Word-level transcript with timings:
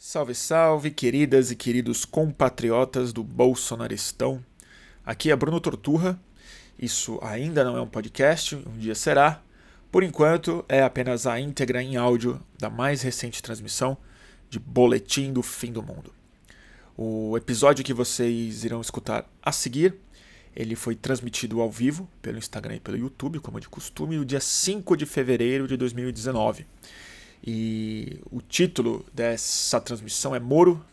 Salve, 0.00 0.32
salve, 0.32 0.92
queridas 0.92 1.50
e 1.50 1.56
queridos 1.56 2.04
compatriotas 2.04 3.12
do 3.12 3.24
Bolsonaristão. 3.24 4.40
Aqui 5.04 5.32
é 5.32 5.34
Bruno 5.34 5.60
Torturra. 5.60 6.16
Isso 6.78 7.18
ainda 7.20 7.64
não 7.64 7.76
é 7.76 7.80
um 7.80 7.88
podcast, 7.88 8.54
um 8.54 8.78
dia 8.78 8.94
será. 8.94 9.42
Por 9.90 10.04
enquanto, 10.04 10.64
é 10.68 10.84
apenas 10.84 11.26
a 11.26 11.40
íntegra 11.40 11.82
em 11.82 11.96
áudio 11.96 12.40
da 12.56 12.70
mais 12.70 13.02
recente 13.02 13.42
transmissão 13.42 13.98
de 14.48 14.60
Boletim 14.60 15.32
do 15.32 15.42
Fim 15.42 15.72
do 15.72 15.82
Mundo. 15.82 16.14
O 16.96 17.36
episódio 17.36 17.84
que 17.84 17.92
vocês 17.92 18.62
irão 18.62 18.80
escutar 18.80 19.28
a 19.42 19.50
seguir, 19.50 19.96
ele 20.54 20.76
foi 20.76 20.94
transmitido 20.94 21.60
ao 21.60 21.72
vivo 21.72 22.08
pelo 22.22 22.38
Instagram 22.38 22.76
e 22.76 22.80
pelo 22.80 22.96
YouTube, 22.96 23.40
como 23.40 23.58
de 23.58 23.68
costume, 23.68 24.16
no 24.16 24.24
dia 24.24 24.40
5 24.40 24.96
de 24.96 25.06
fevereiro 25.06 25.66
de 25.66 25.76
2019. 25.76 26.66
E 27.46 28.20
o 28.30 28.40
título 28.40 29.04
dessa 29.12 29.80
transmissão 29.80 30.34
é 30.34 30.40
Moro, 30.40 30.84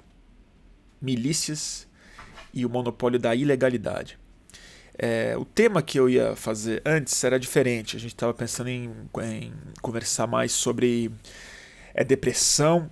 Milícias 1.02 1.88
e 2.54 2.66
o 2.66 2.70
Monopólio 2.70 3.20
da 3.20 3.36
Ilegalidade. 3.36 4.18
É, 4.98 5.36
o 5.38 5.44
tema 5.44 5.82
que 5.82 6.00
eu 6.00 6.10
ia 6.10 6.36
fazer 6.36 6.82
antes 6.86 7.22
era 7.24 7.38
diferente. 7.38 7.98
A 7.98 8.00
gente 8.00 8.14
estava 8.14 8.34
pensando 8.34 8.70
em, 8.70 8.90
em, 9.24 9.54
conversar 9.82 10.26
mais 10.26 10.54
sobre 10.54 11.12
é, 11.94 12.04
depressão 12.04 12.90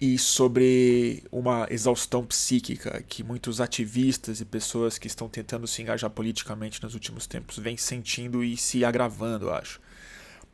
e 0.00 0.18
sobre 0.18 1.22
uma 1.30 1.66
exaustão 1.70 2.24
psíquica 2.24 3.04
que 3.06 3.22
muitos 3.22 3.60
ativistas 3.60 4.40
e 4.40 4.44
pessoas 4.44 4.98
que 4.98 5.06
estão 5.06 5.28
tentando 5.28 5.66
se 5.66 5.80
engajar 5.82 6.10
politicamente 6.10 6.82
nos 6.82 6.94
últimos 6.94 7.26
tempos 7.26 7.58
vêm 7.58 7.76
sentindo 7.76 8.42
e 8.42 8.56
se 8.56 8.84
agravando, 8.84 9.50
acho. 9.50 9.80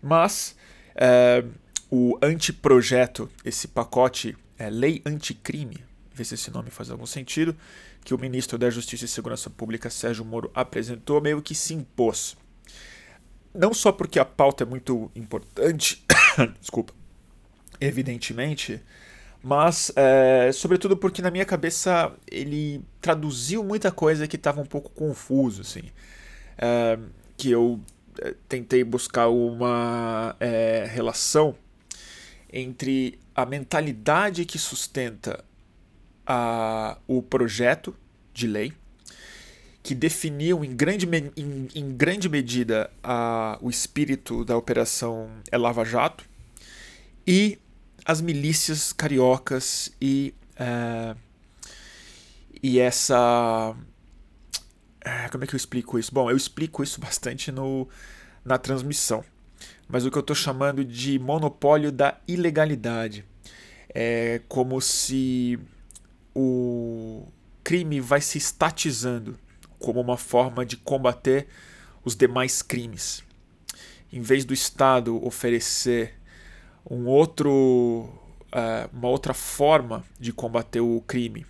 Mas 0.02 0.56
é, 0.96 1.44
o 1.90 2.18
anteprojeto, 2.22 3.30
esse 3.44 3.68
pacote 3.68 4.36
é, 4.58 4.68
Lei 4.68 5.00
Anticrime, 5.06 5.84
ver 6.12 6.24
se 6.24 6.34
esse 6.34 6.50
nome 6.50 6.70
faz 6.70 6.90
algum 6.90 7.06
sentido, 7.06 7.56
que 8.04 8.12
o 8.12 8.18
ministro 8.18 8.58
da 8.58 8.68
Justiça 8.68 9.04
e 9.04 9.08
Segurança 9.08 9.48
Pública, 9.48 9.88
Sérgio 9.88 10.24
Moro, 10.24 10.50
apresentou, 10.54 11.20
meio 11.20 11.40
que 11.40 11.54
se 11.54 11.74
impôs. 11.74 12.36
Não 13.54 13.72
só 13.72 13.90
porque 13.92 14.18
a 14.18 14.24
pauta 14.24 14.64
é 14.64 14.66
muito 14.66 15.10
importante, 15.14 16.04
desculpa, 16.60 16.92
evidentemente, 17.80 18.82
mas 19.42 19.92
é, 19.96 20.50
sobretudo 20.52 20.96
porque 20.96 21.22
na 21.22 21.30
minha 21.30 21.44
cabeça 21.44 22.12
ele 22.30 22.82
traduziu 23.00 23.64
muita 23.64 23.90
coisa 23.90 24.26
que 24.26 24.36
estava 24.36 24.60
um 24.60 24.66
pouco 24.66 24.90
confuso, 24.90 25.62
assim, 25.62 25.84
é, 26.58 26.98
que 27.36 27.50
eu 27.50 27.80
é, 28.20 28.34
tentei 28.48 28.84
buscar 28.84 29.28
uma 29.28 30.36
é, 30.40 30.86
relação 30.90 31.54
entre 32.52 33.18
a 33.34 33.44
mentalidade 33.44 34.44
que 34.44 34.58
sustenta 34.58 35.44
a, 36.26 36.98
o 37.06 37.22
projeto 37.22 37.94
de 38.32 38.46
lei, 38.46 38.72
que 39.82 39.94
definiu 39.94 40.64
em 40.64 40.74
grande, 40.74 41.06
em, 41.36 41.68
em 41.74 41.96
grande 41.96 42.28
medida 42.28 42.90
a, 43.02 43.58
o 43.60 43.70
espírito 43.70 44.44
da 44.44 44.56
operação 44.56 45.30
Lava 45.52 45.84
Jato, 45.84 46.24
e 47.26 47.58
as 48.04 48.20
milícias 48.20 48.92
cariocas 48.92 49.92
e, 50.00 50.34
uh, 50.54 51.18
e 52.62 52.78
essa. 52.78 53.74
Uh, 55.06 55.30
como 55.30 55.44
é 55.44 55.46
que 55.46 55.54
eu 55.54 55.58
explico 55.58 55.98
isso? 55.98 56.12
Bom, 56.12 56.30
eu 56.30 56.36
explico 56.36 56.82
isso 56.82 57.00
bastante 57.00 57.52
no, 57.52 57.88
na 58.44 58.56
transmissão 58.58 59.24
mas 59.88 60.04
o 60.04 60.10
que 60.10 60.18
eu 60.18 60.20
estou 60.20 60.36
chamando 60.36 60.84
de 60.84 61.18
monopólio 61.18 61.90
da 61.90 62.18
ilegalidade. 62.28 63.24
É 63.94 64.42
como 64.48 64.80
se 64.80 65.58
o 66.34 67.26
crime 67.64 68.00
vai 68.00 68.20
se 68.20 68.36
estatizando 68.36 69.38
como 69.78 70.00
uma 70.00 70.16
forma 70.16 70.64
de 70.64 70.76
combater 70.76 71.46
os 72.04 72.14
demais 72.14 72.60
crimes. 72.62 73.22
Em 74.12 74.20
vez 74.20 74.44
do 74.44 74.52
Estado 74.52 75.24
oferecer 75.24 76.14
um 76.88 77.06
outro, 77.06 78.08
uh, 78.52 78.88
uma 78.92 79.08
outra 79.08 79.34
forma 79.34 80.04
de 80.18 80.32
combater 80.32 80.80
o 80.80 81.02
crime, 81.06 81.46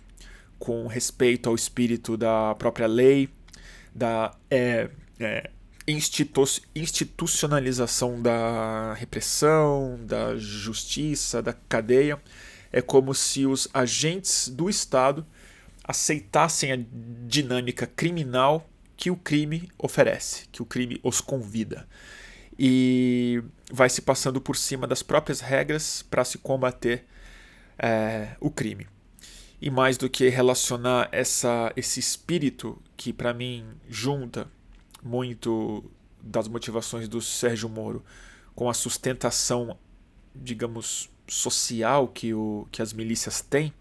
com 0.57 0.87
respeito 0.87 1.49
ao 1.49 1.55
espírito 1.55 2.17
da 2.17 2.53
própria 2.55 2.87
lei, 2.87 3.29
da 3.95 4.35
é, 4.49 4.89
é, 5.19 5.49
institu 5.91 6.43
institucionalização 6.75 8.21
da 8.21 8.93
repressão, 8.93 9.99
da 10.03 10.35
justiça, 10.37 11.41
da 11.41 11.53
cadeia. 11.53 12.21
É 12.71 12.81
como 12.81 13.13
se 13.13 13.45
os 13.45 13.67
agentes 13.73 14.47
do 14.49 14.69
Estado 14.69 15.25
aceitassem 15.83 16.71
a 16.71 16.79
dinâmica 17.27 17.87
criminal 17.87 18.69
que 18.95 19.09
o 19.09 19.15
crime 19.15 19.69
oferece, 19.77 20.47
que 20.51 20.61
o 20.61 20.65
crime 20.65 20.99
os 21.01 21.21
convida. 21.21 21.87
E 22.57 23.41
vai 23.71 23.89
se 23.89 24.01
passando 24.01 24.41
por 24.41 24.55
cima 24.55 24.85
das 24.85 25.01
próprias 25.01 25.39
regras 25.39 26.03
para 26.03 26.25
se 26.25 26.37
combater 26.37 27.05
é, 27.77 28.35
o 28.39 28.51
crime. 28.51 28.85
E 29.61 29.69
mais 29.69 29.97
do 29.97 30.09
que 30.09 30.29
relacionar 30.29 31.09
essa, 31.11 31.71
esse 31.75 31.99
espírito 31.99 32.81
que, 32.95 33.11
para 33.11 33.33
mim, 33.33 33.65
junta 33.87 34.47
muito 35.03 35.83
das 36.21 36.47
motivações 36.47 37.07
do 37.07 37.21
Sérgio 37.21 37.69
Moro 37.69 38.03
com 38.55 38.69
a 38.69 38.73
sustentação, 38.73 39.77
digamos, 40.35 41.09
social 41.27 42.07
que, 42.07 42.33
o, 42.33 42.67
que 42.71 42.81
as 42.81 42.91
milícias 42.91 43.41
têm, 43.41 43.73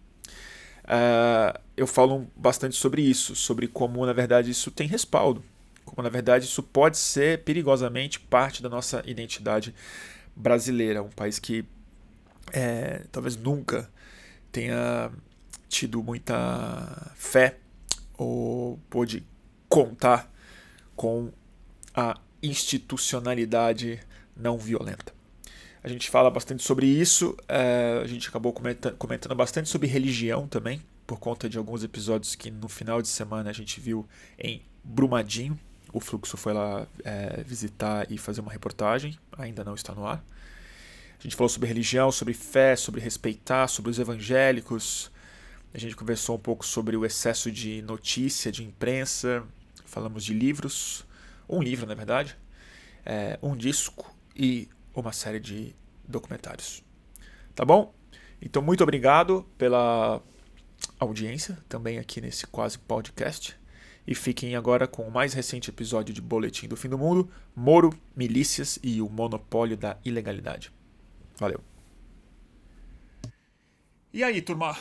uh, 0.85 1.59
eu 1.77 1.87
falo 1.87 2.27
bastante 2.37 2.77
sobre 2.77 3.03
isso, 3.03 3.35
sobre 3.35 3.67
como, 3.67 4.05
na 4.07 4.13
verdade, 4.13 4.51
isso 4.51 4.71
tem 4.71 4.87
respaldo, 4.87 5.43
como, 5.85 6.03
na 6.03 6.09
verdade, 6.09 6.45
isso 6.45 6.63
pode 6.63 6.97
ser 6.97 7.43
perigosamente 7.45 8.21
parte 8.21 8.63
da 8.63 8.69
nossa 8.69 9.03
identidade 9.07 9.75
brasileira, 10.37 11.03
um 11.03 11.09
país 11.09 11.39
que 11.39 11.65
é, 12.53 13.05
talvez 13.11 13.37
nunca 13.37 13.91
tenha 14.53 15.11
tido 15.69 16.03
muita 16.03 17.13
fé 17.15 17.59
ou 18.17 18.79
pôde 18.89 19.25
contar 19.69 20.31
com 20.99 21.31
a 21.95 22.19
institucionalidade 22.43 24.01
não 24.37 24.59
violenta. 24.59 25.15
A 25.81 25.89
gente 25.89 26.11
fala 26.11 26.29
bastante 26.29 26.65
sobre 26.65 26.87
isso, 26.87 27.37
é, 27.49 28.01
a 28.03 28.07
gente 28.07 28.29
acabou 28.29 28.53
comentando, 28.53 29.35
bastante 29.37 29.69
sobre 29.69 29.87
religião 29.87 30.49
também, 30.49 30.83
por 31.07 31.21
conta 31.21 31.49
de 31.49 31.57
alguns 31.57 31.85
episódios 31.85 32.35
que 32.35 32.51
no 32.51 32.69
final 32.69 33.01
de 33.01 33.07
semana 33.07 33.49
a 33.49 33.53
gente 33.53 33.79
viu 33.81 34.09
em 34.37 34.61
Brumadinho. 34.83 35.57
O 35.93 36.01
Fluxo 36.01 36.37
foi 36.37 36.53
lá 36.53 36.85
é, 37.05 37.45
visitar 37.45 38.11
e 38.11 38.19
fazer 38.19 38.41
uma 38.41 38.51
reportagem, 38.51 39.17
ainda 39.39 39.63
não 39.63 39.77
está 39.77 39.95
no 39.95 40.05
ar. 40.05 40.23
A 41.17 41.23
gente 41.23 41.37
falou 41.37 41.49
sobre 41.49 41.69
religião, 41.69 42.11
sobre 42.11 42.35
fé, 42.35 42.75
sobre 42.75 43.01
respeitar, 43.01 43.69
sobre 43.69 43.89
os 43.93 44.01
evangélicos. 44.01 45.13
A 45.73 45.79
gente 45.79 45.95
conversou 45.95 46.35
um 46.35 46.41
pouco 46.41 46.67
sobre 46.67 46.97
o 46.97 47.07
excesso 47.07 47.53
de 47.53 47.83
notícia, 47.83 48.51
de 48.51 48.65
imprensa, 48.65 49.45
falamos 49.89 50.25
de 50.25 50.35
livros, 50.35 51.05
um 51.49 51.63
livro 51.63 51.87
na 51.87 51.95
verdade, 51.95 52.37
é, 53.05 53.39
um 53.43 53.57
disco 53.57 54.15
e 54.37 54.69
uma 54.95 55.13
série 55.13 55.41
de 55.41 55.75
documentários. 56.07 56.85
Tá 57.55 57.65
bom? 57.65 57.95
Então, 58.41 58.63
muito 58.63 58.83
obrigado 58.83 59.45
pela 59.57 60.23
audiência 61.01 61.59
também 61.69 61.99
aqui 61.99 62.21
nesse 62.21 62.47
quase 62.47 62.79
podcast. 62.79 63.59
E 64.07 64.15
fiquem 64.15 64.57
agora 64.57 64.87
com 64.87 65.03
o 65.03 65.11
mais 65.11 65.35
recente 65.35 65.71
episódio 65.71 66.15
de 66.15 66.21
Boletim 66.21 66.69
do 66.69 66.77
Fim 66.77 66.89
do 66.89 66.97
Mundo: 66.97 67.31
Moro, 67.55 67.93
Milícias 68.17 68.79
e 68.83 69.03
o 69.03 69.09
Monopólio 69.09 69.77
da 69.77 69.99
Ilegalidade. 70.05 70.73
Valeu. 71.37 71.61
E 74.13 74.23
aí, 74.23 74.41
turma? 74.41 74.77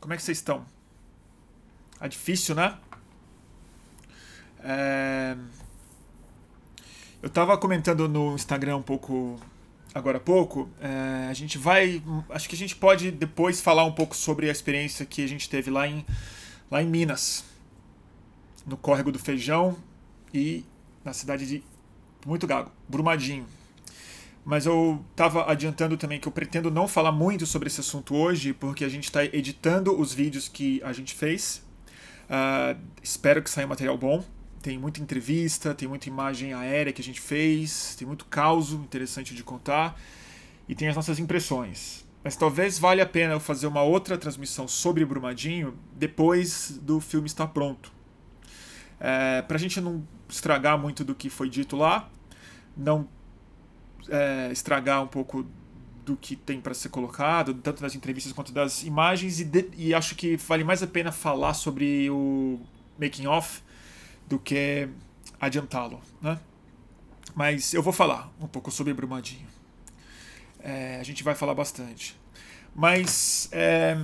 Como 0.00 0.14
é 0.14 0.16
que 0.16 0.22
vocês 0.22 0.38
estão? 0.38 0.64
É 2.00 2.08
difícil, 2.08 2.54
né? 2.54 2.78
É... 4.68 5.36
Eu 7.22 7.28
estava 7.28 7.56
comentando 7.56 8.08
no 8.08 8.34
Instagram 8.34 8.78
um 8.78 8.82
pouco 8.82 9.38
agora 9.94 10.18
há 10.18 10.20
pouco. 10.20 10.68
É, 10.80 11.28
a 11.30 11.32
gente 11.32 11.56
vai. 11.56 12.02
Acho 12.28 12.48
que 12.48 12.54
a 12.54 12.58
gente 12.58 12.74
pode 12.74 13.10
depois 13.10 13.60
falar 13.60 13.84
um 13.84 13.92
pouco 13.92 14.14
sobre 14.14 14.48
a 14.48 14.52
experiência 14.52 15.06
que 15.06 15.24
a 15.24 15.28
gente 15.28 15.48
teve 15.48 15.70
lá 15.70 15.86
em, 15.86 16.04
lá 16.70 16.82
em 16.82 16.86
Minas, 16.86 17.44
no 18.66 18.76
Córrego 18.76 19.12
do 19.12 19.18
Feijão 19.18 19.76
e 20.34 20.64
na 21.04 21.12
cidade 21.12 21.46
de 21.46 21.62
Muito 22.26 22.46
Gago, 22.46 22.70
Brumadinho. 22.88 23.46
Mas 24.44 24.66
eu 24.66 25.04
estava 25.10 25.50
adiantando 25.50 25.96
também 25.96 26.20
que 26.20 26.28
eu 26.28 26.32
pretendo 26.32 26.70
não 26.70 26.86
falar 26.86 27.10
muito 27.10 27.46
sobre 27.46 27.68
esse 27.68 27.80
assunto 27.80 28.14
hoje, 28.14 28.52
porque 28.52 28.84
a 28.84 28.88
gente 28.88 29.04
está 29.04 29.24
editando 29.24 29.98
os 29.98 30.12
vídeos 30.12 30.48
que 30.48 30.80
a 30.84 30.92
gente 30.92 31.14
fez. 31.14 31.64
Uh, 32.26 32.78
espero 33.02 33.42
que 33.42 33.50
saia 33.50 33.66
um 33.66 33.70
material 33.70 33.96
bom. 33.96 34.24
Tem 34.66 34.76
muita 34.76 35.00
entrevista, 35.00 35.72
tem 35.72 35.86
muita 35.86 36.08
imagem 36.08 36.52
aérea 36.52 36.92
que 36.92 37.00
a 37.00 37.04
gente 37.04 37.20
fez, 37.20 37.94
tem 37.94 38.04
muito 38.04 38.24
caos 38.24 38.72
interessante 38.72 39.32
de 39.32 39.44
contar 39.44 39.96
e 40.68 40.74
tem 40.74 40.88
as 40.88 40.96
nossas 40.96 41.20
impressões. 41.20 42.04
Mas 42.24 42.34
talvez 42.34 42.76
valha 42.76 43.04
a 43.04 43.06
pena 43.06 43.34
eu 43.34 43.38
fazer 43.38 43.68
uma 43.68 43.82
outra 43.82 44.18
transmissão 44.18 44.66
sobre 44.66 45.04
Brumadinho 45.04 45.78
depois 45.94 46.80
do 46.82 46.98
filme 46.98 47.28
estar 47.28 47.46
pronto. 47.46 47.92
É, 48.98 49.40
para 49.42 49.54
a 49.54 49.60
gente 49.60 49.80
não 49.80 50.04
estragar 50.28 50.76
muito 50.76 51.04
do 51.04 51.14
que 51.14 51.30
foi 51.30 51.48
dito 51.48 51.76
lá, 51.76 52.10
não 52.76 53.06
é, 54.08 54.50
estragar 54.50 55.00
um 55.00 55.06
pouco 55.06 55.46
do 56.04 56.16
que 56.16 56.34
tem 56.34 56.60
para 56.60 56.74
ser 56.74 56.88
colocado, 56.88 57.54
tanto 57.54 57.82
das 57.82 57.94
entrevistas 57.94 58.32
quanto 58.32 58.50
das 58.50 58.82
imagens, 58.82 59.38
e, 59.38 59.44
de, 59.44 59.70
e 59.76 59.94
acho 59.94 60.16
que 60.16 60.36
vale 60.36 60.64
mais 60.64 60.82
a 60.82 60.88
pena 60.88 61.12
falar 61.12 61.54
sobre 61.54 62.10
o 62.10 62.58
making 62.98 63.28
off 63.28 63.64
do 64.26 64.38
que 64.38 64.88
adiantá-lo, 65.40 66.00
né? 66.20 66.38
Mas 67.34 67.74
eu 67.74 67.82
vou 67.82 67.92
falar 67.92 68.32
um 68.40 68.46
pouco 68.46 68.70
sobre 68.70 68.94
Brumadinho. 68.94 69.46
É, 70.60 70.98
a 70.98 71.02
gente 71.02 71.22
vai 71.22 71.34
falar 71.34 71.54
bastante. 71.54 72.18
Mas 72.74 73.48
é, 73.52 73.96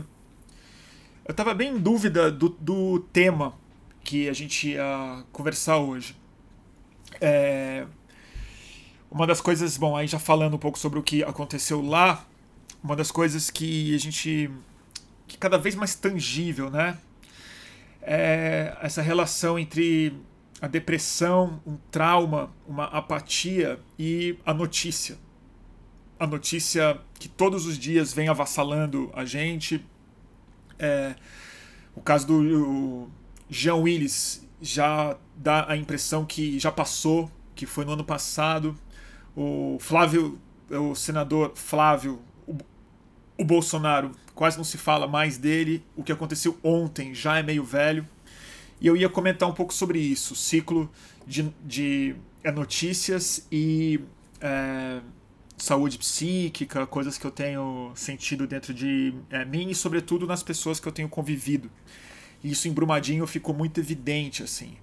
eu 1.24 1.32
estava 1.32 1.54
bem 1.54 1.76
em 1.76 1.78
dúvida 1.78 2.30
do, 2.30 2.48
do 2.48 3.00
tema 3.12 3.54
que 4.04 4.28
a 4.28 4.32
gente 4.32 4.70
ia 4.70 5.24
conversar 5.32 5.78
hoje. 5.78 6.16
É, 7.20 7.86
uma 9.10 9.26
das 9.26 9.40
coisas, 9.40 9.76
bom, 9.76 9.96
aí 9.96 10.06
já 10.06 10.18
falando 10.18 10.54
um 10.54 10.58
pouco 10.58 10.78
sobre 10.78 10.98
o 10.98 11.02
que 11.02 11.22
aconteceu 11.22 11.80
lá, 11.80 12.26
uma 12.82 12.96
das 12.96 13.10
coisas 13.10 13.50
que 13.50 13.94
a 13.94 13.98
gente. 13.98 14.50
que 15.26 15.36
cada 15.38 15.58
vez 15.58 15.74
mais 15.74 15.94
tangível, 15.94 16.70
né? 16.70 16.98
É 18.02 18.76
essa 18.82 19.00
relação 19.00 19.58
entre 19.58 20.14
a 20.60 20.66
depressão, 20.66 21.60
um 21.66 21.76
trauma, 21.90 22.50
uma 22.66 22.84
apatia 22.84 23.80
e 23.98 24.36
a 24.44 24.52
notícia. 24.52 25.16
A 26.18 26.26
notícia 26.26 27.00
que 27.14 27.28
todos 27.28 27.66
os 27.66 27.78
dias 27.78 28.12
vem 28.12 28.28
avassalando 28.28 29.10
a 29.14 29.24
gente. 29.24 29.84
É, 30.78 31.14
o 31.94 32.00
caso 32.00 32.26
do 32.26 33.08
Jean 33.48 33.76
Willis 33.76 34.46
já 34.60 35.16
dá 35.36 35.68
a 35.68 35.76
impressão 35.76 36.24
que 36.24 36.58
já 36.58 36.70
passou, 36.70 37.30
que 37.54 37.66
foi 37.66 37.84
no 37.84 37.92
ano 37.92 38.04
passado 38.04 38.76
o 39.36 39.78
Flávio, 39.80 40.38
o 40.70 40.94
senador 40.94 41.52
Flávio, 41.54 42.20
o, 42.46 42.56
o 43.38 43.44
Bolsonaro, 43.44 44.12
quase 44.34 44.56
não 44.56 44.64
se 44.64 44.78
fala 44.78 45.06
mais 45.06 45.38
dele. 45.38 45.84
O 45.96 46.02
que 46.02 46.12
aconteceu 46.12 46.58
ontem 46.62 47.14
já 47.14 47.38
é 47.38 47.42
meio 47.42 47.64
velho. 47.64 48.06
E 48.80 48.86
eu 48.86 48.96
ia 48.96 49.08
comentar 49.08 49.48
um 49.48 49.52
pouco 49.54 49.72
sobre 49.72 49.98
isso, 49.98 50.34
ciclo 50.34 50.90
de, 51.26 51.54
de 51.64 52.16
é, 52.42 52.50
notícias 52.50 53.46
e 53.50 54.00
é, 54.40 55.00
saúde 55.56 55.98
psíquica, 55.98 56.84
coisas 56.86 57.16
que 57.16 57.24
eu 57.24 57.30
tenho 57.30 57.92
sentido 57.94 58.46
dentro 58.46 58.74
de 58.74 59.14
é, 59.30 59.44
mim 59.44 59.70
e, 59.70 59.74
sobretudo, 59.74 60.26
nas 60.26 60.42
pessoas 60.42 60.80
que 60.80 60.88
eu 60.88 60.92
tenho 60.92 61.08
convivido. 61.08 61.70
E 62.42 62.50
isso 62.50 62.66
em 62.66 62.72
Brumadinho 62.72 63.24
ficou 63.26 63.54
muito 63.54 63.78
evidente, 63.78 64.42
assim. 64.42 64.74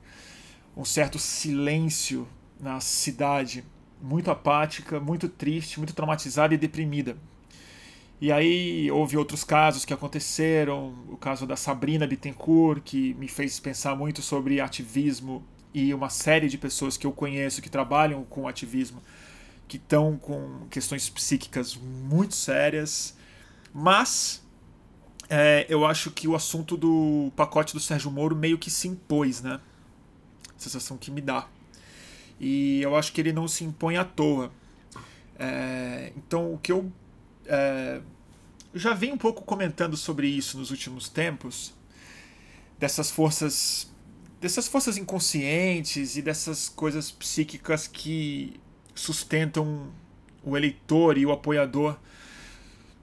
Um 0.78 0.86
certo 0.86 1.20
silêncio 1.20 2.26
na 2.58 2.80
cidade 2.80 3.66
muito 4.02 4.32
apática, 4.32 5.00
muito 5.00 5.28
triste, 5.28 5.78
muito 5.78 5.94
traumatizada 5.94 6.54
e 6.54 6.58
deprimida. 6.58 7.18
E 8.22 8.32
aí 8.34 8.92
houve 8.92 9.16
outros 9.16 9.46
casos 9.46 9.86
que 9.86 9.94
aconteceram, 9.94 10.94
o 11.08 11.16
caso 11.16 11.48
da 11.48 11.56
Sabrina 11.56 12.06
Bittencourt, 12.06 12.82
que 12.84 13.14
me 13.14 13.30
fez 13.30 13.60
pensar 13.60 13.96
muito 13.96 14.22
sobre 14.22 14.60
ativismo 14.60 15.44
e 15.74 15.94
uma 15.94 16.10
série 16.10 16.50
de 16.50 16.58
pessoas 16.58 16.98
que 16.98 17.08
eu 17.08 17.14
conheço 17.14 17.62
que 17.62 17.70
trabalham 17.70 18.26
com 18.26 18.48
ativismo, 18.48 19.02
que 19.70 19.78
estão 19.78 20.18
com 20.18 20.68
questões 20.70 21.10
psíquicas 21.10 21.76
muito 21.76 22.36
sérias. 22.36 23.16
Mas 23.74 24.44
é, 25.30 25.66
eu 25.70 25.86
acho 25.86 26.12
que 26.12 26.28
o 26.28 26.36
assunto 26.36 26.76
do 26.76 27.32
pacote 27.38 27.74
do 27.74 27.80
Sérgio 27.80 28.12
Moro 28.12 28.36
meio 28.36 28.58
que 28.58 28.70
se 28.70 28.90
impôs, 28.90 29.42
né? 29.42 29.62
Sensação 30.58 30.98
que 30.98 31.10
me 31.10 31.22
dá. 31.22 31.48
E 32.38 32.82
eu 32.82 32.98
acho 32.98 33.14
que 33.14 33.22
ele 33.22 33.32
não 33.32 33.48
se 33.48 33.64
impõe 33.64 33.96
à 33.96 34.04
toa. 34.04 34.52
É, 35.38 36.12
então, 36.18 36.54
o 36.54 36.58
que 36.58 36.72
eu 36.72 36.92
é, 37.50 38.00
já 38.74 38.94
vim 38.94 39.12
um 39.12 39.18
pouco 39.18 39.42
comentando 39.42 39.98
sobre 39.98 40.28
isso 40.28 40.58
nos 40.58 40.70
últimos 40.70 41.10
tempos, 41.10 41.74
dessas 42.78 43.10
forças, 43.10 43.92
dessas 44.40 44.68
forças 44.68 44.98
inconscientes 44.98 46.16
e 46.16 46.22
dessas 46.22 46.70
coisas 46.70 47.12
psíquicas 47.12 47.88
que 47.88 48.60
sustentam 48.94 49.92
o 50.44 50.56
eleitor 50.56 51.18
e 51.18 51.26
o 51.26 51.32
apoiador 51.32 51.98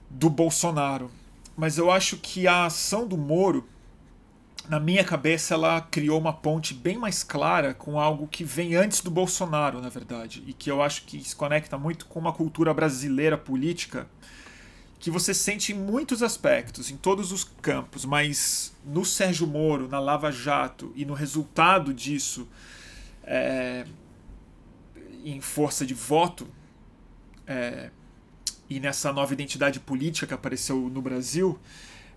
do 0.08 0.30
Bolsonaro. 0.30 1.10
Mas 1.56 1.76
eu 1.76 1.90
acho 1.90 2.18
que 2.18 2.46
a 2.46 2.66
ação 2.66 3.06
do 3.06 3.18
Moro 3.18 3.66
na 4.68 4.80
minha 4.80 5.04
cabeça, 5.04 5.54
ela 5.54 5.80
criou 5.80 6.18
uma 6.18 6.32
ponte 6.32 6.74
bem 6.74 6.98
mais 6.98 7.22
clara 7.22 7.72
com 7.72 8.00
algo 8.00 8.26
que 8.26 8.42
vem 8.42 8.74
antes 8.74 9.00
do 9.00 9.10
Bolsonaro, 9.10 9.80
na 9.80 9.88
verdade, 9.88 10.42
e 10.46 10.52
que 10.52 10.70
eu 10.70 10.82
acho 10.82 11.04
que 11.04 11.22
se 11.22 11.36
conecta 11.36 11.78
muito 11.78 12.06
com 12.06 12.18
uma 12.18 12.32
cultura 12.32 12.74
brasileira 12.74 13.38
política 13.38 14.08
que 14.98 15.10
você 15.10 15.34
sente 15.34 15.72
em 15.72 15.74
muitos 15.74 16.22
aspectos, 16.22 16.90
em 16.90 16.96
todos 16.96 17.32
os 17.32 17.44
campos, 17.44 18.04
mas 18.04 18.74
no 18.84 19.04
Sérgio 19.04 19.46
Moro, 19.46 19.88
na 19.88 19.98
Lava 19.98 20.32
Jato 20.32 20.92
e 20.96 21.04
no 21.04 21.14
resultado 21.14 21.92
disso 21.92 22.48
é, 23.22 23.84
em 25.24 25.40
força 25.40 25.84
de 25.84 25.94
voto 25.94 26.48
é, 27.46 27.90
e 28.68 28.80
nessa 28.80 29.12
nova 29.12 29.32
identidade 29.32 29.78
política 29.78 30.26
que 30.26 30.34
apareceu 30.34 30.76
no 30.76 31.02
Brasil 31.02 31.58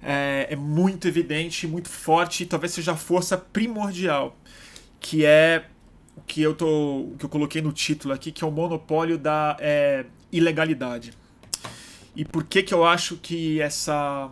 é, 0.01 0.47
é 0.49 0.55
muito 0.55 1.07
evidente, 1.07 1.67
muito 1.67 1.89
forte 1.89 2.43
e 2.43 2.45
talvez 2.45 2.71
seja 2.73 2.93
a 2.93 2.95
força 2.95 3.37
primordial, 3.37 4.37
que 4.99 5.25
é 5.25 5.65
o 6.15 6.21
que 6.21 6.41
eu, 6.41 6.53
tô, 6.53 7.13
que 7.17 7.25
eu 7.25 7.29
coloquei 7.29 7.61
no 7.61 7.71
título 7.71 8.13
aqui, 8.13 8.31
que 8.31 8.43
é 8.43 8.47
o 8.47 8.51
monopólio 8.51 9.17
da 9.17 9.57
é, 9.59 10.05
ilegalidade. 10.31 11.13
E 12.19 12.25
por 12.25 12.43
que, 12.43 12.61
que 12.61 12.73
eu 12.73 12.83
acho 12.83 13.15
que 13.15 13.61
essa 13.61 14.29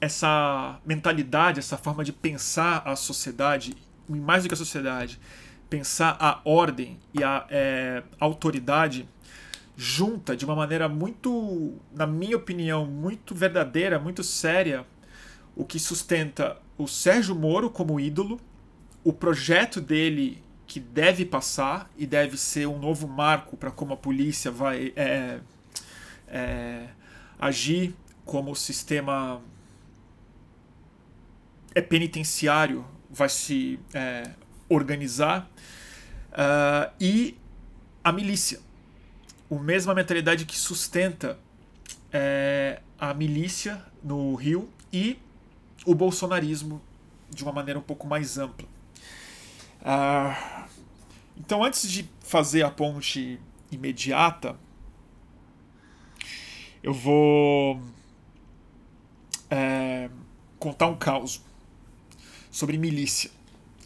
essa 0.00 0.80
mentalidade, 0.84 1.60
essa 1.60 1.76
forma 1.78 2.02
de 2.02 2.12
pensar 2.12 2.82
a 2.84 2.96
sociedade, 2.96 3.76
mais 4.08 4.42
do 4.42 4.48
que 4.48 4.54
a 4.54 4.56
sociedade, 4.56 5.20
pensar 5.70 6.16
a 6.18 6.40
ordem 6.44 6.98
e 7.14 7.22
a 7.22 7.46
é, 7.48 8.02
autoridade 8.18 9.08
junta 9.76 10.36
de 10.36 10.44
uma 10.44 10.56
maneira 10.56 10.88
muito, 10.88 11.74
na 11.94 12.08
minha 12.08 12.36
opinião, 12.36 12.84
muito 12.86 13.32
verdadeira, 13.32 13.96
muito 13.96 14.24
séria, 14.24 14.84
o 15.54 15.64
que 15.64 15.78
sustenta 15.78 16.60
o 16.76 16.88
Sérgio 16.88 17.36
Moro 17.36 17.70
como 17.70 18.00
ídolo, 18.00 18.40
o 19.04 19.12
projeto 19.12 19.80
dele 19.80 20.42
que 20.66 20.80
deve 20.80 21.24
passar 21.24 21.88
e 21.96 22.04
deve 22.04 22.36
ser 22.36 22.66
um 22.66 22.80
novo 22.80 23.06
marco 23.06 23.56
para 23.56 23.70
como 23.70 23.94
a 23.94 23.96
polícia 23.96 24.50
vai 24.50 24.92
é, 24.96 25.38
é, 26.28 26.88
agir, 27.38 27.94
como 28.24 28.50
o 28.50 28.56
sistema 28.56 29.40
é 31.74 31.80
penitenciário 31.80 32.84
vai 33.10 33.28
se 33.28 33.78
é, 33.94 34.30
organizar 34.68 35.48
uh, 36.32 36.92
e 37.00 37.36
a 38.02 38.10
milícia 38.10 38.60
a 39.50 39.54
mesma 39.54 39.94
mentalidade 39.94 40.44
que 40.44 40.56
sustenta 40.56 41.38
é, 42.12 42.80
a 42.98 43.14
milícia 43.14 43.82
no 44.02 44.34
Rio 44.34 44.68
e 44.92 45.18
o 45.84 45.94
bolsonarismo 45.94 46.82
de 47.30 47.42
uma 47.42 47.52
maneira 47.52 47.78
um 47.78 47.82
pouco 47.82 48.06
mais 48.06 48.38
ampla. 48.38 48.66
Ah, 49.84 50.66
então, 51.36 51.62
antes 51.62 51.88
de 51.90 52.08
fazer 52.20 52.62
a 52.62 52.70
ponte 52.70 53.38
imediata, 53.70 54.56
eu 56.86 56.94
vou 56.94 57.82
é, 59.50 60.08
contar 60.56 60.86
um 60.86 60.94
caos 60.94 61.42
sobre 62.48 62.78
milícia. 62.78 63.28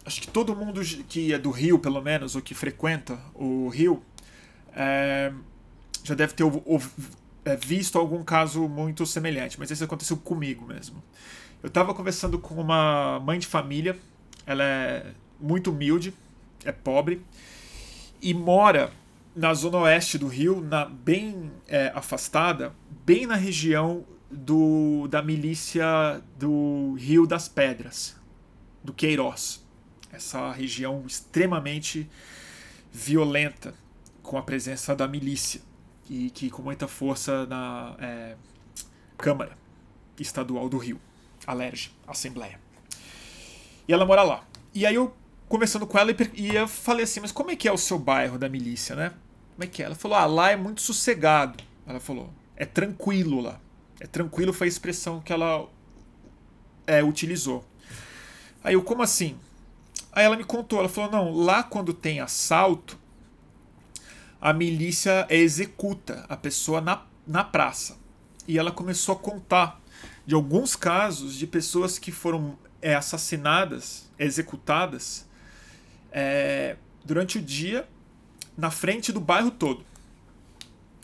Acho 0.05 0.21
que 0.21 0.27
todo 0.27 0.55
mundo 0.55 0.81
que 1.09 1.33
é 1.33 1.39
do 1.39 1.49
Rio, 1.49 1.79
pelo 1.79 1.99
menos, 1.99 2.35
ou 2.35 2.43
que 2.43 2.53
frequenta 2.53 3.19
o 3.33 3.69
Rio, 3.69 4.03
é, 4.75 5.33
já 6.03 6.13
deve 6.13 6.33
ter 6.33 6.43
é, 7.43 7.55
visto 7.55 7.97
algum 7.97 8.23
caso 8.23 8.69
muito 8.69 9.03
semelhante, 9.07 9.59
mas 9.59 9.71
esse 9.71 9.83
aconteceu 9.83 10.17
comigo 10.17 10.63
mesmo. 10.63 11.01
Eu 11.63 11.69
estava 11.69 11.95
conversando 11.95 12.37
com 12.37 12.53
uma 12.53 13.19
mãe 13.19 13.39
de 13.39 13.47
família, 13.47 13.97
ela 14.45 14.63
é 14.63 15.11
muito 15.39 15.71
humilde, 15.71 16.13
é 16.63 16.71
pobre, 16.71 17.25
e 18.21 18.31
mora 18.31 18.93
na 19.35 19.53
zona 19.53 19.77
oeste 19.79 20.17
do 20.17 20.27
Rio, 20.27 20.61
na, 20.61 20.85
bem 20.85 21.51
é, 21.67 21.91
afastada, 21.95 22.73
bem 23.05 23.25
na 23.25 23.35
região 23.35 24.05
do, 24.29 25.07
da 25.07 25.21
milícia 25.21 26.21
do 26.37 26.93
Rio 26.97 27.25
das 27.25 27.47
Pedras, 27.47 28.15
do 28.83 28.93
Queiroz. 28.93 29.65
Essa 30.11 30.51
região 30.51 31.03
extremamente 31.07 32.09
violenta 32.91 33.73
com 34.21 34.37
a 34.37 34.41
presença 34.41 34.95
da 34.95 35.07
milícia. 35.07 35.61
e 36.09 36.29
que 36.29 36.49
com 36.49 36.61
muita 36.61 36.87
força 36.87 37.45
na 37.45 37.95
é, 37.99 38.35
Câmara 39.17 39.57
Estadual 40.19 40.67
do 40.67 40.77
Rio, 40.77 40.99
Alerj, 41.47 41.91
Assembleia. 42.05 42.59
E 43.87 43.93
ela 43.93 44.05
mora 44.05 44.23
lá. 44.23 44.43
E 44.73 44.85
aí 44.85 44.95
eu 44.95 45.13
conversando 45.51 45.85
com 45.85 45.97
ela 45.97 46.15
e 46.33 46.55
eu 46.55 46.65
falei 46.65 47.03
assim, 47.03 47.19
mas 47.19 47.31
como 47.33 47.51
é 47.51 47.57
que 47.57 47.67
é 47.67 47.71
o 47.73 47.77
seu 47.77 47.99
bairro 47.99 48.39
da 48.39 48.47
milícia, 48.47 48.95
né? 48.95 49.11
Como 49.53 49.65
é 49.65 49.67
que 49.67 49.83
é? 49.83 49.85
Ela 49.85 49.95
falou, 49.95 50.17
ah, 50.17 50.25
lá 50.25 50.49
é 50.49 50.55
muito 50.55 50.81
sossegado. 50.81 51.61
Ela 51.85 51.99
falou, 51.99 52.33
é 52.55 52.65
tranquilo 52.65 53.41
lá. 53.41 53.59
É 53.99 54.07
tranquilo 54.07 54.53
foi 54.53 54.67
a 54.67 54.69
expressão 54.69 55.19
que 55.19 55.33
ela 55.33 55.67
é, 56.87 57.03
utilizou. 57.03 57.65
Aí 58.63 58.75
eu, 58.75 58.81
como 58.81 59.03
assim? 59.03 59.37
Aí 60.13 60.23
ela 60.23 60.37
me 60.37 60.45
contou, 60.45 60.79
ela 60.79 60.87
falou, 60.87 61.11
não, 61.11 61.33
lá 61.33 61.63
quando 61.63 61.93
tem 61.93 62.21
assalto, 62.21 62.97
a 64.39 64.53
milícia 64.53 65.27
executa 65.29 66.25
a 66.29 66.37
pessoa 66.37 66.79
na, 66.79 67.03
na 67.27 67.43
praça. 67.43 67.97
E 68.47 68.57
ela 68.57 68.71
começou 68.71 69.15
a 69.15 69.19
contar 69.19 69.81
de 70.25 70.33
alguns 70.33 70.77
casos 70.77 71.35
de 71.35 71.45
pessoas 71.45 71.99
que 71.99 72.11
foram 72.11 72.57
é, 72.81 72.95
assassinadas, 72.95 74.09
executadas, 74.17 75.29
é, 76.11 76.75
durante 77.03 77.37
o 77.37 77.41
dia 77.41 77.87
na 78.57 78.69
frente 78.69 79.11
do 79.11 79.19
bairro 79.19 79.51
todo. 79.51 79.85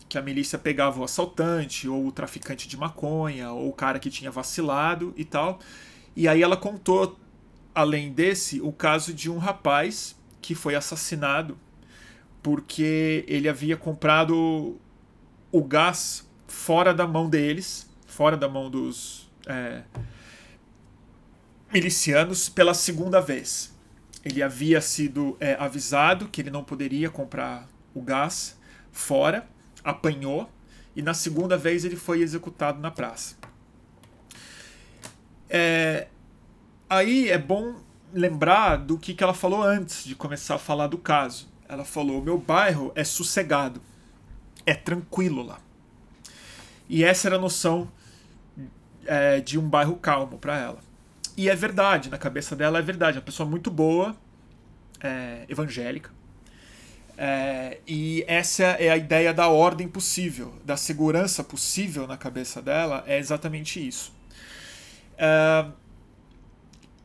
Que 0.09 0.17
a 0.17 0.21
milícia 0.21 0.57
pegava 0.57 0.99
o 0.99 1.03
assaltante, 1.03 1.87
ou 1.87 2.07
o 2.07 2.11
traficante 2.11 2.67
de 2.67 2.77
maconha, 2.77 3.51
ou 3.51 3.69
o 3.69 3.73
cara 3.73 3.99
que 3.99 4.09
tinha 4.09 4.31
vacilado 4.31 5.13
e 5.17 5.25
tal. 5.25 5.59
E 6.15 6.27
aí 6.27 6.41
ela 6.41 6.57
contou, 6.57 7.19
além 7.75 8.11
desse, 8.11 8.61
o 8.61 8.71
caso 8.71 9.13
de 9.13 9.29
um 9.29 9.37
rapaz 9.37 10.15
que 10.41 10.55
foi 10.55 10.75
assassinado 10.75 11.57
porque 12.47 13.25
ele 13.27 13.49
havia 13.49 13.75
comprado 13.75 14.79
o 15.51 15.63
gás 15.63 16.25
fora 16.47 16.93
da 16.93 17.05
mão 17.05 17.29
deles, 17.29 17.89
fora 18.05 18.37
da 18.37 18.47
mão 18.47 18.69
dos 18.69 19.29
é, 19.45 19.81
milicianos, 21.73 22.47
pela 22.47 22.73
segunda 22.73 23.19
vez. 23.19 23.76
Ele 24.27 24.43
havia 24.43 24.81
sido 24.81 25.37
é, 25.39 25.55
avisado 25.57 26.27
que 26.27 26.41
ele 26.41 26.49
não 26.49 26.61
poderia 26.61 27.09
comprar 27.09 27.65
o 27.93 28.01
gás 28.01 28.59
fora, 28.91 29.47
apanhou 29.81 30.49
e 30.93 31.01
na 31.01 31.13
segunda 31.13 31.57
vez 31.57 31.85
ele 31.85 31.95
foi 31.95 32.21
executado 32.21 32.81
na 32.81 32.91
praça. 32.91 33.37
É, 35.49 36.07
aí 36.89 37.29
é 37.29 37.37
bom 37.37 37.77
lembrar 38.13 38.75
do 38.75 38.97
que, 38.97 39.13
que 39.13 39.23
ela 39.23 39.33
falou 39.33 39.63
antes 39.63 40.03
de 40.03 40.13
começar 40.13 40.55
a 40.55 40.59
falar 40.59 40.87
do 40.87 40.97
caso. 40.97 41.47
Ela 41.69 41.85
falou: 41.85 42.21
meu 42.21 42.37
bairro 42.37 42.91
é 42.95 43.05
sossegado, 43.05 43.81
é 44.65 44.73
tranquilo 44.73 45.41
lá. 45.41 45.59
E 46.89 47.01
essa 47.01 47.29
era 47.29 47.37
a 47.37 47.39
noção 47.39 47.89
é, 49.05 49.39
de 49.39 49.57
um 49.57 49.69
bairro 49.69 49.95
calmo 49.95 50.37
para 50.37 50.57
ela. 50.57 50.86
E 51.37 51.49
é 51.49 51.55
verdade, 51.55 52.09
na 52.09 52.17
cabeça 52.17 52.55
dela 52.55 52.79
é 52.79 52.81
verdade. 52.81 53.17
É 53.17 53.19
uma 53.19 53.25
pessoa 53.25 53.47
muito 53.47 53.69
boa, 53.69 54.17
é, 54.99 55.45
evangélica. 55.47 56.11
É, 57.15 57.79
e 57.87 58.23
essa 58.27 58.63
é 58.63 58.89
a 58.89 58.97
ideia 58.97 59.33
da 59.33 59.47
ordem 59.47 59.87
possível, 59.87 60.53
da 60.65 60.75
segurança 60.75 61.43
possível 61.43 62.05
na 62.07 62.17
cabeça 62.17 62.61
dela, 62.61 63.03
é 63.07 63.17
exatamente 63.17 63.85
isso. 63.85 64.13
É, 65.17 65.65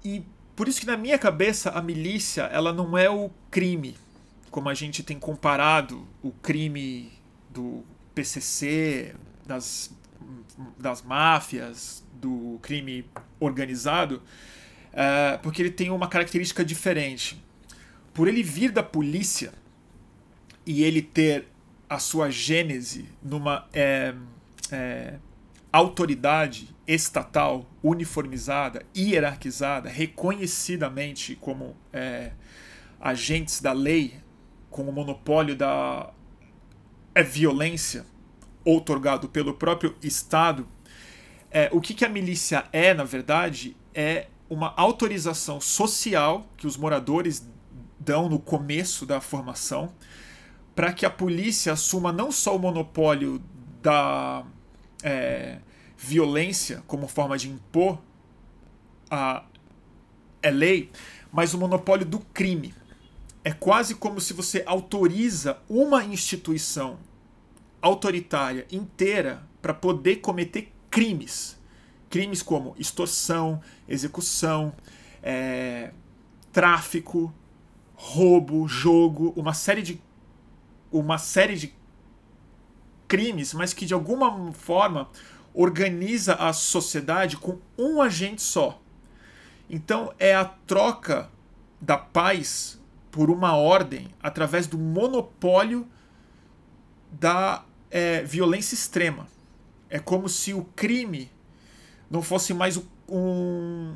e 0.05 0.23
por 0.55 0.69
isso 0.69 0.81
que 0.81 0.87
na 0.87 0.97
minha 0.97 1.19
cabeça 1.19 1.71
a 1.71 1.81
milícia 1.81 2.43
ela 2.45 2.73
não 2.73 2.97
é 2.97 3.09
o 3.09 3.31
crime, 3.51 3.97
como 4.51 4.69
a 4.69 4.75
gente 4.75 5.03
tem 5.03 5.19
comparado 5.19 6.07
o 6.23 6.31
crime 6.31 7.11
do 7.49 7.83
PCC, 8.15 9.15
das, 9.47 9.91
das 10.79 11.01
máfias, 11.01 12.05
do 12.21 12.59
crime 12.61 13.05
organizado, 13.43 14.23
é, 14.93 15.39
porque 15.43 15.63
ele 15.63 15.71
tem 15.71 15.91
uma 15.91 16.09
característica 16.09 16.65
diferente. 16.65 17.43
Por 18.15 18.29
ele 18.29 18.43
vir 18.43 18.71
da 18.71 18.83
polícia 18.83 19.53
e 20.67 20.83
ele 20.83 21.03
ter 21.03 21.47
a 21.89 21.99
sua 21.99 22.31
gênese 22.31 23.07
numa 23.23 23.67
é, 23.73 24.15
é, 24.71 25.15
autoridade 25.73 26.69
estatal 26.87 27.67
uniformizada, 27.83 28.85
hierarquizada, 28.97 29.89
reconhecidamente 29.89 31.37
como 31.37 31.77
é, 31.93 32.33
agentes 33.01 33.61
da 33.61 33.73
lei, 33.73 34.15
com 34.71 34.89
o 34.89 34.93
monopólio 34.93 35.55
da 35.55 36.11
é, 37.15 37.23
violência 37.23 38.07
outorgado 38.65 39.29
pelo 39.29 39.55
próprio 39.55 39.95
Estado, 40.03 40.67
é, 41.53 41.69
o 41.71 41.81
que, 41.81 41.93
que 41.93 42.05
a 42.05 42.09
milícia 42.09 42.65
é, 42.73 42.95
na 42.95 43.05
verdade, 43.05 43.77
é 43.95 44.27
uma 44.49 44.73
autorização 44.77 45.61
social 45.61 46.47
que 46.57 46.67
os 46.67 46.77
moradores 46.77 47.47
dão 48.01 48.29
no 48.29 48.39
começo 48.39 49.07
da 49.07 49.21
formação 49.21 49.93
para 50.75 50.93
que 50.93 51.05
a 51.05 51.11
polícia 51.11 51.75
assuma 51.75 52.11
não 52.11 52.33
só 52.33 52.57
o 52.57 52.59
monopólio 52.59 53.43
da 53.83 54.45
é, 55.03 55.59
violência 55.97 56.83
como 56.87 57.07
forma 57.07 57.37
de 57.37 57.51
impor 57.51 58.01
a, 59.11 59.45
a 60.43 60.49
lei, 60.49 60.91
mas 61.31 61.53
o 61.53 61.59
monopólio 61.59 62.07
do 62.07 62.19
crime. 62.19 62.75
É 63.45 63.53
quase 63.53 63.95
como 63.97 64.21
se 64.21 64.33
você 64.33 64.63
autoriza 64.67 65.59
uma 65.69 66.05
instituição 66.05 66.99
autoritária 67.81 68.67
inteira 68.71 69.43
para 69.61 69.75
poder 69.75 70.17
cometer 70.17 70.72
crimes. 70.93 71.59
Crimes 72.11 72.43
como 72.43 72.77
extorsão, 72.79 73.61
execução, 73.89 74.75
é, 75.23 75.91
tráfico, 76.53 77.35
roubo, 77.95 78.69
jogo, 78.69 79.33
uma 79.35 79.55
série 79.55 79.83
de 79.83 80.01
uma 80.93 81.17
série 81.17 81.57
de 81.57 81.75
crimes, 83.09 83.55
mas 83.55 83.73
que 83.73 83.87
de 83.87 83.95
alguma 83.95 84.53
forma 84.53 85.09
organiza 85.55 86.35
a 86.35 86.53
sociedade 86.53 87.39
com 87.39 87.59
um 87.79 88.03
agente 88.03 88.43
só. 88.43 88.79
Então 89.71 90.13
é 90.19 90.35
a 90.35 90.45
troca 90.45 91.31
da 91.81 91.97
paz 91.97 92.79
por 93.11 93.31
uma 93.31 93.57
ordem 93.57 94.09
através 94.23 94.67
do 94.67 94.77
monopólio 94.77 95.87
da 97.11 97.65
é, 97.91 98.23
violência 98.23 98.75
extrema. 98.75 99.27
É 99.93 99.99
como 99.99 100.27
se 100.27 100.55
o 100.55 100.65
crime 100.65 101.31
não 102.11 102.23
fosse 102.23 102.55
mais 102.55 102.83
um. 103.07 103.95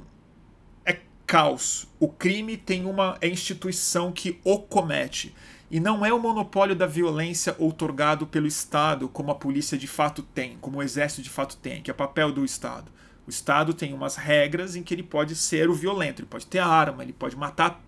É 0.84 1.00
caos. 1.26 1.88
O 1.98 2.06
crime 2.06 2.58
tem 2.58 2.84
uma 2.84 3.16
é 3.18 3.26
instituição 3.26 4.12
que 4.12 4.38
o 4.44 4.58
comete. 4.58 5.34
E 5.70 5.80
não 5.80 6.04
é 6.04 6.12
o 6.12 6.20
monopólio 6.20 6.76
da 6.76 6.86
violência 6.86 7.56
outorgado 7.58 8.26
pelo 8.26 8.46
Estado, 8.46 9.08
como 9.08 9.30
a 9.30 9.34
polícia 9.34 9.78
de 9.78 9.86
fato 9.86 10.22
tem, 10.22 10.58
como 10.60 10.80
o 10.80 10.82
exército 10.82 11.22
de 11.22 11.30
fato 11.30 11.56
tem, 11.56 11.80
que 11.80 11.90
é 11.90 11.94
papel 11.94 12.30
do 12.30 12.44
Estado. 12.44 12.92
O 13.26 13.30
Estado 13.30 13.72
tem 13.72 13.94
umas 13.94 14.16
regras 14.16 14.76
em 14.76 14.82
que 14.82 14.92
ele 14.92 15.02
pode 15.02 15.34
ser 15.34 15.70
o 15.70 15.74
violento, 15.74 16.20
ele 16.20 16.28
pode 16.28 16.46
ter 16.46 16.58
arma, 16.58 17.04
ele 17.04 17.14
pode 17.14 17.34
matar 17.34 17.82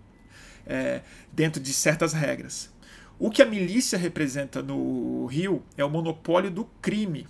é, 0.65 1.03
dentro 1.31 1.61
de 1.61 1.71
certas 1.71 2.11
regras. 2.11 2.73
O 3.19 3.29
que 3.29 3.43
a 3.43 3.45
milícia 3.45 3.99
representa 3.99 4.63
no 4.63 5.27
Rio 5.27 5.63
é 5.77 5.85
o 5.85 5.89
monopólio 5.91 6.49
do 6.49 6.65
crime, 6.81 7.27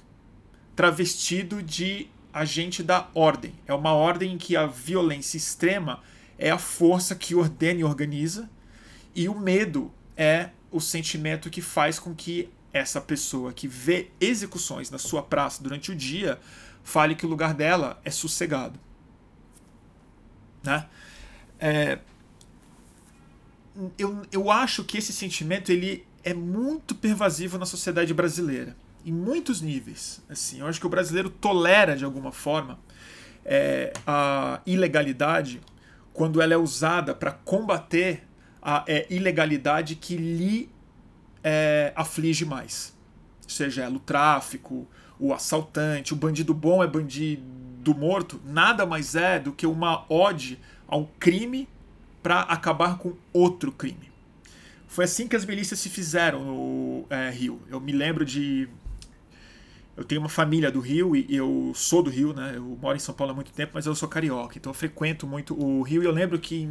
travestido 0.79 1.61
de 1.61 2.07
agente 2.31 2.81
da 2.81 3.09
ordem. 3.13 3.53
É 3.67 3.73
uma 3.73 3.91
ordem 3.91 4.35
em 4.35 4.37
que 4.37 4.55
a 4.55 4.65
violência 4.65 5.35
extrema 5.35 6.01
é 6.37 6.49
a 6.49 6.57
força 6.57 7.13
que 7.15 7.35
ordena 7.35 7.81
e 7.81 7.83
organiza, 7.83 8.49
e 9.13 9.27
o 9.27 9.37
medo 9.37 9.91
é 10.15 10.51
o 10.71 10.79
sentimento 10.79 11.49
que 11.49 11.61
faz 11.61 11.99
com 11.99 12.15
que 12.15 12.49
essa 12.71 13.01
pessoa 13.01 13.51
que 13.51 13.67
vê 13.67 14.09
execuções 14.21 14.89
na 14.89 14.97
sua 14.97 15.21
praça 15.21 15.61
durante 15.61 15.91
o 15.91 15.95
dia 15.95 16.39
fale 16.81 17.13
que 17.13 17.25
o 17.25 17.29
lugar 17.29 17.53
dela 17.53 17.99
é 18.05 18.09
sossegado. 18.09 18.79
Né? 20.63 20.87
É, 21.59 21.99
eu, 23.97 24.25
eu 24.31 24.49
acho 24.49 24.85
que 24.85 24.97
esse 24.97 25.11
sentimento 25.11 25.73
ele 25.73 26.07
é 26.23 26.33
muito 26.33 26.95
pervasivo 26.95 27.57
na 27.57 27.65
sociedade 27.65 28.13
brasileira 28.13 28.77
em 29.05 29.11
muitos 29.11 29.61
níveis. 29.61 30.21
Assim, 30.29 30.59
eu 30.59 30.67
acho 30.67 30.79
que 30.79 30.85
o 30.85 30.89
brasileiro 30.89 31.29
tolera 31.29 31.95
de 31.95 32.05
alguma 32.05 32.31
forma 32.31 32.79
é, 33.45 33.93
a 34.05 34.61
ilegalidade 34.65 35.61
quando 36.13 36.41
ela 36.41 36.53
é 36.53 36.57
usada 36.57 37.15
para 37.15 37.31
combater 37.31 38.23
a 38.61 38.83
é, 38.87 39.07
ilegalidade 39.09 39.95
que 39.95 40.15
lhe 40.15 40.69
é, 41.43 41.93
aflige 41.95 42.45
mais. 42.45 42.95
Seja 43.47 43.83
ela 43.83 43.95
o 43.95 43.99
tráfico, 43.99 44.87
o 45.19 45.33
assaltante, 45.33 46.13
o 46.13 46.15
bandido 46.15 46.53
bom 46.53 46.83
é 46.83 46.87
bandido 46.87 47.95
morto, 47.95 48.39
nada 48.45 48.85
mais 48.85 49.15
é 49.15 49.39
do 49.39 49.51
que 49.51 49.65
uma 49.65 50.05
ode 50.07 50.59
ao 50.87 51.05
crime 51.19 51.67
para 52.21 52.41
acabar 52.41 52.97
com 52.97 53.13
outro 53.31 53.71
crime. 53.71 54.11
foi 54.87 55.05
assim 55.05 55.27
que 55.27 55.35
as 55.35 55.45
milícias 55.45 55.79
se 55.79 55.89
fizeram 55.89 56.43
no 56.43 57.05
é, 57.09 57.29
Rio. 57.29 57.61
Eu 57.69 57.79
me 57.79 57.91
lembro 57.91 58.25
de. 58.25 58.67
Eu 59.99 60.05
tenho 60.05 60.21
uma 60.21 60.29
família 60.29 60.71
do 60.71 60.79
Rio 60.79 61.13
e 61.13 61.25
eu 61.29 61.73
sou 61.75 62.01
do 62.01 62.09
Rio, 62.09 62.33
né? 62.33 62.53
Eu 62.55 62.63
moro 62.81 62.95
em 62.95 62.99
São 62.99 63.13
Paulo 63.13 63.33
há 63.33 63.35
muito 63.35 63.51
tempo, 63.51 63.73
mas 63.75 63.85
eu 63.85 63.93
sou 63.93 64.07
carioca, 64.07 64.57
então 64.57 64.69
eu 64.69 64.73
frequento 64.73 65.27
muito 65.27 65.53
o 65.61 65.81
Rio. 65.81 66.01
E 66.01 66.05
eu 66.05 66.11
lembro 66.13 66.39
que 66.39 66.61
em 66.61 66.67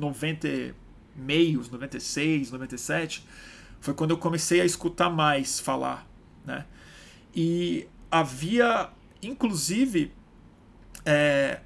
90, 0.00 0.74
meios, 1.14 1.70
96, 1.70 2.50
97, 2.50 3.24
foi 3.80 3.94
quando 3.94 4.10
eu 4.10 4.18
comecei 4.18 4.60
a 4.60 4.64
escutar 4.64 5.08
mais 5.08 5.60
falar, 5.60 6.10
né? 6.44 6.66
E 7.32 7.86
havia, 8.10 8.90
inclusive, 9.22 10.10
é, 11.06 11.60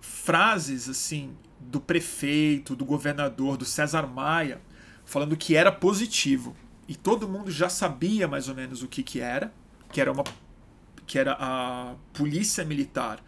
frases 0.00 0.88
assim 0.88 1.36
do 1.60 1.82
prefeito, 1.82 2.74
do 2.74 2.86
governador, 2.86 3.58
do 3.58 3.66
César 3.66 4.06
Maia, 4.06 4.58
falando 5.04 5.36
que 5.36 5.54
era 5.54 5.70
positivo. 5.70 6.56
E 6.88 6.96
todo 6.96 7.28
mundo 7.28 7.50
já 7.50 7.68
sabia 7.68 8.26
mais 8.26 8.48
ou 8.48 8.54
menos 8.54 8.82
o 8.82 8.88
que, 8.88 9.02
que 9.02 9.20
era, 9.20 9.52
que 9.96 10.00
era 10.02 10.12
uma 10.12 10.24
que 11.06 11.18
era 11.18 11.34
a 11.40 11.94
polícia 12.12 12.62
militar 12.66 13.24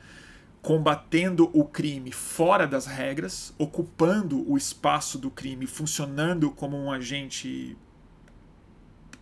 combatendo 0.60 1.48
o 1.54 1.64
crime 1.64 2.12
fora 2.12 2.66
das 2.66 2.84
regras, 2.84 3.54
ocupando 3.56 4.46
o 4.46 4.54
espaço 4.54 5.16
do 5.16 5.30
crime, 5.30 5.66
funcionando 5.66 6.50
como 6.50 6.76
um 6.76 6.92
agente 6.92 7.74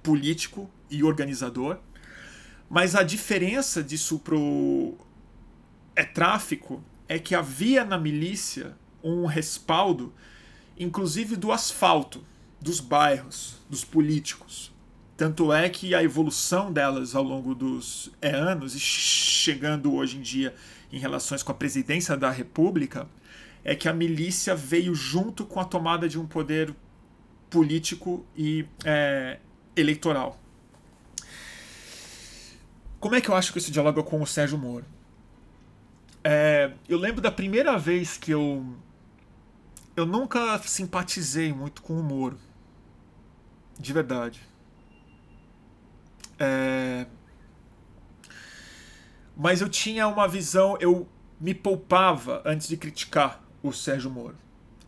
político 0.03 0.69
e 0.91 1.05
organizador. 1.05 1.79
Mas 2.69 2.97
a 2.97 3.05
diferença 3.05 3.81
disso 3.81 4.19
pro 4.19 4.97
é 5.95 6.03
tráfico 6.05 6.83
é 7.07 7.17
que 7.17 7.37
havia 7.37 7.85
na 7.85 7.97
milícia 7.97 8.77
um 9.05 9.25
respaldo, 9.25 10.13
inclusive 10.77 11.37
do 11.37 11.53
asfalto, 11.53 12.25
dos 12.61 12.81
bairros, 12.81 13.61
dos 13.71 13.85
políticos. 13.85 14.75
Tanto 15.17 15.51
é 15.51 15.69
que 15.71 15.95
a 15.95 16.03
evolução 16.03 16.71
delas 16.71 17.15
ao 17.15 17.23
longo 17.23 17.55
dos 17.55 18.13
é, 18.21 18.31
anos, 18.31 18.75
e 18.75 18.81
chegando 18.81 19.95
hoje 19.95 20.19
em 20.19 20.21
dia 20.21 20.55
em 20.93 20.99
relações 20.99 21.43
com 21.43 21.51
a 21.51 21.55
presidência 21.55 22.17
da 22.17 22.31
República, 22.31 23.09
é 23.65 23.75
que 23.75 23.89
a 23.89 23.93
milícia 23.95 24.55
veio 24.55 24.95
junto 24.95 25.47
com 25.47 25.59
a 25.59 25.65
tomada 25.65 26.07
de 26.07 26.19
um 26.19 26.27
poder 26.27 26.75
político 27.49 28.27
e 28.37 28.67
é, 28.85 29.39
eleitoral. 29.75 30.39
Como 33.01 33.15
é 33.15 33.21
que 33.21 33.31
eu 33.31 33.35
acho 33.35 33.53
que 33.53 33.59
isso 33.59 33.71
dialoga 33.71 34.03
com 34.03 34.21
o 34.21 34.27
Sérgio 34.27 34.59
Moro? 34.59 34.85
É, 36.23 36.73
eu 36.89 36.99
lembro 36.99 37.23
da 37.23 37.31
primeira 37.31 37.79
vez 37.79 38.19
que 38.19 38.33
eu. 38.33 38.67
Eu 39.95 40.05
nunca 40.05 40.59
simpatizei 40.59 41.53
muito 41.53 41.83
com 41.83 41.99
o 41.99 42.03
Moro. 42.03 42.39
De 43.79 43.93
verdade. 43.93 44.41
É, 46.39 47.07
mas 49.37 49.61
eu 49.61 49.69
tinha 49.69 50.09
uma 50.09 50.27
visão. 50.27 50.77
Eu 50.81 51.07
me 51.41 51.55
poupava 51.55 52.43
antes 52.45 52.69
de 52.69 52.77
criticar 52.77 53.43
o 53.63 53.73
Sérgio 53.73 54.11
Moro. 54.11 54.37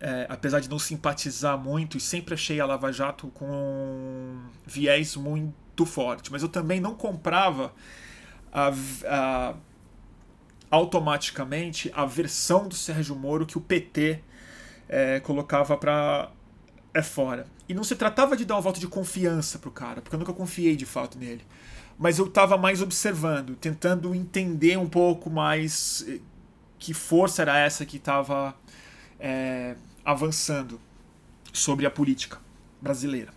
É, 0.01 0.27
apesar 0.29 0.61
de 0.61 0.71
não 0.71 0.79
simpatizar 0.79 1.59
muito 1.59 1.97
e 1.97 2.01
sempre 2.01 2.35
achei 2.35 2.61
a 2.61 2.67
Lava 2.67 2.93
Jato 2.93 3.27
com 3.29 3.47
um 3.47 4.41
viés 4.65 5.17
muito 5.17 5.85
forte. 5.85 6.31
Mas 6.31 6.43
eu 6.43 6.49
também 6.49 6.81
não 6.81 6.95
comprava 6.95 7.75
a, 8.53 8.71
a 9.07 9.55
automaticamente 10.71 11.91
a 11.95 12.05
versão 12.05 12.69
do 12.69 12.75
Sérgio 12.75 13.17
Moro 13.17 13.47
que 13.47 13.57
o 13.57 13.61
PT 13.61 14.21
é, 14.89 15.21
colocava 15.21 15.77
para 15.77 16.31
é 16.99 17.03
fora. 17.03 17.47
E 17.69 17.75
não 17.75 17.85
se 17.85 17.95
tratava 17.95 18.37
de 18.37 18.45
dar 18.45 18.57
uma 18.57 18.61
volta 18.61 18.81
de 18.81 18.89
confiança 18.89 19.59
pro 19.59 19.71
cara, 19.71 20.01
porque 20.01 20.15
eu 20.15 20.19
nunca 20.19 20.33
confiei 20.33 20.77
de 20.77 20.87
fato 20.87 21.19
nele. 21.19 21.43
Mas 21.99 22.19
eu 22.19 22.27
estava 22.27 22.57
mais 22.57 22.83
observando, 22.83 23.57
tentando 23.57 24.15
entender 24.15 24.77
um 24.77 24.89
pouco 24.89 25.31
mais 25.31 26.05
eh, 26.09 26.21
que 26.79 26.95
força 26.95 27.43
era 27.43 27.59
essa 27.59 27.85
que 27.85 27.97
estava 27.97 28.55
é, 29.19 29.75
avançando 30.05 30.81
sobre 31.53 31.87
a 31.87 31.91
política 31.91 32.39
brasileira. 32.81 33.33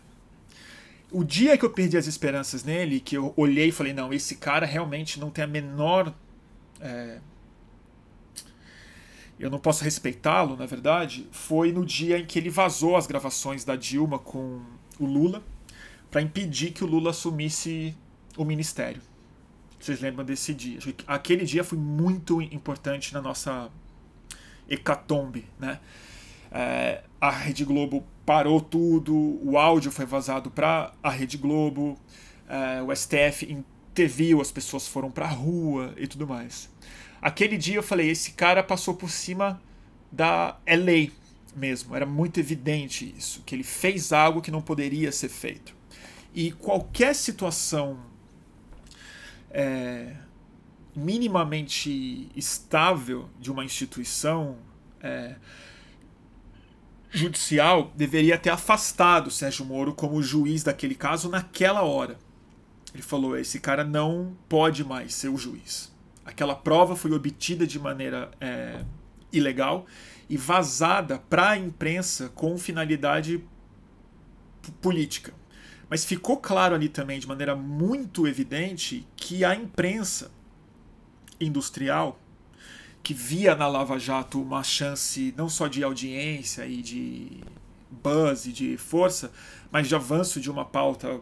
O 1.12 1.24
dia 1.24 1.58
que 1.58 1.66
eu 1.66 1.70
perdi 1.72 1.98
as 1.98 2.08
esperanças 2.08 2.64
nele, 2.64 3.00
que 3.00 3.18
eu 3.18 3.34
olhei 3.36 3.70
e 3.70 3.72
falei, 3.72 3.94
não, 3.94 4.14
esse 4.14 4.36
cara 4.36 4.66
realmente 4.66 5.20
não 5.20 5.30
tem 5.30 5.44
a 5.44 5.48
menor 5.48 6.14
é, 6.80 7.20
eu 9.42 9.50
não 9.50 9.58
posso 9.58 9.84
respeitá-lo, 9.84 10.56
na 10.56 10.68
verdade, 10.68 11.28
foi 11.32 11.72
no 11.72 11.84
dia 11.84 12.20
em 12.20 12.26
que 12.26 12.38
ele 12.38 12.50
vazou 12.50 12.96
as 12.96 13.08
gravações 13.08 13.64
da 13.64 13.76
Dilma 13.76 14.20
com 14.20 14.62
o 15.00 15.06
Lula 15.06 15.44
para 16.12 16.22
impedir 16.22 16.72
que 16.72 16.84
o 16.84 16.88
Lula 16.88 17.10
assumisse 17.10 17.96
o 18.38 18.46
ministério. 18.46 19.02
Vocês 19.80 20.00
lembram 20.00 20.24
desse 20.24 20.54
dia? 20.54 20.78
Aquele 21.08 21.44
dia 21.44 21.64
foi 21.64 21.78
muito 21.78 22.40
importante 22.40 23.14
na 23.14 23.22
nossa 23.22 23.70
hecatombe, 24.70 25.46
né? 25.60 25.80
É, 26.52 27.02
a 27.20 27.32
Rede 27.32 27.66
Globo 27.66 28.06
parou 28.26 28.62
tudo, 28.62 29.16
o 29.44 29.58
áudio 29.58 29.92
foi 29.92 30.06
vazado 30.06 30.52
para 30.52 30.94
a 31.02 31.10
Rede 31.10 31.38
Globo, 31.38 31.98
é, 32.48 32.82
o 32.82 32.96
STF 32.96 33.52
interviu, 33.92 34.40
as 34.40 34.52
pessoas 34.52 34.88
foram 34.88 35.10
para 35.10 35.26
a 35.26 35.30
rua 35.30 35.94
e 35.98 36.06
tudo 36.06 36.28
mais. 36.28 36.70
Aquele 37.22 37.56
dia 37.56 37.76
eu 37.76 37.84
falei, 37.84 38.10
esse 38.10 38.32
cara 38.32 38.64
passou 38.64 38.96
por 38.96 39.12
cima 39.12 39.62
da 40.12 40.60
é 40.66 40.76
lei 40.76 41.12
mesmo, 41.56 41.96
era 41.96 42.06
muito 42.06 42.40
evidente 42.40 43.14
isso, 43.16 43.44
que 43.46 43.54
ele 43.54 43.64
fez 43.64 44.12
algo 44.12 44.42
que 44.42 44.50
não 44.50 44.62
poderia 44.62 45.12
ser 45.12 45.30
feito. 45.30 45.76
E 46.34 46.52
qualquer 46.52 47.14
situação 47.14 48.00
é, 49.52 50.16
minimamente 50.96 52.30
estável 52.36 53.30
de 53.40 53.52
uma 53.52 53.64
instituição 53.66 54.58
é, 55.00 55.36
judicial 57.12 57.92
deveria 57.96 58.38
ter 58.38 58.50
afastado 58.50 59.30
Sérgio 59.30 59.66
Moro 59.66 59.94
como 59.94 60.24
juiz 60.24 60.64
daquele 60.64 60.96
caso 60.96 61.30
naquela 61.30 61.84
hora. 61.84 62.18
Ele 62.94 63.04
falou: 63.04 63.38
esse 63.38 63.60
cara 63.60 63.84
não 63.84 64.36
pode 64.48 64.84
mais 64.84 65.14
ser 65.14 65.28
o 65.28 65.38
juiz 65.38 65.91
aquela 66.26 66.56
prova 66.56 66.96
foi 66.96 67.12
obtida 67.12 67.66
de 67.66 67.80
maneira 67.80 68.32
é, 68.40 68.84
ilegal 69.32 69.86
e 70.30 70.38
vazada 70.38 71.20
para 71.20 71.52
a 71.52 71.58
imprensa 71.58 72.30
com 72.30 72.58
finalidade 72.58 73.44
política. 74.82 75.34
Mas 75.90 76.06
ficou 76.06 76.38
claro 76.38 76.74
ali 76.74 76.88
também, 76.88 77.20
de 77.20 77.28
maneira 77.28 77.56
muito 77.56 78.26
evidente, 78.26 79.06
que 79.16 79.44
a 79.44 79.54
imprensa 79.54 80.32
industrial, 81.40 82.20
que 83.04 83.14
via 83.14 83.56
na 83.56 83.68
Lava 83.68 84.00
Jato 84.00 84.42
uma 84.42 84.64
chance 84.64 85.34
não 85.36 85.50
só 85.50 85.68
de 85.68 85.84
audiência 85.84 86.66
e 86.66 86.82
de 86.82 87.42
buzz 87.90 88.46
e 88.46 88.54
de 88.54 88.78
força, 88.78 89.32
mas 89.70 89.88
de 89.88 89.96
avanço 89.96 90.40
de 90.40 90.50
uma 90.50 90.64
pauta 90.64 91.20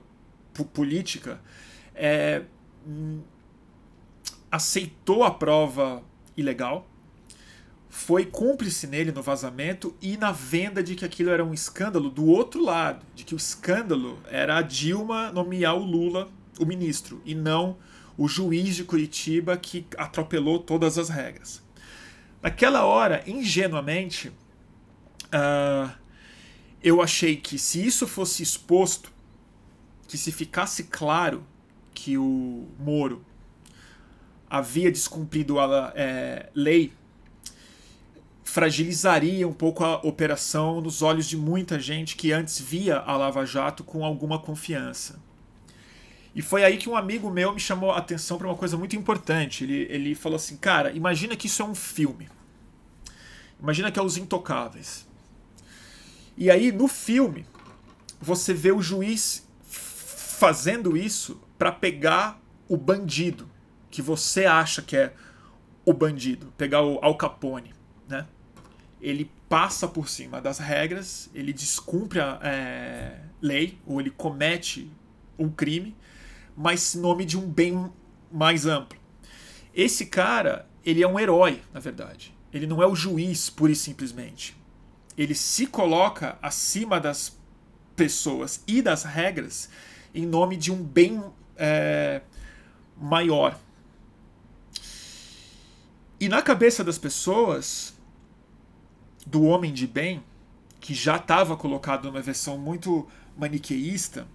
política, 0.74 1.42
é, 1.96 2.44
aceitou 4.52 5.24
a 5.24 5.32
prova 5.32 6.04
ilegal, 6.36 6.88
foi 7.90 8.26
cúmplice 8.26 8.86
nele 8.86 9.12
no 9.12 9.22
vazamento 9.22 9.96
e 10.02 10.16
na 10.16 10.32
venda 10.32 10.84
de 10.84 10.96
que 10.96 11.04
aquilo 11.04 11.32
era 11.32 11.44
um 11.44 11.54
escândalo 11.54 12.10
do 12.10 12.26
outro 12.26 12.64
lado, 12.64 13.06
de 13.16 13.24
que 13.24 13.34
o 13.34 13.38
escândalo 13.38 14.20
era 14.30 14.58
a 14.58 14.62
Dilma 14.62 15.32
nomear 15.32 15.76
o 15.76 15.84
Lula 15.84 16.30
o 16.60 16.66
ministro 16.66 17.22
e 17.26 17.34
não 17.34 17.78
o 18.18 18.28
juiz 18.28 18.76
de 18.76 18.84
Curitiba 18.84 19.58
que 19.58 19.86
atropelou 19.98 20.60
todas 20.60 20.98
as 20.98 21.10
regras. 21.10 21.64
Naquela 22.42 22.86
hora, 22.86 23.24
ingenuamente, 23.26 24.28
uh, 25.28 25.90
eu 26.84 27.02
achei 27.02 27.38
que 27.38 27.58
se 27.58 27.86
isso 27.86 28.06
fosse 28.06 28.44
exposto, 28.44 29.12
que 30.08 30.18
se 30.18 30.32
ficasse 30.32 30.84
claro 30.84 31.46
que 31.94 32.18
o 32.18 32.68
Moro 32.78 33.26
havia 34.50 34.92
descumprido 34.92 35.60
a 35.60 35.94
é, 35.96 36.50
lei 36.56 36.94
fragilizaria 38.50 39.48
um 39.48 39.54
pouco 39.54 39.84
a 39.84 39.98
operação 39.98 40.82
nos 40.82 41.04
olhos 41.04 41.28
de 41.28 41.38
muita 41.38 41.80
gente 41.80 42.16
que 42.16 42.32
antes 42.32 42.60
via 42.60 42.98
a 42.98 43.16
Lava 43.16 43.46
Jato 43.46 43.84
com 43.84 44.04
alguma 44.04 44.40
confiança. 44.40 45.20
E 46.34 46.42
foi 46.42 46.64
aí 46.64 46.78
que 46.78 46.90
um 46.90 46.96
amigo 46.96 47.30
meu 47.30 47.54
me 47.54 47.60
chamou 47.60 47.92
a 47.92 47.98
atenção 47.98 48.38
para 48.38 48.48
uma 48.48 48.56
coisa 48.56 48.76
muito 48.76 48.96
importante. 48.96 49.64
Ele, 49.64 49.88
ele 49.90 50.16
falou 50.16 50.36
assim: 50.36 50.58
Cara, 50.58 50.92
imagina 50.92 51.36
que 51.36 51.48
isso 51.48 51.62
é 51.62 51.66
um 51.66 51.76
filme. 51.76 52.30
Imagina 53.62 53.92
que 53.92 54.00
é 54.00 54.02
Os 54.02 54.18
Intocáveis. 54.18 55.08
E 56.38 56.50
aí, 56.50 56.72
no 56.72 56.88
filme, 56.88 57.46
você 58.22 58.54
vê 58.54 58.72
o 58.72 58.82
juiz 58.82 59.48
fazendo 59.68 60.96
isso 60.96 61.42
para 61.58 61.72
pegar 61.72 62.42
o 62.68 62.78
bandido 62.78 63.49
que 63.90 64.02
você 64.02 64.46
acha 64.46 64.82
que 64.82 64.96
é 64.96 65.14
o 65.86 65.94
bandido, 65.94 66.54
pegar 66.58 66.84
o 66.84 67.00
Al 67.02 67.16
Capone, 67.16 67.74
né? 68.08 68.26
ele 69.02 69.32
passa 69.48 69.88
por 69.88 70.10
cima 70.10 70.42
das 70.42 70.60
regras, 70.60 71.30
ele 71.34 71.52
descumpre 71.52 72.20
a 72.20 72.40
é, 72.44 73.20
lei, 73.42 73.80
ou 73.86 74.00
ele 74.00 74.12
comete 74.12 74.92
um 75.38 75.50
crime, 75.50 75.96
mas 76.56 76.96
em 76.96 77.00
nome 77.00 77.26
de 77.26 77.38
um 77.38 77.48
bem 77.48 77.92
mais 78.32 78.66
amplo. 78.66 79.00
Esse 79.74 80.06
cara, 80.06 80.68
ele 80.86 81.02
é 81.02 81.08
um 81.08 81.20
herói, 81.20 81.62
na 81.74 81.80
verdade. 81.80 82.36
Ele 82.54 82.68
não 82.68 82.84
é 82.84 82.88
o 82.88 82.96
juiz, 82.96 83.50
pura 83.50 83.72
e 83.72 83.76
simplesmente. 83.76 84.56
Ele 85.18 85.34
se 85.34 85.66
coloca 85.66 86.38
acima 86.42 87.00
das 87.00 87.38
pessoas 87.96 88.64
e 88.68 88.82
das 88.82 89.04
regras 89.04 89.70
em 90.14 90.26
nome 90.26 90.58
de 90.58 90.72
um 90.72 90.82
bem 90.82 91.24
é, 91.56 92.22
maior. 92.98 93.58
E 96.20 96.28
na 96.28 96.42
cabeça 96.42 96.84
das 96.84 96.98
pessoas, 96.98 97.98
do 99.26 99.44
homem 99.44 99.72
de 99.72 99.88
bem, 99.88 100.24
que 100.80 100.94
já 100.94 101.16
estava 101.16 101.56
colocado 101.56 102.06
numa 102.06 102.22
versão 102.22 102.58
muito 102.58 103.08
maniqueísta, 103.38 104.28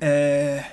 é, 0.00 0.64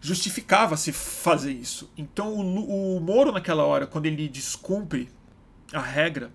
justificava-se 0.00 0.92
fazer 0.92 1.52
isso. 1.52 1.90
Então 1.96 2.34
o, 2.34 2.96
o 2.96 3.00
Moro, 3.00 3.32
naquela 3.32 3.64
hora, 3.64 3.86
quando 3.86 4.06
ele 4.06 4.28
descumpre 4.28 5.08
a 5.72 5.80
regra 5.80 6.32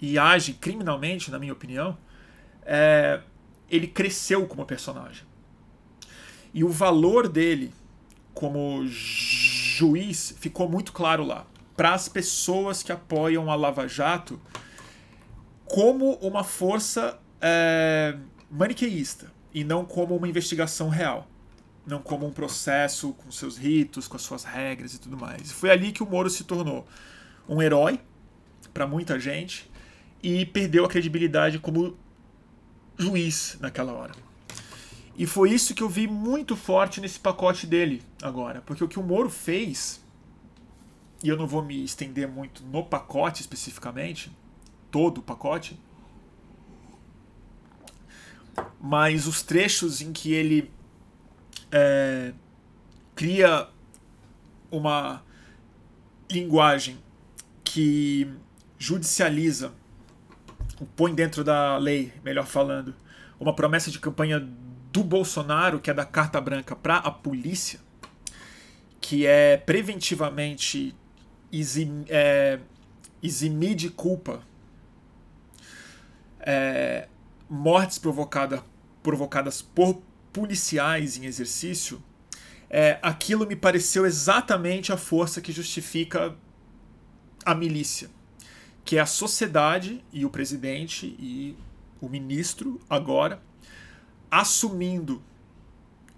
e 0.00 0.18
age 0.18 0.54
criminalmente, 0.54 1.30
na 1.30 1.38
minha 1.38 1.52
opinião, 1.52 1.98
é, 2.64 3.20
ele 3.68 3.86
cresceu 3.86 4.46
como 4.46 4.64
personagem. 4.64 5.24
E 6.54 6.64
o 6.64 6.68
valor 6.68 7.28
dele 7.28 7.72
como 8.34 8.82
juiz 8.86 10.34
ficou 10.38 10.68
muito 10.68 10.92
claro 10.92 11.24
lá. 11.24 11.46
Para 11.76 11.94
as 11.94 12.08
pessoas 12.08 12.82
que 12.82 12.92
apoiam 12.92 13.50
a 13.50 13.54
Lava 13.54 13.88
Jato 13.88 14.40
como 15.66 16.14
uma 16.16 16.44
força 16.44 17.18
é, 17.40 18.16
maniqueísta 18.50 19.32
e 19.54 19.64
não 19.64 19.84
como 19.84 20.16
uma 20.16 20.28
investigação 20.28 20.88
real. 20.88 21.26
Não 21.86 22.00
como 22.00 22.26
um 22.26 22.30
processo 22.30 23.12
com 23.14 23.30
seus 23.32 23.56
ritos, 23.56 24.06
com 24.06 24.16
as 24.16 24.22
suas 24.22 24.44
regras 24.44 24.94
e 24.94 25.00
tudo 25.00 25.16
mais. 25.16 25.50
Foi 25.50 25.70
ali 25.70 25.90
que 25.90 26.02
o 26.02 26.06
Moro 26.06 26.30
se 26.30 26.44
tornou 26.44 26.86
um 27.48 27.60
herói 27.60 27.98
para 28.72 28.86
muita 28.86 29.18
gente 29.18 29.70
e 30.22 30.46
perdeu 30.46 30.84
a 30.84 30.88
credibilidade 30.88 31.58
como 31.58 31.96
juiz 32.96 33.56
naquela 33.60 33.92
hora. 33.92 34.12
E 35.16 35.26
foi 35.26 35.50
isso 35.50 35.74
que 35.74 35.82
eu 35.82 35.88
vi 35.88 36.06
muito 36.06 36.56
forte 36.56 37.00
nesse 37.00 37.18
pacote 37.18 37.66
dele 37.66 38.02
agora, 38.22 38.62
porque 38.64 38.82
o 38.82 38.88
que 38.88 38.98
o 38.98 39.02
Moro 39.02 39.28
fez, 39.28 40.01
e 41.22 41.28
eu 41.28 41.36
não 41.36 41.46
vou 41.46 41.62
me 41.62 41.84
estender 41.84 42.28
muito 42.28 42.64
no 42.64 42.84
pacote 42.84 43.40
especificamente, 43.40 44.30
todo 44.90 45.18
o 45.18 45.22
pacote, 45.22 45.78
mas 48.80 49.26
os 49.26 49.42
trechos 49.42 50.00
em 50.00 50.12
que 50.12 50.32
ele 50.32 50.70
é, 51.70 52.32
cria 53.14 53.68
uma 54.70 55.22
linguagem 56.30 56.98
que 57.62 58.28
judicializa, 58.78 59.72
põe 60.96 61.14
dentro 61.14 61.44
da 61.44 61.78
lei, 61.78 62.12
melhor 62.24 62.46
falando, 62.46 62.94
uma 63.38 63.54
promessa 63.54 63.90
de 63.90 63.98
campanha 63.98 64.40
do 64.92 65.04
Bolsonaro, 65.04 65.80
que 65.80 65.90
é 65.90 65.94
da 65.94 66.04
carta 66.04 66.40
branca 66.40 66.74
para 66.74 66.96
a 66.96 67.10
polícia, 67.10 67.80
que 69.00 69.24
é 69.24 69.56
preventivamente 69.56 70.94
exim, 71.52 72.04
é, 72.08 72.58
eximir 73.22 73.74
de 73.74 73.90
culpa. 73.90 74.42
É, 76.40 77.08
mortes 77.48 77.98
provocada, 77.98 78.64
provocadas 79.02 79.62
por 79.62 80.00
policiais 80.32 81.16
em 81.16 81.26
exercício, 81.26 82.02
é, 82.70 82.98
aquilo 83.02 83.46
me 83.46 83.54
pareceu 83.54 84.06
exatamente 84.06 84.90
a 84.92 84.96
força 84.96 85.40
que 85.40 85.52
justifica 85.52 86.34
a 87.44 87.54
milícia, 87.54 88.08
que 88.84 88.96
é 88.96 89.00
a 89.00 89.06
sociedade 89.06 90.02
e 90.12 90.24
o 90.24 90.30
presidente 90.30 91.06
e 91.18 91.54
o 92.00 92.08
ministro 92.08 92.80
agora 92.88 93.40
assumindo 94.30 95.22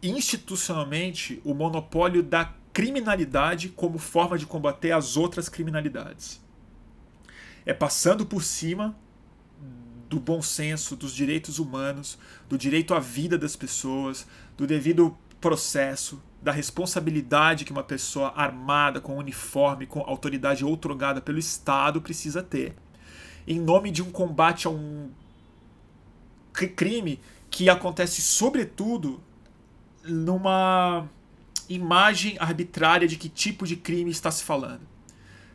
institucionalmente 0.00 1.42
o 1.44 1.52
monopólio 1.52 2.22
da 2.22 2.54
criminalidade 2.74 3.68
como 3.70 3.98
forma 3.98 4.36
de 4.36 4.44
combater 4.44 4.90
as 4.90 5.16
outras 5.16 5.48
criminalidades. 5.48 6.42
É 7.64 7.72
passando 7.72 8.26
por 8.26 8.42
cima 8.42 8.94
do 10.10 10.18
bom 10.20 10.42
senso, 10.42 10.96
dos 10.96 11.14
direitos 11.14 11.58
humanos, 11.58 12.18
do 12.48 12.58
direito 12.58 12.92
à 12.92 13.00
vida 13.00 13.38
das 13.38 13.56
pessoas, 13.56 14.26
do 14.56 14.66
devido 14.66 15.16
processo, 15.40 16.20
da 16.42 16.52
responsabilidade 16.52 17.64
que 17.64 17.72
uma 17.72 17.82
pessoa 17.84 18.32
armada, 18.36 19.00
com 19.00 19.16
uniforme, 19.16 19.86
com 19.86 20.00
autoridade 20.00 20.64
outorgada 20.64 21.20
pelo 21.20 21.38
Estado 21.38 22.02
precisa 22.02 22.42
ter. 22.42 22.74
Em 23.46 23.60
nome 23.60 23.90
de 23.90 24.02
um 24.02 24.10
combate 24.10 24.66
a 24.66 24.70
um 24.70 25.10
crime 26.52 27.20
que 27.50 27.68
acontece, 27.68 28.20
sobretudo, 28.20 29.22
numa 30.04 31.08
imagem 31.68 32.36
arbitrária 32.38 33.06
de 33.06 33.16
que 33.16 33.28
tipo 33.28 33.66
de 33.66 33.76
crime 33.76 34.10
está 34.10 34.30
se 34.30 34.44
falando. 34.44 34.82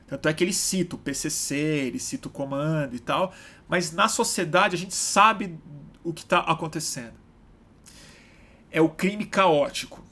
Tanto 0.07 0.27
é 0.27 0.33
que 0.33 0.43
ele 0.43 0.53
cita 0.53 0.95
o 0.95 0.99
PCC, 0.99 1.55
ele 1.55 1.99
cita 1.99 2.27
o 2.27 2.31
comando 2.31 2.95
e 2.95 2.99
tal, 2.99 3.33
mas 3.67 3.91
na 3.91 4.07
sociedade 4.07 4.75
a 4.75 4.79
gente 4.79 4.95
sabe 4.95 5.57
o 6.03 6.11
que 6.11 6.23
está 6.23 6.39
acontecendo. 6.39 7.13
É 8.71 8.81
o 8.81 8.89
crime 8.89 9.25
caótico, 9.25 10.03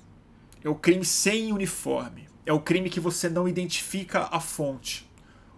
é 0.64 0.70
o 0.70 0.76
crime 0.76 1.04
sem 1.04 1.52
uniforme, 1.52 2.28
é 2.46 2.54
o 2.54 2.60
crime 2.60 2.90
que 2.90 3.00
você 3.00 3.28
não 3.28 3.48
identifica 3.48 4.28
a 4.32 4.40
fonte. 4.40 5.08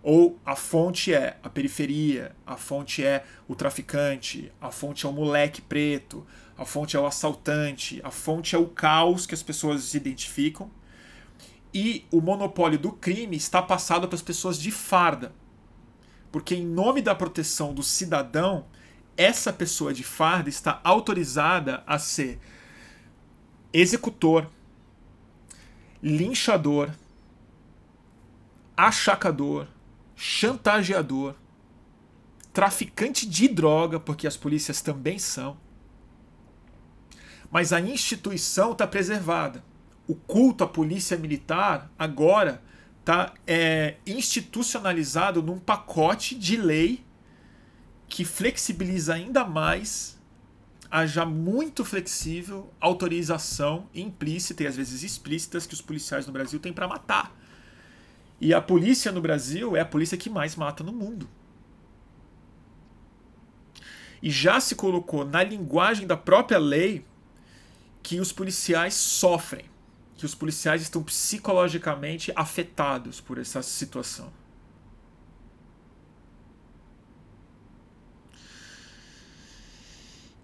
Ou 0.02 0.40
a 0.46 0.56
fonte 0.56 1.14
é 1.14 1.38
a 1.44 1.50
periferia, 1.50 2.34
a 2.48 2.56
fonte 2.56 3.04
é 3.04 3.26
o 3.48 3.56
traficante, 3.56 4.52
a 4.62 4.72
fonte 4.72 5.06
é 5.06 5.10
o 5.10 5.12
moleque 5.12 5.62
preto, 5.62 6.26
a 6.60 6.66
fonte 6.66 6.98
é 6.98 7.00
o 7.00 7.06
assaltante, 7.06 8.02
a 8.04 8.12
fonte 8.12 8.54
é 8.54 8.60
o 8.60 8.68
caos 8.68 9.26
que 9.26 9.34
as 9.34 9.42
pessoas 9.42 9.94
identificam. 9.94 10.70
E 11.74 12.06
o 12.12 12.20
monopólio 12.20 12.78
do 12.78 12.92
crime 12.92 13.38
está 13.38 13.62
passado 13.62 14.10
para 14.10 14.16
as 14.16 14.22
pessoas 14.22 14.60
de 14.60 14.70
farda. 14.70 15.34
Porque, 16.30 16.56
em 16.56 16.66
nome 16.66 17.02
da 17.02 17.16
proteção 17.16 17.74
do 17.74 17.82
cidadão, 17.82 18.66
essa 19.16 19.54
pessoa 19.54 19.94
de 19.94 20.04
farda 20.04 20.50
está 20.50 20.82
autorizada 20.84 21.82
a 21.88 21.98
ser 21.98 22.38
executor, 23.72 24.46
linchador, 26.04 26.92
achacador, 28.76 29.66
chantageador, 30.14 31.36
traficante 32.52 33.26
de 33.26 33.48
droga, 33.48 33.98
porque 33.98 34.28
as 34.28 34.36
polícias 34.36 34.82
também 34.82 35.18
são. 35.18 35.69
Mas 37.52 37.74
a 37.74 37.80
instituição 37.82 38.74
está 38.74 38.86
preservada. 38.86 39.64
O 40.08 40.16
culto 40.16 40.64
à 40.64 40.68
polícia 40.68 41.18
militar 41.18 41.92
agora 41.98 42.62
está 43.00 43.34
é, 43.48 43.96
institucionalizado 44.06 45.42
num 45.42 45.60
pacote 45.60 46.36
de 46.36 46.58
lei 46.58 47.04
que 48.08 48.26
flexibiliza 48.26 49.14
ainda 49.14 49.46
mais 49.46 50.20
a 50.92 51.06
já 51.06 51.26
muito 51.26 51.86
flexível 51.86 52.74
autorização 52.80 53.88
implícita 53.94 54.64
e 54.64 54.68
às 54.68 54.76
vezes 54.76 55.04
explícitas 55.04 55.68
que 55.68 55.74
os 55.74 55.82
policiais 55.82 56.26
no 56.26 56.34
Brasil 56.34 56.60
têm 56.60 56.74
para 56.74 56.88
matar. 56.88 57.36
E 58.42 58.54
a 58.54 58.62
polícia 58.62 59.12
no 59.12 59.22
Brasil 59.22 59.76
é 59.76 59.82
a 59.82 59.86
polícia 59.86 60.18
que 60.18 60.30
mais 60.30 60.56
mata 60.56 60.84
no 60.84 60.92
mundo. 60.92 61.30
E 64.22 64.32
já 64.32 64.60
se 64.60 64.76
colocou 64.76 65.24
na 65.24 65.44
linguagem 65.44 66.08
da 66.08 66.18
própria 66.18 66.58
lei 66.58 67.06
que 68.02 68.20
os 68.20 68.32
policiais 68.32 68.94
sofrem 68.94 69.66
que 70.20 70.26
os 70.26 70.36
policiais 70.36 70.82
estão 70.82 71.02
psicologicamente 71.02 72.30
afetados 72.36 73.22
por 73.22 73.38
essa 73.38 73.62
situação. 73.62 74.30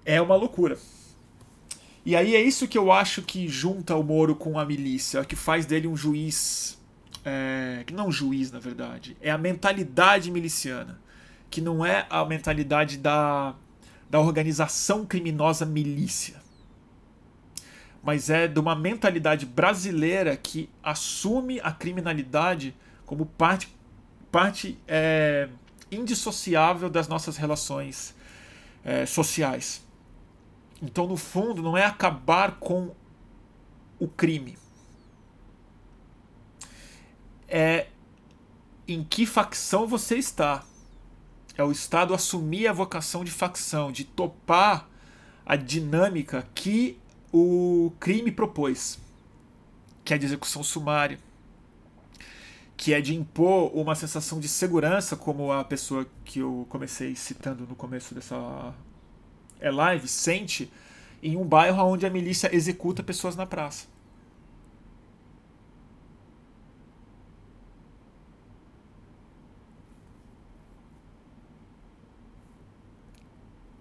É 0.05 0.21
uma 0.21 0.37
loucura. 0.37 0.77
E 2.05 2.15
aí 2.15 2.35
é 2.35 2.41
isso 2.41 2.69
que 2.69 2.77
eu 2.77 2.89
acho 2.89 3.21
que 3.21 3.49
junta 3.49 3.93
o 3.97 4.03
Moro 4.03 4.33
com 4.33 4.57
a 4.57 4.63
milícia, 4.63 5.25
que 5.25 5.35
faz 5.35 5.65
dele 5.65 5.89
um 5.89 5.97
juiz. 5.97 6.81
É, 7.25 7.83
não 7.91 8.09
juiz, 8.09 8.53
na 8.53 8.59
verdade. 8.59 9.17
É 9.19 9.29
a 9.29 9.37
mentalidade 9.37 10.31
miliciana. 10.31 11.01
Que 11.51 11.59
não 11.59 11.85
é 11.85 12.07
a 12.09 12.23
mentalidade 12.23 12.97
da, 12.97 13.53
da 14.09 14.21
organização 14.21 15.05
criminosa 15.05 15.65
milícia 15.65 16.44
mas 18.05 18.29
é 18.29 18.47
de 18.47 18.59
uma 18.59 18.75
mentalidade 18.75 19.47
brasileira 19.47 20.37
que 20.37 20.69
assume 20.83 21.59
a 21.61 21.71
criminalidade 21.71 22.75
como 23.03 23.25
parte, 23.25 23.67
parte 24.31 24.77
é, 24.87 25.49
indissociável 25.91 26.87
das 26.87 27.07
nossas 27.07 27.35
relações 27.35 28.15
é, 28.83 29.07
sociais. 29.07 29.83
Então, 30.83 31.07
no 31.07 31.17
fundo, 31.17 31.63
não 31.63 31.75
é 31.75 31.83
acabar 31.83 32.59
com 32.59 32.93
o 33.97 34.07
crime. 34.07 34.55
É 37.47 37.87
em 38.87 39.03
que 39.03 39.25
facção 39.25 39.87
você 39.87 40.15
está. 40.17 40.63
É 41.57 41.63
o 41.63 41.71
Estado 41.71 42.13
assumir 42.13 42.67
a 42.67 42.73
vocação 42.73 43.23
de 43.23 43.31
facção, 43.31 43.91
de 43.91 44.03
topar 44.03 44.87
a 45.43 45.55
dinâmica 45.55 46.47
que 46.53 46.99
o 47.37 47.91
crime 47.99 48.31
propôs, 48.31 48.97
que 50.05 50.13
é 50.13 50.17
de 50.17 50.25
execução 50.25 50.63
sumária, 50.63 51.19
que 52.77 52.93
é 52.93 53.01
de 53.01 53.13
impor 53.13 53.75
uma 53.75 53.93
sensação 53.93 54.39
de 54.39 54.47
segurança, 54.47 55.17
como 55.17 55.51
a 55.51 55.61
pessoa 55.65 56.07
que 56.23 56.39
eu 56.39 56.65
comecei 56.69 57.13
citando 57.13 57.67
no 57.67 57.75
começo 57.75 58.15
dessa 58.15 58.73
é 59.59 59.69
live 59.69 60.07
sente 60.07 60.71
em 61.21 61.35
um 61.35 61.43
bairro 61.45 61.83
onde 61.83 62.05
a 62.05 62.09
milícia 62.09 62.55
executa 62.55 63.03
pessoas 63.03 63.35
na 63.35 63.45
praça. 63.45 63.87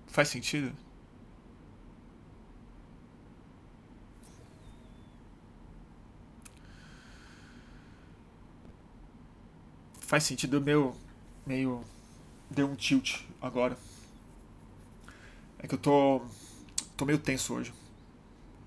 Faz 0.09 0.29
sentido? 0.29 0.84
Faz 10.05 10.25
sentido 10.25 10.61
meu 10.61 10.95
meio 11.47 11.83
deu 12.51 12.67
um 12.67 12.75
tilt 12.75 13.23
agora. 13.41 13.77
É 15.59 15.67
que 15.67 15.75
eu 15.75 15.79
tô 15.79 16.23
tô 16.97 17.05
meio 17.05 17.19
tenso 17.19 17.55
hoje. 17.55 17.73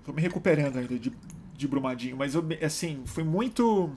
Tô 0.04 0.12
me 0.12 0.22
recuperando 0.22 0.78
ainda 0.78 0.98
de, 0.98 1.12
de 1.54 1.68
Brumadinho, 1.68 2.16
mas 2.16 2.34
eu 2.34 2.44
assim, 2.62 3.02
foi 3.06 3.24
muito 3.24 3.90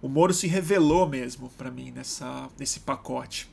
o 0.00 0.08
Moro 0.08 0.32
se 0.32 0.46
revelou 0.46 1.08
mesmo 1.08 1.50
para 1.50 1.70
mim 1.70 1.90
nessa 1.90 2.48
nesse 2.58 2.80
pacote 2.80 3.48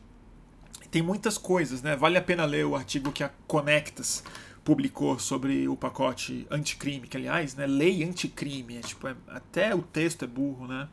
tem 0.96 1.02
muitas 1.02 1.38
coisas, 1.38 1.82
né? 1.82 1.94
Vale 1.94 2.18
a 2.18 2.22
pena 2.22 2.46
ler 2.46 2.66
o 2.66 2.74
artigo 2.74 3.12
que 3.12 3.22
a 3.22 3.30
Conectas 3.48 4.24
publicou 4.66 5.18
sobre 5.20 5.68
o 5.68 5.78
pacote 5.78 6.46
anticrime, 6.52 7.08
que 7.08 7.16
aliás, 7.16 7.56
né, 7.56 7.68
lei 7.68 8.04
anticrime, 8.04 8.78
é, 8.78 8.82
tipo, 8.82 9.08
é, 9.08 9.16
até 9.28 9.74
o 9.74 9.82
texto 9.82 10.26
é 10.26 10.28
burro, 10.28 10.68
né? 10.68 10.90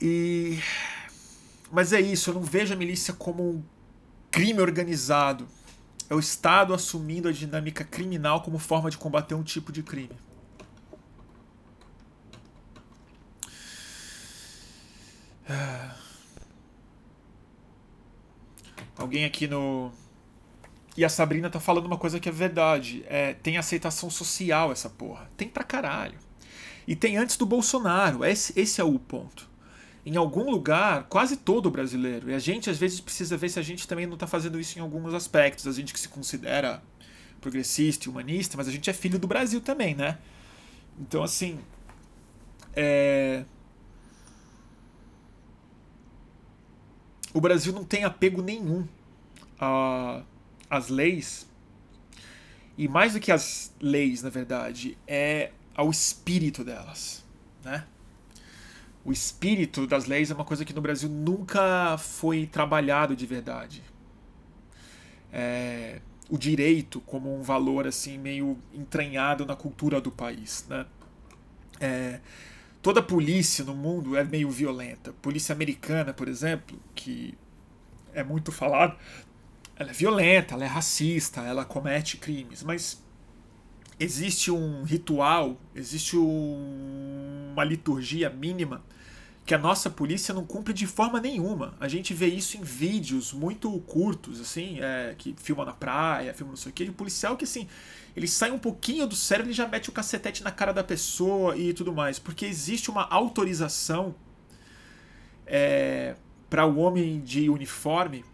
E 0.00 0.58
mas 1.70 1.92
é 1.92 2.00
isso, 2.00 2.30
eu 2.30 2.34
não 2.34 2.42
vejo 2.42 2.72
a 2.72 2.76
milícia 2.76 3.12
como 3.12 3.50
um 3.50 3.62
crime 4.30 4.60
organizado. 4.60 5.46
É 6.08 6.14
o 6.14 6.18
Estado 6.18 6.72
assumindo 6.72 7.28
a 7.28 7.32
dinâmica 7.32 7.84
criminal 7.84 8.42
como 8.42 8.58
forma 8.58 8.90
de 8.90 8.96
combater 8.96 9.34
um 9.34 9.42
tipo 9.42 9.70
de 9.70 9.82
crime. 9.82 10.16
Ah. 15.48 15.94
Alguém 18.96 19.24
aqui 19.24 19.46
no. 19.46 19.92
E 20.98 21.04
a 21.04 21.08
Sabrina 21.08 21.48
tá 21.48 21.60
falando 21.60 21.86
uma 21.86 21.96
coisa 21.96 22.18
que 22.18 22.28
é 22.28 22.32
verdade. 22.32 23.04
É, 23.06 23.32
tem 23.32 23.56
aceitação 23.56 24.10
social 24.10 24.72
essa 24.72 24.90
porra. 24.90 25.30
Tem 25.36 25.48
pra 25.48 25.62
caralho. 25.62 26.18
E 26.88 26.96
tem 26.96 27.16
antes 27.16 27.36
do 27.36 27.46
Bolsonaro. 27.46 28.24
Esse, 28.24 28.52
esse 28.58 28.80
é 28.80 28.84
o 28.84 28.98
ponto. 28.98 29.48
Em 30.04 30.16
algum 30.16 30.50
lugar, 30.50 31.04
quase 31.04 31.36
todo 31.36 31.70
brasileiro. 31.70 32.28
E 32.28 32.34
a 32.34 32.40
gente 32.40 32.68
às 32.68 32.78
vezes 32.78 32.98
precisa 32.98 33.36
ver 33.36 33.48
se 33.48 33.60
a 33.60 33.62
gente 33.62 33.86
também 33.86 34.08
não 34.08 34.16
tá 34.16 34.26
fazendo 34.26 34.58
isso 34.58 34.76
em 34.76 34.82
alguns 34.82 35.14
aspectos. 35.14 35.68
A 35.68 35.72
gente 35.72 35.92
que 35.92 36.00
se 36.00 36.08
considera 36.08 36.82
progressista 37.40 38.08
e 38.08 38.10
humanista, 38.10 38.56
mas 38.56 38.66
a 38.66 38.72
gente 38.72 38.90
é 38.90 38.92
filho 38.92 39.20
do 39.20 39.28
Brasil 39.28 39.60
também, 39.60 39.94
né? 39.94 40.18
Então, 40.98 41.22
assim. 41.22 41.60
É 42.74 43.44
o 47.32 47.40
Brasil 47.40 47.72
não 47.72 47.84
tem 47.84 48.02
apego 48.02 48.42
nenhum 48.42 48.84
às 50.68 50.88
leis, 50.88 51.48
e 52.76 52.86
mais 52.86 53.14
do 53.14 53.20
que 53.20 53.32
as 53.32 53.74
leis, 53.80 54.22
na 54.22 54.30
verdade, 54.30 54.96
é 55.06 55.50
ao 55.74 55.90
espírito 55.90 56.62
delas. 56.62 57.24
Né? 57.64 57.84
O 59.04 59.12
espírito 59.12 59.86
das 59.86 60.06
leis 60.06 60.30
é 60.30 60.34
uma 60.34 60.44
coisa 60.44 60.64
que 60.64 60.72
no 60.72 60.80
Brasil 60.80 61.08
nunca 61.08 61.96
foi 61.98 62.46
trabalhado 62.46 63.16
de 63.16 63.26
verdade. 63.26 63.82
É, 65.32 66.00
o 66.30 66.38
direito 66.38 67.00
como 67.00 67.34
um 67.34 67.42
valor 67.42 67.86
assim 67.86 68.16
meio 68.16 68.58
entranhado 68.72 69.44
na 69.44 69.56
cultura 69.56 70.00
do 70.00 70.10
país. 70.10 70.64
Né? 70.68 70.86
É, 71.80 72.20
Toda 72.80 73.02
polícia 73.02 73.64
no 73.64 73.74
mundo 73.74 74.16
é 74.16 74.22
meio 74.22 74.48
violenta. 74.50 75.12
Polícia 75.20 75.52
americana, 75.52 76.14
por 76.14 76.28
exemplo, 76.28 76.78
que 76.94 77.36
é 78.14 78.22
muito 78.22 78.52
falado, 78.52 78.96
ela 79.78 79.90
é 79.90 79.92
violenta, 79.92 80.54
ela 80.54 80.64
é 80.64 80.66
racista, 80.66 81.40
ela 81.42 81.64
comete 81.64 82.16
crimes, 82.16 82.62
mas 82.62 83.02
existe 83.98 84.50
um 84.50 84.82
ritual, 84.82 85.56
existe 85.74 86.16
um, 86.16 87.50
uma 87.52 87.64
liturgia 87.64 88.28
mínima 88.28 88.82
que 89.46 89.54
a 89.54 89.58
nossa 89.58 89.88
polícia 89.88 90.34
não 90.34 90.44
cumpre 90.44 90.74
de 90.74 90.86
forma 90.86 91.20
nenhuma. 91.20 91.74
A 91.80 91.88
gente 91.88 92.12
vê 92.12 92.26
isso 92.26 92.58
em 92.58 92.62
vídeos 92.62 93.32
muito 93.32 93.70
curtos, 93.80 94.40
assim, 94.40 94.78
é, 94.80 95.14
que 95.16 95.34
filma 95.38 95.64
na 95.64 95.72
praia, 95.72 96.34
filma 96.34 96.52
não 96.52 96.56
sei 96.56 96.70
o 96.70 96.74
que, 96.74 96.84
de 96.84 96.90
policial 96.90 97.36
que 97.36 97.44
assim 97.44 97.66
ele 98.18 98.26
sai 98.26 98.50
um 98.50 98.58
pouquinho 98.58 99.06
do 99.06 99.14
cérebro 99.14 99.52
e 99.52 99.54
já 99.54 99.66
mete 99.66 99.88
o 99.88 99.92
cacetete 99.92 100.42
na 100.42 100.50
cara 100.50 100.72
da 100.72 100.82
pessoa 100.82 101.56
e 101.56 101.72
tudo 101.72 101.92
mais. 101.92 102.18
Porque 102.18 102.44
existe 102.44 102.90
uma 102.90 103.04
autorização 103.04 104.14
é, 105.46 106.16
para 106.50 106.66
o 106.66 106.78
homem 106.78 107.20
de 107.20 107.48
uniforme 107.48 108.24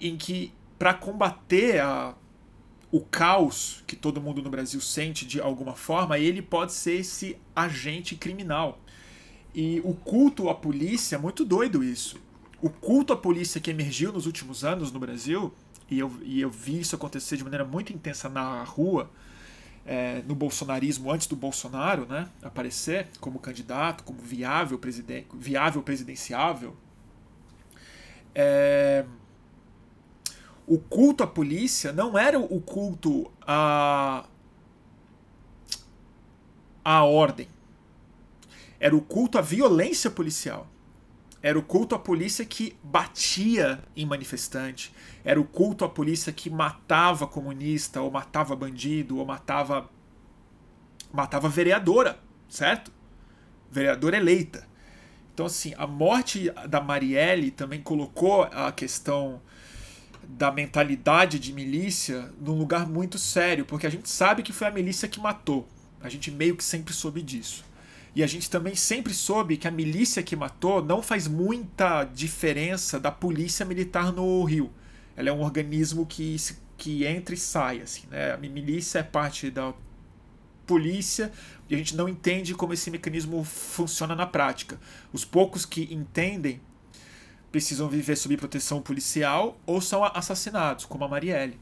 em 0.00 0.16
que, 0.16 0.52
para 0.78 0.94
combater 0.94 1.80
a, 1.80 2.14
o 2.90 3.00
caos 3.00 3.82
que 3.86 3.96
todo 3.96 4.20
mundo 4.20 4.42
no 4.42 4.50
Brasil 4.50 4.80
sente 4.80 5.26
de 5.26 5.40
alguma 5.40 5.74
forma, 5.74 6.18
ele 6.18 6.42
pode 6.42 6.72
ser 6.72 7.00
esse 7.00 7.36
agente 7.54 8.16
criminal. 8.16 8.80
E 9.54 9.80
o 9.84 9.94
culto 9.94 10.48
à 10.48 10.54
polícia 10.54 11.16
é 11.16 11.18
muito 11.18 11.44
doido 11.44 11.82
isso. 11.82 12.20
O 12.60 12.70
culto 12.70 13.12
à 13.12 13.16
polícia 13.16 13.60
que 13.60 13.70
emergiu 13.70 14.12
nos 14.12 14.26
últimos 14.26 14.64
anos 14.64 14.90
no 14.90 14.98
Brasil 14.98 15.52
e 15.90 15.98
eu, 15.98 16.12
e 16.22 16.40
eu 16.40 16.50
vi 16.50 16.80
isso 16.80 16.94
acontecer 16.94 17.36
de 17.36 17.44
maneira 17.44 17.64
muito 17.64 17.92
intensa 17.92 18.28
na 18.28 18.62
rua, 18.62 19.10
é, 19.86 20.22
no 20.26 20.34
bolsonarismo 20.34 21.10
antes 21.10 21.26
do 21.26 21.34
Bolsonaro 21.34 22.04
né, 22.06 22.28
aparecer 22.42 23.08
como 23.20 23.38
candidato, 23.38 24.04
como 24.04 24.20
viável, 24.20 24.78
presiden 24.78 25.26
viável 25.32 25.82
presidenciável. 25.82 26.76
É, 28.34 29.04
o 30.68 30.78
culto 30.78 31.24
à 31.24 31.26
polícia 31.26 31.92
não 31.92 32.16
era 32.18 32.38
o 32.38 32.60
culto 32.60 33.32
à, 33.46 34.26
à 36.84 37.04
ordem, 37.04 37.48
era 38.78 38.94
o 38.94 39.00
culto 39.00 39.38
à 39.38 39.40
violência 39.40 40.10
policial. 40.10 40.68
Era 41.40 41.58
o 41.58 41.62
culto 41.62 41.94
à 41.94 41.98
polícia 41.98 42.44
que 42.44 42.76
batia 42.82 43.80
em 43.96 44.04
manifestante. 44.04 44.92
Era 45.24 45.40
o 45.40 45.44
culto 45.44 45.84
à 45.84 45.88
polícia 45.88 46.32
que 46.32 46.50
matava 46.50 47.28
comunista, 47.28 48.00
ou 48.02 48.10
matava 48.10 48.56
bandido, 48.56 49.18
ou 49.18 49.24
matava. 49.24 49.88
matava 51.12 51.48
vereadora, 51.48 52.18
certo? 52.48 52.92
Vereadora 53.70 54.16
eleita. 54.16 54.66
Então, 55.32 55.46
assim, 55.46 55.72
a 55.78 55.86
morte 55.86 56.50
da 56.68 56.80
Marielle 56.80 57.52
também 57.52 57.80
colocou 57.80 58.42
a 58.42 58.72
questão 58.72 59.40
da 60.28 60.52
mentalidade 60.52 61.38
de 61.38 61.54
milícia 61.54 62.30
num 62.38 62.58
lugar 62.58 62.86
muito 62.86 63.18
sério, 63.18 63.64
porque 63.64 63.86
a 63.86 63.90
gente 63.90 64.10
sabe 64.10 64.42
que 64.42 64.52
foi 64.52 64.66
a 64.66 64.70
milícia 64.70 65.08
que 65.08 65.18
matou. 65.18 65.66
A 66.02 66.08
gente 66.10 66.30
meio 66.30 66.54
que 66.54 66.62
sempre 66.62 66.92
soube 66.92 67.22
disso. 67.22 67.64
E 68.14 68.22
a 68.22 68.26
gente 68.26 68.50
também 68.50 68.74
sempre 68.74 69.14
soube 69.14 69.56
que 69.56 69.66
a 69.66 69.70
milícia 69.70 70.22
que 70.22 70.36
matou 70.36 70.84
não 70.84 71.02
faz 71.02 71.26
muita 71.26 72.04
diferença 72.04 73.00
da 73.00 73.10
polícia 73.10 73.64
militar 73.64 74.12
no 74.12 74.44
Rio. 74.44 74.70
Ela 75.16 75.30
é 75.30 75.32
um 75.32 75.40
organismo 75.40 76.04
que, 76.04 76.36
que 76.76 77.06
entra 77.06 77.34
e 77.34 77.38
sai. 77.38 77.80
Assim, 77.80 78.06
né? 78.10 78.32
A 78.32 78.36
milícia 78.36 78.98
é 78.98 79.02
parte 79.02 79.50
da 79.50 79.72
polícia 80.66 81.32
e 81.70 81.74
a 81.74 81.78
gente 81.78 81.96
não 81.96 82.08
entende 82.08 82.54
como 82.54 82.74
esse 82.74 82.90
mecanismo 82.90 83.42
funciona 83.44 84.14
na 84.14 84.26
prática. 84.26 84.78
Os 85.12 85.24
poucos 85.24 85.64
que 85.64 85.88
entendem 85.90 86.60
precisam 87.50 87.88
viver 87.88 88.16
sob 88.16 88.36
proteção 88.36 88.80
policial 88.80 89.58
ou 89.66 89.80
são 89.80 90.04
assassinados, 90.04 90.84
como 90.84 91.04
a 91.04 91.08
Marielle. 91.08 91.58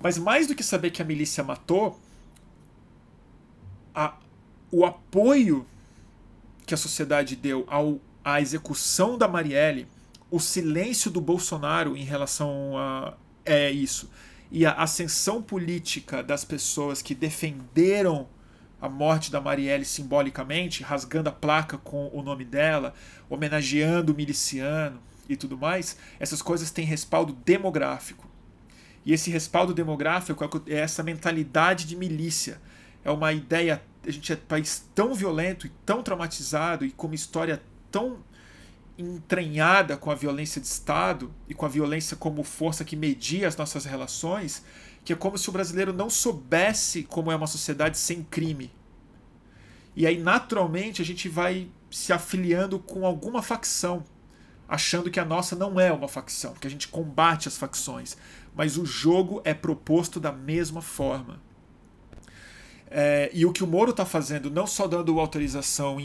Mas 0.00 0.18
mais 0.18 0.46
do 0.46 0.54
que 0.54 0.62
saber 0.62 0.90
que 0.90 1.02
a 1.02 1.04
milícia 1.04 1.42
matou, 1.42 1.98
a, 3.94 4.16
o 4.70 4.84
apoio 4.84 5.66
que 6.64 6.74
a 6.74 6.76
sociedade 6.76 7.34
deu 7.34 7.64
ao, 7.68 8.00
à 8.24 8.40
execução 8.40 9.16
da 9.16 9.26
Marielle, 9.26 9.86
o 10.30 10.38
silêncio 10.38 11.10
do 11.10 11.20
Bolsonaro 11.20 11.96
em 11.96 12.04
relação 12.04 12.76
a 12.76 13.14
é 13.44 13.70
isso 13.70 14.10
e 14.50 14.64
a 14.64 14.72
ascensão 14.72 15.42
política 15.42 16.22
das 16.22 16.44
pessoas 16.44 17.02
que 17.02 17.14
defenderam 17.14 18.28
a 18.86 18.90
morte 18.90 19.30
da 19.30 19.40
Marielle 19.40 19.84
simbolicamente, 19.84 20.82
rasgando 20.82 21.28
a 21.28 21.32
placa 21.32 21.76
com 21.78 22.08
o 22.12 22.22
nome 22.22 22.44
dela, 22.44 22.94
homenageando 23.28 24.12
o 24.12 24.16
miliciano 24.16 25.00
e 25.28 25.36
tudo 25.36 25.58
mais, 25.58 25.96
essas 26.18 26.40
coisas 26.40 26.70
têm 26.70 26.84
respaldo 26.84 27.32
demográfico. 27.44 28.26
E 29.04 29.12
esse 29.12 29.30
respaldo 29.30 29.72
demográfico 29.72 30.44
é, 30.44 30.74
é 30.74 30.78
essa 30.78 31.02
mentalidade 31.02 31.86
de 31.86 31.94
milícia. 31.94 32.60
É 33.04 33.10
uma 33.10 33.32
ideia. 33.32 33.82
A 34.04 34.10
gente 34.10 34.32
é 34.32 34.36
um 34.36 34.48
país 34.48 34.88
tão 34.94 35.14
violento 35.14 35.66
e 35.66 35.70
tão 35.84 36.02
traumatizado 36.02 36.84
e 36.84 36.90
com 36.90 37.06
uma 37.06 37.14
história 37.14 37.62
tão 37.90 38.18
entranhada 38.98 39.96
com 39.96 40.10
a 40.10 40.14
violência 40.14 40.60
de 40.60 40.66
Estado 40.66 41.32
e 41.48 41.54
com 41.54 41.66
a 41.66 41.68
violência 41.68 42.16
como 42.16 42.42
força 42.42 42.84
que 42.84 42.96
media 42.96 43.46
as 43.46 43.56
nossas 43.56 43.84
relações, 43.84 44.64
que 45.04 45.12
é 45.12 45.16
como 45.16 45.36
se 45.36 45.48
o 45.48 45.52
brasileiro 45.52 45.92
não 45.92 46.08
soubesse 46.08 47.02
como 47.02 47.30
é 47.30 47.36
uma 47.36 47.46
sociedade 47.46 47.98
sem 47.98 48.22
crime. 48.22 48.72
E 49.94 50.06
aí, 50.06 50.18
naturalmente, 50.18 51.00
a 51.00 51.04
gente 51.04 51.28
vai 51.28 51.68
se 51.90 52.12
afiliando 52.12 52.78
com 52.78 53.06
alguma 53.06 53.42
facção, 53.42 54.04
achando 54.68 55.10
que 55.10 55.20
a 55.20 55.24
nossa 55.24 55.54
não 55.54 55.78
é 55.78 55.92
uma 55.92 56.08
facção, 56.08 56.54
que 56.54 56.66
a 56.66 56.70
gente 56.70 56.88
combate 56.88 57.48
as 57.48 57.56
facções. 57.56 58.16
Mas 58.54 58.76
o 58.76 58.84
jogo 58.84 59.40
é 59.44 59.54
proposto 59.54 60.18
da 60.18 60.32
mesma 60.32 60.82
forma. 60.82 61.40
É, 62.88 63.30
e 63.32 63.44
o 63.46 63.52
que 63.52 63.64
o 63.64 63.66
Moro 63.66 63.90
está 63.90 64.04
fazendo, 64.04 64.50
não 64.50 64.66
só 64.66 64.86
dando 64.86 65.18
autorização 65.18 66.00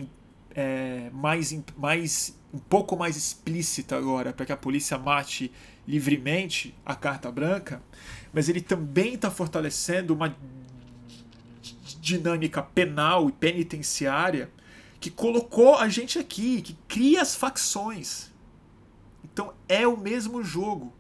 é, 0.56 1.10
mais, 1.12 1.58
mais 1.78 2.38
um 2.54 2.60
pouco 2.60 2.98
mais 2.98 3.16
explícita 3.16 3.98
agora 3.98 4.34
para 4.34 4.46
que 4.46 4.52
a 4.52 4.58
polícia 4.58 4.98
mate 4.98 5.52
livremente 5.88 6.76
a 6.86 6.96
carta 6.96 7.32
branca, 7.32 7.82
mas 8.34 8.50
ele 8.50 8.62
também 8.62 9.16
está 9.16 9.32
fortalecendo 9.32 10.14
uma 10.14 10.36
dinâmica 12.00 12.62
penal 12.62 13.30
e 13.30 13.32
penitenciária 13.32 14.50
que 15.00 15.10
colocou 15.10 15.76
a 15.76 15.90
gente 15.90 16.20
aqui, 16.20 16.62
que 16.62 16.78
cria 16.88 17.22
as 17.22 17.36
facções. 17.36 18.32
Então 19.24 19.54
é 19.68 19.88
o 19.88 19.98
mesmo 19.98 20.44
jogo. 20.44 20.94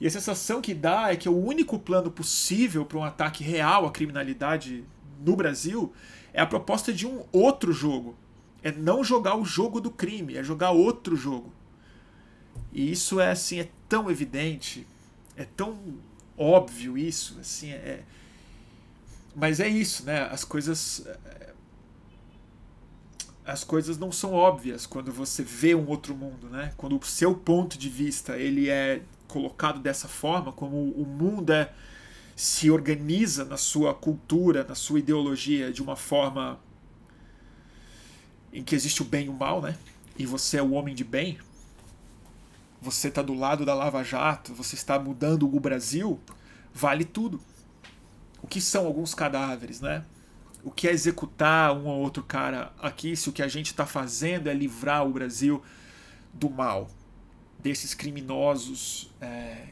E 0.00 0.06
a 0.06 0.10
sensação 0.10 0.60
que 0.60 0.74
dá 0.74 1.12
é 1.12 1.16
que 1.16 1.28
o 1.28 1.36
único 1.36 1.78
plano 1.78 2.10
possível 2.10 2.84
para 2.84 2.98
um 2.98 3.04
ataque 3.04 3.44
real 3.44 3.86
à 3.86 3.90
criminalidade 3.90 4.84
no 5.24 5.36
Brasil 5.36 5.92
é 6.32 6.40
a 6.40 6.46
proposta 6.46 6.92
de 6.92 7.06
um 7.06 7.24
outro 7.32 7.72
jogo, 7.72 8.16
é 8.62 8.72
não 8.72 9.02
jogar 9.02 9.36
o 9.36 9.44
jogo 9.44 9.80
do 9.80 9.90
crime, 9.90 10.36
é 10.36 10.42
jogar 10.42 10.70
outro 10.70 11.16
jogo. 11.16 11.52
E 12.72 12.90
isso 12.90 13.20
é 13.20 13.30
assim, 13.30 13.60
é 13.60 13.68
tão 13.88 14.10
evidente, 14.10 14.86
é 15.36 15.44
tão 15.44 15.78
óbvio 16.36 16.96
isso, 16.96 17.38
assim, 17.40 17.70
é 17.70 18.04
mas 19.34 19.60
é 19.60 19.68
isso, 19.68 20.04
né? 20.04 20.22
As 20.30 20.44
coisas 20.44 21.06
é, 21.06 21.52
as 23.44 23.64
coisas 23.64 23.98
não 23.98 24.12
são 24.12 24.32
óbvias 24.32 24.86
quando 24.86 25.12
você 25.12 25.42
vê 25.42 25.74
um 25.74 25.88
outro 25.88 26.14
mundo, 26.14 26.48
né? 26.48 26.72
Quando 26.76 26.98
o 26.98 27.04
seu 27.04 27.34
ponto 27.34 27.78
de 27.78 27.88
vista 27.88 28.36
ele 28.36 28.68
é 28.68 29.02
colocado 29.28 29.80
dessa 29.80 30.08
forma, 30.08 30.52
como 30.52 30.90
o 30.92 31.06
mundo 31.06 31.52
é, 31.52 31.72
se 32.36 32.70
organiza 32.70 33.44
na 33.44 33.56
sua 33.56 33.94
cultura, 33.94 34.64
na 34.64 34.74
sua 34.74 34.98
ideologia 34.98 35.72
de 35.72 35.82
uma 35.82 35.96
forma 35.96 36.60
em 38.52 38.62
que 38.62 38.74
existe 38.74 39.02
o 39.02 39.04
bem 39.04 39.26
e 39.26 39.28
o 39.28 39.32
mal, 39.32 39.60
né? 39.60 39.76
E 40.18 40.26
você 40.26 40.58
é 40.58 40.62
o 40.62 40.72
homem 40.72 40.94
de 40.94 41.04
bem. 41.04 41.38
Você 42.80 43.08
está 43.08 43.22
do 43.22 43.34
lado 43.34 43.64
da 43.64 43.74
Lava 43.74 44.02
Jato, 44.02 44.54
você 44.54 44.74
está 44.74 44.98
mudando 44.98 45.54
o 45.54 45.60
Brasil, 45.60 46.18
vale 46.72 47.04
tudo. 47.04 47.40
O 48.42 48.46
que 48.46 48.60
são 48.60 48.86
alguns 48.86 49.14
cadáveres, 49.14 49.80
né? 49.80 50.04
O 50.62 50.70
que 50.70 50.88
é 50.88 50.92
executar 50.92 51.76
um 51.76 51.86
ou 51.86 52.00
outro 52.00 52.22
cara 52.22 52.72
aqui, 52.80 53.16
se 53.16 53.28
o 53.28 53.32
que 53.32 53.42
a 53.42 53.48
gente 53.48 53.66
está 53.66 53.86
fazendo 53.86 54.48
é 54.48 54.54
livrar 54.54 55.06
o 55.06 55.10
Brasil 55.10 55.62
do 56.32 56.48
mal, 56.48 56.88
desses 57.58 57.94
criminosos 57.94 59.10
é, 59.20 59.68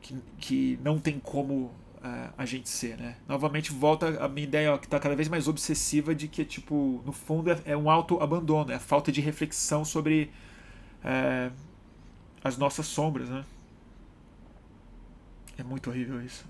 que, 0.00 0.16
que 0.38 0.78
não 0.82 0.98
tem 0.98 1.18
como 1.18 1.72
a, 2.36 2.44
gente 2.44 2.68
ser, 2.68 2.96
né? 2.96 3.16
Novamente 3.26 3.72
volta 3.72 4.24
a 4.24 4.28
minha 4.28 4.46
ideia 4.46 4.72
ó, 4.72 4.78
que 4.78 4.86
está 4.86 4.98
cada 5.00 5.16
vez 5.16 5.28
mais 5.28 5.48
obsessiva 5.48 6.14
de 6.14 6.28
que 6.28 6.44
tipo 6.44 7.02
no 7.04 7.12
fundo 7.12 7.50
é, 7.50 7.60
é 7.64 7.76
um 7.76 7.90
auto 7.90 8.20
abandono, 8.22 8.70
é 8.70 8.76
a 8.76 8.80
falta 8.80 9.10
de 9.10 9.20
reflexão 9.20 9.84
sobre 9.84 10.30
é, 11.04 11.50
as 12.42 12.56
nossas 12.56 12.86
sombras, 12.86 13.28
né? 13.28 13.44
É 15.56 15.62
muito 15.62 15.90
horrível 15.90 16.22
isso. 16.24 16.44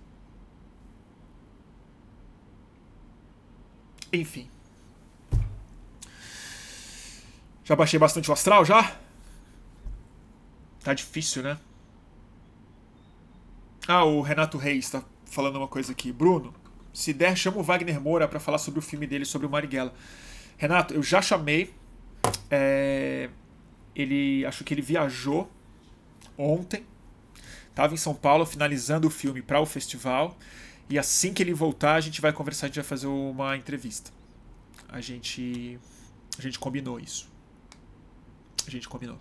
Enfim. 4.13 4.49
Já 7.65 7.77
baixei 7.77 7.99
bastante 7.99 8.31
o 8.31 8.33
astral 8.33 8.65
já? 8.65 8.97
Tá 10.83 10.95
difícil, 10.95 11.43
né? 11.43 11.59
Ah, 13.87 14.05
o 14.05 14.21
Renato 14.21 14.59
Reis 14.59 14.91
tá 14.91 15.03
falando 15.29 15.57
uma 15.57 15.69
coisa 15.69 15.93
aqui. 15.93 16.11
Bruno, 16.13 16.55
se 16.93 17.13
der, 17.13 17.37
chama 17.37 17.59
o 17.59 17.63
Wagner 17.63 18.01
Moura 18.01 18.27
para 18.27 18.41
falar 18.41 18.59
sobre 18.59 18.81
o 18.81 18.83
filme 18.83 19.07
dele, 19.07 19.25
sobre 19.25 19.47
o 19.47 19.51
Marighella. 19.51 19.95
Renato, 20.57 20.95
eu 20.95 21.03
já 21.03 21.23
chamei. 21.23 21.73
É... 22.51 23.31
Ele. 23.95 24.45
Acho 24.47 24.65
que 24.65 24.75
ele 24.75 24.83
viajou 24.83 25.51
ontem. 26.37 26.85
Estava 27.71 27.95
em 27.95 27.97
São 27.97 28.15
Paulo 28.15 28.45
finalizando 28.45 29.07
o 29.07 29.11
filme 29.11 29.41
para 29.41 29.61
o 29.61 29.67
festival. 29.67 30.37
E 30.91 30.99
assim 30.99 31.33
que 31.33 31.43
ele 31.43 31.53
voltar, 31.53 31.95
a 31.95 32.01
gente 32.01 32.21
vai 32.21 32.33
conversar, 32.33 32.67
a 32.67 32.69
gente 32.69 32.77
vai 32.77 32.85
fazer 32.85 33.07
uma 33.07 33.57
entrevista. 33.57 34.11
A 34.89 35.01
gente. 35.01 35.79
A 36.39 36.43
gente 36.43 36.59
combinou 36.59 36.99
isso. 36.99 37.29
A 38.67 38.71
gente 38.71 38.89
combinou. 38.89 39.19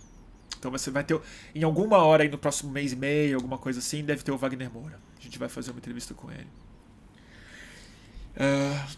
Então 0.58 0.70
você 0.70 0.90
vai 0.90 1.04
ter. 1.04 1.20
Em 1.54 1.62
alguma 1.62 1.98
hora 1.98 2.22
aí 2.22 2.28
no 2.28 2.38
próximo 2.38 2.72
mês 2.72 2.92
e 2.92 2.96
meio, 2.96 3.36
alguma 3.36 3.58
coisa 3.58 3.78
assim, 3.78 4.04
deve 4.04 4.22
ter 4.22 4.32
o 4.32 4.38
Wagner 4.38 4.72
Moura. 4.72 4.98
A 5.18 5.22
gente 5.22 5.38
vai 5.38 5.48
fazer 5.48 5.70
uma 5.70 5.78
entrevista 5.78 6.14
com 6.14 6.30
ele. 6.30 6.46
Uh... 8.36 8.96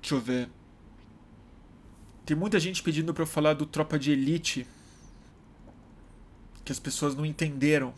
Deixa 0.00 0.14
eu 0.14 0.20
ver. 0.20 0.50
Tem 2.26 2.36
muita 2.36 2.58
gente 2.58 2.82
pedindo 2.82 3.14
para 3.14 3.22
eu 3.22 3.26
falar 3.26 3.54
do 3.54 3.64
Tropa 3.64 3.98
de 3.98 4.10
Elite. 4.10 4.66
Que 6.64 6.72
as 6.72 6.80
pessoas 6.80 7.14
não 7.14 7.24
entenderam 7.24 7.94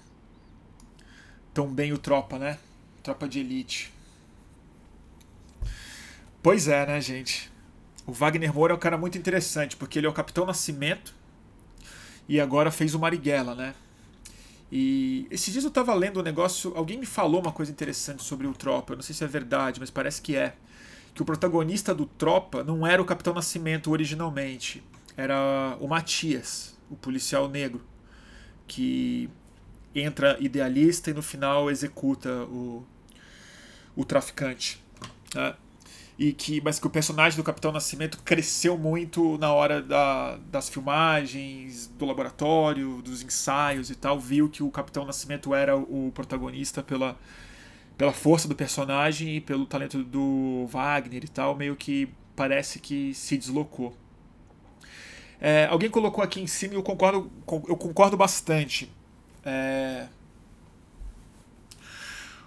tão 1.55 1.73
bem 1.73 1.93
o 1.93 1.99
Tropa, 1.99 2.39
né? 2.39 2.59
Tropa 3.03 3.29
de 3.29 3.41
Elite. 3.41 3.93
Pois 6.43 6.69
é, 6.69 6.85
né, 6.87 7.01
gente? 7.01 7.51
O 8.07 8.13
Wagner 8.13 8.53
Moura 8.53 8.75
é 8.75 8.77
um 8.77 8.81
cara 8.81 8.99
muito 8.99 9.17
interessante, 9.17 9.77
porque 9.77 9.99
ele 9.99 10.07
é 10.07 10.11
o 10.11 10.13
Capitão 10.13 10.45
Nascimento 10.45 11.15
e 12.29 12.41
agora 12.41 12.71
fez 12.71 12.95
o 12.95 12.99
Marighella, 12.99 13.55
né? 13.55 13.75
E 14.71 15.27
esses 15.31 15.53
dias 15.53 15.65
eu 15.65 15.71
tava 15.71 15.93
lendo 15.95 16.21
um 16.21 16.23
negócio, 16.23 16.73
alguém 16.75 16.99
me 16.99 17.05
falou 17.05 17.41
uma 17.41 17.53
coisa 17.53 17.71
interessante 17.71 18.23
sobre 18.23 18.47
o 18.47 18.55
Tropa, 18.55 18.95
eu 18.95 18.97
não 18.97 19.03
sei 19.03 19.15
se 19.15 19.23
é 19.23 19.27
verdade, 19.27 19.79
mas 19.79 19.91
parece 19.91 20.23
que 20.23 20.35
é. 20.35 20.55
Que 21.15 21.21
o 21.21 21.27
protagonista 21.27 21.95
do 21.95 22.07
Tropa 22.07 22.65
não 22.65 22.87
era 22.87 23.03
o 23.03 23.05
Capitão 23.05 23.35
Nascimento 23.35 23.91
originalmente, 23.91 24.83
era 25.15 25.77
o 25.79 25.87
Matias, 25.87 26.75
o 26.91 26.97
policial 26.97 27.49
negro, 27.51 27.83
que 28.67 29.29
entra 29.95 30.39
idealista 30.41 31.11
e 31.11 31.13
no 31.15 31.23
final 31.23 31.71
executa 31.71 32.45
o, 32.45 32.83
o 33.95 34.07
traficante. 34.07 34.83
Né? 35.35 35.55
E 36.19 36.33
que 36.33 36.61
mas 36.61 36.79
que 36.79 36.87
o 36.87 36.91
personagem 36.91 37.37
do 37.37 37.45
Capitão 37.45 37.73
Nascimento 37.73 38.19
cresceu 38.23 38.77
muito 38.77 39.39
na 39.39 39.53
hora 39.53 39.83
da, 39.83 40.37
das 40.51 40.69
filmagens, 40.69 41.87
do 41.99 42.05
laboratório, 42.05 43.01
dos 43.03 43.23
ensaios 43.23 43.91
e 43.91 43.95
tal, 43.95 44.19
viu 44.19 44.49
que 44.49 44.63
o 44.63 44.71
Capitão 44.71 45.05
Nascimento 45.05 45.55
era 45.55 45.77
o 45.77 46.13
protagonista 46.15 46.83
pela 46.83 47.17
pela 47.97 48.13
força 48.13 48.49
do 48.49 48.55
personagem 48.55 49.37
e 49.37 49.41
pelo 49.41 49.67
talento 49.67 50.03
do 50.03 50.67
Wagner 50.69 51.25
e 51.25 51.29
tal, 51.29 51.55
meio 51.55 51.77
que 51.77 52.09
parece 52.35 52.79
que 52.79 53.15
se 53.15 53.37
deslocou. 53.37 53.95
É, 55.41 55.67
alguém 55.67 55.91
colocou 55.91 56.23
aqui 56.23 56.41
em 56.41 56.47
cima 56.47 56.75
e 56.75 56.77
eu 56.77 56.83
concordo, 56.83 57.31
eu 57.69 57.77
concordo 57.77 58.17
bastante. 58.17 58.91
É, 59.45 60.07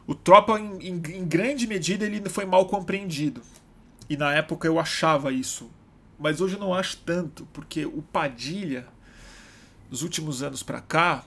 o 0.08 0.14
Tropa, 0.14 0.60
em, 0.60 0.78
em, 0.80 0.94
em, 0.94 1.26
grande 1.26 1.68
medida, 1.68 2.06
ele 2.06 2.28
foi 2.30 2.46
mal 2.46 2.66
compreendido. 2.68 3.42
E 4.10 4.16
na 4.18 4.34
época 4.34 4.68
eu 4.68 4.80
achava 4.80 5.32
isso. 5.32 5.70
Mas 6.18 6.40
hoje 6.40 6.56
eu 6.56 6.60
não 6.60 6.74
acho 6.74 6.98
tanto, 6.98 7.46
porque 7.52 7.86
o 7.86 8.02
Padilha, 8.02 8.88
nos 9.90 10.02
últimos 10.02 10.42
anos 10.42 10.64
para 10.64 10.80
cá, 10.80 11.26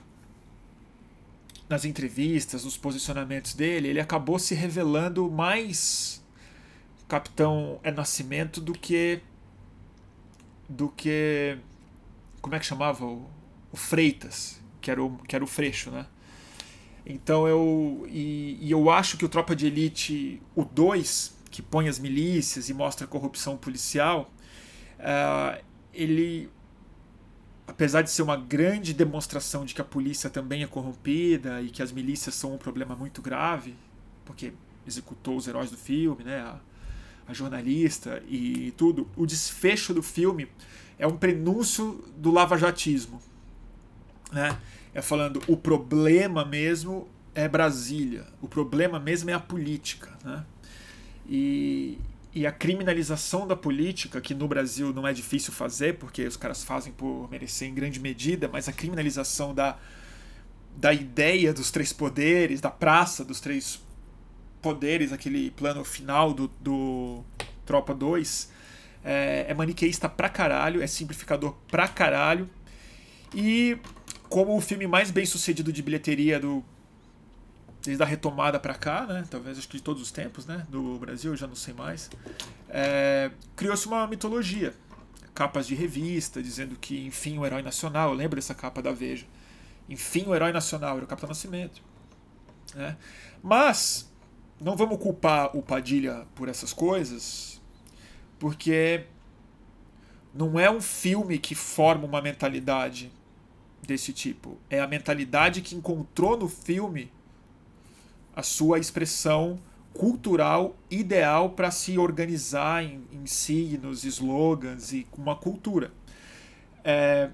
nas 1.69 1.85
entrevistas, 1.85 2.65
nos 2.65 2.75
posicionamentos 2.75 3.53
dele, 3.53 3.89
ele 3.89 3.99
acabou 3.99 4.39
se 4.39 4.55
revelando 4.55 5.29
mais 5.29 6.19
Capitão 7.07 7.79
é 7.83 7.91
Nascimento 7.91 8.61
do 8.61 8.71
que 8.71 9.19
do 10.67 10.89
que 10.89 11.57
como 12.39 12.55
é 12.55 12.59
que 12.59 12.65
chamava 12.65 13.03
o, 13.03 13.27
o 13.71 13.77
Freitas, 13.77 14.61
que 14.79 14.91
era 14.91 15.03
o 15.03 15.17
que 15.27 15.35
era 15.35 15.43
o 15.43 15.47
Freixo, 15.47 15.89
né? 15.89 16.05
Então 17.03 17.47
eu 17.47 18.05
e, 18.07 18.59
e 18.61 18.69
eu 18.69 18.91
acho 18.91 19.17
que 19.17 19.25
o 19.25 19.29
Tropa 19.29 19.55
de 19.55 19.65
Elite 19.65 20.39
o 20.55 20.63
2, 20.63 21.35
que 21.49 21.61
põe 21.61 21.87
as 21.87 21.99
milícias 21.99 22.69
e 22.69 22.73
mostra 22.73 23.05
a 23.05 23.07
corrupção 23.07 23.57
policial, 23.57 24.31
uh, 24.99 25.63
ele 25.93 26.49
apesar 27.65 28.01
de 28.01 28.09
ser 28.09 28.23
uma 28.23 28.35
grande 28.35 28.93
demonstração 28.93 29.63
de 29.63 29.75
que 29.75 29.81
a 29.81 29.85
polícia 29.85 30.29
também 30.29 30.63
é 30.63 30.67
corrompida 30.67 31.61
e 31.61 31.69
que 31.69 31.83
as 31.83 31.91
milícias 31.91 32.33
são 32.33 32.55
um 32.55 32.57
problema 32.57 32.95
muito 32.95 33.21
grave, 33.21 33.75
porque 34.25 34.53
executou 34.87 35.37
os 35.37 35.47
heróis 35.47 35.69
do 35.69 35.77
filme, 35.77 36.23
né, 36.23 36.39
a, 36.39 36.59
a 37.27 37.33
jornalista 37.33 38.23
e 38.27 38.73
tudo, 38.75 39.07
o 39.15 39.25
desfecho 39.25 39.93
do 39.93 40.01
filme 40.01 40.47
é 40.97 41.05
um 41.05 41.15
prenúncio 41.15 42.03
do 42.17 42.31
lavajatismo. 42.31 43.21
Né? 44.31 44.57
É 44.93 45.01
falando 45.01 45.41
o 45.47 45.55
problema 45.55 46.43
mesmo 46.43 47.07
é 47.35 47.47
Brasília, 47.47 48.25
o 48.41 48.47
problema 48.47 48.99
mesmo 48.99 49.29
é 49.29 49.33
a 49.33 49.39
política. 49.39 50.17
Né? 50.23 50.43
E, 51.29 51.99
e 52.33 52.47
a 52.47 52.51
criminalização 52.51 53.47
da 53.47 53.55
política, 53.55 54.19
que 54.19 54.33
no 54.33 54.47
Brasil 54.47 54.91
não 54.91 55.07
é 55.07 55.13
difícil 55.13 55.53
fazer, 55.53 55.99
porque 55.99 56.25
os 56.25 56.35
caras 56.35 56.63
fazem 56.63 56.91
por 56.91 57.29
merecer 57.29 57.67
em 57.67 57.73
grande 57.73 57.99
medida, 57.99 58.49
mas 58.51 58.67
a 58.67 58.73
criminalização 58.73 59.53
da, 59.53 59.77
da 60.75 60.91
ideia 60.91 61.53
dos 61.53 61.69
três 61.69 61.93
poderes, 61.93 62.59
da 62.59 62.71
praça 62.71 63.23
dos 63.23 63.39
três 63.39 63.79
poderes, 64.59 65.13
aquele 65.13 65.51
plano 65.51 65.83
final 65.83 66.33
do, 66.33 66.49
do 66.59 67.23
Tropa 67.63 67.93
2, 67.93 68.51
é, 69.05 69.45
é 69.47 69.53
maniqueísta 69.53 70.09
pra 70.09 70.29
caralho, 70.29 70.81
é 70.81 70.87
simplificador 70.87 71.55
pra 71.69 71.87
caralho. 71.87 72.49
E 73.35 73.77
como 74.27 74.57
o 74.57 74.61
filme 74.61 74.87
mais 74.87 75.11
bem 75.11 75.27
sucedido 75.27 75.71
de 75.71 75.83
bilheteria 75.83 76.39
do 76.39 76.65
desde 77.81 78.01
a 78.03 78.05
retomada 78.05 78.59
para 78.59 78.73
cá, 78.73 79.05
né? 79.05 79.23
Talvez 79.29 79.57
acho 79.57 79.67
que 79.67 79.77
de 79.77 79.83
todos 79.83 80.01
os 80.01 80.11
tempos, 80.11 80.45
né? 80.45 80.65
Do 80.69 80.97
Brasil, 80.97 81.35
já 81.35 81.47
não 81.47 81.55
sei 81.55 81.73
mais. 81.73 82.09
É, 82.67 83.31
Criou-se 83.55 83.87
uma 83.87 84.05
mitologia, 84.07 84.73
capas 85.33 85.65
de 85.67 85.75
revista 85.75 86.41
dizendo 86.41 86.75
que 86.75 87.05
enfim 87.05 87.37
o 87.37 87.45
herói 87.45 87.61
nacional. 87.61 88.09
Eu 88.09 88.15
lembro 88.15 88.35
dessa 88.35 88.53
capa 88.53 88.81
da 88.81 88.91
Veja. 88.91 89.25
Enfim 89.87 90.25
o 90.27 90.35
herói 90.35 90.51
nacional 90.51 90.97
era 90.97 91.05
o 91.05 91.07
Capitão 91.07 91.29
Nascimento. 91.29 91.81
Né? 92.75 92.97
Mas 93.41 94.11
não 94.59 94.75
vamos 94.75 94.97
culpar 94.99 95.55
o 95.55 95.61
Padilha 95.61 96.27
por 96.35 96.49
essas 96.49 96.73
coisas, 96.73 97.61
porque 98.37 99.05
não 100.33 100.59
é 100.59 100.69
um 100.69 100.81
filme 100.81 101.39
que 101.39 101.55
forma 101.55 102.05
uma 102.05 102.21
mentalidade 102.21 103.11
desse 103.81 104.13
tipo. 104.13 104.57
É 104.69 104.79
a 104.79 104.87
mentalidade 104.87 105.61
que 105.61 105.75
encontrou 105.75 106.37
no 106.37 106.47
filme 106.47 107.11
a 108.39 108.43
sua 108.43 108.79
expressão 108.79 109.59
cultural 109.93 110.77
ideal 110.89 111.49
para 111.49 111.69
se 111.71 111.97
organizar 111.97 112.81
em, 112.83 113.03
em, 113.11 113.25
signos, 113.25 114.05
slogans 114.05 114.93
e 114.93 115.05
uma 115.17 115.35
cultura. 115.35 115.91
É, 116.83 117.29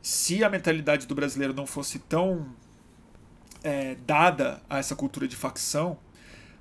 se 0.00 0.44
a 0.44 0.48
mentalidade 0.48 1.06
do 1.06 1.16
brasileiro 1.16 1.52
não 1.52 1.66
fosse 1.66 1.98
tão 1.98 2.46
é, 3.64 3.96
dada 4.06 4.62
a 4.70 4.78
essa 4.78 4.94
cultura 4.94 5.26
de 5.26 5.34
facção, 5.34 5.98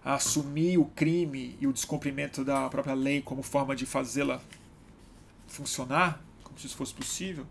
a 0.03 0.15
assumir 0.15 0.79
o 0.79 0.85
crime 0.85 1.55
e 1.61 1.67
o 1.67 1.73
descumprimento 1.73 2.43
da 2.43 2.67
própria 2.69 2.95
lei 2.95 3.21
como 3.21 3.43
forma 3.43 3.75
de 3.75 3.85
fazê-la 3.85 4.41
funcionar, 5.47 6.23
como 6.43 6.57
se 6.57 6.65
isso 6.65 6.75
fosse 6.75 6.93
possível, 6.93 7.45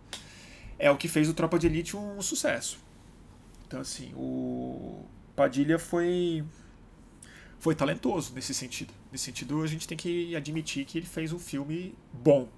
é 0.81 0.91
o 0.91 0.97
que 0.97 1.07
fez 1.07 1.29
o 1.29 1.35
Tropa 1.35 1.59
de 1.59 1.69
Elite 1.69 1.97
um 1.97 2.21
sucesso. 2.21 2.79
Então, 3.66 3.81
assim, 3.81 4.12
o, 4.14 5.05
Padilha 5.39 5.78
foi 5.78 6.45
foi 7.61 7.72
talentoso 7.72 8.34
nesse 8.34 8.53
sentido. 8.53 8.93
Nesse 9.12 9.26
sentido, 9.26 9.62
a 9.62 9.66
gente 9.68 9.86
tem 9.86 9.97
que 9.97 10.34
admitir 10.34 10.84
que 10.84 10.99
ele 10.99 11.07
fez 11.07 11.32
um 11.32 11.39
filme 11.39 11.95
bom. 12.12 12.49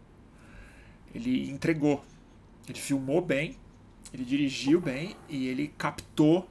Ele 1.14 1.50
entregou. 1.50 2.02
Ele 2.66 2.78
filmou 2.78 3.20
bem, 3.20 3.56
ele 4.14 4.24
dirigiu 4.24 4.80
bem 4.80 5.14
e 5.28 5.46
ele 5.48 5.68
captou 5.76 6.48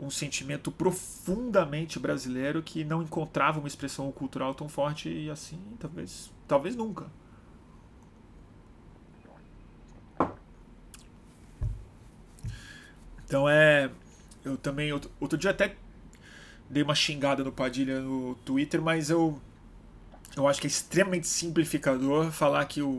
um 0.00 0.10
sentimento 0.10 0.72
profundamente 0.72 1.98
brasileiro 2.00 2.60
que 2.60 2.84
não 2.84 3.00
encontrava 3.00 3.60
uma 3.60 3.68
expressão 3.68 4.10
cultural 4.10 4.54
tão 4.54 4.68
forte 4.68 5.08
e 5.08 5.30
assim, 5.30 5.60
talvez, 5.78 6.32
talvez 6.48 6.74
nunca. 6.74 7.06
Então 13.24 13.48
é 13.48 13.90
eu 14.48 14.56
também, 14.56 14.92
outro, 14.92 15.10
outro 15.20 15.38
dia 15.38 15.50
até 15.50 15.76
dei 16.68 16.82
uma 16.82 16.94
xingada 16.94 17.42
no 17.42 17.52
Padilha 17.52 18.00
no 18.00 18.34
Twitter, 18.44 18.80
mas 18.80 19.10
eu, 19.10 19.40
eu 20.36 20.46
acho 20.46 20.60
que 20.60 20.66
é 20.66 20.70
extremamente 20.70 21.26
simplificador 21.26 22.30
falar 22.30 22.64
que 22.66 22.82
o. 22.82 22.96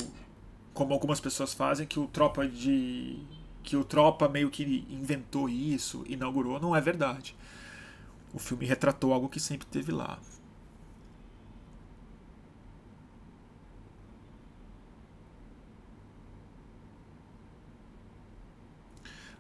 Como 0.74 0.94
algumas 0.94 1.20
pessoas 1.20 1.54
fazem, 1.54 1.86
que 1.86 2.00
o 2.00 2.08
Tropa 2.08 2.48
de. 2.48 3.20
que 3.64 3.76
o 3.76 3.84
Tropa 3.84 4.30
meio 4.30 4.50
que 4.50 4.86
inventou 4.90 5.50
isso, 5.50 6.04
inaugurou, 6.08 6.60
não 6.60 6.76
é 6.76 6.82
verdade. 6.82 7.36
O 8.34 8.40
filme 8.40 8.66
retratou 8.66 9.14
algo 9.14 9.28
que 9.28 9.40
sempre 9.40 9.68
teve 9.68 9.92
lá. 9.92 10.20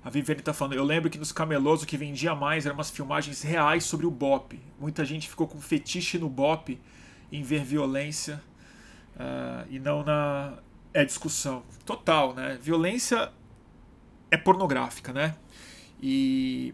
A 0.03 0.09
Viviane 0.09 0.41
tá 0.41 0.53
falando, 0.53 0.73
eu 0.75 0.83
lembro 0.83 1.09
que 1.09 1.17
nos 1.17 1.31
camelôs 1.31 1.83
o 1.83 1.85
que 1.85 1.97
vendia 1.97 2.33
mais 2.33 2.65
eram 2.65 2.75
umas 2.75 2.89
filmagens 2.89 3.41
reais 3.41 3.83
sobre 3.83 4.05
o 4.05 4.11
Bop. 4.11 4.57
Muita 4.79 5.03
gente 5.03 5.27
ficou 5.27 5.45
com 5.45 5.59
fetiche 5.59 6.17
no 6.17 6.29
Bop 6.29 6.79
em 7.31 7.43
ver 7.43 7.63
violência 7.65 8.41
uh, 9.15 9.67
e 9.69 9.77
não 9.77 10.03
na. 10.03 10.57
É 10.93 11.05
discussão. 11.05 11.63
Total, 11.85 12.33
né? 12.33 12.57
Violência 12.61 13.31
é 14.31 14.37
pornográfica, 14.37 15.13
né? 15.13 15.35
E 16.01 16.73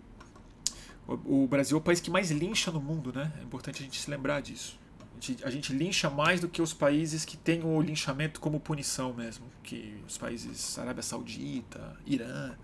o 1.08 1.48
Brasil 1.48 1.78
é 1.78 1.82
o 1.82 1.84
país 1.84 2.00
que 2.00 2.10
mais 2.10 2.32
lincha 2.32 2.72
no 2.72 2.80
mundo, 2.80 3.12
né? 3.12 3.34
É 3.40 3.44
importante 3.44 3.82
a 3.82 3.84
gente 3.84 4.00
se 4.00 4.10
lembrar 4.10 4.42
disso. 4.42 4.80
A 5.18 5.20
gente, 5.20 5.46
a 5.46 5.50
gente 5.50 5.74
lincha 5.74 6.10
mais 6.10 6.40
do 6.40 6.48
que 6.48 6.62
os 6.62 6.74
países 6.74 7.26
que 7.26 7.36
têm 7.36 7.64
o 7.64 7.82
linchamento 7.82 8.40
como 8.40 8.60
punição 8.60 9.14
mesmo, 9.14 9.46
que 9.64 9.98
os 10.08 10.18
países 10.18 10.78
Arábia 10.78 11.04
Saudita, 11.04 11.98
Irã 12.06 12.56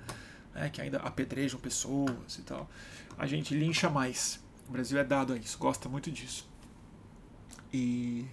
né, 0.54 0.70
que 0.70 0.82
ainda 0.82 0.98
apedrejam 1.00 1.60
pessoas 1.60 2.38
e 2.38 2.42
tal, 2.42 2.70
a 3.18 3.26
gente 3.26 3.54
lincha 3.54 3.90
mais. 3.90 4.40
O 4.68 4.72
Brasil 4.72 4.98
é 5.00 5.04
dado 5.04 5.34
a 5.34 5.38
isso, 5.38 5.58
gosta 5.58 5.90
muito 5.90 6.12
disso. 6.12 6.48
E 7.74 8.26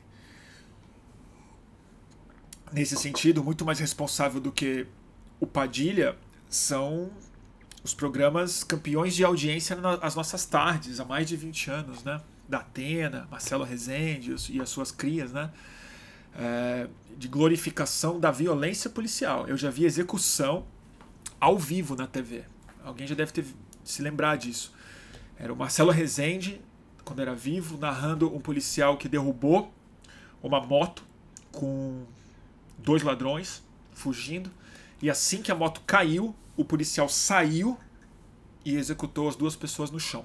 nesse 2.72 2.96
sentido, 2.96 3.42
muito 3.42 3.64
mais 3.64 3.78
responsável 3.78 4.40
do 4.40 4.52
que 4.52 4.86
o 5.40 5.46
Padilha 5.46 6.16
são 6.48 7.10
os 7.82 7.94
programas 7.94 8.64
campeões 8.64 9.14
de 9.14 9.24
audiência 9.24 9.76
nas 9.76 10.14
nossas 10.14 10.44
tardes, 10.44 11.00
há 11.00 11.04
mais 11.04 11.28
de 11.28 11.36
20 11.36 11.70
anos, 11.70 12.04
né? 12.04 12.20
Da 12.48 12.58
Atena, 12.58 13.28
Marcelo 13.30 13.64
Rezende 13.64 14.34
e 14.50 14.60
as 14.60 14.68
suas 14.68 14.90
crias, 14.90 15.32
né? 15.32 15.50
É, 16.34 16.88
de 17.16 17.28
glorificação 17.28 18.18
da 18.18 18.30
violência 18.30 18.90
policial. 18.90 19.46
Eu 19.48 19.56
já 19.56 19.70
vi 19.70 19.84
execução 19.84 20.66
ao 21.40 21.58
vivo 21.58 21.96
na 21.96 22.06
TV. 22.06 22.44
Alguém 22.84 23.06
já 23.06 23.14
deve 23.14 23.32
ter 23.32 23.44
se 23.84 24.02
lembrar 24.02 24.36
disso. 24.36 24.72
Era 25.38 25.52
o 25.52 25.56
Marcelo 25.56 25.90
Rezende, 25.90 26.60
quando 27.04 27.20
era 27.20 27.34
vivo, 27.34 27.78
narrando 27.78 28.34
um 28.34 28.40
policial 28.40 28.96
que 28.96 29.08
derrubou 29.08 29.72
uma 30.42 30.60
moto 30.60 31.04
com 31.52 32.04
dois 32.76 33.02
ladrões 33.02 33.62
fugindo. 33.92 34.50
E 35.00 35.08
assim 35.08 35.42
que 35.42 35.50
a 35.50 35.54
moto 35.54 35.82
caiu, 35.86 36.34
o 36.56 36.64
policial 36.64 37.08
saiu 37.08 37.78
e 38.64 38.76
executou 38.76 39.28
as 39.28 39.36
duas 39.36 39.56
pessoas 39.56 39.90
no 39.90 40.00
chão. 40.00 40.24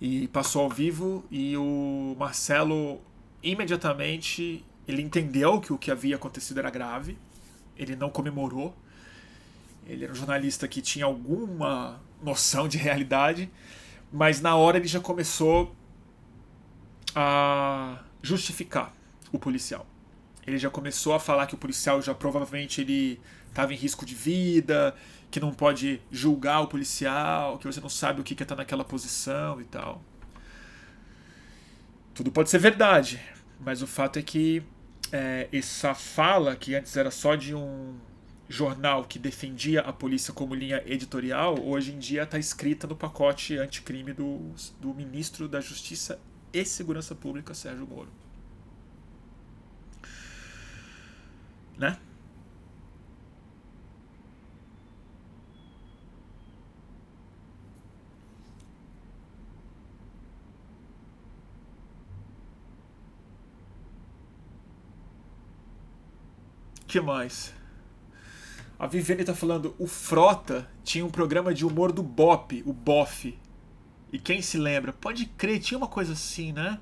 E 0.00 0.28
passou 0.28 0.62
ao 0.62 0.70
vivo 0.70 1.24
e 1.30 1.56
o 1.56 2.14
Marcelo 2.18 3.00
imediatamente 3.42 4.64
ele 4.86 5.02
entendeu 5.02 5.60
que 5.60 5.72
o 5.72 5.78
que 5.78 5.90
havia 5.90 6.16
acontecido 6.16 6.58
era 6.58 6.70
grave. 6.70 7.18
Ele 7.76 7.96
não 7.96 8.10
comemorou, 8.10 8.74
ele 9.88 10.04
era 10.04 10.12
um 10.12 10.16
jornalista 10.16 10.68
que 10.68 10.82
tinha 10.82 11.06
alguma 11.06 12.00
noção 12.22 12.68
de 12.68 12.76
realidade, 12.76 13.50
mas 14.12 14.40
na 14.40 14.54
hora 14.54 14.76
ele 14.76 14.86
já 14.86 15.00
começou 15.00 15.74
a 17.14 17.98
justificar 18.22 18.92
o 19.32 19.38
policial. 19.38 19.86
Ele 20.46 20.58
já 20.58 20.70
começou 20.70 21.14
a 21.14 21.20
falar 21.20 21.46
que 21.46 21.54
o 21.54 21.58
policial 21.58 22.00
já 22.02 22.14
provavelmente 22.14 22.80
ele 22.80 23.20
estava 23.48 23.72
em 23.72 23.76
risco 23.76 24.04
de 24.04 24.14
vida, 24.14 24.94
que 25.30 25.40
não 25.40 25.52
pode 25.52 26.00
julgar 26.10 26.60
o 26.60 26.68
policial, 26.68 27.58
que 27.58 27.66
você 27.66 27.80
não 27.80 27.88
sabe 27.88 28.20
o 28.20 28.24
que 28.24 28.34
é 28.34 28.42
estar 28.42 28.56
naquela 28.56 28.84
posição 28.84 29.60
e 29.60 29.64
tal. 29.64 30.02
Tudo 32.14 32.30
pode 32.30 32.50
ser 32.50 32.58
verdade, 32.58 33.20
mas 33.60 33.82
o 33.82 33.86
fato 33.86 34.18
é 34.18 34.22
que 34.22 34.62
é, 35.12 35.48
essa 35.52 35.94
fala, 35.94 36.56
que 36.56 36.74
antes 36.74 36.96
era 36.96 37.10
só 37.10 37.34
de 37.34 37.54
um 37.54 37.96
jornal 38.48 39.04
que 39.04 39.18
defendia 39.18 39.82
a 39.82 39.92
polícia 39.92 40.32
como 40.32 40.54
linha 40.54 40.82
editorial, 40.86 41.62
hoje 41.62 41.92
em 41.92 41.98
dia 41.98 42.22
está 42.22 42.38
escrita 42.38 42.86
no 42.86 42.96
pacote 42.96 43.58
anticrime 43.58 44.12
do, 44.12 44.54
do 44.80 44.94
ministro 44.94 45.48
da 45.48 45.60
Justiça 45.60 46.18
e 46.52 46.64
Segurança 46.64 47.14
Pública, 47.14 47.52
Sérgio 47.54 47.86
Moro. 47.86 48.08
Né? 51.76 51.98
que 66.88 67.00
mais? 67.02 67.57
A 68.78 68.86
Viviane 68.86 69.24
tá 69.24 69.34
falando, 69.34 69.74
o 69.76 69.88
Frota 69.88 70.70
tinha 70.84 71.04
um 71.04 71.10
programa 71.10 71.52
de 71.52 71.66
humor 71.66 71.90
do 71.90 72.02
Bop, 72.02 72.62
o 72.64 72.72
Boff. 72.72 73.36
E 74.12 74.18
quem 74.18 74.40
se 74.40 74.56
lembra? 74.56 74.92
Pode 74.92 75.26
crer, 75.26 75.58
tinha 75.58 75.76
uma 75.76 75.88
coisa 75.88 76.12
assim, 76.12 76.52
né? 76.52 76.78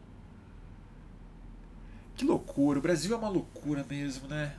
Que 2.14 2.24
loucura, 2.24 2.78
o 2.78 2.82
Brasil 2.82 3.14
é 3.14 3.18
uma 3.18 3.28
loucura 3.28 3.84
mesmo, 3.88 4.28
né? 4.28 4.54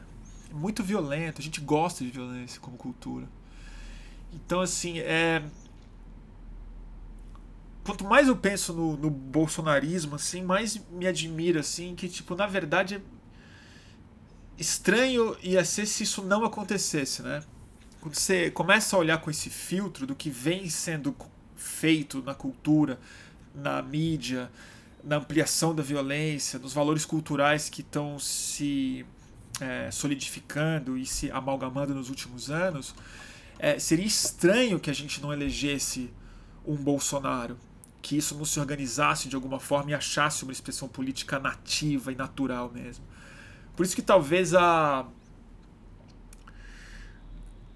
Muito 0.51 0.83
violento, 0.83 1.39
a 1.39 1.43
gente 1.43 1.61
gosta 1.61 2.03
de 2.03 2.09
violência 2.09 2.59
como 2.59 2.75
cultura. 2.75 3.27
Então, 4.33 4.59
assim, 4.59 4.99
é. 4.99 5.43
Quanto 7.85 8.03
mais 8.03 8.27
eu 8.27 8.35
penso 8.35 8.73
no, 8.73 8.97
no 8.97 9.09
bolsonarismo, 9.09 10.15
assim, 10.15 10.41
mais 10.41 10.81
me 10.91 11.07
admira, 11.07 11.59
assim, 11.59 11.95
que, 11.95 12.09
tipo, 12.09 12.35
na 12.35 12.47
verdade 12.47 13.01
estranho 14.57 15.37
ia 15.41 15.63
ser 15.63 15.85
se 15.85 16.03
isso 16.03 16.21
não 16.23 16.43
acontecesse, 16.43 17.21
né? 17.21 17.43
Quando 18.01 18.15
você 18.15 18.49
começa 18.51 18.95
a 18.95 18.99
olhar 18.99 19.19
com 19.19 19.29
esse 19.29 19.49
filtro 19.49 20.07
do 20.07 20.15
que 20.15 20.29
vem 20.29 20.69
sendo 20.69 21.15
feito 21.55 22.21
na 22.21 22.33
cultura, 22.33 22.99
na 23.53 23.81
mídia, 23.81 24.49
na 25.03 25.17
ampliação 25.17 25.73
da 25.73 25.83
violência, 25.83 26.59
nos 26.59 26.73
valores 26.73 27.05
culturais 27.05 27.69
que 27.69 27.81
estão 27.81 28.19
se 28.19 29.05
é, 29.59 29.89
solidificando 29.91 30.97
e 30.97 31.05
se 31.05 31.31
amalgamando 31.31 31.93
nos 31.93 32.09
últimos 32.09 32.49
anos, 32.51 32.93
é, 33.59 33.79
seria 33.79 34.05
estranho 34.05 34.79
que 34.79 34.89
a 34.89 34.93
gente 34.93 35.21
não 35.21 35.33
elegesse 35.33 36.11
um 36.65 36.75
Bolsonaro, 36.75 37.57
que 38.01 38.17
isso 38.17 38.35
não 38.35 38.45
se 38.45 38.59
organizasse 38.59 39.27
de 39.27 39.35
alguma 39.35 39.59
forma 39.59 39.91
e 39.91 39.93
achasse 39.93 40.43
uma 40.43 40.51
expressão 40.51 40.87
política 40.87 41.39
nativa 41.39 42.11
e 42.11 42.15
natural 42.15 42.71
mesmo. 42.71 43.03
Por 43.77 43.85
isso 43.85 43.95
que 43.95 44.01
talvez 44.01 44.55
a 44.55 45.05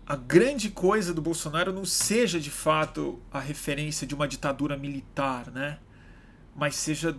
a 0.05 0.15
grande 0.15 0.69
coisa 0.69 1.13
do 1.13 1.21
Bolsonaro 1.21 1.71
não 1.71 1.85
seja 1.85 2.37
de 2.39 2.49
fato 2.49 3.21
a 3.31 3.39
referência 3.39 4.05
de 4.05 4.13
uma 4.13 4.27
ditadura 4.27 4.75
militar, 4.75 5.49
né? 5.51 5.77
Mas 6.53 6.75
seja 6.75 7.15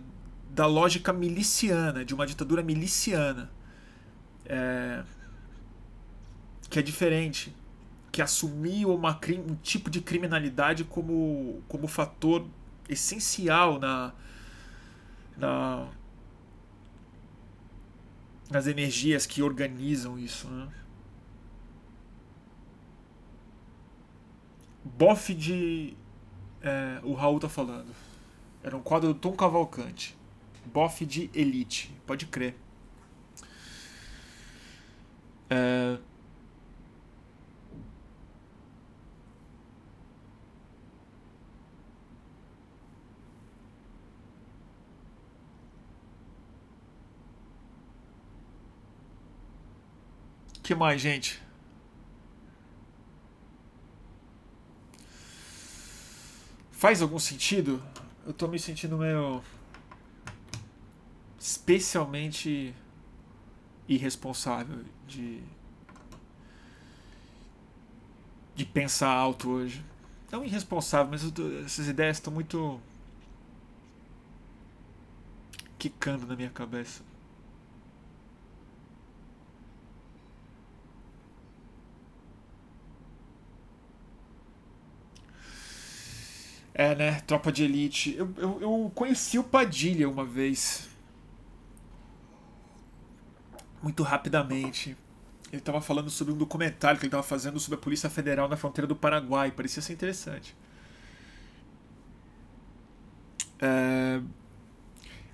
da 0.51 0.67
lógica 0.67 1.11
miliciana, 1.13 2.05
de 2.05 2.13
uma 2.13 2.27
ditadura 2.27 2.63
miliciana. 2.63 3.51
É... 4.45 5.05
Que 6.69 6.81
é 6.81 6.83
diferente. 6.83 7.55
Que 8.11 8.21
assumiu 8.21 8.95
uma, 8.95 9.19
um 9.49 9.55
tipo 9.63 9.89
de 9.89 10.01
criminalidade 10.01 10.85
como, 10.85 11.63
como 11.69 11.87
fator 11.87 12.45
essencial 12.89 13.79
na, 13.79 14.13
na, 15.39 15.87
nas 18.53 18.67
energias 18.67 19.27
que 19.27 19.43
organizam 19.43 20.19
isso. 20.19 20.49
Né? 20.49 20.69
Boff 24.85 25.35
de. 25.35 25.97
É, 26.61 27.01
o 27.03 27.15
Raul 27.15 27.41
tá 27.41 27.49
falando. 27.49 27.93
Era 28.63 28.77
um 28.77 28.83
quadro 28.83 29.13
do 29.13 29.19
Tom 29.19 29.33
Cavalcante. 29.33 30.17
Boff 30.67 31.05
de 31.05 31.31
Elite. 31.35 31.93
Pode 32.07 32.27
crer. 32.27 32.55
É, 35.51 35.99
que 50.63 50.75
mais, 50.75 51.01
gente? 51.01 51.43
Faz 56.71 57.03
algum 57.03 57.19
sentido? 57.19 57.83
Eu 58.27 58.33
tô 58.33 58.49
me 58.49 58.59
sentindo 58.59 58.97
meio. 58.97 59.43
especialmente 61.39 62.75
irresponsável 63.89 64.85
de. 65.07 65.43
de 68.55 68.65
pensar 68.65 69.11
alto 69.11 69.51
hoje. 69.51 69.85
Não 70.31 70.45
irresponsável, 70.45 71.11
mas 71.11 71.31
tô, 71.33 71.49
essas 71.65 71.89
ideias 71.89 72.17
estão 72.19 72.33
muito. 72.33 72.81
quicando 75.79 76.27
na 76.27 76.37
minha 76.37 76.51
cabeça. 76.51 77.03
É, 86.75 86.95
né? 86.95 87.21
Tropa 87.27 87.53
de 87.53 87.65
Elite. 87.65 88.15
Eu, 88.17 88.33
eu, 88.37 88.61
eu 88.61 88.93
conheci 88.95 89.39
o 89.39 89.45
Padilha 89.45 90.09
uma 90.09 90.25
vez. 90.25 90.89
Muito 93.83 94.03
rapidamente. 94.03 94.97
Ele 95.51 95.61
estava 95.61 95.83
falando 95.83 96.09
sobre 96.09 96.33
um 96.33 96.37
documentário 96.37 96.99
que 96.99 97.05
ele 97.05 97.09
estava 97.09 97.23
fazendo 97.23 97.61
sobre 97.61 97.79
a 97.79 97.83
Polícia 97.83 98.09
Federal 98.09 98.49
na 98.49 98.57
fronteira 98.57 98.87
do 98.87 98.97
Paraguai. 98.97 99.51
Parecia 99.51 99.83
ser 99.83 99.93
interessante. 99.93 100.57
É... 103.61 104.21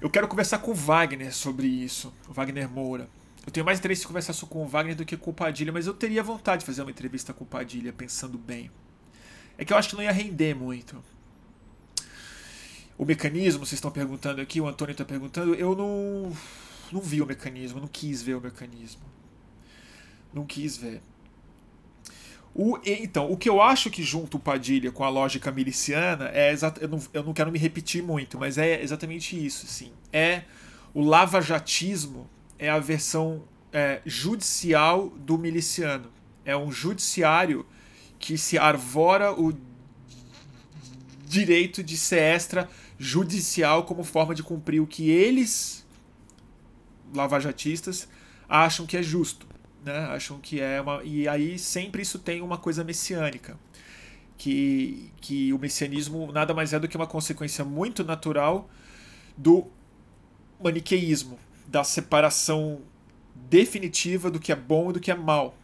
Eu 0.01 0.11
quero 0.11 0.26
conversar 0.26 0.59
com 0.59 0.72
o 0.72 0.74
Wagner 0.74 1.32
sobre 1.32 1.68
isso. 1.68 2.12
O 2.28 2.32
Wagner 2.32 2.68
Moura. 2.68 3.09
Eu 3.47 3.53
tenho 3.53 3.64
mais 3.64 3.78
interesse 3.78 4.05
em 4.05 4.07
conversar 4.09 4.34
com 4.47 4.64
o 4.64 4.66
Wagner 4.66 4.97
do 4.97 5.05
que 5.05 5.16
com 5.16 5.30
o 5.30 5.34
Padilha, 5.34 5.72
mas 5.72 5.86
eu 5.86 5.95
teria 5.95 6.22
vontade 6.22 6.61
de 6.61 6.66
fazer 6.66 6.82
uma 6.82 6.91
entrevista 6.91 7.32
com 7.32 7.45
o 7.45 7.47
Padilha, 7.47 7.93
pensando 7.93 8.36
bem. 8.36 8.70
É 9.57 9.64
que 9.64 9.72
eu 9.72 9.76
acho 9.76 9.91
que 9.91 9.97
não 9.97 10.03
ia 10.03 10.12
render 10.12 10.55
muito 10.55 11.03
o 12.99 13.05
mecanismo, 13.05 13.64
vocês 13.64 13.78
estão 13.78 13.92
perguntando 13.92 14.40
aqui, 14.40 14.61
o 14.61 14.66
Antônio 14.66 14.90
está 14.90 15.05
perguntando, 15.05 15.55
eu 15.55 15.76
não, 15.76 16.36
não 16.90 17.01
vi 17.01 17.22
o 17.22 17.26
mecanismo, 17.26 17.80
não 17.80 17.86
quis 17.86 18.20
ver 18.20 18.34
o 18.34 18.40
mecanismo. 18.40 19.03
Não 20.34 20.44
quis 20.44 20.76
ver. 20.76 21.01
O, 22.53 22.76
então, 22.84 23.30
o 23.30 23.36
que 23.36 23.49
eu 23.49 23.62
acho 23.62 23.88
que 23.88 24.03
junta 24.03 24.36
o 24.36 24.40
Padilha 24.40 24.90
com 24.90 25.05
a 25.05 25.09
lógica 25.09 25.53
miliciana 25.53 26.28
é 26.34 26.51
exatamente. 26.51 26.82
Eu 26.82 26.88
não, 26.88 27.07
eu 27.14 27.22
não 27.22 27.32
quero 27.32 27.53
me 27.53 27.59
repetir 27.59 28.03
muito, 28.03 28.36
mas 28.36 28.59
é 28.59 28.82
exatamente 28.82 29.46
isso. 29.46 29.64
Assim, 29.64 29.92
é 30.12 30.42
o 30.92 31.01
lavajatismo 31.01 32.28
é 32.59 32.68
a 32.68 32.80
versão 32.80 33.44
é, 33.72 34.01
judicial 34.05 35.09
do 35.11 35.38
miliciano. 35.38 36.11
É 36.44 36.57
um 36.57 36.72
judiciário 36.72 37.64
que 38.18 38.36
se 38.36 38.59
arvora 38.59 39.32
o 39.32 39.57
direito 41.28 41.82
de 41.82 41.96
ser 41.96 42.20
extra 42.20 42.68
judicial 42.99 43.84
como 43.84 44.03
forma 44.03 44.34
de 44.34 44.42
cumprir 44.42 44.80
o 44.80 44.86
que 44.86 45.09
eles, 45.09 45.86
lavajatistas, 47.14 48.09
acham 48.49 48.86
que 48.86 48.96
é 48.96 49.03
justo. 49.03 49.46
Né? 49.84 49.96
Acham 49.96 50.38
que 50.40 50.61
é 50.61 50.80
uma. 50.80 51.03
E 51.05 51.28
aí 51.28 51.59
sempre 51.59 52.03
isso 52.03 52.18
tem 52.18 52.42
uma 52.42 52.59
coisa 52.59 52.82
messiânica. 52.82 53.59
Que, 54.36 55.11
que 55.20 55.53
o 55.53 55.59
messianismo 55.59 56.30
nada 56.30 56.55
mais 56.55 56.72
é 56.72 56.78
do 56.78 56.86
que 56.86 56.96
uma 56.96 57.09
consequência 57.09 57.64
muito 57.64 58.05
natural 58.05 58.70
do 59.36 59.66
maniqueísmo, 60.62 61.38
da 61.66 61.82
separação 61.82 62.80
definitiva 63.34 64.30
do 64.30 64.38
que 64.38 64.53
é 64.53 64.57
bom 64.57 64.90
e 64.90 64.92
do 64.92 65.01
que 65.01 65.11
é 65.11 65.14
mal, 65.14 65.57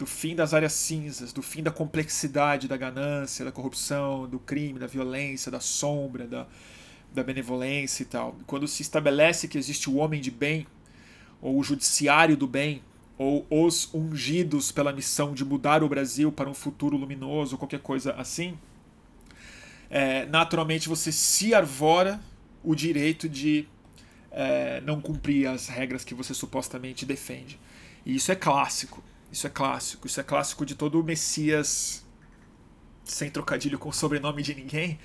do 0.00 0.06
fim 0.06 0.34
das 0.34 0.54
áreas 0.54 0.72
cinzas, 0.72 1.30
do 1.30 1.42
fim 1.42 1.62
da 1.62 1.70
complexidade 1.70 2.66
da 2.66 2.74
ganância, 2.74 3.44
da 3.44 3.52
corrupção, 3.52 4.26
do 4.26 4.38
crime, 4.38 4.78
da 4.78 4.86
violência, 4.86 5.52
da 5.52 5.60
sombra, 5.60 6.26
da, 6.26 6.46
da 7.12 7.22
benevolência 7.22 8.02
e 8.02 8.06
tal. 8.06 8.34
Quando 8.46 8.66
se 8.66 8.80
estabelece 8.80 9.46
que 9.46 9.58
existe 9.58 9.90
o 9.90 9.96
homem 9.96 10.18
de 10.18 10.30
bem, 10.30 10.66
ou 11.42 11.58
o 11.58 11.62
judiciário 11.62 12.34
do 12.34 12.46
bem, 12.46 12.82
ou 13.18 13.46
os 13.50 13.92
ungidos 13.92 14.72
pela 14.72 14.90
missão 14.90 15.34
de 15.34 15.44
mudar 15.44 15.84
o 15.84 15.88
Brasil 15.88 16.32
para 16.32 16.48
um 16.48 16.54
futuro 16.54 16.96
luminoso, 16.96 17.56
ou 17.56 17.58
qualquer 17.58 17.80
coisa 17.80 18.14
assim, 18.14 18.56
é, 19.90 20.24
naturalmente 20.24 20.88
você 20.88 21.12
se 21.12 21.52
arvora 21.52 22.18
o 22.64 22.74
direito 22.74 23.28
de 23.28 23.68
é, 24.30 24.80
não 24.80 24.98
cumprir 24.98 25.46
as 25.46 25.68
regras 25.68 26.04
que 26.04 26.14
você 26.14 26.32
supostamente 26.32 27.04
defende. 27.04 27.60
E 28.06 28.16
isso 28.16 28.32
é 28.32 28.34
clássico. 28.34 29.09
Isso 29.32 29.46
é 29.46 29.50
clássico. 29.50 30.06
Isso 30.06 30.20
é 30.20 30.22
clássico 30.22 30.66
de 30.66 30.74
todo 30.74 31.02
Messias, 31.02 32.04
sem 33.04 33.30
trocadilho 33.30 33.78
com 33.78 33.88
o 33.88 33.92
sobrenome 33.92 34.42
de 34.42 34.54
ninguém, 34.54 34.98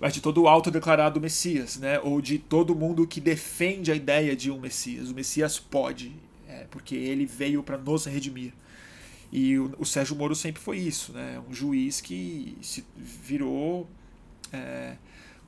mas 0.00 0.12
de 0.14 0.20
todo 0.20 0.46
autodeclarado 0.46 1.20
Messias, 1.20 1.76
né? 1.76 1.98
Ou 2.00 2.20
de 2.20 2.38
todo 2.38 2.74
mundo 2.74 3.06
que 3.06 3.20
defende 3.20 3.90
a 3.90 3.94
ideia 3.94 4.34
de 4.36 4.50
um 4.50 4.58
Messias. 4.58 5.10
O 5.10 5.14
Messias 5.14 5.58
pode, 5.58 6.12
é, 6.48 6.66
porque 6.70 6.94
ele 6.94 7.26
veio 7.26 7.62
para 7.62 7.78
nos 7.78 8.04
redimir. 8.04 8.52
E 9.30 9.58
o, 9.58 9.74
o, 9.78 9.84
Sérgio 9.84 10.16
Moro 10.16 10.34
sempre 10.34 10.62
foi 10.62 10.78
isso, 10.78 11.12
né? 11.12 11.42
Um 11.48 11.52
juiz 11.52 12.00
que 12.00 12.56
se 12.62 12.84
virou 12.96 13.88
é, 14.52 14.96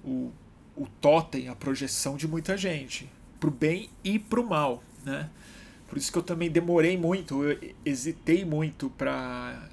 o, 0.05 0.31
o 0.77 0.87
totem, 1.01 1.49
a 1.49 1.55
projeção 1.55 2.17
de 2.17 2.29
muita 2.29 2.57
gente, 2.57 3.11
pro 3.39 3.51
bem 3.51 3.89
e 4.05 4.19
pro 4.19 4.47
mal, 4.47 4.83
né? 5.05 5.31
Por 5.91 5.99
isso 5.99 6.13
que 6.13 6.19
eu 6.19 6.23
também 6.23 6.49
demorei 6.49 6.97
muito, 6.97 7.43
eu 7.43 7.75
hesitei 7.85 8.45
muito 8.45 8.89
para 8.91 9.69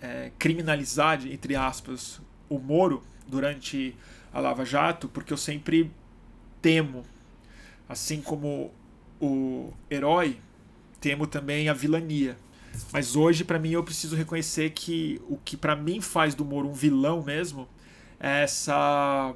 é, 0.00 0.32
criminalizar, 0.36 1.24
entre 1.24 1.54
aspas, 1.54 2.20
o 2.48 2.58
Moro 2.58 3.00
durante 3.28 3.94
a 4.32 4.40
Lava 4.40 4.64
Jato, 4.64 5.08
porque 5.08 5.32
eu 5.32 5.36
sempre 5.36 5.88
temo, 6.60 7.04
assim 7.88 8.20
como 8.20 8.72
o 9.20 9.72
herói, 9.88 10.36
temo 11.00 11.28
também 11.28 11.68
a 11.68 11.72
vilania. 11.72 12.36
Mas 12.92 13.14
hoje, 13.14 13.44
para 13.44 13.60
mim, 13.60 13.70
eu 13.70 13.84
preciso 13.84 14.16
reconhecer 14.16 14.70
que 14.70 15.22
o 15.28 15.36
que 15.36 15.56
para 15.56 15.76
mim 15.76 16.00
faz 16.00 16.34
do 16.34 16.44
Moro 16.44 16.68
um 16.68 16.72
vilão 16.72 17.22
mesmo 17.22 17.68
é 18.18 18.42
essa 18.42 19.32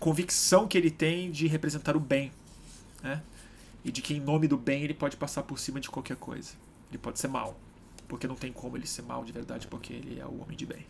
convicção 0.00 0.66
que 0.66 0.78
ele 0.78 0.90
tem 0.90 1.30
de 1.30 1.46
representar 1.46 1.96
o 1.96 2.00
bem, 2.00 2.32
né? 3.02 3.20
E 3.84 3.92
de 3.92 4.00
que 4.00 4.14
em 4.14 4.20
nome 4.20 4.48
do 4.48 4.56
bem 4.56 4.82
ele 4.82 4.94
pode 4.94 5.16
passar 5.16 5.42
por 5.42 5.58
cima 5.58 5.78
de 5.78 5.90
qualquer 5.90 6.16
coisa. 6.16 6.54
Ele 6.90 6.98
pode 6.98 7.18
ser 7.18 7.28
mal, 7.28 7.58
porque 8.08 8.26
não 8.26 8.34
tem 8.34 8.52
como 8.52 8.76
ele 8.76 8.86
ser 8.86 9.02
mal 9.02 9.24
de 9.24 9.32
verdade, 9.32 9.66
porque 9.66 9.92
ele 9.92 10.18
é 10.18 10.26
o 10.26 10.40
homem 10.40 10.56
de 10.56 10.64
bem. 10.64 10.86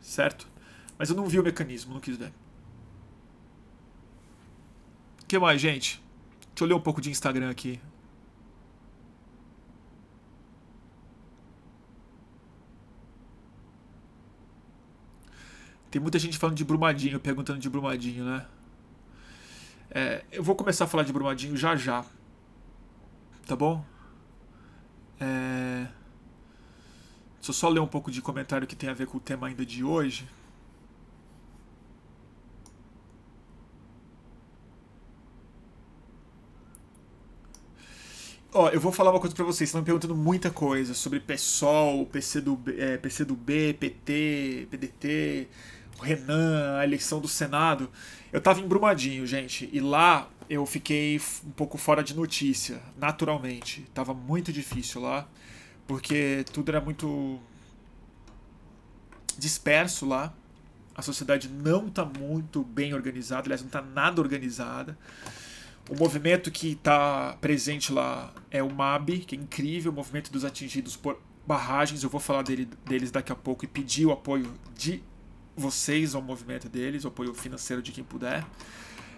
Certo? 0.00 0.46
Mas 0.96 1.10
eu 1.10 1.16
não 1.16 1.26
vi 1.26 1.38
o 1.38 1.42
mecanismo, 1.42 1.92
não 1.92 2.00
quis 2.00 2.16
ver. 2.16 2.32
O 5.22 5.26
que 5.26 5.38
mais, 5.38 5.60
gente? 5.60 6.02
Deixa 6.54 6.64
eu 6.64 6.68
ler 6.68 6.74
um 6.74 6.80
pouco 6.80 7.00
de 7.00 7.10
Instagram 7.10 7.50
aqui. 7.50 7.80
Tem 15.90 16.00
muita 16.00 16.18
gente 16.18 16.38
falando 16.38 16.56
de 16.56 16.64
Brumadinho, 16.64 17.20
perguntando 17.20 17.58
de 17.58 17.70
Brumadinho, 17.70 18.24
né? 18.24 18.46
É, 19.90 20.24
eu 20.32 20.42
vou 20.42 20.54
começar 20.54 20.84
a 20.84 20.88
falar 20.88 21.04
de 21.04 21.12
Brumadinho 21.12 21.56
já 21.56 21.76
já. 21.76 22.04
Tá 23.46 23.54
bom? 23.54 23.84
É... 25.20 25.86
Deixa 27.36 27.50
eu 27.50 27.54
só 27.54 27.68
ler 27.68 27.80
um 27.80 27.86
pouco 27.86 28.10
de 28.10 28.20
comentário 28.20 28.66
que 28.66 28.74
tem 28.74 28.90
a 28.90 28.94
ver 28.94 29.06
com 29.06 29.18
o 29.18 29.20
tema 29.20 29.46
ainda 29.46 29.64
de 29.64 29.84
hoje. 29.84 30.28
Ó, 38.52 38.70
eu 38.70 38.80
vou 38.80 38.90
falar 38.90 39.10
uma 39.10 39.20
coisa 39.20 39.36
para 39.36 39.44
vocês. 39.44 39.68
Estão 39.68 39.80
me 39.80 39.84
perguntando 39.84 40.16
muita 40.16 40.50
coisa 40.50 40.94
sobre 40.94 41.20
PSOL, 41.20 42.06
PCdoB, 42.06 42.80
é, 42.80 42.96
PCdoB 42.96 43.74
PT, 43.74 44.66
PDT, 44.70 45.48
Renan, 46.00 46.78
a 46.78 46.84
eleição 46.84 47.20
do 47.20 47.28
Senado. 47.28 47.90
Eu 48.32 48.40
tava 48.40 48.60
em 48.60 48.66
Brumadinho, 48.66 49.26
gente, 49.26 49.68
e 49.72 49.80
lá 49.80 50.28
eu 50.48 50.64
fiquei 50.66 51.20
um 51.44 51.50
pouco 51.50 51.78
fora 51.78 52.02
de 52.02 52.14
notícia, 52.14 52.80
naturalmente. 52.96 53.82
Tava 53.94 54.14
muito 54.14 54.52
difícil 54.52 55.00
lá, 55.00 55.28
porque 55.86 56.44
tudo 56.52 56.68
era 56.70 56.80
muito 56.80 57.40
disperso 59.38 60.06
lá. 60.06 60.32
A 60.94 61.02
sociedade 61.02 61.48
não 61.48 61.88
tá 61.90 62.04
muito 62.04 62.64
bem 62.64 62.94
organizada, 62.94 63.46
aliás, 63.46 63.62
não 63.62 63.68
tá 63.68 63.82
nada 63.82 64.20
organizada. 64.20 64.96
O 65.88 65.94
movimento 65.94 66.50
que 66.50 66.72
está 66.72 67.36
presente 67.40 67.92
lá 67.92 68.32
é 68.50 68.62
o 68.62 68.72
MAB, 68.72 69.20
que 69.20 69.36
é 69.36 69.38
incrível, 69.38 69.92
o 69.92 69.94
movimento 69.94 70.32
dos 70.32 70.44
atingidos 70.44 70.96
por 70.96 71.20
barragens. 71.46 72.02
Eu 72.02 72.10
vou 72.10 72.20
falar 72.20 72.42
dele, 72.42 72.68
deles 72.84 73.10
daqui 73.10 73.30
a 73.30 73.36
pouco 73.36 73.64
e 73.64 73.68
pedir 73.68 74.06
o 74.06 74.10
apoio 74.10 74.52
de 74.74 75.02
vocês 75.56 76.14
ao 76.14 76.22
movimento 76.22 76.68
deles, 76.68 77.04
o 77.04 77.08
apoio 77.08 77.32
financeiro 77.34 77.82
de 77.82 77.92
quem 77.92 78.04
puder. 78.04 78.44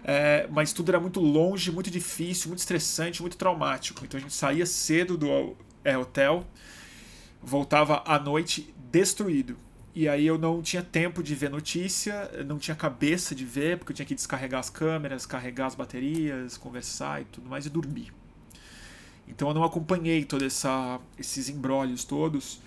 É, 0.03 0.47
mas 0.49 0.71
tudo 0.71 0.89
era 0.89 0.99
muito 0.99 1.19
longe, 1.19 1.71
muito 1.71 1.91
difícil, 1.91 2.47
muito 2.47 2.59
estressante, 2.59 3.21
muito 3.21 3.37
traumático. 3.37 4.05
Então 4.05 4.17
a 4.17 4.21
gente 4.21 4.33
saía 4.33 4.65
cedo 4.65 5.17
do 5.17 5.55
é, 5.83 5.97
hotel, 5.97 6.45
voltava 7.41 8.03
à 8.05 8.17
noite 8.17 8.73
destruído. 8.91 9.57
E 9.93 10.07
aí 10.07 10.25
eu 10.25 10.37
não 10.37 10.61
tinha 10.61 10.81
tempo 10.81 11.21
de 11.21 11.35
ver 11.35 11.49
notícia, 11.49 12.31
não 12.45 12.57
tinha 12.57 12.75
cabeça 12.75 13.35
de 13.35 13.43
ver, 13.43 13.77
porque 13.77 13.91
eu 13.91 13.95
tinha 13.95 14.05
que 14.05 14.15
descarregar 14.15 14.59
as 14.59 14.69
câmeras, 14.69 15.25
carregar 15.25 15.65
as 15.65 15.75
baterias, 15.75 16.57
conversar 16.57 17.21
e 17.21 17.25
tudo 17.25 17.49
mais 17.49 17.65
e 17.65 17.69
dormir. 17.69 18.13
Então 19.27 19.47
eu 19.49 19.53
não 19.53 19.63
acompanhei 19.63 20.23
todos 20.23 20.63
esses 21.17 21.49
embrólios 21.49 22.03
todos. 22.03 22.61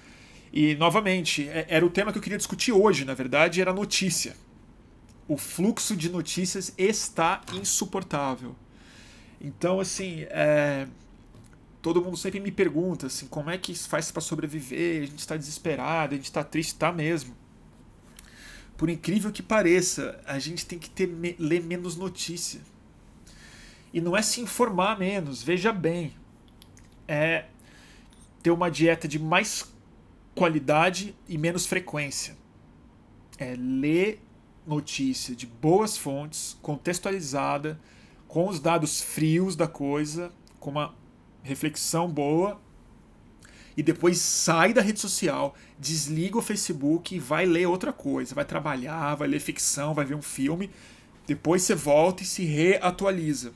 E, 0.52 0.74
novamente, 0.74 1.48
é, 1.48 1.66
era 1.68 1.86
o 1.86 1.88
tema 1.88 2.12
que 2.12 2.18
eu 2.18 2.22
queria 2.22 2.36
discutir 2.36 2.72
hoje, 2.72 3.04
na 3.04 3.14
verdade, 3.14 3.60
era 3.60 3.72
notícia. 3.72 4.36
O 5.26 5.38
fluxo 5.38 5.96
de 5.96 6.10
notícias 6.10 6.74
está 6.76 7.40
insuportável. 7.54 8.54
Então, 9.40 9.80
assim, 9.80 10.26
é... 10.28 10.86
todo 11.80 12.02
mundo 12.02 12.16
sempre 12.16 12.38
me 12.38 12.52
pergunta 12.52 13.06
assim, 13.06 13.26
como 13.26 13.50
é 13.50 13.56
que 13.56 13.74
faz 13.74 14.10
para 14.10 14.20
sobreviver? 14.20 15.02
A 15.02 15.06
gente 15.06 15.18
está 15.18 15.36
desesperado, 15.36 16.14
a 16.14 16.16
gente 16.16 16.26
está 16.26 16.44
triste, 16.44 16.72
está 16.72 16.92
mesmo. 16.92 17.34
Por 18.76 18.90
incrível 18.90 19.32
que 19.32 19.42
pareça, 19.42 20.20
a 20.26 20.38
gente 20.38 20.66
tem 20.66 20.78
que 20.78 20.90
ter, 20.90 21.08
ler 21.38 21.62
menos 21.62 21.96
notícia. 21.96 22.60
E 23.92 24.00
não 24.00 24.16
é 24.16 24.22
se 24.22 24.40
informar 24.40 24.98
menos, 24.98 25.42
veja 25.42 25.72
bem. 25.72 26.14
É 27.08 27.46
ter 28.42 28.50
uma 28.50 28.70
dieta 28.70 29.06
de 29.06 29.18
mais 29.18 29.71
qualidade 30.34 31.14
e 31.28 31.36
menos 31.36 31.66
frequência. 31.66 32.36
É 33.38 33.54
ler 33.56 34.22
notícia 34.66 35.34
de 35.34 35.46
boas 35.46 35.96
fontes, 35.96 36.56
contextualizada, 36.62 37.80
com 38.28 38.48
os 38.48 38.60
dados 38.60 39.00
frios 39.00 39.56
da 39.56 39.66
coisa, 39.66 40.32
com 40.58 40.70
uma 40.70 40.94
reflexão 41.42 42.08
boa, 42.08 42.60
e 43.76 43.82
depois 43.82 44.18
sai 44.18 44.72
da 44.72 44.82
rede 44.82 45.00
social, 45.00 45.54
desliga 45.78 46.38
o 46.38 46.42
Facebook 46.42 47.14
e 47.14 47.18
vai 47.18 47.46
ler 47.46 47.66
outra 47.66 47.92
coisa, 47.92 48.34
vai 48.34 48.44
trabalhar, 48.44 49.14
vai 49.14 49.28
ler 49.28 49.40
ficção, 49.40 49.94
vai 49.94 50.04
ver 50.04 50.14
um 50.14 50.22
filme, 50.22 50.70
depois 51.26 51.62
você 51.62 51.74
volta 51.74 52.22
e 52.22 52.26
se 52.26 52.44
reatualiza. 52.44 53.52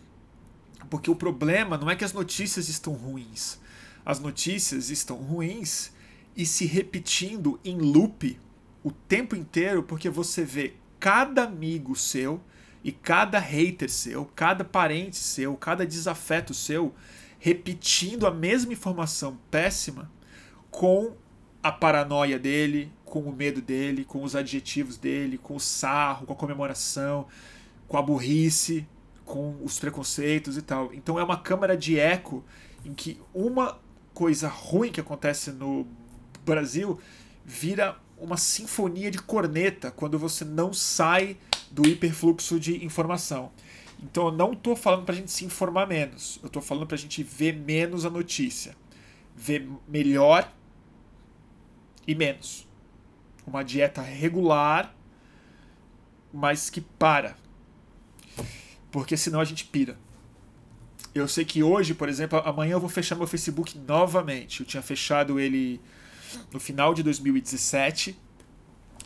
Porque 0.88 1.10
o 1.10 1.16
problema 1.16 1.76
não 1.76 1.90
é 1.90 1.96
que 1.96 2.04
as 2.04 2.12
notícias 2.12 2.68
estão 2.68 2.92
ruins. 2.92 3.58
As 4.04 4.20
notícias 4.20 4.88
estão 4.88 5.16
ruins 5.16 5.92
e 6.36 6.44
se 6.44 6.66
repetindo 6.66 7.58
em 7.64 7.78
loop 7.78 8.38
o 8.84 8.90
tempo 8.90 9.34
inteiro, 9.34 9.82
porque 9.82 10.10
você 10.10 10.44
vê 10.44 10.74
cada 11.00 11.44
amigo 11.44 11.96
seu 11.96 12.40
e 12.84 12.92
cada 12.92 13.38
hater 13.38 13.90
seu, 13.90 14.26
cada 14.36 14.64
parente 14.64 15.16
seu, 15.16 15.56
cada 15.56 15.86
desafeto 15.86 16.54
seu 16.54 16.94
repetindo 17.38 18.26
a 18.26 18.30
mesma 18.30 18.72
informação 18.72 19.38
péssima 19.50 20.10
com 20.70 21.14
a 21.62 21.72
paranoia 21.72 22.38
dele, 22.38 22.92
com 23.04 23.20
o 23.20 23.32
medo 23.32 23.60
dele, 23.60 24.04
com 24.04 24.22
os 24.22 24.36
adjetivos 24.36 24.96
dele, 24.96 25.38
com 25.38 25.56
o 25.56 25.60
sarro, 25.60 26.26
com 26.26 26.32
a 26.32 26.36
comemoração, 26.36 27.26
com 27.88 27.96
a 27.96 28.02
burrice, 28.02 28.86
com 29.24 29.56
os 29.62 29.78
preconceitos 29.78 30.56
e 30.56 30.62
tal. 30.62 30.92
Então 30.94 31.18
é 31.18 31.24
uma 31.24 31.38
câmara 31.38 31.76
de 31.76 31.98
eco 31.98 32.44
em 32.84 32.94
que 32.94 33.20
uma 33.34 33.78
coisa 34.14 34.48
ruim 34.48 34.90
que 34.90 35.00
acontece 35.00 35.50
no 35.50 35.86
Brasil 36.46 37.00
vira 37.44 37.96
uma 38.16 38.36
sinfonia 38.36 39.10
de 39.10 39.18
corneta 39.18 39.90
quando 39.90 40.18
você 40.18 40.44
não 40.44 40.72
sai 40.72 41.36
do 41.70 41.86
hiperfluxo 41.86 42.58
de 42.58 42.84
informação. 42.84 43.52
Então 44.02 44.26
eu 44.26 44.32
não 44.32 44.52
estou 44.52 44.76
falando 44.76 45.04
para 45.04 45.14
a 45.14 45.18
gente 45.18 45.30
se 45.30 45.44
informar 45.44 45.86
menos, 45.86 46.38
eu 46.42 46.46
estou 46.46 46.62
falando 46.62 46.86
para 46.86 46.96
a 46.96 46.98
gente 46.98 47.22
ver 47.22 47.54
menos 47.54 48.04
a 48.04 48.10
notícia, 48.10 48.76
ver 49.34 49.68
melhor 49.88 50.50
e 52.06 52.14
menos. 52.14 52.66
Uma 53.46 53.62
dieta 53.62 54.02
regular, 54.02 54.94
mas 56.32 56.68
que 56.68 56.80
para. 56.80 57.36
Porque 58.90 59.16
senão 59.16 59.40
a 59.40 59.44
gente 59.44 59.64
pira. 59.64 59.98
Eu 61.14 61.26
sei 61.26 61.44
que 61.44 61.62
hoje, 61.62 61.94
por 61.94 62.08
exemplo, 62.08 62.38
amanhã 62.44 62.72
eu 62.72 62.80
vou 62.80 62.90
fechar 62.90 63.14
meu 63.14 63.26
Facebook 63.26 63.78
novamente. 63.78 64.60
Eu 64.60 64.66
tinha 64.66 64.82
fechado 64.82 65.40
ele 65.40 65.80
no 66.52 66.60
final 66.60 66.94
de 66.94 67.02
2017 67.02 68.16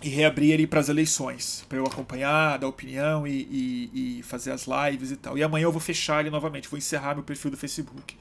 e 0.03 0.09
reabrir 0.09 0.53
ele 0.53 0.66
para 0.66 0.81
as 0.81 0.89
eleições, 0.89 1.64
para 1.68 1.79
eu 1.79 1.85
acompanhar, 1.85 2.59
dar 2.59 2.66
opinião 2.66 3.27
e, 3.27 3.43
e, 3.51 4.18
e, 4.18 4.23
fazer 4.23 4.51
as 4.51 4.66
lives 4.66 5.11
e 5.11 5.16
tal. 5.16 5.37
E 5.37 5.43
amanhã 5.43 5.64
eu 5.64 5.73
vou 5.73 5.81
fechar 5.81 6.21
ele 6.21 6.31
novamente, 6.31 6.68
vou 6.68 6.79
encerrar 6.79 7.14
meu 7.14 7.23
perfil 7.23 7.51
do 7.51 7.57
Facebook. 7.57 8.16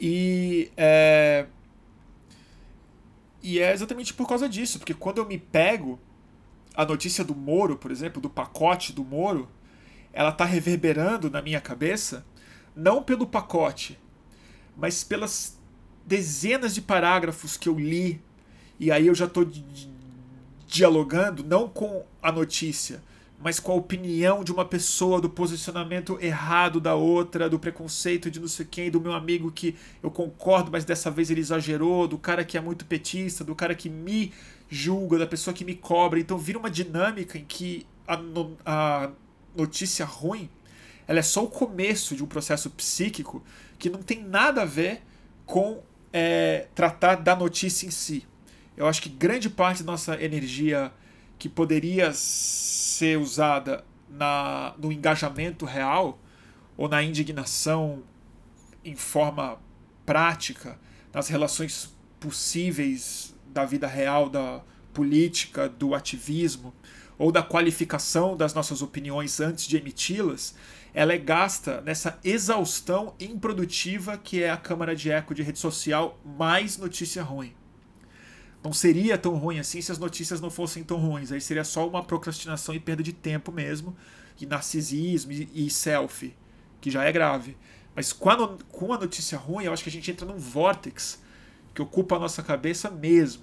E 0.00 0.70
é, 0.76 1.46
e 3.42 3.58
é 3.58 3.72
exatamente 3.72 4.14
por 4.14 4.28
causa 4.28 4.48
disso, 4.48 4.78
porque 4.78 4.94
quando 4.94 5.18
eu 5.18 5.26
me 5.26 5.38
pego 5.38 5.98
a 6.74 6.84
notícia 6.84 7.24
do 7.24 7.34
Moro, 7.34 7.76
por 7.76 7.90
exemplo, 7.90 8.22
do 8.22 8.30
pacote 8.30 8.92
do 8.92 9.04
Moro, 9.04 9.48
ela 10.12 10.30
está 10.30 10.44
reverberando 10.44 11.28
na 11.28 11.42
minha 11.42 11.60
cabeça, 11.60 12.24
não 12.74 13.02
pelo 13.02 13.26
pacote, 13.26 13.98
mas 14.76 15.02
pelas 15.02 15.57
dezenas 16.08 16.74
de 16.74 16.80
parágrafos 16.80 17.56
que 17.58 17.68
eu 17.68 17.78
li, 17.78 18.18
e 18.80 18.90
aí 18.90 19.08
eu 19.08 19.14
já 19.14 19.26
estou 19.26 19.46
dialogando 20.66 21.44
não 21.44 21.68
com 21.68 22.02
a 22.22 22.32
notícia, 22.32 23.02
mas 23.38 23.60
com 23.60 23.72
a 23.72 23.74
opinião 23.74 24.42
de 24.42 24.50
uma 24.50 24.64
pessoa, 24.64 25.20
do 25.20 25.28
posicionamento 25.28 26.18
errado 26.20 26.80
da 26.80 26.94
outra, 26.94 27.48
do 27.48 27.58
preconceito 27.58 28.30
de 28.30 28.40
não 28.40 28.48
sei 28.48 28.66
quem, 28.68 28.90
do 28.90 29.00
meu 29.00 29.12
amigo 29.12 29.52
que 29.52 29.76
eu 30.02 30.10
concordo, 30.10 30.72
mas 30.72 30.84
dessa 30.84 31.10
vez 31.10 31.30
ele 31.30 31.40
exagerou, 31.40 32.08
do 32.08 32.16
cara 32.16 32.42
que 32.42 32.56
é 32.56 32.60
muito 32.60 32.86
petista, 32.86 33.44
do 33.44 33.54
cara 33.54 33.74
que 33.74 33.90
me 33.90 34.32
julga, 34.68 35.18
da 35.18 35.26
pessoa 35.26 35.52
que 35.52 35.64
me 35.64 35.74
cobra. 35.74 36.18
Então 36.18 36.38
vira 36.38 36.58
uma 36.58 36.70
dinâmica 36.70 37.36
em 37.38 37.44
que 37.44 37.86
a, 38.06 38.16
no, 38.16 38.56
a 38.64 39.10
notícia 39.54 40.06
ruim 40.06 40.48
ela 41.06 41.18
é 41.18 41.22
só 41.22 41.44
o 41.44 41.48
começo 41.48 42.16
de 42.16 42.24
um 42.24 42.26
processo 42.26 42.70
psíquico 42.70 43.42
que 43.78 43.88
não 43.88 44.02
tem 44.02 44.22
nada 44.22 44.62
a 44.62 44.66
ver 44.66 45.02
com 45.46 45.82
é, 46.12 46.66
tratar 46.74 47.16
da 47.16 47.34
notícia 47.34 47.86
em 47.86 47.90
si. 47.90 48.26
Eu 48.76 48.86
acho 48.86 49.02
que 49.02 49.08
grande 49.08 49.50
parte 49.50 49.82
da 49.82 49.92
nossa 49.92 50.22
energia 50.22 50.92
que 51.38 51.48
poderia 51.48 52.12
ser 52.12 53.18
usada 53.18 53.84
na, 54.08 54.74
no 54.78 54.90
engajamento 54.90 55.64
real 55.64 56.18
ou 56.76 56.88
na 56.88 57.02
indignação 57.02 58.02
em 58.84 58.94
forma 58.94 59.58
prática, 60.06 60.78
nas 61.12 61.28
relações 61.28 61.94
possíveis 62.18 63.34
da 63.46 63.64
vida 63.64 63.86
real, 63.86 64.28
da 64.28 64.62
política, 64.92 65.68
do 65.68 65.94
ativismo 65.94 66.72
ou 67.18 67.32
da 67.32 67.42
qualificação 67.42 68.36
das 68.36 68.54
nossas 68.54 68.80
opiniões 68.80 69.40
antes 69.40 69.66
de 69.66 69.76
emiti-las, 69.76 70.54
ela 70.98 71.12
é 71.12 71.18
gasta 71.18 71.80
nessa 71.82 72.18
exaustão 72.24 73.14
improdutiva 73.20 74.18
que 74.18 74.42
é 74.42 74.50
a 74.50 74.56
câmara 74.56 74.96
de 74.96 75.10
eco 75.10 75.34
de 75.34 75.42
rede 75.42 75.58
social 75.58 76.18
mais 76.24 76.76
notícia 76.76 77.22
ruim 77.22 77.54
não 78.62 78.72
seria 78.72 79.16
tão 79.16 79.36
ruim 79.36 79.58
assim 79.58 79.80
se 79.80 79.92
as 79.92 79.98
notícias 79.98 80.40
não 80.40 80.50
fossem 80.50 80.82
tão 80.82 80.98
ruins. 80.98 81.30
Aí 81.32 81.40
seria 81.40 81.64
só 81.64 81.88
uma 81.88 82.02
procrastinação 82.02 82.74
e 82.74 82.80
perda 82.80 83.02
de 83.02 83.12
tempo 83.12 83.52
mesmo, 83.52 83.96
e 84.40 84.46
narcisismo 84.46 85.32
e, 85.32 85.70
selfie, 85.70 86.36
que 86.80 86.90
já 86.90 87.04
é 87.04 87.12
grave. 87.12 87.56
Mas 87.94 88.12
com 88.12 88.28
com 88.70 88.92
a 88.92 88.98
notícia 88.98 89.38
ruim, 89.38 89.64
eu 89.64 89.72
acho 89.72 89.82
que 89.82 89.88
a 89.88 89.92
gente 89.92 90.10
entra 90.10 90.26
num 90.26 90.38
vórtex 90.38 91.22
que 91.74 91.82
ocupa 91.82 92.16
a 92.16 92.18
nossa 92.18 92.42
cabeça 92.42 92.90
mesmo. 92.90 93.42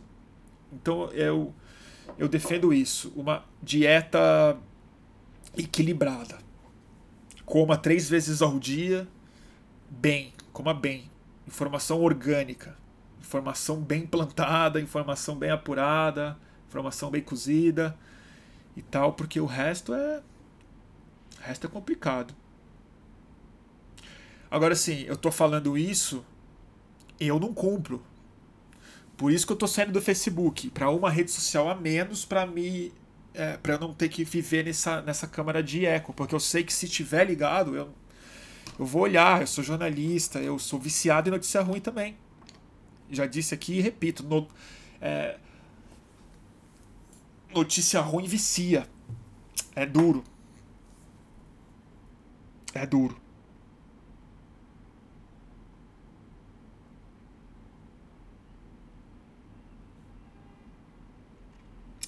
Então 0.71 1.09
eu, 1.11 1.53
eu 2.17 2.27
defendo 2.27 2.73
isso, 2.73 3.11
uma 3.15 3.43
dieta 3.61 4.57
equilibrada. 5.57 6.44
Coma 7.45 7.77
três 7.77 8.09
vezes 8.09 8.41
ao 8.41 8.59
dia, 8.59 9.07
bem, 9.89 10.33
coma 10.51 10.73
bem. 10.73 11.09
Informação 11.47 12.01
orgânica 12.01 12.75
informação 13.25 13.81
bem 13.81 14.05
plantada, 14.05 14.79
informação 14.79 15.35
bem 15.35 15.49
apurada, 15.49 16.37
informação 16.67 17.09
bem 17.09 17.21
cozida 17.21 17.97
e 18.77 18.81
tal, 18.81 19.13
porque 19.13 19.39
o 19.39 19.45
resto 19.45 19.93
é 19.93 20.21
o 21.39 21.41
resto 21.41 21.67
é 21.67 21.69
complicado. 21.69 22.33
Agora 24.49 24.75
sim, 24.75 25.01
eu 25.01 25.17
tô 25.17 25.31
falando 25.31 25.77
isso 25.77 26.23
e 27.19 27.27
eu 27.27 27.39
não 27.39 27.53
cumpro. 27.53 28.01
Por 29.17 29.31
isso 29.31 29.45
que 29.45 29.53
eu 29.53 29.57
tô 29.57 29.67
saindo 29.67 29.93
do 29.93 30.01
Facebook, 30.01 30.69
para 30.69 30.89
uma 30.89 31.09
rede 31.09 31.31
social 31.31 31.69
a 31.69 31.75
menos 31.75 32.25
para 32.25 32.45
me 32.45 32.93
é, 33.35 33.57
para 33.57 33.73
eu 33.73 33.79
não 33.79 33.93
ter 33.93 34.09
que 34.09 34.23
viver 34.23 34.65
nessa, 34.65 35.01
nessa 35.01 35.27
câmara 35.27 35.61
de 35.63 35.85
eco, 35.85 36.13
porque 36.13 36.35
eu 36.35 36.39
sei 36.39 36.63
que 36.63 36.73
se 36.73 36.87
tiver 36.87 37.25
ligado, 37.25 37.75
eu, 37.75 37.89
eu 38.79 38.85
vou 38.85 39.03
olhar, 39.03 39.41
eu 39.41 39.47
sou 39.47 39.63
jornalista, 39.63 40.39
eu 40.39 40.57
sou 40.59 40.79
viciado 40.79 41.29
em 41.29 41.31
notícia 41.31 41.61
ruim 41.61 41.79
também 41.79 42.17
já 43.09 43.25
disse 43.25 43.53
aqui 43.53 43.77
e 43.77 43.81
repito, 43.81 44.23
no, 44.23 44.47
é, 45.01 45.37
notícia 47.53 47.99
ruim 48.01 48.25
vicia. 48.25 48.87
É 49.75 49.85
duro. 49.85 50.23
É 52.73 52.85
duro. 52.85 53.17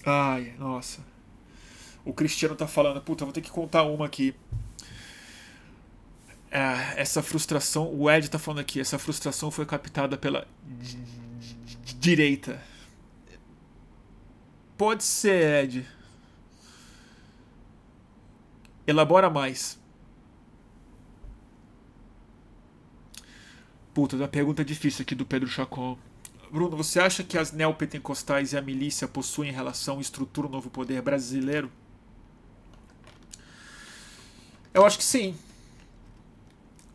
Ai, 0.05 0.55
nossa. 0.57 1.03
O 2.07 2.13
Cristiano 2.13 2.55
tá 2.55 2.65
falando, 2.65 3.01
puta, 3.01 3.25
vou 3.25 3.33
ter 3.33 3.41
que 3.41 3.51
contar 3.51 3.83
uma 3.83 4.05
aqui. 4.05 4.33
É, 6.49 7.01
essa 7.01 7.21
frustração, 7.21 7.93
o 7.93 8.09
Ed 8.09 8.29
tá 8.29 8.39
falando 8.39 8.61
aqui, 8.61 8.79
essa 8.79 8.97
frustração 8.97 9.51
foi 9.51 9.65
captada 9.65 10.17
pela 10.17 10.47
direita. 11.99 12.63
Pode 14.77 15.03
ser, 15.03 15.65
Ed. 15.65 15.85
Elabora 18.87 19.29
mais. 19.29 19.77
Puta, 23.93 24.15
uma 24.15 24.29
pergunta 24.29 24.63
difícil 24.63 25.01
aqui 25.01 25.13
do 25.13 25.25
Pedro 25.25 25.49
Chacon. 25.49 25.97
Bruno, 26.49 26.77
você 26.77 27.01
acha 27.01 27.21
que 27.21 27.37
as 27.37 27.51
neopentecostais 27.51 28.53
e 28.53 28.57
a 28.57 28.61
milícia 28.61 29.09
possuem 29.09 29.51
relação 29.51 29.97
e 29.97 30.01
estrutura 30.01 30.47
o 30.47 30.49
novo 30.49 30.69
poder 30.69 31.01
brasileiro? 31.01 31.69
Eu 34.73 34.85
acho 34.85 34.97
que 34.97 35.03
sim 35.03 35.35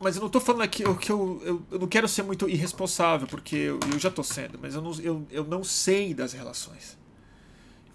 mas 0.03 0.17
eu 0.17 0.23
não 0.23 0.29
tô 0.29 0.41
falando 0.41 0.63
aqui 0.63 0.83
que 0.97 1.13
eu, 1.13 1.41
eu, 1.45 1.63
eu, 1.71 1.79
não 1.79 1.87
quero 1.87 2.09
ser 2.09 2.25
muito 2.25 2.49
irresponsável, 2.49 3.29
porque 3.29 3.55
eu, 3.55 3.79
eu 3.93 4.01
já 4.01 4.11
tô 4.11 4.25
sendo, 4.25 4.59
mas 4.61 4.75
eu 4.75 4.83
não, 4.83 4.93
eu, 5.01 5.27
eu 5.31 5.45
não 5.45 5.63
sei 5.63 6.13
das 6.13 6.33
relações. 6.33 6.99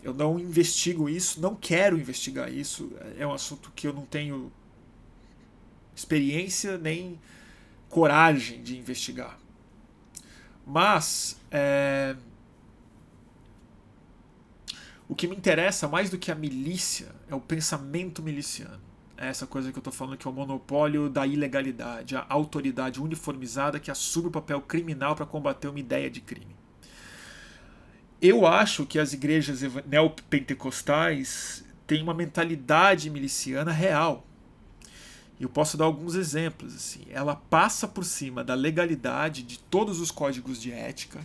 Eu 0.01 0.13
não 0.13 0.39
investigo 0.39 1.09
isso, 1.09 1.41
não 1.41 1.53
quero 1.53 1.99
investigar 1.99 2.49
isso. 2.49 2.89
É 3.17 3.27
um 3.27 3.33
assunto 3.33 3.73
que 3.75 3.85
eu 3.85 3.91
não 3.91 4.05
tenho 4.05 4.49
experiência 5.93 6.77
nem 6.77 7.19
coragem 7.89 8.63
de 8.63 8.77
investigar. 8.77 9.37
Mas 10.65 11.37
é, 11.51 12.15
o 15.09 15.15
que 15.15 15.27
me 15.27 15.35
interessa 15.35 15.89
mais 15.89 16.09
do 16.09 16.17
que 16.17 16.31
a 16.31 16.35
milícia 16.35 17.13
é 17.29 17.35
o 17.35 17.41
pensamento 17.41 18.23
miliciano 18.23 18.86
essa 19.17 19.47
coisa 19.47 19.71
que 19.71 19.77
eu 19.77 19.81
estou 19.81 19.91
falando 19.91 20.17
que 20.17 20.27
é 20.27 20.31
o 20.31 20.33
monopólio 20.33 21.09
da 21.09 21.25
ilegalidade, 21.25 22.15
a 22.15 22.25
autoridade 22.29 23.01
uniformizada 23.01 23.79
que 23.79 23.89
assume 23.89 24.27
o 24.27 24.31
papel 24.31 24.61
criminal 24.61 25.15
para 25.15 25.25
combater 25.25 25.67
uma 25.67 25.79
ideia 25.79 26.09
de 26.09 26.21
crime. 26.21 26.55
Eu 28.21 28.47
acho 28.47 28.85
que 28.85 28.97
as 28.97 29.13
igrejas 29.13 29.61
neopentecostais 29.85 31.63
têm 31.85 32.01
uma 32.01 32.13
mentalidade 32.13 33.09
miliciana 33.09 33.71
real. 33.71 34.25
Eu 35.39 35.49
posso 35.49 35.77
dar 35.77 35.85
alguns 35.85 36.15
exemplos. 36.15 36.75
Assim. 36.75 37.01
Ela 37.09 37.35
passa 37.35 37.87
por 37.87 38.03
cima 38.03 38.43
da 38.43 38.55
legalidade 38.55 39.43
de 39.43 39.59
todos 39.59 39.99
os 39.99 40.09
códigos 40.09 40.59
de 40.59 40.71
ética, 40.71 41.19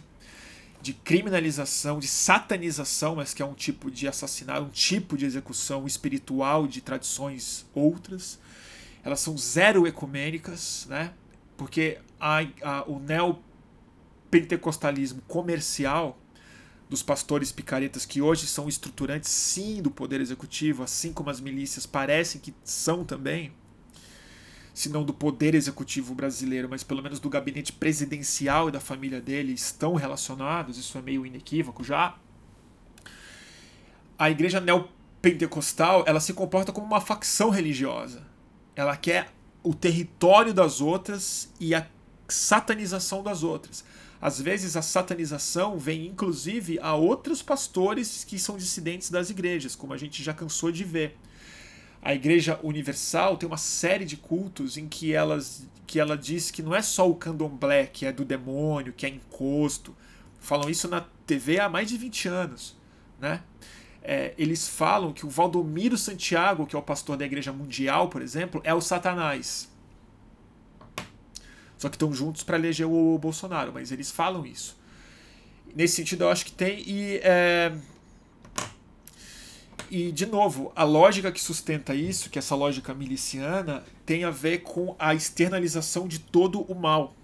de 0.83 0.93
criminalização, 0.93 2.01
de 2.01 2.09
satanização, 2.09 3.17
mas 3.17 3.33
que 3.33 3.41
é 3.41 3.47
um 3.47 3.55
tipo 3.55 3.91
de 3.91 4.09
assassinato, 4.09 4.63
um 4.63 4.71
tipo 4.71 5.17
de 5.17 5.25
execução 5.25 5.87
espiritual 5.87 6.67
de 6.67 6.81
tradições 6.81 7.65
outras. 7.73 8.41
Elas 9.05 9.21
são 9.21 9.39
zero 9.39 9.87
ecumênicas, 9.87 10.87
né? 10.91 11.13
porque 11.63 11.99
a, 12.19 12.41
a, 12.63 12.83
o 12.91 12.99
neopentecostalismo 12.99 15.23
comercial 15.29 16.19
dos 16.89 17.05
pastores 17.05 17.53
picaretas 17.53 18.05
que 18.05 18.21
hoje 18.21 18.49
são 18.49 18.69
estruturantes 18.69 19.31
sim 19.31 19.81
do 19.81 19.91
poder 19.91 20.21
executivo, 20.21 20.83
assim 20.83 21.13
como 21.13 21.31
as 21.31 21.41
milícias 21.41 21.87
parecem 21.87 22.41
que 22.41 22.53
são 22.65 23.05
também, 23.05 23.53
se 24.75 24.89
não 24.89 25.05
do 25.05 25.13
poder 25.13 25.55
executivo 25.55 26.15
brasileiro, 26.15 26.69
mas 26.69 26.83
pelo 26.83 27.03
menos 27.03 27.21
do 27.21 27.29
gabinete 27.29 27.73
presidencial 27.73 28.69
e 28.69 28.73
da 28.73 28.81
família 28.81 29.21
dele 29.21 29.53
estão 29.53 29.95
relacionados, 29.95 30.79
isso 30.79 30.97
é 30.97 31.03
meio 31.03 31.27
inequívoco 31.27 31.85
já. 31.85 32.17
A 34.19 34.31
igreja 34.31 34.61
neopentecostal, 34.61 36.05
ela 36.07 36.21
se 36.21 36.33
comporta 36.33 36.73
como 36.73 36.87
uma 36.87 37.01
facção 37.01 37.51
religiosa. 37.51 38.23
Ela 38.75 38.97
quer 38.97 39.29
o 39.63 39.75
território 39.75 40.55
das 40.55 40.81
outras 40.81 41.53
e 41.61 41.75
a 41.75 41.87
satanização 42.29 43.23
das 43.23 43.43
outras. 43.43 43.85
às 44.23 44.41
vezes 44.41 44.77
a 44.77 44.83
satanização 44.83 45.77
vem 45.77 46.07
inclusive 46.07 46.79
a 46.81 46.95
outros 46.95 47.43
pastores 47.43 48.23
que 48.23 48.39
são 48.39 48.57
dissidentes 48.57 49.11
das 49.11 49.31
igrejas, 49.31 49.75
como 49.75 49.93
a 49.93 49.97
gente 49.97 50.23
já 50.23 50.33
cansou 50.33 50.71
de 50.71 50.85
ver. 50.85 51.19
A 52.03 52.13
Igreja 52.13 52.59
Universal 52.65 53.37
tem 53.37 53.47
uma 53.47 53.57
série 53.57 54.05
de 54.05 54.17
cultos 54.17 54.77
em 54.77 54.89
que, 54.89 55.13
elas, 55.15 55.69
que 55.87 56.01
ela 56.01 56.19
diz 56.19 56.51
que 56.51 56.61
não 56.61 56.75
é 56.75 56.83
só 56.83 57.09
o 57.09 57.15
candomblé 57.15 57.87
que 57.87 58.05
é 58.05 58.13
do 58.13 58.25
demônio, 58.25 58.93
que 58.93 59.07
é 59.07 59.09
encosto. 59.09 59.95
Falam 60.41 60.69
isso 60.69 60.89
na 60.89 61.03
TV 61.25 61.61
há 61.61 61.69
mais 61.69 61.89
de 61.89 61.97
20 61.97 62.29
anos. 62.29 62.77
Né? 63.21 63.41
É, 64.03 64.35
eles 64.37 64.67
falam 64.67 65.13
que 65.13 65.25
o 65.25 65.31
Valdomiro 65.31 65.97
Santiago, 65.97 66.67
que 66.67 66.75
é 66.75 66.79
o 66.79 66.83
pastor 66.83 67.17
da 67.17 67.25
Igreja 67.25 67.53
Mundial, 67.53 68.09
por 68.09 68.21
exemplo, 68.21 68.61
é 68.65 68.75
o 68.75 68.81
Satanás. 68.81 69.71
Só 71.79 71.89
que 71.89 71.95
estão 71.95 72.13
juntos 72.13 72.43
para 72.43 72.59
eleger 72.59 72.87
o 72.87 73.17
Bolsonaro, 73.17 73.73
mas 73.73 73.93
eles 73.93 74.11
falam 74.11 74.45
isso. 74.45 74.77
Nesse 75.73 75.95
sentido, 75.95 76.25
eu 76.25 76.31
acho 76.31 76.45
que 76.45 76.53
tem. 76.53 76.83
E, 76.85 77.21
é... 77.23 77.73
e, 79.93 80.11
de 80.11 80.25
novo, 80.25 80.73
a 80.75 80.85
lógica 80.85 81.31
que 81.31 81.39
sustenta 81.39 81.95
isso, 81.95 82.31
que 82.31 82.39
essa 82.39 82.55
lógica 82.55 82.95
miliciana, 82.95 83.85
tem 84.07 84.25
a 84.25 84.31
ver 84.31 84.63
com 84.63 84.97
a 84.99 85.15
externalização 85.15 86.09
de 86.09 86.19
todo 86.19 86.63
o 86.63 86.75
mal. 86.75 87.15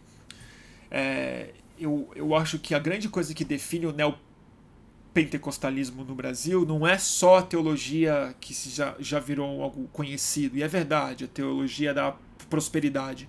É... 0.90 1.54
Eu, 1.80 2.10
eu 2.14 2.34
acho 2.34 2.58
que 2.58 2.74
a 2.74 2.78
grande 2.78 3.08
coisa 3.08 3.32
que 3.32 3.42
define 3.42 3.86
o 3.86 3.92
neopentecostalismo 3.92 6.04
no 6.04 6.14
Brasil 6.14 6.66
não 6.66 6.86
é 6.86 6.98
só 6.98 7.38
a 7.38 7.42
teologia 7.42 8.34
que 8.38 8.52
já, 8.52 8.94
já 8.98 9.18
virou 9.18 9.62
algo 9.62 9.88
conhecido, 9.90 10.58
e 10.58 10.62
é 10.62 10.68
verdade, 10.68 11.24
a 11.24 11.28
teologia 11.28 11.94
da 11.94 12.14
prosperidade 12.50 13.26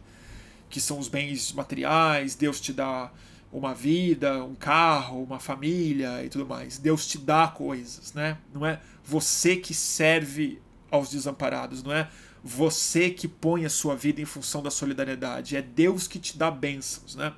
que 0.70 0.82
são 0.82 1.00
os 1.00 1.08
bens 1.08 1.54
materiais, 1.54 2.36
Deus 2.36 2.60
te 2.60 2.74
dá 2.74 3.10
uma 3.52 3.74
vida, 3.74 4.44
um 4.44 4.56
carro, 4.56 5.24
uma 5.24 5.40
família 5.40 6.24
e 6.24 6.30
tudo 6.30 6.46
mais. 6.46 6.78
Deus 6.78 7.08
te 7.08 7.18
dá 7.18 7.48
coisas, 7.48 8.14
né? 8.14 8.38
Não 8.54 8.66
é 8.66 8.80
você 9.04 9.56
que 9.56 9.74
serve 9.74 10.62
aos 10.92 11.10
desamparados, 11.10 11.84
não 11.84 11.92
é 11.92 12.10
você 12.44 13.10
que 13.10 13.28
põe 13.28 13.66
a 13.66 13.70
sua 13.70 13.96
vida 13.96 14.22
em 14.22 14.26
função 14.26 14.62
da 14.62 14.72
solidariedade, 14.72 15.56
é 15.56 15.62
Deus 15.62 16.08
que 16.08 16.20
te 16.20 16.38
dá 16.38 16.50
bênçãos, 16.50 17.16
né? 17.16 17.34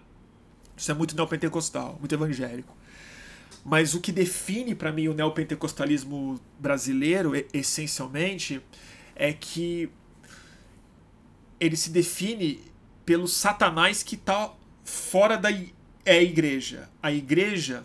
Isso 0.76 0.91
é 0.91 0.93
muito 0.93 1.16
neopentecostal, 1.16 1.97
muito 1.99 2.14
evangélico. 2.14 2.76
Mas 3.64 3.93
o 3.93 4.01
que 4.01 4.12
define 4.12 4.74
para 4.74 4.91
mim 4.91 5.07
o 5.07 5.14
neopentecostalismo 5.14 6.39
brasileiro, 6.59 7.34
essencialmente, 7.53 8.62
é 9.16 9.32
que 9.32 9.89
ele 11.59 11.78
se 11.78 11.91
define 11.91 12.64
pelo 13.05 13.28
Satanás 13.28 14.01
que 14.01 14.16
está 14.16 14.51
fora 14.84 15.38
da 15.38 15.49
é 16.06 16.18
a 16.18 16.24
igreja. 16.24 16.89
A 17.02 17.12
igreja 17.12 17.84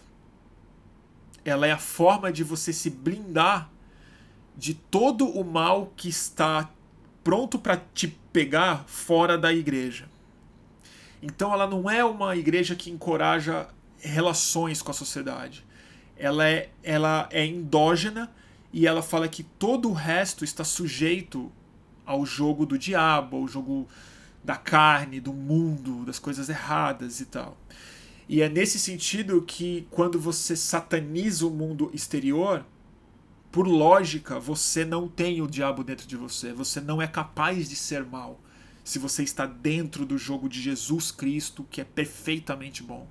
ela 1.44 1.66
é 1.66 1.72
a 1.72 1.78
forma 1.78 2.32
de 2.32 2.42
você 2.42 2.72
se 2.72 2.90
blindar 2.90 3.70
de 4.56 4.74
todo 4.74 5.28
o 5.28 5.44
mal 5.44 5.92
que 5.96 6.08
está 6.08 6.68
pronto 7.22 7.58
para 7.58 7.76
te 7.94 8.08
pegar 8.32 8.84
fora 8.86 9.36
da 9.38 9.52
igreja. 9.52 10.08
Então 11.22 11.52
ela 11.52 11.66
não 11.66 11.88
é 11.88 12.04
uma 12.04 12.36
igreja 12.36 12.74
que 12.74 12.90
encoraja 12.90 13.68
relações 13.98 14.82
com 14.82 14.90
a 14.90 14.94
sociedade. 14.94 15.64
Ela 16.16 16.48
é, 16.48 16.70
ela 16.82 17.28
é 17.30 17.44
endógena 17.44 18.30
e 18.72 18.86
ela 18.86 19.02
fala 19.02 19.28
que 19.28 19.42
todo 19.42 19.88
o 19.88 19.92
resto 19.92 20.44
está 20.44 20.64
sujeito 20.64 21.52
ao 22.04 22.24
jogo 22.24 22.64
do 22.64 22.78
diabo, 22.78 23.36
ao 23.36 23.48
jogo 23.48 23.88
da 24.42 24.56
carne, 24.56 25.20
do 25.20 25.32
mundo, 25.32 26.04
das 26.04 26.18
coisas 26.18 26.48
erradas 26.48 27.20
e 27.20 27.26
tal. 27.26 27.56
E 28.28 28.42
é 28.42 28.48
nesse 28.48 28.78
sentido 28.78 29.40
que 29.42 29.86
quando 29.90 30.18
você 30.18 30.56
sataniza 30.56 31.46
o 31.46 31.50
mundo 31.50 31.90
exterior, 31.94 32.64
por 33.52 33.66
lógica, 33.66 34.38
você 34.38 34.84
não 34.84 35.08
tem 35.08 35.40
o 35.40 35.46
diabo 35.46 35.84
dentro 35.84 36.06
de 36.06 36.16
você, 36.16 36.52
você 36.52 36.80
não 36.80 37.00
é 37.00 37.06
capaz 37.06 37.68
de 37.68 37.76
ser 37.76 38.04
mal 38.04 38.40
se 38.84 38.98
você 38.98 39.22
está 39.22 39.46
dentro 39.46 40.04
do 40.04 40.16
jogo 40.18 40.48
de 40.48 40.60
Jesus 40.60 41.10
Cristo, 41.10 41.66
que 41.70 41.80
é 41.80 41.84
perfeitamente 41.84 42.82
bom. 42.82 43.08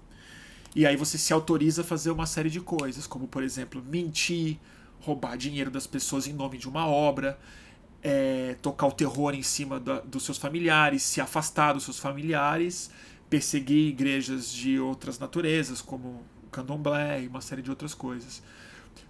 E 0.75 0.85
aí 0.85 0.95
você 0.95 1.17
se 1.17 1.33
autoriza 1.33 1.81
a 1.81 1.85
fazer 1.85 2.11
uma 2.11 2.25
série 2.25 2.49
de 2.49 2.61
coisas, 2.61 3.07
como 3.07 3.27
por 3.27 3.41
exemplo, 3.41 3.83
mentir, 3.83 4.57
roubar 4.99 5.37
dinheiro 5.37 5.71
das 5.71 5.87
pessoas 5.87 6.27
em 6.27 6.33
nome 6.33 6.57
de 6.57 6.69
uma 6.69 6.85
obra, 6.87 7.39
é, 8.03 8.55
tocar 8.61 8.87
o 8.87 8.91
terror 8.91 9.33
em 9.33 9.41
cima 9.41 9.79
da, 9.79 9.99
dos 10.01 10.23
seus 10.23 10.37
familiares, 10.37 11.01
se 11.01 11.19
afastar 11.19 11.73
dos 11.73 11.83
seus 11.83 11.97
familiares, 11.97 12.91
perseguir 13.29 13.89
igrejas 13.89 14.51
de 14.51 14.79
outras 14.79 15.19
naturezas, 15.19 15.81
como 15.81 16.23
o 16.43 16.49
candomblé 16.51 17.23
e 17.23 17.27
uma 17.27 17.41
série 17.41 17.61
de 17.61 17.69
outras 17.69 17.93
coisas. 17.93 18.41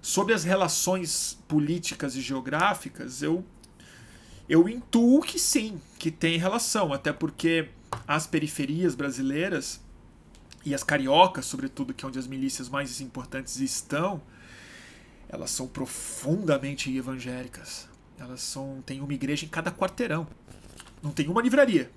Sobre 0.02 0.34
as 0.34 0.44
relações 0.44 1.38
políticas 1.48 2.16
e 2.16 2.22
geográficas, 2.22 3.22
eu, 3.22 3.44
eu 4.48 4.70
intuo 4.70 5.22
que 5.22 5.40
sim, 5.40 5.80
que 5.98 6.12
tem 6.12 6.38
relação, 6.38 6.94
até 6.94 7.12
porque 7.12 7.70
as 8.08 8.28
periferias 8.28 8.96
brasileiras 8.96 9.82
e 10.66 10.74
as 10.74 10.84
cariocas, 10.84 11.46
sobretudo, 11.46 11.94
que 11.94 12.04
é 12.04 12.08
onde 12.08 12.20
as 12.20 12.28
milícias 12.28 12.68
mais 12.68 13.00
importantes 13.00 13.60
estão, 13.60 14.22
elas 15.30 15.52
são 15.52 15.68
profundamente 15.68 16.96
evangélicas. 16.96 17.88
Elas 18.18 18.42
são 18.42 18.82
tem 18.86 19.02
uma 19.02 19.14
igreja 19.14 19.46
em 19.46 19.50
cada 19.50 19.72
quarteirão. 19.72 20.28
Não 21.04 21.12
tem 21.12 21.28
uma 21.28 21.42
livraria, 21.42 21.92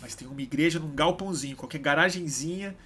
mas 0.00 0.14
tem 0.14 0.26
uma 0.26 0.42
igreja 0.42 0.78
num 0.78 0.94
galpãozinho, 0.94 1.56
qualquer 1.56 1.78
garagenzinha, 1.78 2.76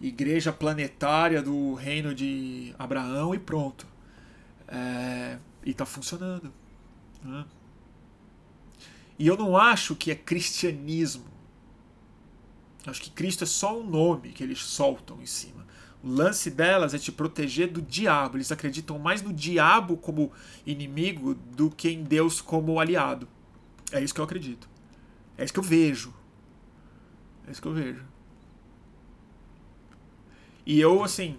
igreja 0.00 0.52
planetária 0.52 1.42
do 1.42 1.74
reino 1.74 2.14
de 2.14 2.74
Abraão 2.78 3.34
e 3.34 3.38
pronto. 3.38 3.86
É, 4.68 5.38
e 5.64 5.70
está 5.70 5.84
funcionando. 5.84 6.52
Né? 7.22 7.44
E 9.18 9.26
eu 9.26 9.36
não 9.36 9.56
acho 9.56 9.96
que 9.96 10.10
é 10.10 10.14
cristianismo. 10.14 11.24
Acho 12.86 13.02
que 13.02 13.10
Cristo 13.10 13.44
é 13.44 13.46
só 13.46 13.78
um 13.78 13.88
nome 13.88 14.30
que 14.30 14.42
eles 14.42 14.60
soltam 14.60 15.20
em 15.20 15.26
cima. 15.26 15.66
O 16.02 16.08
lance 16.08 16.50
delas 16.50 16.94
é 16.94 16.98
te 16.98 17.10
proteger 17.10 17.68
do 17.68 17.82
diabo. 17.82 18.36
Eles 18.36 18.52
acreditam 18.52 18.98
mais 18.98 19.20
no 19.20 19.32
diabo 19.32 19.96
como 19.96 20.30
inimigo 20.64 21.34
do 21.34 21.70
que 21.70 21.88
em 21.88 22.04
Deus 22.04 22.40
como 22.40 22.78
aliado. 22.78 23.26
É 23.90 24.02
isso 24.02 24.14
que 24.14 24.20
eu 24.20 24.24
acredito. 24.24 24.68
É 25.36 25.44
isso 25.44 25.52
que 25.52 25.58
eu 25.58 25.64
vejo. 25.64 26.14
É 27.48 27.50
isso 27.50 27.62
que 27.62 27.68
eu 27.68 27.74
vejo. 27.74 28.04
E 30.66 30.78
eu, 30.78 31.02
assim. 31.02 31.38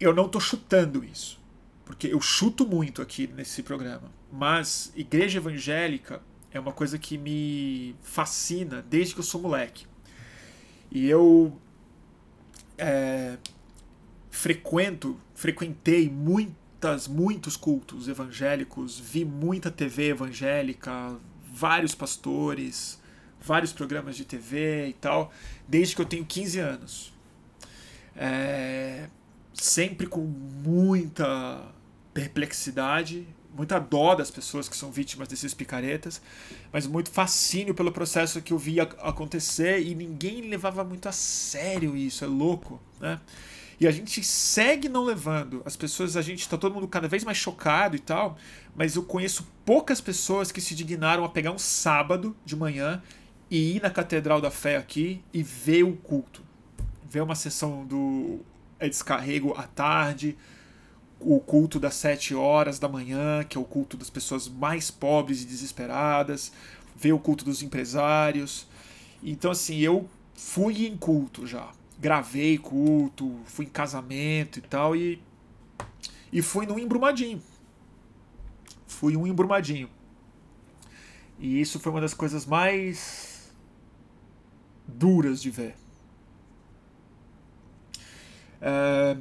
Eu 0.00 0.14
não 0.14 0.28
tô 0.28 0.40
chutando 0.40 1.04
isso. 1.04 1.38
Porque 1.84 2.08
eu 2.08 2.20
chuto 2.20 2.66
muito 2.66 3.02
aqui 3.02 3.26
nesse 3.26 3.62
programa. 3.62 4.10
Mas 4.32 4.92
igreja 4.96 5.38
evangélica 5.38 6.22
é 6.50 6.58
uma 6.58 6.72
coisa 6.72 6.98
que 6.98 7.18
me 7.18 7.94
fascina 8.02 8.82
desde 8.82 9.14
que 9.14 9.20
eu 9.20 9.24
sou 9.24 9.40
moleque. 9.40 9.86
E 10.90 11.06
eu 11.06 11.60
é, 12.78 13.38
frequento, 14.30 15.18
frequentei 15.34 16.08
muitas, 16.08 17.06
muitos 17.06 17.56
cultos 17.56 18.08
evangélicos, 18.08 18.98
vi 18.98 19.24
muita 19.24 19.70
TV 19.70 20.08
evangélica, 20.08 21.18
vários 21.56 21.94
pastores, 21.94 23.00
vários 23.40 23.72
programas 23.72 24.14
de 24.16 24.24
TV 24.24 24.88
e 24.88 24.92
tal, 24.92 25.32
desde 25.66 25.96
que 25.96 26.02
eu 26.02 26.06
tenho 26.06 26.24
15 26.24 26.58
anos. 26.58 27.14
É, 28.14 29.08
sempre 29.54 30.06
com 30.06 30.20
muita 30.20 31.62
perplexidade, 32.12 33.26
muita 33.54 33.78
dó 33.78 34.14
das 34.14 34.30
pessoas 34.30 34.68
que 34.68 34.76
são 34.76 34.90
vítimas 34.92 35.28
desses 35.28 35.54
picaretas, 35.54 36.20
mas 36.70 36.86
muito 36.86 37.10
fascínio 37.10 37.74
pelo 37.74 37.90
processo 37.90 38.42
que 38.42 38.52
eu 38.52 38.58
via 38.58 38.82
acontecer 38.82 39.80
e 39.80 39.94
ninguém 39.94 40.42
levava 40.42 40.84
muito 40.84 41.08
a 41.08 41.12
sério 41.12 41.96
isso, 41.96 42.22
é 42.22 42.28
louco, 42.28 42.80
né? 43.00 43.18
E 43.78 43.86
a 43.86 43.90
gente 43.90 44.24
segue 44.24 44.88
não 44.88 45.04
levando. 45.04 45.60
As 45.64 45.76
pessoas, 45.76 46.16
a 46.16 46.22
gente 46.22 46.40
está 46.40 46.56
todo 46.56 46.74
mundo 46.74 46.88
cada 46.88 47.08
vez 47.08 47.22
mais 47.24 47.36
chocado 47.36 47.94
e 47.94 47.98
tal, 47.98 48.38
mas 48.76 48.94
eu 48.94 49.02
conheço 49.02 49.48
poucas 49.64 50.02
pessoas 50.02 50.52
que 50.52 50.60
se 50.60 50.74
dignaram 50.74 51.24
a 51.24 51.28
pegar 51.30 51.50
um 51.50 51.58
sábado 51.58 52.36
de 52.44 52.54
manhã 52.54 53.02
e 53.50 53.76
ir 53.76 53.82
na 53.82 53.88
Catedral 53.88 54.40
da 54.40 54.50
Fé 54.50 54.76
aqui 54.76 55.24
e 55.32 55.42
ver 55.42 55.82
o 55.82 55.96
culto. 55.96 56.42
Ver 57.08 57.22
uma 57.22 57.34
sessão 57.34 57.86
do 57.86 58.40
é, 58.78 58.86
descarrego 58.86 59.54
à 59.56 59.62
tarde, 59.62 60.36
o 61.18 61.40
culto 61.40 61.80
das 61.80 61.94
sete 61.94 62.34
horas 62.34 62.78
da 62.78 62.86
manhã, 62.86 63.42
que 63.44 63.56
é 63.56 63.60
o 63.60 63.64
culto 63.64 63.96
das 63.96 64.10
pessoas 64.10 64.46
mais 64.46 64.90
pobres 64.90 65.42
e 65.42 65.46
desesperadas, 65.46 66.52
ver 66.94 67.12
o 67.12 67.18
culto 67.18 67.46
dos 67.46 67.62
empresários. 67.62 68.66
Então, 69.22 69.52
assim, 69.52 69.78
eu 69.78 70.06
fui 70.34 70.86
em 70.86 70.96
culto 70.98 71.46
já. 71.46 71.70
Gravei 71.98 72.58
culto, 72.58 73.34
fui 73.46 73.64
em 73.64 73.70
casamento 73.70 74.58
e 74.58 74.62
tal, 74.62 74.94
e, 74.94 75.22
e 76.30 76.42
fui 76.42 76.66
num 76.66 76.78
embrumadinho. 76.78 77.40
Fui 78.86 79.16
um 79.16 79.26
embrumadinho. 79.26 79.90
E 81.38 81.60
isso 81.60 81.78
foi 81.78 81.92
uma 81.92 82.00
das 82.00 82.14
coisas 82.14 82.46
mais 82.46 83.54
duras 84.86 85.42
de 85.42 85.50
ver. 85.50 85.74
É, 88.60 89.16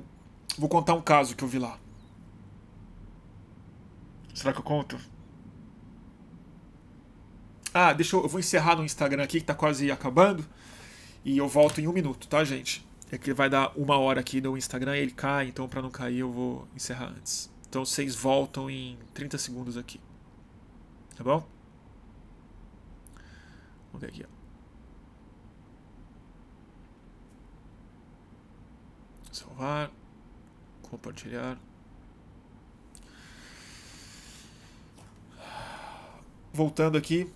vou 0.57 0.69
contar 0.69 0.93
um 0.93 1.01
caso 1.01 1.35
que 1.35 1.43
eu 1.43 1.47
vi 1.47 1.59
lá. 1.59 1.77
Será 4.33 4.53
que 4.53 4.59
eu 4.59 4.63
conto? 4.63 4.99
Ah, 7.73 7.91
deixa 7.91 8.15
eu, 8.15 8.23
eu 8.23 8.29
vou 8.29 8.39
encerrar 8.39 8.75
no 8.75 8.85
Instagram 8.85 9.23
aqui 9.23 9.39
que 9.39 9.45
tá 9.45 9.53
quase 9.53 9.91
acabando. 9.91 10.45
E 11.23 11.37
eu 11.37 11.47
volto 11.47 11.81
em 11.81 11.87
um 11.87 11.93
minuto, 11.93 12.27
tá, 12.27 12.43
gente? 12.43 12.85
É 13.11 13.17
que 13.17 13.33
vai 13.33 13.49
dar 13.49 13.71
uma 13.75 13.97
hora 13.97 14.19
aqui 14.19 14.39
no 14.39 14.57
Instagram 14.57 14.95
e 14.97 15.01
ele 15.01 15.11
cai, 15.11 15.47
então 15.47 15.67
para 15.67 15.81
não 15.81 15.89
cair 15.89 16.19
eu 16.19 16.31
vou 16.31 16.67
encerrar 16.75 17.07
antes. 17.07 17.49
Então 17.75 17.83
vocês 17.83 18.15
voltam 18.15 18.69
em 18.69 18.97
30 19.13 19.37
segundos 19.37 19.75
aqui. 19.75 19.99
Tá 21.13 21.25
bom? 21.25 21.45
Vamos 23.91 23.99
ver 23.99 24.07
aqui, 24.07 24.25
ó. 24.25 24.29
Salvar. 29.29 29.91
Compartilhar. 30.83 31.59
Voltando 36.53 36.97
aqui. 36.97 37.29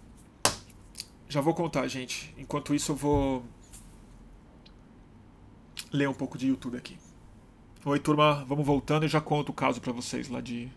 Já 1.27 1.41
vou 1.41 1.53
contar, 1.53 1.85
gente. 1.89 2.33
Enquanto 2.37 2.73
isso, 2.73 2.93
eu 2.93 2.95
vou 2.95 3.43
ler 5.91 6.07
um 6.07 6.13
pouco 6.13 6.37
de 6.37 6.47
YouTube 6.47 6.77
aqui. 6.77 6.97
Oi, 7.85 7.99
turma. 7.99 8.43
Vamos 8.45 8.65
voltando 8.65 9.05
e 9.05 9.07
já 9.07 9.21
conto 9.21 9.49
o 9.49 9.53
caso 9.53 9.79
para 9.81 9.91
vocês 9.93 10.27
lá 10.29 10.41
de. 10.41 10.69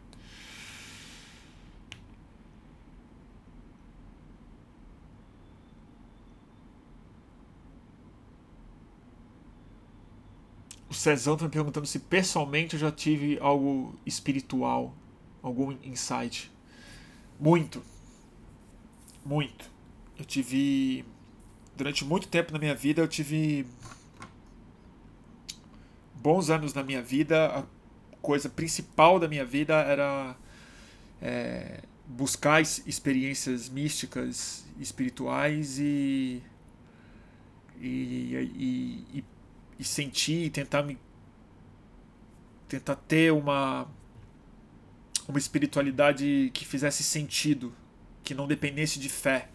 O 10.88 10.94
Cezão 10.94 11.36
tá 11.36 11.44
me 11.44 11.50
perguntando 11.50 11.86
se 11.86 11.98
pessoalmente 11.98 12.74
eu 12.74 12.80
já 12.80 12.92
tive 12.92 13.38
algo 13.40 13.94
espiritual, 14.06 14.94
algum 15.42 15.72
insight. 15.82 16.50
Muito. 17.40 17.82
Muito 19.24 19.72
eu 20.18 20.24
tive. 20.24 21.04
Durante 21.76 22.04
muito 22.04 22.28
tempo 22.28 22.52
na 22.52 22.58
minha 22.58 22.74
vida, 22.74 23.02
eu 23.02 23.08
tive. 23.08 23.66
Bons 26.22 26.50
anos 26.50 26.72
na 26.72 26.82
minha 26.82 27.02
vida. 27.02 27.46
A 27.46 27.64
coisa 28.20 28.48
principal 28.48 29.18
da 29.18 29.26
minha 29.26 29.44
vida 29.44 29.74
era. 29.74 30.36
É, 31.20 31.82
buscar 32.06 32.60
experiências 32.60 33.68
místicas, 33.68 34.64
espirituais 34.78 35.78
e. 35.78 36.42
E, 37.80 38.36
e, 38.54 39.06
e, 39.18 39.24
e 39.80 39.84
sentir, 39.84 40.50
tentar 40.50 40.82
me. 40.82 40.96
tentar 42.68 42.94
ter 42.94 43.32
uma. 43.32 43.88
uma 45.26 45.38
espiritualidade 45.38 46.50
que 46.54 46.64
fizesse 46.64 47.02
sentido, 47.02 47.74
que 48.22 48.32
não 48.32 48.46
dependesse 48.46 49.00
de 49.00 49.08
fé 49.08 49.48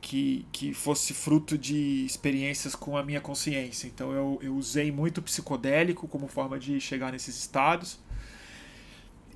que, 0.00 0.46
que 0.52 0.72
fosse 0.72 1.12
fruto 1.12 1.58
de 1.58 2.04
experiências 2.04 2.74
com 2.74 2.96
a 2.96 3.02
minha 3.02 3.20
consciência. 3.20 3.86
Então 3.86 4.12
eu, 4.12 4.38
eu 4.42 4.54
usei 4.54 4.90
muito 4.92 5.20
psicodélico 5.22 6.06
como 6.06 6.28
forma 6.28 6.58
de 6.58 6.80
chegar 6.80 7.12
nesses 7.12 7.36
estados. 7.36 7.98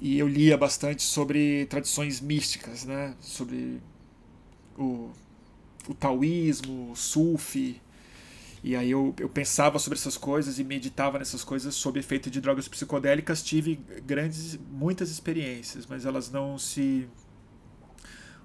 E 0.01 0.19
eu 0.19 0.27
lia 0.27 0.57
bastante 0.57 1.03
sobre 1.03 1.67
tradições 1.67 2.21
místicas, 2.21 2.85
né? 2.85 3.15
sobre 3.21 3.81
o, 4.77 5.11
o 5.89 5.95
taoísmo, 5.95 6.91
o 6.93 6.97
sufi. 6.97 7.81
E 8.65 8.77
aí 8.77 8.91
eu, 8.91 9.15
eu 9.19 9.29
pensava 9.29 9.79
sobre 9.79 9.99
essas 9.99 10.17
coisas 10.17 10.59
e 10.59 10.65
meditava 10.65 11.19
nessas 11.19 11.43
coisas 11.43 11.75
sob 11.75 11.99
efeito 11.99 12.31
de 12.31 12.41
drogas 12.41 12.69
psicodélicas. 12.69 13.43
Tive 13.43 13.77
grandes, 14.07 14.59
muitas 14.71 15.11
experiências, 15.11 15.87
mas 15.87 16.07
elas 16.07 16.31
não 16.31 16.59
se 16.59 17.09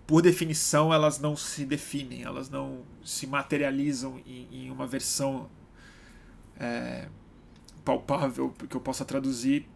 por 0.08 0.22
definição, 0.22 0.94
elas 0.94 1.20
não 1.20 1.36
se 1.36 1.66
definem, 1.66 2.24
elas 2.24 2.50
não 2.50 2.84
se 3.04 3.28
materializam 3.28 4.20
em, 4.26 4.48
em 4.50 4.72
uma 4.72 4.88
versão 4.88 5.50
é, 6.58 7.10
palpável 7.84 8.52
que 8.52 8.76
eu 8.76 8.80
possa 8.80 9.04
traduzir 9.04 9.68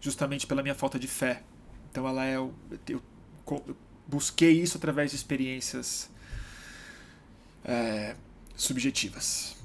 justamente 0.00 0.46
pela 0.46 0.62
minha 0.62 0.76
falta 0.76 0.96
de 0.96 1.08
fé. 1.08 1.42
Então, 1.90 2.06
ela 2.06 2.24
é. 2.24 2.36
Eu, 2.36 2.54
eu 2.88 3.02
busquei 4.06 4.62
isso 4.62 4.76
através 4.76 5.10
de 5.10 5.16
experiências 5.16 6.08
é, 7.64 8.14
subjetivas. 8.54 9.56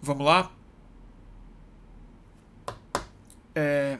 Vamos 0.00 0.24
lá? 0.24 0.50
É, 3.54 3.98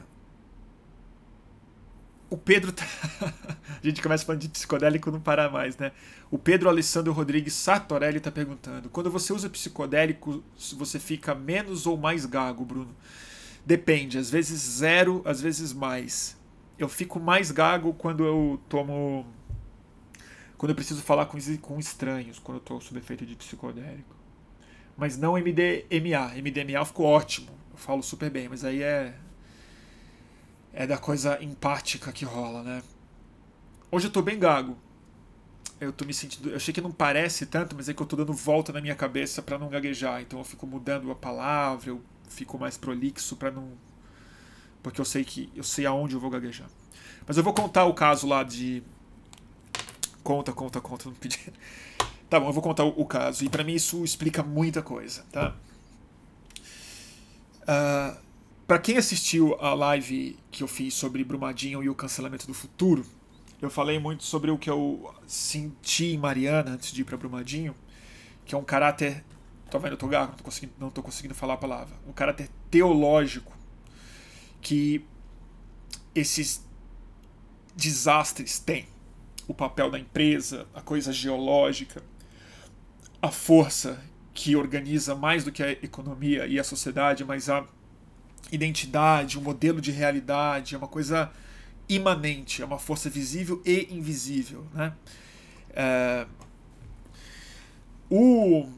o 2.33 2.37
Pedro 2.37 2.71
tá... 2.71 2.83
a 3.79 3.85
gente 3.85 4.01
começa 4.01 4.25
falando 4.25 4.41
de 4.41 4.49
psicodélico 4.49 5.11
não 5.11 5.19
para 5.19 5.51
mais, 5.51 5.77
né? 5.77 5.91
O 6.31 6.37
Pedro 6.39 6.67
Alessandro 6.67 7.13
Rodrigues 7.13 7.53
Sartorelli 7.53 8.17
está 8.17 8.31
perguntando: 8.31 8.89
quando 8.89 9.11
você 9.11 9.31
usa 9.31 9.47
psicodélico, 9.51 10.43
você 10.75 10.99
fica 10.99 11.35
menos 11.35 11.85
ou 11.85 11.95
mais 11.95 12.25
gago, 12.25 12.65
Bruno? 12.65 12.95
Depende, 13.63 14.17
às 14.17 14.31
vezes 14.31 14.59
zero, 14.59 15.21
às 15.25 15.41
vezes 15.41 15.73
mais. 15.73 16.35
Eu 16.79 16.89
fico 16.89 17.19
mais 17.19 17.51
gago 17.51 17.93
quando 17.93 18.25
eu 18.25 18.59
tomo. 18.67 19.27
Quando 20.57 20.71
eu 20.71 20.75
preciso 20.75 21.03
falar 21.03 21.27
com, 21.27 21.37
com 21.61 21.77
estranhos, 21.77 22.39
quando 22.39 22.57
eu 22.57 22.61
estou 22.61 22.81
sob 22.81 22.99
efeito 22.99 23.27
de 23.27 23.35
psicodélico. 23.35 24.15
Mas 24.97 25.17
não 25.17 25.33
MDMA. 25.33 26.33
MDMA 26.41 26.83
ficou 26.83 27.05
ótimo. 27.05 27.51
Eu 27.71 27.77
falo 27.77 28.01
super 28.01 28.31
bem, 28.31 28.49
mas 28.49 28.65
aí 28.65 28.81
é 28.81 29.13
é 30.73 30.87
da 30.87 30.97
coisa 30.97 31.41
empática 31.41 32.11
que 32.11 32.25
rola, 32.25 32.63
né? 32.63 32.83
Hoje 33.91 34.07
eu 34.07 34.11
tô 34.11 34.23
bem 34.23 34.39
gago. 34.39 34.75
Eu 35.79 35.93
tô 35.93 36.03
me 36.03 36.13
sentindo. 36.13 36.49
Eu 36.49 36.55
achei 36.55 36.73
que 36.73 36.81
não 36.81 36.91
parece 36.91 37.45
tanto, 37.45 37.75
mas 37.75 37.87
é 37.87 37.93
que 37.93 38.01
eu 38.01 38.07
tô 38.07 38.15
dando 38.15 38.33
volta 38.33 38.73
na 38.73 38.81
minha 38.81 38.95
cabeça 38.95 39.41
para 39.41 39.59
não 39.59 39.69
gaguejar. 39.69 40.21
Então 40.21 40.39
eu 40.39 40.45
fico 40.45 40.65
mudando 40.65 41.11
a 41.11 41.15
palavra, 41.15 41.89
eu 41.89 42.01
fico 42.27 42.57
mais 42.57 42.75
prolixo 42.75 43.35
para 43.35 43.51
não. 43.51 43.71
Porque 44.81 44.99
eu 44.99 45.05
sei 45.05 45.23
que. 45.23 45.51
Eu 45.55 45.63
sei 45.63 45.85
aonde 45.85 46.15
eu 46.15 46.19
vou 46.19 46.29
gaguejar. 46.29 46.67
Mas 47.27 47.37
eu 47.37 47.43
vou 47.43 47.53
contar 47.53 47.85
o 47.85 47.93
caso 47.93 48.25
lá 48.27 48.43
de. 48.43 48.81
Conta, 50.23 50.51
conta, 50.51 50.81
conta, 50.81 51.05
não 51.05 51.15
pedi. 51.15 51.39
Tá 52.29 52.39
bom, 52.39 52.47
eu 52.47 52.53
vou 52.53 52.63
contar 52.63 52.83
o, 52.83 53.05
caso. 53.05 53.45
E 53.45 53.49
para 53.49 53.63
mim 53.63 53.75
isso 53.75 54.03
explica 54.03 54.41
muita 54.41 54.81
coisa, 54.81 55.23
tá? 55.31 55.55
Uh, 57.61 58.22
para 58.67 58.79
quem 58.79 58.97
assistiu 58.97 59.55
a 59.59 59.73
live 59.73 60.37
que 60.51 60.63
eu 60.63 60.67
fiz 60.67 60.93
sobre 60.93 61.23
Brumadinho 61.23 61.83
e 61.83 61.89
o 61.89 61.95
cancelamento 61.95 62.47
do 62.47 62.53
futuro, 62.53 63.05
eu 63.61 63.69
falei 63.69 63.99
muito 63.99 64.23
sobre 64.23 64.51
o 64.51 64.57
que 64.57 64.69
eu 64.69 65.13
senti 65.25 66.13
em 66.13 66.17
Mariana 66.17 66.71
antes 66.71 66.91
de 66.91 67.01
ir 67.01 67.03
para 67.03 67.17
Brumadinho, 67.17 67.75
que 68.45 68.55
é 68.55 68.57
um 68.57 68.63
caráter. 68.63 69.23
Tô 69.69 69.79
vendo, 69.79 69.93
eu 69.93 69.97
tô 69.97 70.07
gago, 70.07 70.31
não 70.31 70.37
tô, 70.37 70.67
não 70.79 70.89
tô 70.89 71.03
conseguindo 71.03 71.33
falar 71.33 71.55
a 71.55 71.57
palavra. 71.57 71.95
Um 72.07 72.13
caráter 72.13 72.49
teológico 72.69 73.51
que 74.61 75.05
esses 76.15 76.65
desastres 77.75 78.59
têm. 78.59 78.87
O 79.47 79.53
papel 79.53 79.91
da 79.91 79.99
empresa, 79.99 80.67
a 80.73 80.81
coisa 80.81 81.11
geológica, 81.11 82.01
a 83.21 83.29
força 83.29 84.01
que 84.33 84.55
organiza 84.55 85.15
mais 85.15 85.43
do 85.43 85.51
que 85.51 85.61
a 85.61 85.71
economia 85.71 86.47
e 86.47 86.59
a 86.59 86.63
sociedade, 86.63 87.25
mas 87.25 87.49
a 87.49 87.67
identidade, 88.51 89.39
um 89.39 89.41
modelo 89.41 89.81
de 89.81 89.91
realidade, 89.91 90.75
é 90.75 90.77
uma 90.77 90.87
coisa 90.87 91.31
imanente, 91.87 92.61
é 92.61 92.65
uma 92.65 92.79
força 92.79 93.09
visível 93.09 93.61
e 93.65 93.87
invisível. 93.91 94.65
Né? 94.73 94.93
É, 95.71 96.25
o, 98.09 98.69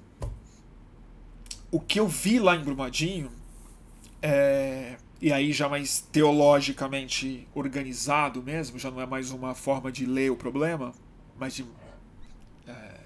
o 1.71 1.79
que 1.79 1.99
eu 1.99 2.07
vi 2.07 2.39
lá 2.39 2.55
em 2.55 2.63
Brumadinho, 2.63 3.31
é, 4.21 4.97
e 5.21 5.31
aí 5.31 5.51
já 5.51 5.67
mais 5.67 5.99
teologicamente 5.99 7.47
organizado 7.53 8.41
mesmo, 8.41 8.79
já 8.79 8.89
não 8.89 9.01
é 9.01 9.05
mais 9.05 9.31
uma 9.31 9.53
forma 9.53 9.91
de 9.91 10.05
ler 10.05 10.31
o 10.31 10.35
problema, 10.35 10.93
mas 11.37 11.55
de 11.55 11.65
é, 12.67 12.99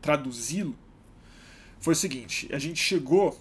traduzi-lo, 0.00 0.76
foi 1.80 1.94
o 1.94 1.96
seguinte: 1.96 2.48
a 2.52 2.58
gente 2.58 2.78
chegou 2.78 3.38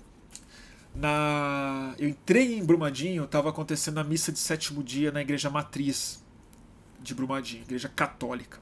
na 0.96 1.94
eu 1.98 2.08
entrei 2.08 2.58
em 2.58 2.66
Brumadinho, 2.66 3.24
estava 3.24 3.50
acontecendo 3.50 4.00
a 4.00 4.04
missa 4.04 4.32
de 4.32 4.40
sétimo 4.40 4.84
dia 4.84 5.12
na 5.12 5.22
igreja 5.22 5.50
matriz 5.50 6.24
de 7.00 7.14
Brumadinho, 7.14 7.64
igreja 7.64 7.90
católica. 7.90 8.60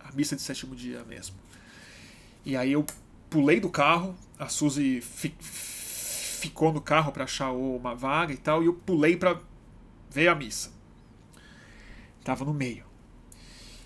A 0.00 0.12
missa 0.12 0.36
de 0.36 0.42
sétimo 0.42 0.74
dia 0.74 1.02
mesmo. 1.04 1.36
E 2.44 2.56
aí 2.56 2.72
eu 2.72 2.84
pulei 3.28 3.58
do 3.60 3.68
carro, 3.68 4.16
a 4.38 4.48
Suzy 4.48 5.00
fi, 5.00 5.34
ficou 5.40 6.72
no 6.72 6.80
carro 6.80 7.10
para 7.10 7.24
achar 7.24 7.50
uma 7.50 7.94
vaga 7.94 8.32
e 8.32 8.36
tal, 8.36 8.62
e 8.62 8.66
eu 8.66 8.74
pulei 8.74 9.16
para 9.16 9.40
ver 10.10 10.28
a 10.28 10.34
missa. 10.34 10.70
Tava 12.22 12.44
no 12.44 12.54
meio. 12.54 12.84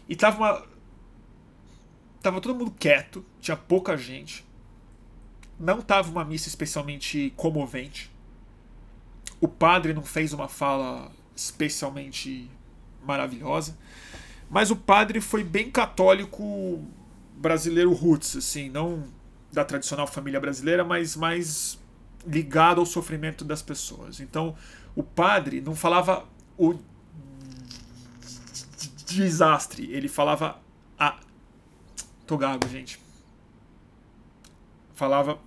E 0.09 0.17
tava 0.17 0.39
uma 0.39 0.71
tava 2.21 2.41
todo 2.41 2.55
mundo 2.55 2.71
quieto, 2.71 3.25
tinha 3.41 3.57
pouca 3.57 3.97
gente. 3.97 4.45
Não 5.61 5.83
tava 5.83 6.11
uma 6.11 6.25
missa 6.25 6.49
especialmente 6.49 7.35
comovente. 7.37 8.11
O 9.39 9.47
padre 9.47 9.93
não 9.93 10.03
fez 10.03 10.33
uma 10.33 10.49
fala 10.49 11.13
especialmente 11.37 12.51
maravilhosa, 13.05 13.77
mas 14.49 14.71
o 14.71 14.77
padre 14.77 15.21
foi 15.21 15.45
bem 15.45 15.71
católico 15.71 16.83
brasileiro 17.37 17.93
roots, 17.93 18.37
assim, 18.37 18.71
não 18.71 19.05
da 19.53 19.63
tradicional 19.65 20.07
família 20.07 20.41
brasileira, 20.41 20.83
mas 20.83 21.15
mais 21.15 21.79
ligado 22.27 22.81
ao 22.81 22.87
sofrimento 22.87 23.45
das 23.45 23.61
pessoas. 23.61 24.19
Então, 24.19 24.57
o 24.97 25.03
padre 25.03 25.61
não 25.61 25.77
falava 25.77 26.27
o 26.57 26.79
desastre, 29.07 29.91
ele 29.91 30.09
falava 30.09 30.59
a 30.99 31.19
tô 32.27 32.39
gago, 32.39 32.67
gente. 32.69 32.99
Falava 34.95 35.39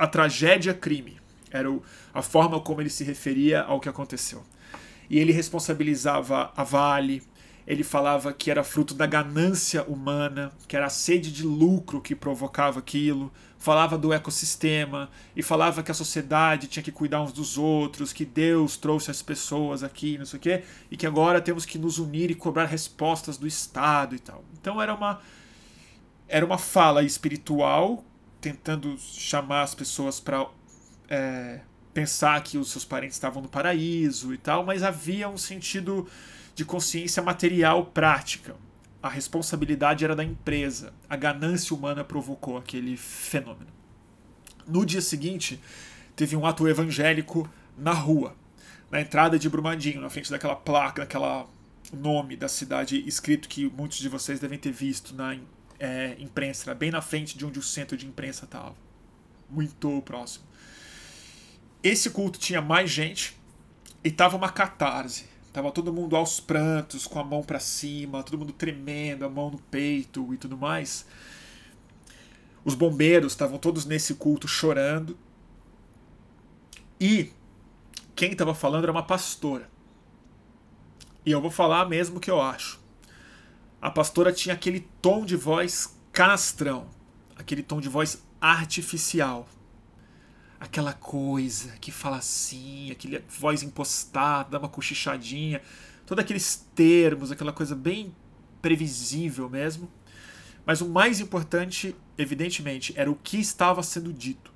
a 0.00 0.06
tragédia 0.06 0.72
crime. 0.72 1.20
Era 1.50 1.70
o, 1.70 1.82
a 2.14 2.22
forma 2.22 2.58
como 2.58 2.80
ele 2.80 2.88
se 2.88 3.04
referia 3.04 3.60
ao 3.60 3.78
que 3.78 3.88
aconteceu. 3.88 4.42
E 5.10 5.18
ele 5.18 5.30
responsabilizava 5.30 6.50
a 6.56 6.64
Vale, 6.64 7.22
ele 7.66 7.84
falava 7.84 8.32
que 8.32 8.50
era 8.50 8.64
fruto 8.64 8.94
da 8.94 9.04
ganância 9.04 9.82
humana, 9.82 10.52
que 10.66 10.74
era 10.74 10.86
a 10.86 10.90
sede 10.90 11.30
de 11.30 11.42
lucro 11.42 12.00
que 12.00 12.14
provocava 12.14 12.78
aquilo, 12.78 13.30
falava 13.58 13.98
do 13.98 14.10
ecossistema 14.10 15.10
e 15.36 15.42
falava 15.42 15.82
que 15.82 15.90
a 15.90 15.94
sociedade 15.94 16.66
tinha 16.66 16.82
que 16.82 16.90
cuidar 16.90 17.20
uns 17.20 17.32
dos 17.32 17.58
outros, 17.58 18.10
que 18.10 18.24
Deus 18.24 18.78
trouxe 18.78 19.10
as 19.10 19.20
pessoas 19.20 19.82
aqui, 19.82 20.16
não 20.16 20.24
sei 20.24 20.38
o 20.38 20.40
quê, 20.40 20.62
e 20.90 20.96
que 20.96 21.06
agora 21.06 21.42
temos 21.42 21.66
que 21.66 21.76
nos 21.76 21.98
unir 21.98 22.30
e 22.30 22.34
cobrar 22.34 22.64
respostas 22.64 23.36
do 23.36 23.46
Estado 23.46 24.16
e 24.16 24.18
tal. 24.18 24.42
Então 24.58 24.80
era 24.80 24.94
uma 24.94 25.20
era 26.26 26.46
uma 26.46 26.58
fala 26.58 27.02
espiritual 27.02 28.04
tentando 28.40 28.96
chamar 28.98 29.62
as 29.62 29.74
pessoas 29.74 30.18
para 30.18 30.46
é, 31.08 31.60
pensar 31.92 32.42
que 32.42 32.56
os 32.56 32.70
seus 32.70 32.84
parentes 32.84 33.16
estavam 33.16 33.42
no 33.42 33.48
paraíso 33.48 34.32
e 34.32 34.38
tal, 34.38 34.64
mas 34.64 34.82
havia 34.82 35.28
um 35.28 35.36
sentido 35.36 36.08
de 36.54 36.64
consciência 36.64 37.22
material 37.22 37.86
prática. 37.86 38.54
A 39.02 39.08
responsabilidade 39.08 40.04
era 40.04 40.14
da 40.14 40.24
empresa. 40.24 40.92
A 41.08 41.16
ganância 41.16 41.74
humana 41.74 42.04
provocou 42.04 42.56
aquele 42.56 42.96
fenômeno. 42.96 43.70
No 44.66 44.84
dia 44.84 45.00
seguinte, 45.00 45.60
teve 46.14 46.36
um 46.36 46.46
ato 46.46 46.68
evangélico 46.68 47.50
na 47.76 47.92
rua, 47.92 48.36
na 48.90 49.00
entrada 49.00 49.38
de 49.38 49.48
Brumadinho, 49.48 50.00
na 50.00 50.10
frente 50.10 50.30
daquela 50.30 50.54
placa, 50.54 51.02
daquela 51.02 51.48
nome 51.92 52.36
da 52.36 52.48
cidade 52.48 53.02
escrito 53.06 53.48
que 53.48 53.68
muitos 53.70 53.98
de 53.98 54.08
vocês 54.08 54.38
devem 54.38 54.58
ter 54.58 54.70
visto 54.70 55.14
na 55.14 55.36
é, 55.80 56.14
imprensa, 56.18 56.74
bem 56.74 56.90
na 56.90 57.00
frente 57.00 57.36
de 57.36 57.46
onde 57.46 57.58
o 57.58 57.62
centro 57.62 57.96
de 57.96 58.06
imprensa 58.06 58.44
estava. 58.44 58.74
Muito 59.48 60.02
próximo. 60.02 60.44
Esse 61.82 62.10
culto 62.10 62.38
tinha 62.38 62.60
mais 62.60 62.90
gente 62.90 63.34
e 64.04 64.10
tava 64.10 64.36
uma 64.36 64.50
catarse. 64.50 65.24
Tava 65.52 65.72
todo 65.72 65.92
mundo 65.92 66.14
aos 66.14 66.38
prantos, 66.38 67.06
com 67.06 67.18
a 67.18 67.24
mão 67.24 67.42
para 67.42 67.58
cima, 67.58 68.22
todo 68.22 68.38
mundo 68.38 68.52
tremendo, 68.52 69.24
a 69.24 69.28
mão 69.28 69.50
no 69.50 69.58
peito 69.58 70.32
e 70.32 70.36
tudo 70.36 70.56
mais. 70.56 71.06
Os 72.64 72.74
bombeiros 72.74 73.32
estavam 73.32 73.58
todos 73.58 73.84
nesse 73.86 74.14
culto 74.14 74.46
chorando. 74.46 75.18
E 77.00 77.32
quem 78.14 78.32
estava 78.32 78.54
falando 78.54 78.84
era 78.84 78.92
uma 78.92 79.02
pastora. 79.02 79.68
E 81.24 81.32
eu 81.32 81.40
vou 81.40 81.50
falar 81.50 81.88
mesmo 81.88 82.18
o 82.18 82.20
que 82.20 82.30
eu 82.30 82.40
acho. 82.40 82.79
A 83.80 83.90
pastora 83.90 84.32
tinha 84.32 84.54
aquele 84.54 84.80
tom 85.00 85.24
de 85.24 85.36
voz 85.36 85.96
canastrão, 86.12 86.88
aquele 87.36 87.62
tom 87.62 87.80
de 87.80 87.88
voz 87.88 88.22
artificial 88.40 89.48
aquela 90.60 90.92
coisa 90.92 91.72
que 91.80 91.90
fala 91.90 92.18
assim, 92.18 92.90
aquele 92.90 93.24
voz 93.30 93.62
impostada, 93.62 94.50
dá 94.50 94.58
uma 94.58 94.68
cochichadinha, 94.68 95.62
todos 96.04 96.22
aqueles 96.22 96.68
termos, 96.74 97.32
aquela 97.32 97.52
coisa 97.52 97.74
bem 97.74 98.14
previsível 98.60 99.48
mesmo. 99.48 99.90
Mas 100.66 100.82
o 100.82 100.88
mais 100.88 101.18
importante, 101.18 101.96
evidentemente, 102.18 102.92
era 102.94 103.10
o 103.10 103.14
que 103.14 103.38
estava 103.38 103.82
sendo 103.82 104.12
dito. 104.12 104.52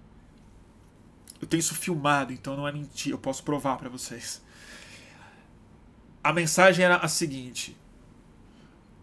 Eu 1.41 1.49
tenho 1.49 1.61
isso 1.61 1.75
filmado, 1.75 2.33
então 2.33 2.55
não 2.55 2.69
é 2.69 2.73
mentira, 2.73 3.15
eu 3.15 3.19
posso 3.19 3.43
provar 3.43 3.79
para 3.79 3.89
vocês. 3.89 4.43
A 6.23 6.33
mensagem 6.33 6.85
era 6.85 6.97
a 6.97 7.09
seguinte: 7.09 7.77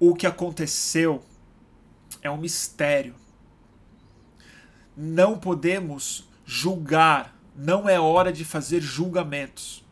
o 0.01 0.15
que 0.15 0.25
aconteceu 0.25 1.21
é 2.23 2.31
um 2.31 2.37
mistério. 2.37 3.13
Não 4.97 5.37
podemos 5.37 6.27
julgar, 6.43 7.37
não 7.55 7.87
é 7.87 7.99
hora 7.99 8.33
de 8.33 8.43
fazer 8.43 8.81
julgamentos. 8.81 9.85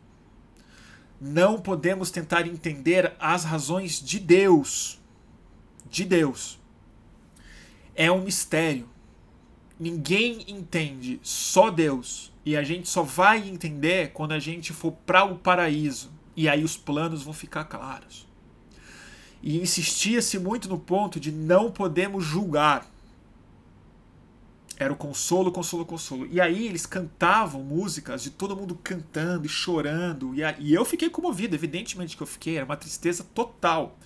Não 1.20 1.60
podemos 1.60 2.10
tentar 2.10 2.44
entender 2.44 3.12
as 3.20 3.44
razões 3.44 4.02
de 4.02 4.18
Deus. 4.18 4.98
De 5.88 6.04
Deus. 6.04 6.58
É 7.94 8.10
um 8.10 8.24
mistério. 8.24 8.88
Ninguém 9.78 10.44
entende, 10.48 11.20
só 11.22 11.70
Deus. 11.70 12.32
E 12.44 12.56
a 12.56 12.64
gente 12.64 12.88
só 12.88 13.04
vai 13.04 13.48
entender 13.48 14.10
quando 14.12 14.32
a 14.32 14.40
gente 14.40 14.72
for 14.72 14.90
para 14.90 15.22
o 15.22 15.38
paraíso. 15.38 16.10
E 16.34 16.48
aí 16.48 16.64
os 16.64 16.76
planos 16.76 17.22
vão 17.22 17.32
ficar 17.32 17.66
claros. 17.66 18.28
E 19.42 19.58
insistia-se 19.58 20.38
muito 20.38 20.68
no 20.68 20.78
ponto 20.78 21.18
de 21.18 21.32
não 21.32 21.70
podemos 21.70 22.24
julgar. 22.24 22.86
Era 24.76 24.92
o 24.92 24.96
consolo, 24.96 25.52
consolo, 25.52 25.84
consolo. 25.84 26.26
E 26.30 26.40
aí 26.40 26.66
eles 26.66 26.86
cantavam 26.86 27.62
músicas 27.62 28.22
de 28.22 28.30
todo 28.30 28.56
mundo 28.56 28.78
cantando 28.82 29.46
e 29.46 29.48
chorando. 29.48 30.34
E, 30.34 30.42
a, 30.42 30.54
e 30.58 30.72
eu 30.72 30.84
fiquei 30.84 31.10
comovido, 31.10 31.54
evidentemente 31.54 32.16
que 32.16 32.22
eu 32.22 32.26
fiquei, 32.26 32.56
era 32.56 32.64
uma 32.64 32.76
tristeza 32.76 33.24
total. 33.34 33.98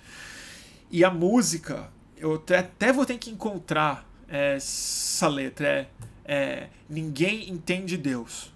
E 0.91 1.03
a 1.03 1.09
música, 1.09 1.89
eu 2.17 2.35
até, 2.35 2.57
até 2.57 2.91
vou 2.91 3.05
ter 3.05 3.17
que 3.17 3.29
encontrar 3.29 4.05
é, 4.27 4.55
essa 4.55 5.27
letra. 5.27 5.67
É, 5.67 5.87
é, 6.25 6.69
Ninguém 6.89 7.49
entende 7.49 7.97
Deus. 7.97 8.53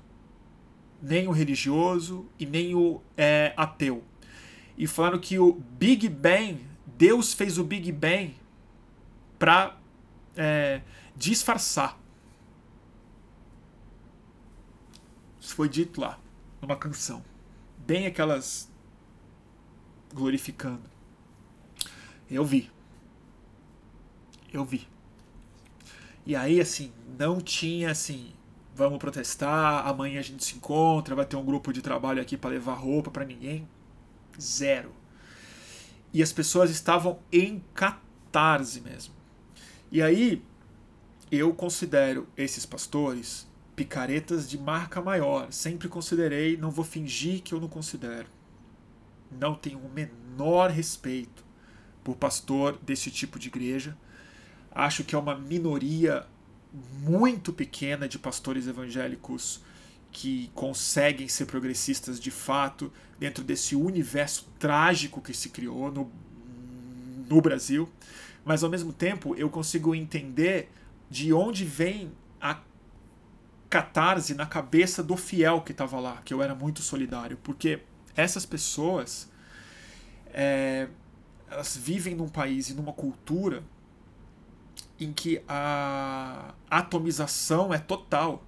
Nem 1.02 1.28
o 1.28 1.32
religioso 1.32 2.26
e 2.38 2.46
nem 2.46 2.76
o 2.76 3.02
é, 3.18 3.54
ateu. 3.56 4.04
E 4.78 4.86
falando 4.88 5.20
que 5.20 5.40
o 5.40 5.54
Big 5.54 6.08
Bang, 6.08 6.60
Deus 7.00 7.34
fez 7.34 7.58
o 7.58 7.64
Big 7.64 7.92
Bang 7.92 8.36
para 9.40 9.76
é, 10.36 10.82
disfarçar 11.16 12.00
foi 15.60 15.68
dito 15.68 16.00
lá, 16.00 16.18
numa 16.62 16.78
canção. 16.78 17.22
Bem 17.80 18.06
aquelas 18.06 18.72
glorificando. 20.14 20.90
Eu 22.32 22.46
vi. 22.46 22.72
Eu 24.54 24.64
vi. 24.64 24.88
E 26.26 26.34
aí, 26.34 26.62
assim, 26.62 26.94
não 27.18 27.42
tinha 27.42 27.92
assim, 27.92 28.32
vamos 28.74 29.00
protestar, 29.00 29.86
amanhã 29.86 30.22
a 30.22 30.24
gente 30.24 30.46
se 30.46 30.56
encontra, 30.56 31.14
vai 31.14 31.26
ter 31.26 31.36
um 31.36 31.44
grupo 31.44 31.74
de 31.74 31.82
trabalho 31.82 32.22
aqui 32.22 32.38
para 32.38 32.52
levar 32.52 32.76
roupa 32.76 33.12
para 33.12 33.26
ninguém. 33.26 33.68
Zero. 34.40 34.94
E 36.14 36.24
as 36.24 36.34
pessoas 36.34 36.72
estavam 36.72 37.20
em 37.32 37.64
catarse 37.74 38.82
mesmo. 38.82 39.14
E 39.92 40.02
aí, 40.02 40.44
eu 41.32 41.54
considero 41.54 42.28
esses 42.36 42.66
pastores 42.66 43.48
picaretas 43.76 44.50
de 44.50 44.58
marca 44.58 45.02
maior. 45.02 45.52
Sempre 45.52 45.88
considerei, 45.88 46.58
não 46.58 46.72
vou 46.72 46.84
fingir 46.84 47.42
que 47.42 47.54
eu 47.54 47.62
não 47.62 47.68
considero. 47.68 48.28
Não 49.32 49.56
tenho 49.56 49.80
o 49.80 49.90
menor 49.90 50.70
respeito 50.70 51.46
por 52.04 52.16
pastor 52.16 52.78
desse 52.82 53.12
tipo 53.12 53.38
de 53.38 53.48
igreja. 53.48 53.96
Acho 54.72 55.04
que 55.04 55.16
é 55.16 55.18
uma 55.18 55.36
minoria 55.38 56.26
muito 57.02 57.54
pequena 57.54 58.08
de 58.08 58.20
pastores 58.20 58.68
evangélicos 58.68 59.62
que 60.12 60.50
conseguem 60.56 61.28
ser 61.28 61.46
progressistas 61.46 62.20
de 62.20 62.32
fato 62.32 62.92
dentro 63.20 63.44
desse 63.44 63.76
universo 63.76 64.48
trágico 64.58 65.22
que 65.22 65.34
se 65.34 65.50
criou 65.50 65.92
no, 65.92 66.12
no 67.28 67.42
Brasil. 67.42 67.90
Mas 68.46 68.64
ao 68.64 68.70
mesmo 68.70 68.94
tempo 68.94 69.36
eu 69.36 69.50
consigo 69.50 69.94
entender 69.94 70.72
de 71.10 71.34
onde 71.34 71.66
vem 71.66 72.12
a 72.40 72.60
catarse 73.70 74.34
na 74.34 74.46
cabeça 74.46 75.04
do 75.04 75.18
fiel 75.18 75.62
que 75.62 75.72
estava 75.72 76.00
lá, 76.00 76.22
que 76.24 76.34
eu 76.34 76.42
era 76.42 76.56
muito 76.56 76.82
solidário, 76.82 77.38
porque 77.44 77.82
essas 78.16 78.46
pessoas 78.46 79.30
é, 80.34 80.88
elas 81.50 81.76
vivem 81.76 82.16
num 82.16 82.28
país 82.28 82.70
e 82.70 82.74
numa 82.74 82.94
cultura 82.94 83.64
em 85.00 85.14
que 85.14 85.42
a 85.48 86.54
atomização 86.70 87.74
é 87.74 87.78
total. 87.78 88.44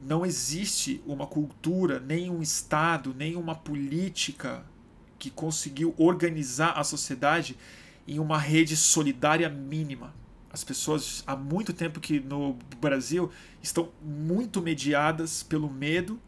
Não 0.00 0.24
existe 0.24 1.02
uma 1.06 1.26
cultura, 1.26 1.98
nem 1.98 2.30
um 2.30 2.40
Estado, 2.40 3.14
nem 3.16 3.36
uma 3.36 3.54
política 3.54 4.64
que 5.18 5.30
conseguiu 5.30 5.94
organizar 5.98 6.72
a 6.78 6.84
sociedade 6.84 7.56
em 8.06 8.18
uma 8.18 8.38
rede 8.38 8.76
solidária 8.76 9.48
mínima. 9.48 10.14
As 10.50 10.64
pessoas 10.64 11.22
há 11.26 11.36
muito 11.36 11.72
tempo 11.72 12.00
que 12.00 12.20
no 12.20 12.56
Brasil 12.80 13.30
estão 13.62 13.90
muito 14.02 14.62
mediadas 14.62 15.42
pelo 15.42 15.70
medo 15.70 16.18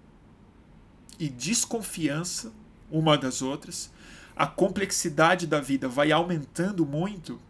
e 1.18 1.28
desconfiança 1.28 2.52
uma 2.90 3.16
das 3.16 3.40
outras. 3.40 3.90
A 4.36 4.46
complexidade 4.46 5.46
da 5.46 5.60
vida 5.60 5.88
vai 5.88 6.12
aumentando 6.12 6.84
muito 6.84 7.40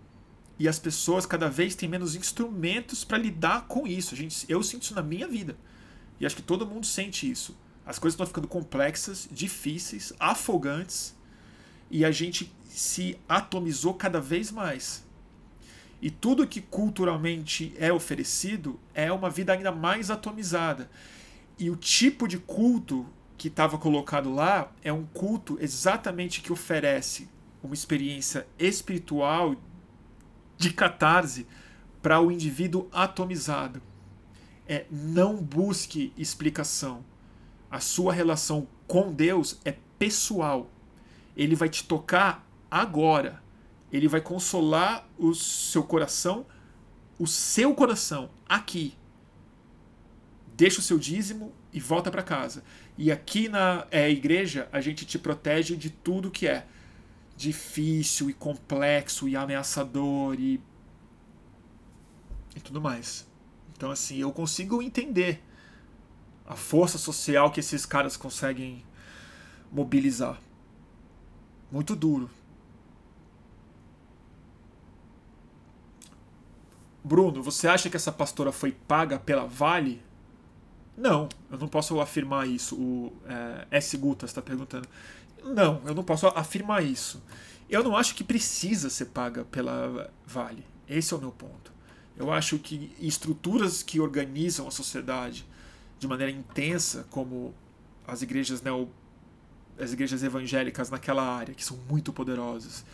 e 0.59 0.68
as 0.68 0.78
pessoas 0.78 1.24
cada 1.24 1.48
vez 1.48 1.74
têm 1.74 1.88
menos 1.88 2.14
instrumentos 2.14 3.02
para 3.02 3.18
lidar 3.18 3.66
com 3.66 3.86
isso. 3.86 4.14
Gente, 4.14 4.44
eu 4.48 4.62
sinto 4.62 4.82
isso 4.82 4.94
na 4.94 5.02
minha 5.02 5.26
vida. 5.26 5.56
E 6.20 6.26
acho 6.26 6.36
que 6.36 6.42
todo 6.42 6.66
mundo 6.66 6.86
sente 6.86 7.28
isso. 7.28 7.56
As 7.84 7.98
coisas 7.98 8.14
estão 8.14 8.26
ficando 8.26 8.47
complexas, 8.47 9.28
difíceis, 9.32 10.12
afogantes 10.20 11.16
e 11.90 12.05
a 12.05 12.10
gente 12.10 12.52
se 12.68 13.18
atomizou 13.28 13.94
cada 13.94 14.20
vez 14.20 14.52
mais. 14.52 15.05
E 16.01 16.10
tudo 16.10 16.47
que 16.47 16.60
culturalmente 16.60 17.74
é 17.78 17.92
oferecido 17.92 18.78
é 18.94 19.10
uma 19.10 19.28
vida 19.28 19.52
ainda 19.52 19.72
mais 19.72 20.10
atomizada. 20.10 20.90
E 21.59 21.68
o 21.68 21.76
tipo 21.76 22.28
de 22.28 22.38
culto 22.38 23.06
que 23.36 23.48
estava 23.48 23.76
colocado 23.76 24.32
lá 24.32 24.70
é 24.82 24.92
um 24.92 25.05
culto 25.05 25.59
exatamente 25.60 26.40
que 26.40 26.52
oferece 26.52 27.28
uma 27.62 27.74
experiência 27.74 28.47
espiritual 28.59 29.56
de 30.56 30.72
catarse 30.72 31.47
para 32.01 32.20
o 32.20 32.30
indivíduo 32.30 32.88
atomizado. 32.92 33.82
É 34.70 34.86
não 34.90 35.36
busque 35.36 36.12
explicação. 36.16 37.05
A 37.70 37.80
sua 37.80 38.12
relação 38.12 38.68
com 38.86 39.12
Deus 39.12 39.60
é 39.64 39.74
pessoal. 39.98 40.70
Ele 41.36 41.56
vai 41.56 41.68
te 41.68 41.84
tocar 41.84 42.47
agora 42.70 43.42
ele 43.92 44.09
vai 44.09 44.20
consolar 44.20 45.09
o 45.18 45.34
seu 45.34 45.82
coração, 45.82 46.47
o 47.18 47.26
seu 47.26 47.74
coração, 47.74 48.30
aqui. 48.48 48.94
Deixa 50.56 50.80
o 50.80 50.82
seu 50.82 50.98
dízimo 50.98 51.52
e 51.72 51.80
volta 51.80 52.10
para 52.10 52.22
casa. 52.22 52.62
E 52.97 53.10
aqui 53.10 53.48
na 53.48 53.86
é, 53.90 54.10
igreja, 54.10 54.68
a 54.72 54.80
gente 54.80 55.05
te 55.05 55.18
protege 55.18 55.76
de 55.76 55.90
tudo 55.90 56.30
que 56.30 56.47
é 56.47 56.66
difícil 57.36 58.28
e 58.28 58.34
complexo 58.34 59.28
e 59.28 59.34
ameaçador 59.34 60.38
e, 60.38 60.60
e 62.55 62.60
tudo 62.60 62.80
mais. 62.80 63.30
Então, 63.81 63.90
assim, 63.90 64.19
eu 64.19 64.31
consigo 64.31 64.82
entender 64.82 65.43
a 66.47 66.55
força 66.55 66.98
social 66.98 67.51
que 67.51 67.61
esses 67.61 67.86
caras 67.86 68.15
conseguem 68.15 68.85
mobilizar. 69.73 70.39
Muito 71.73 71.97
duro, 71.97 72.28
Bruno, 77.02 77.43
você 77.43 77.69
acha 77.69 77.89
que 77.89 77.97
essa 77.97 78.12
pastora 78.12 78.52
foi 78.52 78.70
paga 78.70 79.19
pela 79.19 79.47
Vale? 79.47 80.02
Não, 80.94 81.27
eu 81.51 81.57
não 81.57 81.66
posso 81.66 81.98
afirmar 82.02 82.47
isso. 82.47 82.77
O 82.77 83.11
é, 83.24 83.78
S. 83.78 83.97
Guta 83.97 84.27
está 84.27 84.43
perguntando. 84.43 84.86
Não, 85.43 85.81
eu 85.86 85.94
não 85.94 86.05
posso 86.05 86.27
afirmar 86.27 86.85
isso. 86.85 87.23
Eu 87.66 87.82
não 87.82 87.97
acho 87.97 88.15
que 88.15 88.23
precisa 88.23 88.90
ser 88.90 89.07
paga 89.07 89.43
pela 89.47 90.12
Vale. 90.27 90.66
Esse 90.86 91.15
é 91.15 91.16
o 91.16 91.20
meu 91.20 91.32
ponto. 91.32 91.80
Eu 92.20 92.30
acho 92.30 92.59
que 92.59 92.92
estruturas 93.01 93.82
que 93.82 93.98
organizam 93.98 94.68
a 94.68 94.70
sociedade 94.70 95.47
de 95.98 96.06
maneira 96.06 96.30
intensa, 96.30 97.06
como 97.09 97.55
as 98.06 98.20
igrejas 98.20 98.60
neo, 98.60 98.90
as 99.78 99.94
igrejas 99.94 100.22
evangélicas 100.22 100.90
naquela 100.90 101.22
área, 101.22 101.55
que 101.55 101.64
são 101.64 101.78
muito 101.88 102.12
poderosas, 102.12 102.84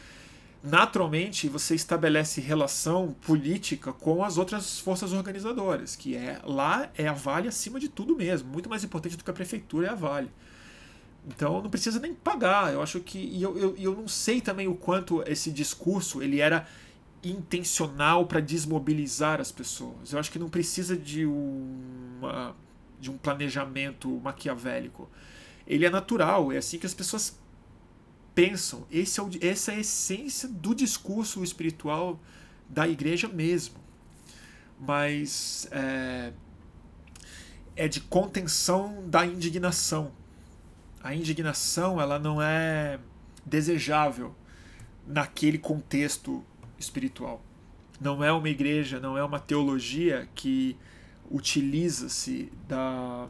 naturalmente 0.63 1.49
você 1.49 1.75
estabelece 1.75 2.41
relação 2.41 3.17
política 3.27 3.93
com 3.93 4.23
as 4.23 4.39
outras 4.39 4.79
forças 4.79 5.13
organizadoras, 5.13 5.97
que 5.97 6.15
é 6.15 6.41
lá 6.45 6.89
é 6.97 7.09
a 7.09 7.13
Vale 7.13 7.49
acima 7.49 7.81
de 7.81 7.89
tudo 7.89 8.15
mesmo, 8.15 8.49
muito 8.49 8.71
mais 8.71 8.85
importante 8.85 9.17
do 9.17 9.25
que 9.25 9.31
a 9.31 9.35
prefeitura 9.35 9.89
é 9.89 9.91
a 9.91 9.97
Vale. 9.97 10.31
Então 11.27 11.61
não 11.61 11.69
precisa 11.69 11.99
nem 11.99 12.15
pagar. 12.15 12.73
Eu 12.73 12.81
acho 12.81 13.01
que 13.01 13.19
e 13.19 13.43
eu, 13.43 13.59
eu, 13.59 13.77
eu 13.77 13.97
não 13.97 14.07
sei 14.07 14.41
também 14.41 14.69
o 14.69 14.77
quanto 14.77 15.25
esse 15.27 15.51
discurso 15.51 16.23
ele 16.23 16.39
era 16.39 16.65
intencional 17.31 18.27
para 18.27 18.41
desmobilizar 18.41 19.41
as 19.41 19.51
pessoas. 19.51 20.13
Eu 20.13 20.19
acho 20.19 20.31
que 20.31 20.39
não 20.39 20.49
precisa 20.49 20.97
de 20.97 21.25
uma 21.27 22.55
de 22.99 23.11
um 23.11 23.19
planejamento 23.19 24.09
maquiavélico. 24.23 25.09
Ele 25.67 25.85
é 25.85 25.91
natural, 25.91 26.51
é 26.51 26.57
assim 26.57 26.79
que 26.79 26.87
as 26.87 26.95
pessoas 26.95 27.39
pensam. 28.35 28.87
Esse 28.91 29.21
é 29.21 29.23
o, 29.23 29.31
essa 29.41 29.73
é 29.73 29.77
a 29.77 29.81
essência 29.81 30.49
do 30.49 30.75
discurso 30.75 31.43
espiritual 31.43 32.21
da 32.69 32.89
igreja 32.89 33.29
mesmo. 33.29 33.77
Mas 34.79 35.69
é, 35.71 36.33
é 37.75 37.89
de 37.89 38.01
contenção 38.01 39.09
da 39.09 39.25
indignação. 39.25 40.13
A 41.03 41.15
indignação 41.15 42.01
ela 42.01 42.19
não 42.19 42.43
é 42.43 42.99
desejável 43.45 44.35
naquele 45.07 45.59
contexto 45.59 46.45
espiritual. 46.79 47.43
Não 48.01 48.23
é 48.23 48.31
uma 48.33 48.49
igreja, 48.49 49.01
não 49.01 49.17
é 49.17 49.25
uma 49.25 49.41
teologia 49.41 50.29
que 50.35 50.77
utiliza-se 51.31 52.53
da 52.69 53.29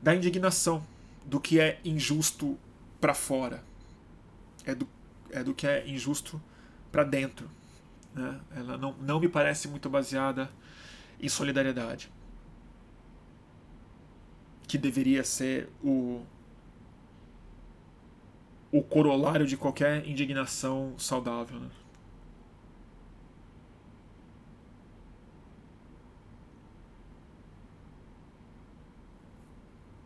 da 0.00 0.14
indignação 0.14 0.86
do 1.26 1.40
que 1.40 1.60
é 1.60 1.80
injusto 1.84 2.58
para 3.00 3.14
fora, 3.14 3.62
é 4.64 4.74
do, 4.74 4.88
é 5.30 5.42
do 5.42 5.52
que 5.52 5.66
é 5.66 5.86
injusto 5.88 6.40
para 6.90 7.04
dentro. 7.04 7.50
Né? 8.14 8.40
Ela 8.54 8.78
não, 8.78 8.92
não 9.00 9.20
me 9.20 9.28
parece 9.28 9.68
muito 9.68 9.90
baseada 9.90 10.50
em 11.20 11.28
solidariedade, 11.28 12.10
que 14.66 14.78
deveria 14.78 15.24
ser 15.24 15.68
o, 15.82 16.22
o 18.70 18.82
corolário 18.82 19.46
de 19.46 19.56
qualquer 19.56 20.06
indignação 20.06 20.94
saudável. 20.98 21.58
Né? 21.58 21.68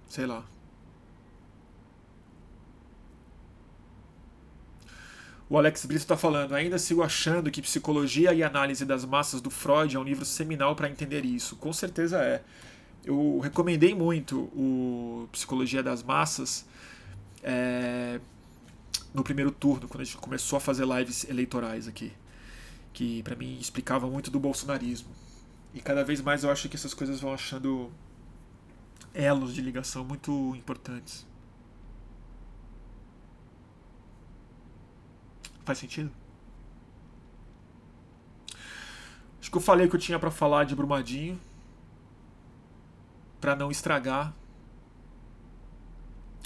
Sei 0.09 0.27
lá. 0.27 0.45
O 5.49 5.59
Alex 5.59 5.85
Brito 5.85 6.01
está 6.01 6.17
falando, 6.17 6.55
ainda 6.55 6.79
sigo 6.79 7.03
achando 7.03 7.51
que 7.51 7.61
Psicologia 7.61 8.33
e 8.33 8.43
Análise 8.43 8.87
das 8.87 9.05
Massas 9.05 9.41
do 9.41 9.51
Freud 9.51 9.95
é 9.95 9.99
um 9.99 10.03
livro 10.03 10.25
seminal 10.25 10.75
para 10.75 10.89
entender 10.89 11.27
isso. 11.27 11.57
Com 11.57 11.73
certeza 11.75 12.23
é. 12.23 12.43
Eu 13.05 13.39
recomendei 13.39 13.95
muito 13.95 14.45
o 14.55 15.29
Psicologia 15.31 15.83
das 15.83 16.03
Massas 16.03 16.65
é, 17.43 18.21
no 19.15 19.23
primeiro 19.23 19.51
turno, 19.51 19.89
quando 19.89 20.03
a 20.03 20.05
gente 20.05 20.17
começou 20.17 20.57
a 20.57 20.61
fazer 20.61 20.87
lives 20.87 21.25
eleitorais 21.29 21.87
aqui. 21.89 22.13
Que 22.93 23.23
para 23.23 23.37
mim 23.37 23.59
explicava 23.59 24.07
muito 24.09 24.31
do 24.31 24.39
bolsonarismo. 24.41 25.11
E 25.75 25.81
cada 25.81 26.05
vez 26.05 26.21
mais 26.21 26.45
eu 26.45 26.51
acho 26.51 26.69
que 26.69 26.77
essas 26.77 26.95
coisas 26.95 27.21
vão 27.21 27.33
achando 27.33 27.91
elos 29.15 29.55
de 29.55 29.61
ligação 29.63 30.05
muito 30.05 30.55
importantes. 30.57 31.27
Faz 35.65 35.79
sentido? 35.79 36.11
Acho 39.41 39.51
que 39.51 39.57
eu 39.57 39.61
falei 39.61 39.89
que 39.89 39.97
eu 39.97 40.01
tinha 40.01 40.19
para 40.19 40.31
falar 40.31 40.65
de 40.65 40.75
Brumadinho. 40.75 41.39
para 43.41 43.57
não 43.57 43.71
estragar. 43.73 44.33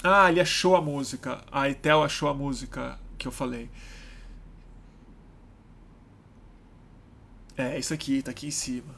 Ah, 0.03 0.29
ele 0.29 0.39
achou 0.39 0.75
a 0.75 0.81
música. 0.81 1.43
A 1.51 1.69
Etel 1.69 2.03
achou 2.03 2.29
a 2.29 2.33
música 2.33 2.99
que 3.17 3.27
eu 3.27 3.31
falei. 3.31 3.69
É, 7.57 7.77
isso 7.79 7.93
aqui, 7.93 8.21
tá 8.21 8.31
aqui 8.31 8.47
em 8.47 8.51
cima. 8.51 8.95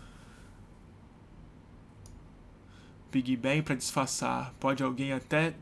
Big 3.11 3.35
Bang 3.37 3.61
para 3.61 3.75
disfarçar. 3.75 4.53
Pode 4.59 4.83
alguém 4.83 5.13
até 5.13 5.53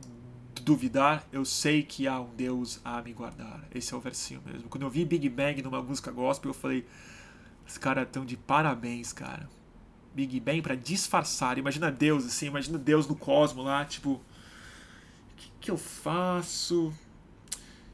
duvidar, 0.61 1.26
eu 1.31 1.45
sei 1.45 1.81
que 1.81 2.07
há 2.07 2.19
um 2.19 2.35
Deus 2.35 2.81
a 2.84 3.01
me 3.01 3.14
guardar. 3.14 3.64
Esse 3.73 3.93
é 3.93 3.97
o 3.97 4.01
versinho 4.01 4.41
mesmo. 4.45 4.68
Quando 4.68 4.84
eu 4.84 4.89
vi 4.89 5.05
Big 5.05 5.30
Bang 5.30 5.61
numa 5.61 5.81
música 5.81 6.11
gospel, 6.11 6.49
eu 6.49 6.53
falei: 6.53 6.85
os 7.65 7.77
caras 7.77 8.05
estão 8.05 8.26
de 8.26 8.35
parabéns, 8.35 9.14
cara. 9.14 9.47
Big 10.14 10.39
Bang 10.39 10.61
para 10.61 10.76
disfarçar. 10.76 11.57
Imagina 11.57 11.91
Deus 11.91 12.26
assim, 12.26 12.47
imagina 12.47 12.77
Deus 12.77 13.07
no 13.07 13.15
cosmo 13.15 13.61
lá, 13.61 13.85
tipo, 13.85 14.19
que, 15.38 15.51
que 15.59 15.72
eu 15.72 15.77
faço? 15.77 16.93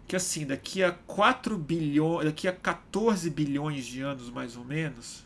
Que 0.07 0.15
assim, 0.15 0.45
daqui 0.45 0.83
a 0.83 0.91
4 0.91 1.57
bilhões, 1.57 2.25
daqui 2.25 2.47
a 2.47 2.53
14 2.53 3.29
bilhões 3.29 3.85
de 3.85 4.01
anos 4.01 4.29
mais 4.29 4.55
ou 4.57 4.65
menos, 4.65 5.25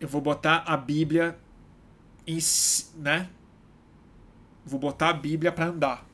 eu 0.00 0.08
vou 0.08 0.20
botar 0.20 0.64
a 0.66 0.76
Bíblia 0.76 1.38
em, 2.26 2.38
né, 2.96 3.30
vou 4.64 4.80
botar 4.80 5.10
a 5.10 5.12
Bíblia 5.12 5.52
para 5.52 5.66
andar. 5.66 6.06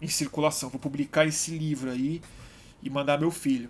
em 0.00 0.06
circulação. 0.06 0.68
Vou 0.70 0.78
publicar 0.78 1.26
esse 1.26 1.58
livro 1.58 1.90
aí 1.90 2.22
e 2.80 2.88
mandar 2.88 3.18
meu 3.18 3.32
filho. 3.32 3.68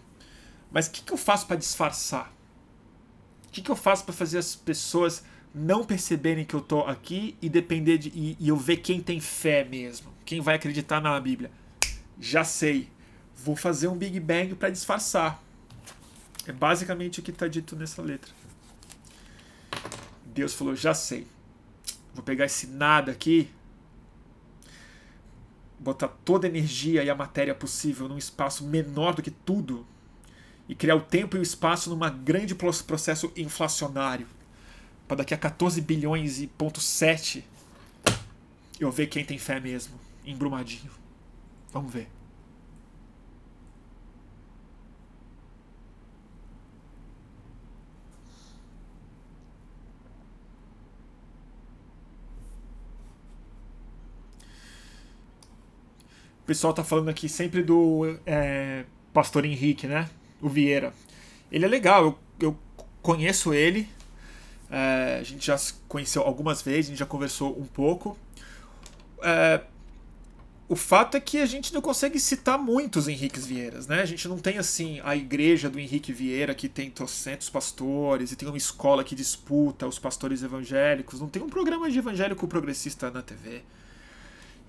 Mas 0.71 0.87
o 0.87 0.91
que, 0.91 1.03
que 1.03 1.13
eu 1.13 1.17
faço 1.17 1.47
para 1.47 1.57
disfarçar? 1.57 2.31
O 3.47 3.51
que, 3.51 3.63
que 3.63 3.71
eu 3.71 3.77
faço 3.77 4.05
para 4.05 4.13
fazer 4.13 4.37
as 4.37 4.55
pessoas 4.55 5.25
não 5.59 5.85
perceberem 5.85 6.45
que 6.45 6.55
eu 6.55 6.61
tô 6.61 6.83
aqui 6.83 7.37
e 7.43 7.49
depender 7.49 7.99
de 7.99 8.09
e, 8.11 8.37
e 8.39 8.49
eu 8.49 8.57
ver 8.57 8.77
quem 8.77 9.01
tem 9.01 9.21
fé 9.21 9.65
mesmo, 9.65 10.13
quem 10.25 10.41
vai 10.41 10.55
acreditar 10.55 11.01
na 11.01 11.19
Bíblia? 11.19 11.51
Já 12.21 12.45
sei. 12.45 12.89
Vou 13.35 13.57
fazer 13.57 13.89
um 13.89 13.97
Big 13.97 14.19
Bang 14.21 14.55
para 14.55 14.71
disfarçar. 14.71 15.43
É 16.47 16.53
basicamente 16.53 17.21
o 17.21 17.23
que 17.23 17.31
está 17.31 17.49
dito 17.49 17.77
nessa 17.77 18.01
letra. 18.03 18.31
Deus 20.27 20.55
falou: 20.55 20.75
já 20.75 20.95
sei. 20.95 21.27
Vou 22.15 22.23
pegar 22.23 22.47
esse 22.47 22.67
nada 22.67 23.13
aqui, 23.13 23.49
botar 25.79 26.09
toda 26.09 26.47
a 26.47 26.51
energia 26.51 27.05
e 27.05 27.11
a 27.11 27.15
matéria 27.15 27.55
possível 27.55 28.09
num 28.09 28.19
espaço 28.19 28.65
menor 28.65 29.15
do 29.15 29.23
que 29.23 29.31
tudo 29.31 29.87
e 30.69 30.75
criar 30.75 30.97
o 30.97 31.01
tempo 31.01 31.37
e 31.37 31.41
o 31.41 31.43
espaço 31.43 31.91
numa 31.91 32.11
grande 32.11 32.55
processo 32.55 33.33
inflacionário 33.37 34.27
para 35.09 35.17
daqui 35.17 35.33
a 35.33 35.39
14 35.39 35.81
bilhões 35.81 36.39
e 36.41 36.47
ponto 36.47 36.81
7 36.81 37.43
eu 38.79 38.93
ver 38.93 39.09
quem 39.09 39.25
tem 39.25 39.39
fé 39.39 39.59
mesmo, 39.59 39.99
embrumadinho. 40.25 40.91
Vamos 41.73 41.93
ver. 41.93 42.09
O 56.43 56.47
pessoal 56.49 56.73
tá 56.73 56.85
falando 56.85 57.09
aqui 57.09 57.29
sempre 57.29 57.63
do 57.63 58.19
é, 58.25 58.85
Pastor 59.13 59.45
Henrique, 59.45 59.87
né? 59.87 60.09
O 60.41 60.49
Vieira. 60.49 60.95
Ele 61.51 61.65
é 61.65 61.69
legal, 61.69 62.05
eu, 62.05 62.19
eu 62.41 62.59
conheço 63.03 63.53
ele, 63.53 63.89
é, 64.71 65.19
a 65.21 65.23
gente 65.23 65.47
já 65.47 65.57
se 65.57 65.75
conheceu 65.89 66.23
algumas 66.23 66.63
vezes, 66.63 66.87
a 66.87 66.89
gente 66.91 66.99
já 66.99 67.07
conversou 67.07 67.59
um 67.59 67.65
pouco. 67.65 68.17
É, 69.23 69.63
o 70.69 70.77
fato 70.77 71.17
é 71.17 71.21
que 71.21 71.39
a 71.39 71.47
gente 71.47 71.73
não 71.73 71.81
consegue 71.81 72.21
citar 72.21 72.59
muitos 72.59 73.09
Henriques 73.09 73.47
Vieiras, 73.47 73.87
né? 73.87 74.03
A 74.03 74.05
gente 74.05 74.29
não 74.29 74.39
tem 74.39 74.59
assim 74.59 75.01
a 75.03 75.17
igreja 75.17 75.71
do 75.71 75.81
Henrique 75.81 76.13
Vieira 76.13 76.55
que 76.55 76.69
tem 76.69 76.91
trocentos 76.91 77.49
pastores 77.49 78.33
e 78.33 78.37
tem 78.37 78.47
uma 78.47 78.59
escola 78.59 79.03
que 79.03 79.15
disputa 79.15 79.87
os 79.87 79.99
pastores 79.99 80.43
evangélicos. 80.43 81.21
Não 81.21 81.29
tem 81.29 81.43
um 81.43 81.49
programa 81.49 81.91
de 81.91 81.99
evangélico 81.99 82.47
progressista 82.47 83.11
na 83.11 83.23
TV. 83.23 83.63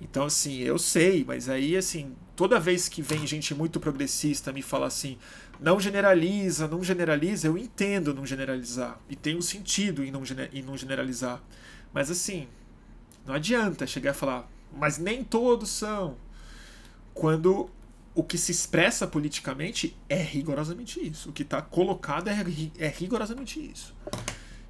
Então, 0.02 0.24
assim, 0.26 0.60
eu 0.60 0.80
sei, 0.80 1.26
mas 1.28 1.50
aí, 1.50 1.76
assim, 1.76 2.16
toda 2.34 2.58
vez 2.58 2.88
que 2.88 3.02
vem 3.02 3.28
gente 3.28 3.54
muito 3.54 3.82
progressista 3.82 4.54
me 4.54 4.62
fala 4.62 4.88
assim, 4.88 5.18
não 5.60 5.80
generaliza, 5.80 6.68
não 6.68 6.84
generaliza, 6.84 7.48
eu 7.48 7.58
entendo 7.58 8.14
não 8.14 8.26
generalizar. 8.26 9.00
E 9.10 9.16
tem 9.16 9.36
um 9.36 9.42
sentido 9.42 10.04
em 10.04 10.12
não, 10.12 10.24
em 10.54 10.62
não 10.62 10.78
generalizar. 10.78 11.42
Mas 11.94 12.10
assim, 12.10 12.48
não 13.26 13.36
adianta 13.36 13.86
chegar 13.86 14.12
a 14.12 14.14
falar, 14.14 14.50
mas 14.72 14.98
nem 14.98 15.24
todos 15.24 15.70
são. 15.70 16.16
Quando 17.14 17.70
o 18.16 18.24
que 18.24 18.38
se 18.38 18.52
expressa 18.52 19.06
politicamente 19.06 19.98
é 20.08 20.22
rigorosamente 20.22 21.06
isso. 21.06 21.30
O 21.30 21.34
que 21.34 21.44
está 21.44 21.62
colocado 21.62 22.30
é, 22.30 22.34
é 22.78 22.88
rigorosamente 22.88 23.60
isso. 23.60 23.96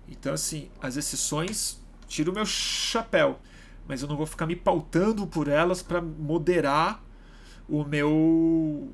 Então, 0.07 0.33
assim, 0.33 0.69
as 0.81 0.97
exceções, 0.97 1.79
tiro 2.07 2.31
o 2.31 2.35
meu 2.35 2.45
chapéu. 2.45 3.39
Mas 3.87 4.01
eu 4.01 4.07
não 4.07 4.17
vou 4.17 4.25
ficar 4.25 4.45
me 4.45 4.55
pautando 4.55 5.25
por 5.25 5.47
elas 5.47 5.81
para 5.81 6.01
moderar 6.01 7.03
o 7.67 7.83
meu 7.83 8.91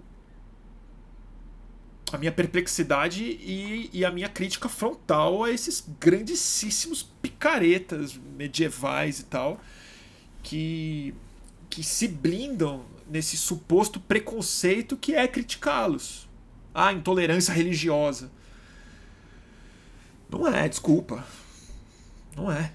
a 2.12 2.18
minha 2.18 2.32
perplexidade 2.32 3.24
e, 3.24 3.90
e 3.92 4.06
a 4.06 4.12
minha 4.12 4.30
crítica 4.30 4.70
frontal 4.70 5.44
a 5.44 5.52
esses 5.52 5.84
grandíssimos 6.00 7.04
picaretas 7.22 8.20
medievais 8.38 9.20
e 9.20 9.24
tal 9.24 9.60
que, 10.44 11.14
que 11.70 11.84
se 11.84 12.08
blindam 12.08 12.86
nesse 13.10 13.36
suposto 13.38 14.00
preconceito 14.00 14.96
que 14.96 15.14
é 15.14 15.28
criticá-los. 15.28 16.28
Ah, 16.74 16.94
intolerância 16.94 17.54
religiosa. 17.54 18.30
Não 20.30 20.48
é, 20.48 20.68
desculpa. 20.68 21.26
Não 22.36 22.52
é. 22.52 22.72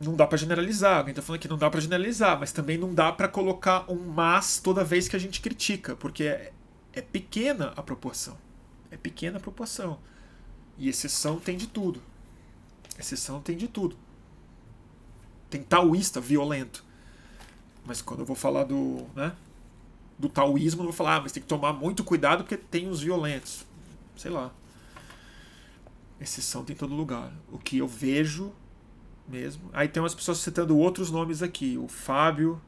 Não 0.00 0.14
dá 0.14 0.26
para 0.26 0.36
generalizar. 0.36 0.98
Alguém 0.98 1.14
tá 1.14 1.22
falando 1.22 1.40
que 1.40 1.48
não 1.48 1.58
dá 1.58 1.70
para 1.70 1.80
generalizar, 1.80 2.38
mas 2.38 2.52
também 2.52 2.76
não 2.76 2.94
dá 2.94 3.12
para 3.12 3.28
colocar 3.28 3.90
um 3.90 3.96
mas 3.96 4.58
toda 4.58 4.84
vez 4.84 5.08
que 5.08 5.16
a 5.16 5.18
gente 5.18 5.40
critica, 5.40 5.96
porque 5.96 6.24
é, 6.24 6.52
é 6.92 7.00
pequena 7.00 7.72
a 7.76 7.82
proporção. 7.82 8.36
É 8.90 8.96
pequena 8.96 9.38
a 9.38 9.40
proporção. 9.40 9.98
E 10.78 10.88
exceção 10.88 11.38
tem 11.38 11.56
de 11.56 11.66
tudo. 11.66 12.02
Exceção 12.98 13.40
tem 13.40 13.56
de 13.56 13.68
tudo. 13.68 13.96
Tem 15.48 15.62
taoísta 15.62 16.20
violento. 16.20 16.84
Mas 17.84 18.02
quando 18.02 18.20
eu 18.20 18.26
vou 18.26 18.36
falar 18.36 18.64
do, 18.64 19.06
né, 19.14 19.32
do 20.18 20.28
taoísmo, 20.28 20.80
eu 20.80 20.86
vou 20.86 20.92
falar, 20.92 21.16
ah, 21.16 21.20
mas 21.22 21.32
tem 21.32 21.42
que 21.42 21.48
tomar 21.48 21.72
muito 21.72 22.04
cuidado 22.04 22.44
porque 22.44 22.56
tem 22.56 22.88
os 22.88 23.00
violentos. 23.00 23.64
Sei 24.16 24.30
lá. 24.30 24.52
Exceção 26.20 26.64
tem 26.64 26.74
em 26.74 26.78
todo 26.78 26.94
lugar. 26.94 27.32
O 27.50 27.58
que 27.58 27.78
eu 27.78 27.86
vejo 27.86 28.52
mesmo. 29.28 29.70
Aí 29.72 29.88
tem 29.88 30.02
umas 30.02 30.14
pessoas 30.14 30.38
citando 30.38 30.76
outros 30.76 31.10
nomes 31.10 31.42
aqui, 31.42 31.76
o 31.78 31.88
Fábio, 31.88 32.60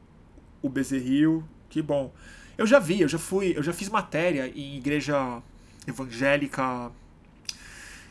o 0.61 0.69
Bezerril, 0.69 1.43
que 1.69 1.81
bom. 1.81 2.13
Eu 2.57 2.65
já 2.67 2.79
vi, 2.79 3.01
eu 3.01 3.07
já 3.07 3.17
fui, 3.17 3.53
eu 3.55 3.63
já 3.63 3.71
fiz 3.71 3.87
matéria 3.89 4.47
em 4.47 4.77
igreja 4.77 5.41
evangélica 5.87 6.91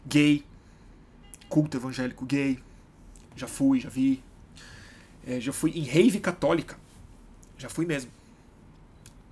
gay, 0.06 0.44
culto 1.48 1.76
evangélico 1.76 2.24
gay. 2.24 2.58
Já 3.36 3.46
fui, 3.46 3.80
já 3.80 3.88
vi. 3.88 4.22
É, 5.26 5.40
já 5.40 5.52
fui 5.52 5.70
em 5.72 5.82
rave 5.82 6.18
católica. 6.18 6.78
Já 7.56 7.68
fui 7.68 7.84
mesmo. 7.84 8.10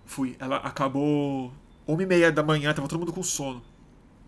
Fui. 0.05 0.37
Ela 0.39 0.57
acabou 0.57 1.53
uma 1.87 2.03
e 2.03 2.07
meia 2.07 2.31
da 2.31 2.43
manhã, 2.43 2.75
tava 2.75 2.89
todo 2.89 2.99
mundo 2.99 3.13
com 3.13 3.23
sono. 3.23 3.63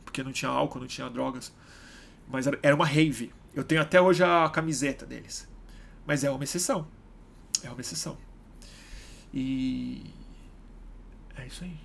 Porque 0.05 0.23
não 0.23 0.32
tinha 0.32 0.51
álcool, 0.51 0.81
não 0.81 0.86
tinha 0.86 1.09
drogas. 1.10 1.52
Mas 2.28 2.47
era 2.47 2.74
uma 2.74 2.86
rave. 2.86 3.32
Eu 3.55 3.65
tenho 3.65 3.81
até 3.81 4.01
hoje 4.01 4.23
a 4.23 4.49
camiseta 4.49 5.05
deles. 5.07 5.49
Mas 6.07 6.25
é 6.25 6.31
uma 6.31 6.45
exceção. 6.45 6.87
É 7.62 7.70
uma 7.70 7.81
exceção. 7.81 8.16
E. 9.33 10.05
É 11.37 11.47
isso 11.47 11.65
aí. 11.65 11.77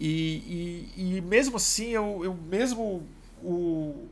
E, 0.00 0.90
e, 0.96 1.16
e 1.16 1.20
mesmo 1.20 1.56
assim, 1.56 1.88
eu, 1.88 2.24
eu 2.24 2.34
mesmo. 2.34 3.06
O, 3.42 4.08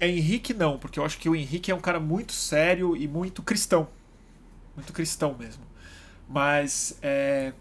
é 0.00 0.08
Henrique 0.08 0.52
não, 0.52 0.78
porque 0.78 0.98
eu 0.98 1.04
acho 1.04 1.18
que 1.18 1.28
o 1.28 1.36
Henrique 1.36 1.70
é 1.70 1.74
um 1.74 1.80
cara 1.80 2.00
muito 2.00 2.32
sério 2.32 2.96
e 2.96 3.06
muito 3.06 3.42
cristão. 3.42 3.88
Muito 4.74 4.92
cristão 4.92 5.36
mesmo. 5.38 5.62
Mas 6.28 6.98
é, 7.02 7.52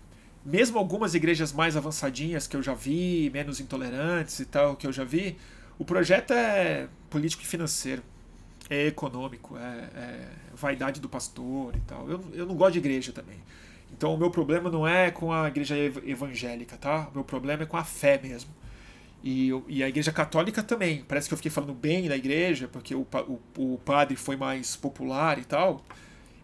mesmo 0.45 0.77
algumas 0.77 1.13
igrejas 1.13 1.53
mais 1.53 1.77
avançadinhas 1.77 2.47
que 2.47 2.55
eu 2.55 2.63
já 2.63 2.73
vi, 2.73 3.29
menos 3.33 3.59
intolerantes 3.59 4.39
e 4.39 4.45
tal, 4.45 4.75
que 4.75 4.87
eu 4.87 4.91
já 4.91 5.03
vi, 5.03 5.37
o 5.77 5.85
projeto 5.85 6.31
é 6.31 6.87
político 7.09 7.43
e 7.43 7.45
financeiro, 7.45 8.03
é 8.69 8.87
econômico, 8.87 9.57
é, 9.57 9.61
é 9.61 10.27
vaidade 10.55 10.99
do 10.99 11.09
pastor 11.09 11.75
e 11.75 11.79
tal. 11.81 12.09
Eu, 12.09 12.23
eu 12.33 12.45
não 12.45 12.55
gosto 12.55 12.73
de 12.73 12.79
igreja 12.79 13.11
também. 13.11 13.37
Então 13.91 14.13
o 14.13 14.17
meu 14.17 14.31
problema 14.31 14.69
não 14.69 14.87
é 14.87 15.11
com 15.11 15.31
a 15.31 15.47
igreja 15.47 15.75
evangélica, 15.77 16.77
tá? 16.77 17.09
O 17.11 17.15
meu 17.15 17.23
problema 17.23 17.63
é 17.63 17.65
com 17.65 17.77
a 17.77 17.83
fé 17.83 18.19
mesmo. 18.21 18.49
E, 19.23 19.51
e 19.67 19.83
a 19.83 19.89
igreja 19.89 20.11
católica 20.11 20.63
também. 20.63 21.03
Parece 21.07 21.27
que 21.27 21.33
eu 21.33 21.37
fiquei 21.37 21.51
falando 21.51 21.73
bem 21.73 22.07
da 22.07 22.17
igreja, 22.17 22.67
porque 22.67 22.95
o, 22.95 23.05
o, 23.27 23.39
o 23.73 23.77
padre 23.79 24.15
foi 24.15 24.35
mais 24.35 24.75
popular 24.75 25.37
e 25.37 25.43
tal, 25.43 25.83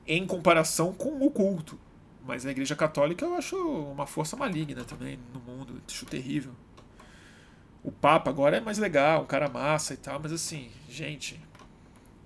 em 0.06 0.26
comparação 0.28 0.94
com 0.94 1.26
o 1.26 1.32
culto. 1.32 1.80
Mas 2.28 2.46
a 2.46 2.52
Igreja 2.52 2.76
Católica 2.76 3.26
eu 3.26 3.36
acho 3.36 3.56
uma 3.56 4.06
força 4.06 4.36
maligna 4.36 4.84
também 4.84 5.18
no 5.34 5.40
mundo. 5.40 5.82
Acho 5.88 6.06
terrível. 6.06 6.52
O 7.82 7.92
Papa 7.92 8.30
agora 8.30 8.58
é 8.58 8.60
mais 8.60 8.78
legal, 8.78 9.24
um 9.24 9.26
cara 9.26 9.48
massa 9.48 9.94
e 9.94 9.98
tal, 9.98 10.20
mas 10.20 10.34
assim, 10.34 10.70
gente, 10.90 11.40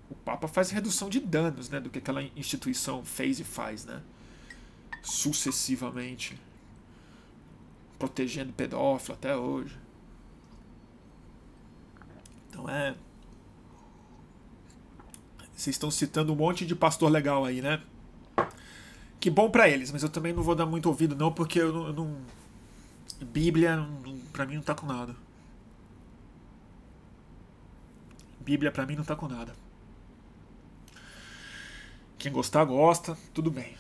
o 0.10 0.16
Papa 0.16 0.48
faz 0.48 0.72
redução 0.72 1.08
de 1.08 1.20
danos, 1.20 1.70
né, 1.70 1.80
do 1.80 1.90
que 1.90 2.00
aquela 2.00 2.24
instituição 2.36 3.06
fez 3.06 3.40
e 3.40 3.44
faz, 3.44 3.86
né? 3.86 4.02
Sucessivamente. 5.04 6.36
Protegendo 8.00 8.52
pedófilo 8.54 9.14
até 9.14 9.36
hoje. 9.36 9.78
Então 12.50 12.68
é. 12.68 12.96
Vocês 15.56 15.76
estão 15.76 15.92
citando 15.92 16.34
um 16.34 16.36
monte 16.36 16.66
de 16.66 16.76
pastor 16.76 17.12
legal 17.12 17.46
aí, 17.46 17.62
né? 17.62 17.84
Que 19.22 19.30
bom 19.30 19.50
para 19.50 19.70
eles, 19.70 19.92
mas 19.92 20.04
eu 20.04 20.10
também 20.10 20.34
não 20.34 20.44
vou 20.44 20.56
dar 20.56 20.66
muito 20.66 20.88
ouvido 20.88 21.16
não, 21.16 21.32
porque 21.32 21.62
eu 21.62 21.72
não, 21.72 21.88
eu 21.88 21.94
não 21.94 22.18
Bíblia 23.26 23.76
não, 23.78 24.20
pra 24.34 24.46
mim 24.46 24.56
não 24.56 24.64
tá 24.64 24.74
com 24.74 24.88
nada. 24.88 25.16
Bíblia 28.40 28.72
para 28.72 28.86
mim 28.86 28.96
não 28.96 29.04
tá 29.04 29.16
com 29.16 29.28
nada. 29.28 29.54
Quem 32.18 32.32
gostar, 32.32 32.66
gosta, 32.66 33.18
tudo 33.34 33.52
bem. 33.52 33.78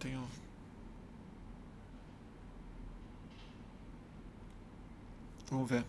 Tenho. 0.00 0.26
Vamos 5.48 5.70
ver. 5.70 5.84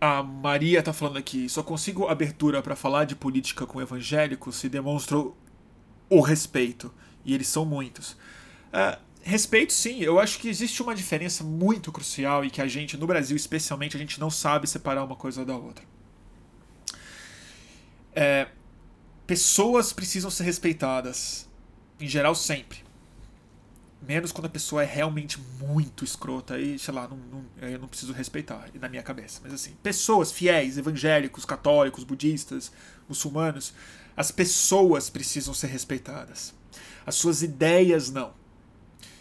A 0.00 0.22
Maria 0.22 0.82
tá 0.82 0.92
falando 0.92 1.16
aqui, 1.16 1.48
só 1.48 1.62
consigo 1.62 2.06
abertura 2.06 2.62
para 2.62 2.76
falar 2.76 3.04
de 3.04 3.16
política 3.16 3.66
com 3.66 3.80
evangélicos 3.80 4.56
se 4.56 4.68
demonstrou 4.68 5.36
o 6.08 6.20
respeito. 6.20 6.92
E 7.24 7.34
eles 7.34 7.48
são 7.48 7.64
muitos. 7.64 8.12
Uh, 8.72 8.98
respeito, 9.22 9.72
sim. 9.72 10.00
Eu 10.00 10.18
acho 10.18 10.38
que 10.38 10.48
existe 10.48 10.82
uma 10.82 10.94
diferença 10.94 11.42
muito 11.42 11.90
crucial 11.90 12.44
e 12.44 12.50
que 12.50 12.62
a 12.62 12.68
gente, 12.68 12.96
no 12.96 13.06
Brasil 13.06 13.36
especialmente, 13.36 13.96
a 13.96 14.00
gente 14.00 14.20
não 14.20 14.30
sabe 14.30 14.66
separar 14.66 15.04
uma 15.04 15.16
coisa 15.16 15.44
da 15.44 15.56
outra. 15.56 15.84
É, 18.14 18.48
pessoas 19.26 19.92
precisam 19.92 20.30
ser 20.30 20.44
respeitadas. 20.44 21.48
Em 22.00 22.08
geral, 22.08 22.34
sempre. 22.34 22.87
Menos 24.08 24.32
quando 24.32 24.46
a 24.46 24.48
pessoa 24.48 24.82
é 24.82 24.86
realmente 24.86 25.38
muito 25.60 26.02
escrota. 26.02 26.54
Aí, 26.54 26.78
sei 26.78 26.94
lá, 26.94 27.06
não, 27.06 27.18
não, 27.18 27.44
eu 27.60 27.78
não 27.78 27.86
preciso 27.86 28.14
respeitar 28.14 28.70
na 28.80 28.88
minha 28.88 29.02
cabeça. 29.02 29.38
Mas 29.44 29.52
assim, 29.52 29.76
pessoas 29.82 30.32
fiéis, 30.32 30.78
evangélicos, 30.78 31.44
católicos, 31.44 32.04
budistas, 32.04 32.72
muçulmanos, 33.06 33.74
as 34.16 34.30
pessoas 34.30 35.10
precisam 35.10 35.52
ser 35.52 35.66
respeitadas. 35.66 36.54
As 37.04 37.16
suas 37.16 37.42
ideias 37.42 38.10
não. 38.10 38.32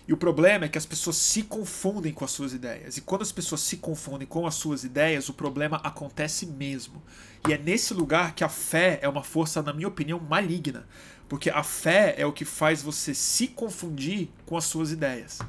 E 0.07 0.13
o 0.13 0.17
problema 0.17 0.63
é 0.63 0.69
que 0.69 0.77
as 0.77 0.85
pessoas 0.85 1.17
se 1.17 1.43
confundem 1.43 2.13
com 2.13 2.23
as 2.23 2.31
suas 2.31 2.53
ideias. 2.53 2.95
E 2.95 3.01
quando 3.01 3.23
as 3.23 3.31
pessoas 3.33 3.59
se 3.59 3.75
confundem 3.75 4.25
com 4.25 4.47
as 4.47 4.55
suas 4.55 4.85
ideias, 4.85 5.27
o 5.27 5.33
problema 5.33 5.81
acontece 5.83 6.45
mesmo. 6.45 7.03
E 7.45 7.51
é 7.51 7.57
nesse 7.57 7.93
lugar 7.93 8.33
que 8.33 8.43
a 8.43 8.47
fé 8.47 8.99
é 9.01 9.09
uma 9.09 9.21
força, 9.21 9.61
na 9.61 9.73
minha 9.73 9.89
opinião, 9.89 10.17
maligna. 10.17 10.87
Porque 11.27 11.49
a 11.49 11.63
fé 11.63 12.15
é 12.17 12.25
o 12.25 12.31
que 12.31 12.45
faz 12.45 12.81
você 12.81 13.13
se 13.13 13.47
confundir 13.47 14.29
com 14.45 14.55
as 14.55 14.65
suas 14.65 14.91
ideias. 14.91 15.39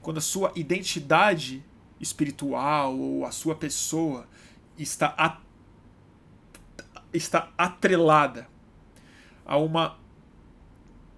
Quando 0.00 0.18
a 0.18 0.20
sua 0.20 0.52
identidade 0.54 1.64
espiritual 2.00 2.96
ou 2.98 3.24
a 3.24 3.30
sua 3.30 3.54
pessoa 3.54 4.28
está, 4.78 5.14
a, 5.16 5.38
está 7.12 7.52
atrelada 7.56 8.48
a 9.44 9.56
uma, 9.56 9.98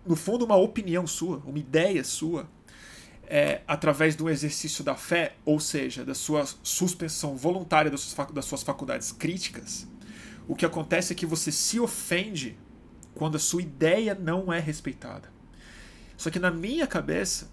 no 0.07 0.17
fundo, 0.17 0.45
uma 0.45 0.57
opinião 0.57 1.07
sua, 1.07 1.43
uma 1.47 1.59
ideia 1.59 2.03
sua, 2.05 2.49
é, 3.27 3.63
através 3.67 4.17
do 4.17 4.29
exercício 4.29 4.85
da 4.85 4.95
fé, 4.95 5.37
ou 5.45 5.59
seja, 5.59 6.05
da 6.05 6.15
sua 6.15 6.47
suspensão 6.63 7.37
voluntária 7.37 7.91
das 7.91 8.45
suas 8.45 8.63
faculdades 8.63 9.13
críticas, 9.13 9.87
o 10.47 10.55
que 10.55 10.67
acontece 10.67 11.13
é 11.13 11.17
que 11.17 11.25
você 11.25 11.51
se 11.51 11.81
ofende 11.81 12.57
quando 13.15 13.37
a 13.37 13.41
sua 13.41 13.63
ideia 13.63 14.15
não 14.15 14.53
é 14.53 14.59
respeitada. 14.59 15.33
Só 16.17 16.31
que 16.31 16.39
na 16.39 16.51
minha 16.51 16.87
cabeça 16.87 17.51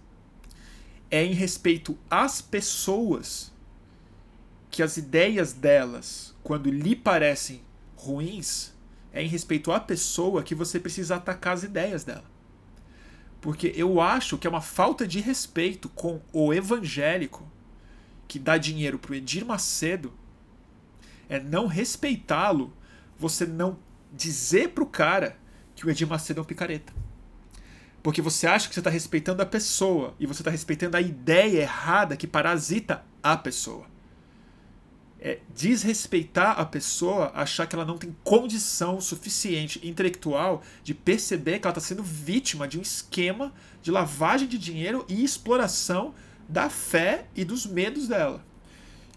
é 1.10 1.24
em 1.24 1.34
respeito 1.34 1.98
às 2.10 2.42
pessoas 2.42 3.52
que 4.70 4.82
as 4.82 4.98
ideias 4.98 5.52
delas, 5.52 6.34
quando 6.42 6.72
lhe 6.72 6.96
parecem 6.96 7.62
ruins, 7.96 8.74
é 9.12 9.22
em 9.22 9.28
respeito 9.28 9.72
à 9.72 9.80
pessoa 9.80 10.44
que 10.44 10.56
você 10.56 10.80
precisa 10.80 11.18
atacar 11.18 11.54
as 11.54 11.64
ideias 11.64 12.04
dela. 12.04 12.24
Porque 13.42 13.74
eu 13.76 14.00
acho 14.00 14.38
que 14.38 14.48
é 14.48 14.50
uma 14.50 14.62
falta 14.62 15.06
de 15.06 15.20
respeito 15.20 15.90
com 15.90 16.22
o 16.32 16.54
evangélico 16.54 17.52
que 18.28 18.40
dá 18.40 18.58
dinheiro 18.58 18.98
pro 18.98 19.14
Edir 19.14 19.46
Macedo 19.46 20.14
é 21.28 21.40
não 21.40 21.66
respeitá-lo, 21.66 22.74
você 23.18 23.46
não 23.46 23.78
dizer 24.14 24.70
pro 24.70 24.86
cara 24.86 25.38
que 25.82 25.88
o 25.88 25.90
Edir 25.90 26.08
Macedo 26.08 26.40
é 26.40 26.44
um 26.44 26.46
picareta. 26.46 26.94
Porque 28.04 28.22
você 28.22 28.46
acha 28.46 28.68
que 28.68 28.74
você 28.74 28.80
está 28.80 28.90
respeitando 28.90 29.42
a 29.42 29.46
pessoa 29.46 30.16
e 30.20 30.28
você 30.28 30.42
está 30.42 30.52
respeitando 30.52 30.96
a 30.96 31.02
ideia 31.02 31.62
errada 31.62 32.16
que 32.16 32.28
parasita 32.28 33.04
a 33.22 33.36
pessoa. 33.36 33.86
É 35.20 35.40
desrespeitar 35.56 36.60
a 36.60 36.66
pessoa, 36.66 37.32
achar 37.34 37.68
que 37.68 37.76
ela 37.76 37.86
não 37.86 37.98
tem 37.98 38.16
condição 38.24 39.02
suficiente 39.02 39.80
intelectual 39.88 40.64
de 40.84 40.94
perceber 40.94 41.60
que 41.60 41.68
ela 41.68 41.72
está 41.72 41.82
sendo 41.82 42.04
vítima 42.04 42.68
de 42.68 42.78
um 42.78 42.82
esquema 42.82 43.54
de 43.82 43.92
lavagem 43.92 44.48
de 44.48 44.58
dinheiro 44.58 45.06
e 45.08 45.24
exploração 45.24 46.14
da 46.48 46.70
fé 46.70 47.26
e 47.36 47.44
dos 47.44 47.66
medos 47.66 48.08
dela. 48.08 48.44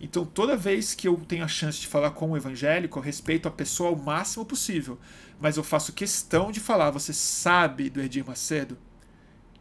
Então, 0.01 0.27
toda 0.27 0.57
vez 0.57 0.95
que 0.95 1.09
eu 1.09 1.17
tenho 1.27 1.45
a 1.45 1.49
chance 1.49 1.81
de 1.81 1.87
falar 1.87 2.11
com 2.11 2.31
um 2.31 2.37
evangélico, 2.37 2.99
eu 2.99 3.03
respeito 3.03 3.49
a 3.49 3.51
pessoa 3.51 3.91
ao 3.91 3.97
máximo 3.97 4.45
possível 4.45 4.99
mas 5.41 5.57
eu 5.57 5.65
faço 5.65 5.93
questão 5.93 6.51
de 6.51 6.61
falar. 6.61 6.91
Você 6.91 7.13
sabe 7.13 7.91
do 7.91 8.01
Edir 8.01 8.25
Macedo 8.27 8.79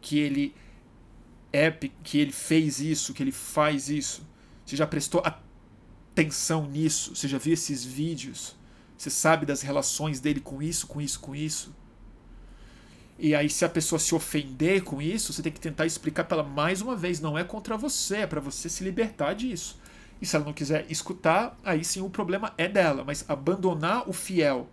que 0.00 0.18
ele 0.18 0.54
é 1.52 1.70
que 1.70 2.18
ele 2.18 2.32
fez 2.32 2.80
isso, 2.80 3.14
que 3.14 3.22
ele 3.22 3.32
faz 3.32 3.88
isso. 3.88 4.26
Você 4.64 4.76
já 4.76 4.86
prestou 4.86 5.22
atenção 5.24 6.66
nisso? 6.66 7.14
Você 7.14 7.28
já 7.28 7.38
viu 7.38 7.54
esses 7.54 7.84
vídeos? 7.84 8.56
Você 8.96 9.10
sabe 9.10 9.46
das 9.46 9.62
relações 9.62 10.20
dele 10.20 10.40
com 10.40 10.62
isso, 10.62 10.86
com 10.86 11.00
isso, 11.00 11.20
com 11.20 11.34
isso? 11.34 11.74
E 13.18 13.34
aí, 13.34 13.48
se 13.48 13.64
a 13.64 13.68
pessoa 13.68 13.98
se 13.98 14.14
ofender 14.14 14.82
com 14.82 15.00
isso, 15.00 15.32
você 15.32 15.42
tem 15.42 15.52
que 15.52 15.60
tentar 15.60 15.86
explicar 15.86 16.24
para 16.24 16.38
ela 16.38 16.48
mais 16.48 16.80
uma 16.80 16.96
vez: 16.96 17.20
não 17.20 17.38
é 17.38 17.44
contra 17.44 17.76
você, 17.76 18.18
é 18.18 18.26
para 18.26 18.40
você 18.40 18.68
se 18.68 18.82
libertar 18.82 19.34
disso. 19.34 19.78
E 20.20 20.26
se 20.26 20.34
ela 20.34 20.44
não 20.44 20.52
quiser 20.52 20.86
escutar, 20.90 21.58
aí 21.62 21.84
sim 21.84 22.00
o 22.00 22.10
problema 22.10 22.52
é 22.58 22.68
dela. 22.68 23.04
Mas 23.04 23.24
abandonar 23.28 24.08
o 24.08 24.12
fiel 24.12 24.68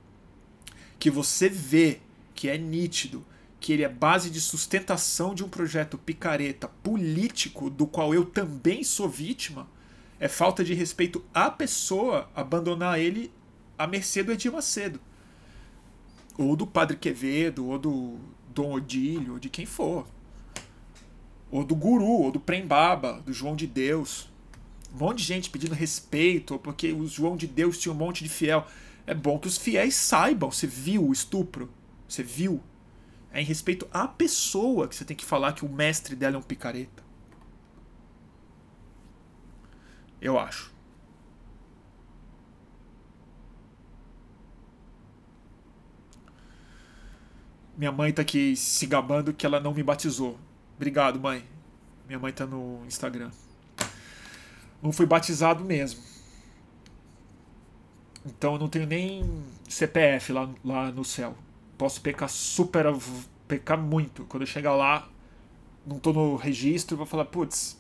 que 1.01 1.09
você 1.09 1.49
vê 1.49 1.99
que 2.35 2.47
é 2.47 2.59
nítido 2.59 3.25
que 3.59 3.73
ele 3.73 3.83
é 3.83 3.89
base 3.89 4.29
de 4.29 4.39
sustentação 4.39 5.33
de 5.33 5.43
um 5.43 5.49
projeto 5.49 5.97
picareta 5.97 6.67
político 6.67 7.71
do 7.71 7.87
qual 7.87 8.13
eu 8.13 8.23
também 8.23 8.83
sou 8.83 9.09
vítima, 9.09 9.67
é 10.19 10.27
falta 10.27 10.63
de 10.63 10.75
respeito 10.75 11.25
à 11.33 11.49
pessoa 11.49 12.29
abandonar 12.35 12.99
ele 12.99 13.31
à 13.79 13.87
mercê 13.87 14.21
do 14.21 14.31
Edir 14.31 14.51
Macedo. 14.51 14.99
Ou 16.37 16.55
do 16.55 16.67
Padre 16.67 16.97
Quevedo, 16.97 17.65
ou 17.65 17.79
do 17.79 18.19
Dom 18.53 18.73
Odílio, 18.73 19.33
ou 19.33 19.39
de 19.39 19.49
quem 19.49 19.65
for. 19.65 20.05
Ou 21.49 21.63
do 21.63 21.73
Guru, 21.73 22.05
ou 22.05 22.31
do 22.31 22.39
Prembaba, 22.39 23.21
do 23.25 23.33
João 23.33 23.55
de 23.55 23.65
Deus. 23.65 24.29
Um 24.93 24.99
monte 24.99 25.17
de 25.17 25.23
gente 25.23 25.49
pedindo 25.49 25.73
respeito, 25.73 26.59
porque 26.59 26.91
o 26.91 27.07
João 27.07 27.35
de 27.35 27.47
Deus 27.47 27.79
tinha 27.79 27.91
um 27.91 27.97
monte 27.97 28.23
de 28.23 28.29
fiel. 28.29 28.67
É 29.11 29.13
bom 29.13 29.37
que 29.37 29.45
os 29.45 29.57
fiéis 29.57 29.93
saibam. 29.93 30.49
Você 30.49 30.65
viu 30.65 31.05
o 31.05 31.11
estupro? 31.11 31.69
Você 32.07 32.23
viu? 32.23 32.63
É 33.33 33.41
em 33.41 33.43
respeito 33.43 33.85
à 33.91 34.07
pessoa 34.07 34.87
que 34.87 34.95
você 34.95 35.03
tem 35.03 35.17
que 35.17 35.25
falar 35.25 35.51
que 35.51 35.65
o 35.65 35.69
mestre 35.69 36.15
dela 36.15 36.37
é 36.37 36.39
um 36.39 36.41
picareta. 36.41 37.03
Eu 40.21 40.39
acho. 40.39 40.73
Minha 47.75 47.91
mãe 47.91 48.13
tá 48.13 48.21
aqui 48.21 48.55
se 48.55 48.85
gabando 48.85 49.33
que 49.33 49.45
ela 49.45 49.59
não 49.59 49.73
me 49.73 49.83
batizou. 49.83 50.39
Obrigado, 50.77 51.19
mãe. 51.19 51.43
Minha 52.07 52.17
mãe 52.17 52.31
tá 52.31 52.45
no 52.45 52.81
Instagram. 52.87 53.29
Não 54.81 54.93
fui 54.93 55.05
batizado 55.05 55.65
mesmo. 55.65 56.10
Então 58.25 58.53
eu 58.53 58.59
não 58.59 58.67
tenho 58.69 58.85
nem 58.87 59.23
CPF 59.67 60.31
lá, 60.33 60.49
lá 60.63 60.91
no 60.91 61.03
céu. 61.03 61.35
Posso 61.77 62.01
pecar 62.01 62.29
super, 62.29 62.85
pecar 63.47 63.77
muito. 63.77 64.25
Quando 64.25 64.43
eu 64.43 64.47
chegar 64.47 64.75
lá, 64.75 65.09
não 65.85 65.99
tô 65.99 66.13
no 66.13 66.35
registro, 66.35 66.97
vou 66.97 67.05
falar, 67.05 67.25
putz, 67.25 67.77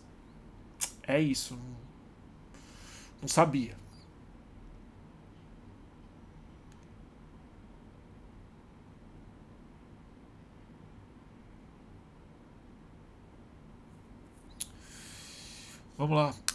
é 1.03 1.19
isso. 1.19 1.57
Não 3.21 3.27
sabia. 3.27 3.75
Vamos 15.97 16.15
lá. 16.17 16.50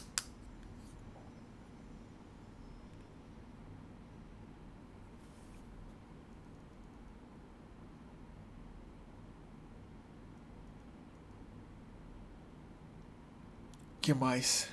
Que 14.06 14.14
mais? 14.14 14.68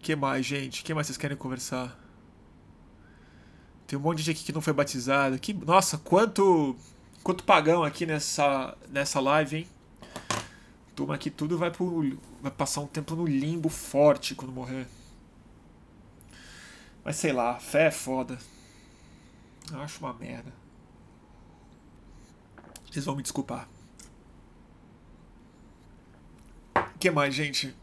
que 0.00 0.16
mais, 0.16 0.44
gente? 0.44 0.82
que 0.82 0.92
mais 0.92 1.06
vocês 1.06 1.16
querem 1.16 1.36
conversar? 1.36 1.96
Tem 3.86 3.96
um 3.96 4.02
monte 4.02 4.18
de 4.18 4.24
gente 4.24 4.36
aqui 4.38 4.46
que 4.46 4.52
não 4.52 4.60
foi 4.60 4.72
batizado. 4.72 5.38
Que, 5.38 5.54
nossa, 5.54 5.96
quanto 5.98 6.76
quanto 7.22 7.44
pagão 7.44 7.84
aqui 7.84 8.04
nessa, 8.04 8.76
nessa 8.88 9.20
live, 9.20 9.58
hein? 9.58 9.68
Turma 10.96 11.14
aqui 11.14 11.30
tudo 11.30 11.56
vai, 11.56 11.70
pro, 11.70 12.18
vai 12.42 12.50
passar 12.50 12.80
um 12.80 12.88
tempo 12.88 13.14
no 13.14 13.26
limbo 13.26 13.68
forte 13.68 14.34
quando 14.34 14.50
morrer. 14.50 14.88
Mas 17.04 17.14
sei 17.14 17.32
lá, 17.32 17.60
fé 17.60 17.86
é 17.86 17.90
foda. 17.92 18.36
Acho 19.72 19.98
uma 20.00 20.14
merda. 20.14 20.52
Vocês 22.90 23.04
vão 23.04 23.16
me 23.16 23.22
desculpar. 23.22 23.68
O 26.74 26.98
que 26.98 27.10
mais, 27.10 27.34
gente? 27.34 27.74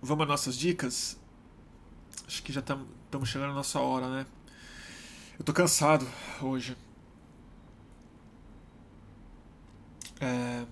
Vamos 0.00 0.22
às 0.22 0.28
nossas 0.28 0.56
dicas? 0.56 1.18
Acho 2.26 2.42
que 2.42 2.52
já 2.52 2.60
estamos 2.60 3.28
chegando 3.28 3.48
na 3.48 3.54
nossa 3.54 3.80
hora, 3.80 4.08
né? 4.08 4.26
Eu 5.38 5.44
tô 5.44 5.52
cansado 5.52 6.06
hoje. 6.40 6.76
É... 10.20 10.64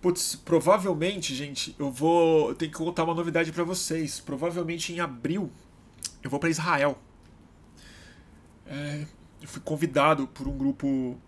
Putz, 0.00 0.36
provavelmente, 0.36 1.34
gente, 1.34 1.74
eu 1.78 1.90
vou. 1.90 2.50
Eu 2.50 2.54
tenho 2.54 2.70
que 2.70 2.78
contar 2.78 3.04
uma 3.04 3.14
novidade 3.14 3.52
para 3.52 3.64
vocês. 3.64 4.20
Provavelmente 4.20 4.92
em 4.92 5.00
abril 5.00 5.50
eu 6.22 6.30
vou 6.30 6.38
para 6.38 6.48
Israel. 6.48 6.98
É... 8.70 9.04
Eu 9.42 9.48
fui 9.48 9.60
convidado 9.60 10.26
por 10.28 10.46
um 10.46 10.56
grupo 10.56 11.18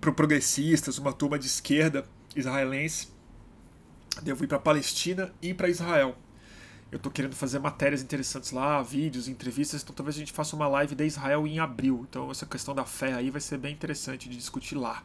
por 0.00 0.12
progressistas, 0.12 0.98
uma 0.98 1.12
turma 1.12 1.38
de 1.38 1.46
esquerda 1.46 2.06
israelense. 2.36 3.08
Devo 4.22 4.44
ir 4.44 4.46
para 4.46 4.58
Palestina 4.58 5.32
e 5.40 5.54
para 5.54 5.68
Israel. 5.68 6.16
Eu 6.92 6.98
estou 6.98 7.10
querendo 7.10 7.34
fazer 7.34 7.58
matérias 7.58 8.02
interessantes 8.02 8.52
lá, 8.52 8.80
vídeos, 8.82 9.26
entrevistas, 9.26 9.82
então 9.82 9.94
talvez 9.94 10.14
a 10.14 10.18
gente 10.18 10.32
faça 10.32 10.54
uma 10.54 10.68
live 10.68 10.94
de 10.94 11.04
Israel 11.04 11.46
em 11.46 11.58
abril. 11.58 12.06
Então 12.08 12.30
essa 12.30 12.46
questão 12.46 12.74
da 12.74 12.84
fé 12.84 13.14
aí 13.14 13.30
vai 13.30 13.40
ser 13.40 13.58
bem 13.58 13.72
interessante 13.72 14.28
de 14.28 14.36
discutir 14.36 14.76
lá. 14.76 15.02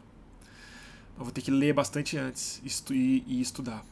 Eu 1.18 1.24
vou 1.24 1.32
ter 1.32 1.42
que 1.42 1.52
ler 1.52 1.74
bastante 1.74 2.18
antes 2.18 2.62
e 2.92 3.42
estudar. 3.42 3.84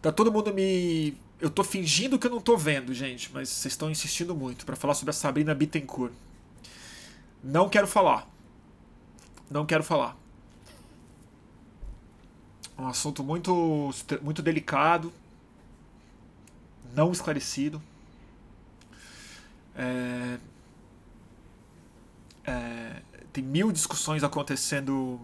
Tá 0.00 0.10
todo 0.10 0.32
mundo 0.32 0.54
me. 0.54 1.14
Eu 1.40 1.48
tô 1.48 1.64
fingindo 1.64 2.18
que 2.18 2.26
eu 2.26 2.30
não 2.30 2.40
tô 2.40 2.56
vendo, 2.56 2.92
gente, 2.92 3.32
mas 3.32 3.48
vocês 3.48 3.72
estão 3.72 3.90
insistindo 3.90 4.34
muito 4.34 4.66
para 4.66 4.76
falar 4.76 4.94
sobre 4.94 5.10
a 5.10 5.14
Sabrina 5.14 5.54
Bittencourt. 5.54 6.12
Não 7.42 7.68
quero 7.68 7.86
falar. 7.86 8.28
Não 9.50 9.64
quero 9.64 9.82
falar. 9.82 10.16
Um 12.78 12.86
assunto 12.86 13.24
muito, 13.24 13.90
muito 14.22 14.42
delicado, 14.42 15.12
não 16.94 17.10
esclarecido. 17.10 17.82
É, 19.74 20.38
é, 22.44 23.02
tem 23.32 23.42
mil 23.42 23.72
discussões 23.72 24.22
acontecendo 24.22 25.20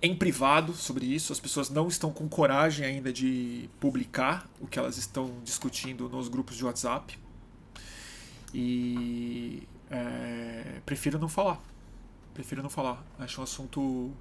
em 0.00 0.14
privado 0.14 0.72
sobre 0.74 1.06
isso. 1.06 1.32
As 1.32 1.40
pessoas 1.40 1.70
não 1.70 1.88
estão 1.88 2.12
com 2.12 2.28
coragem 2.28 2.84
ainda 2.84 3.12
de 3.12 3.68
publicar 3.80 4.48
o 4.60 4.66
que 4.66 4.78
elas 4.78 4.96
estão 4.96 5.30
discutindo 5.42 6.08
nos 6.08 6.28
grupos 6.28 6.56
de 6.56 6.64
WhatsApp. 6.64 7.18
E 8.52 9.66
é, 9.90 10.80
prefiro 10.84 11.18
não 11.18 11.28
falar. 11.28 11.60
Prefiro 12.32 12.62
não 12.62 12.70
falar. 12.70 13.04
Acho 13.18 13.40
um 13.40 13.44
assunto 13.44 14.12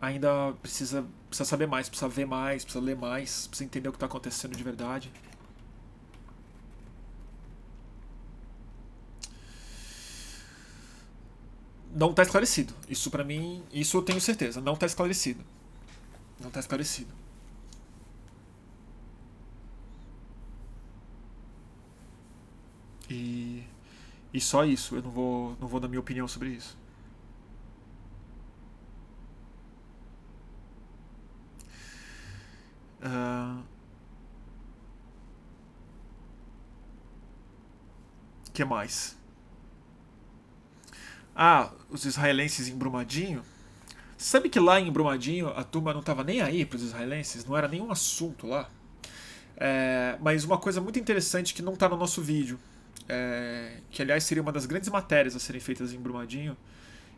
ainda 0.00 0.52
precisa, 0.62 1.04
precisa 1.28 1.48
saber 1.48 1.66
mais, 1.66 1.88
precisa 1.88 2.08
ver 2.08 2.26
mais, 2.26 2.64
precisa 2.64 2.84
ler 2.84 2.96
mais, 2.96 3.46
precisa 3.46 3.64
entender 3.64 3.88
o 3.88 3.92
que 3.92 3.96
está 3.96 4.06
acontecendo 4.06 4.56
de 4.56 4.62
verdade. 4.62 5.10
Não 11.98 12.10
está 12.10 12.22
esclarecido. 12.22 12.72
Isso 12.88 13.10
para 13.10 13.24
mim, 13.24 13.60
isso 13.72 13.96
eu 13.96 14.02
tenho 14.02 14.20
certeza. 14.20 14.60
Não 14.60 14.74
está 14.74 14.86
esclarecido. 14.86 15.44
Não 16.40 16.46
está 16.46 16.60
esclarecido. 16.60 17.12
E, 23.10 23.64
e 24.32 24.40
só 24.40 24.64
isso. 24.64 24.94
Eu 24.94 25.02
não 25.02 25.10
vou, 25.10 25.56
não 25.60 25.66
vou 25.66 25.80
dar 25.80 25.88
minha 25.88 25.98
opinião 26.00 26.28
sobre 26.28 26.50
isso. 26.50 26.78
Uh... 33.02 33.62
que 38.54 38.64
mais? 38.64 39.17
Ah, 41.40 41.70
os 41.88 42.04
israelenses 42.04 42.66
em 42.66 42.76
Brumadinho. 42.76 43.42
Sabe 44.16 44.48
que 44.48 44.58
lá 44.58 44.80
em 44.80 44.90
Brumadinho 44.90 45.46
a 45.50 45.62
turma 45.62 45.92
não 45.92 46.00
estava 46.00 46.24
nem 46.24 46.40
aí 46.40 46.66
para 46.66 46.74
os 46.74 46.82
israelenses, 46.82 47.44
não 47.44 47.56
era 47.56 47.68
nenhum 47.68 47.92
assunto 47.92 48.44
lá. 48.44 48.68
É, 49.56 50.16
mas 50.20 50.42
uma 50.42 50.58
coisa 50.58 50.80
muito 50.80 50.98
interessante 50.98 51.54
que 51.54 51.62
não 51.62 51.74
está 51.74 51.88
no 51.88 51.96
nosso 51.96 52.20
vídeo, 52.20 52.58
é, 53.08 53.78
que 53.88 54.02
aliás 54.02 54.24
seria 54.24 54.42
uma 54.42 54.50
das 54.50 54.66
grandes 54.66 54.88
matérias 54.88 55.36
a 55.36 55.38
serem 55.38 55.60
feitas 55.60 55.92
em 55.92 55.98
Brumadinho, 56.00 56.56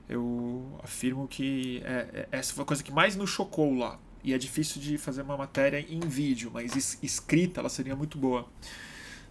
eu 0.07 0.79
afirmo 0.83 1.27
que 1.27 1.81
é, 1.83 2.09
é 2.13 2.29
essa 2.31 2.53
foi 2.53 2.65
a 2.65 2.67
coisa 2.67 2.83
que 2.83 2.93
mais 2.93 3.17
nos 3.17 3.31
chocou 3.31 3.75
lá 3.75 3.99
e 4.23 4.35
é 4.35 4.39
difícil 4.39 4.83
de 4.83 4.99
fazer 4.99 5.23
uma 5.23 5.39
matéria 5.39 5.81
em 5.89 6.01
vídeo, 6.01 6.51
mas 6.53 6.77
escrita 7.03 7.61
ela 7.61 7.71
seria 7.71 7.97
muito 7.97 8.19
boa. 8.19 8.47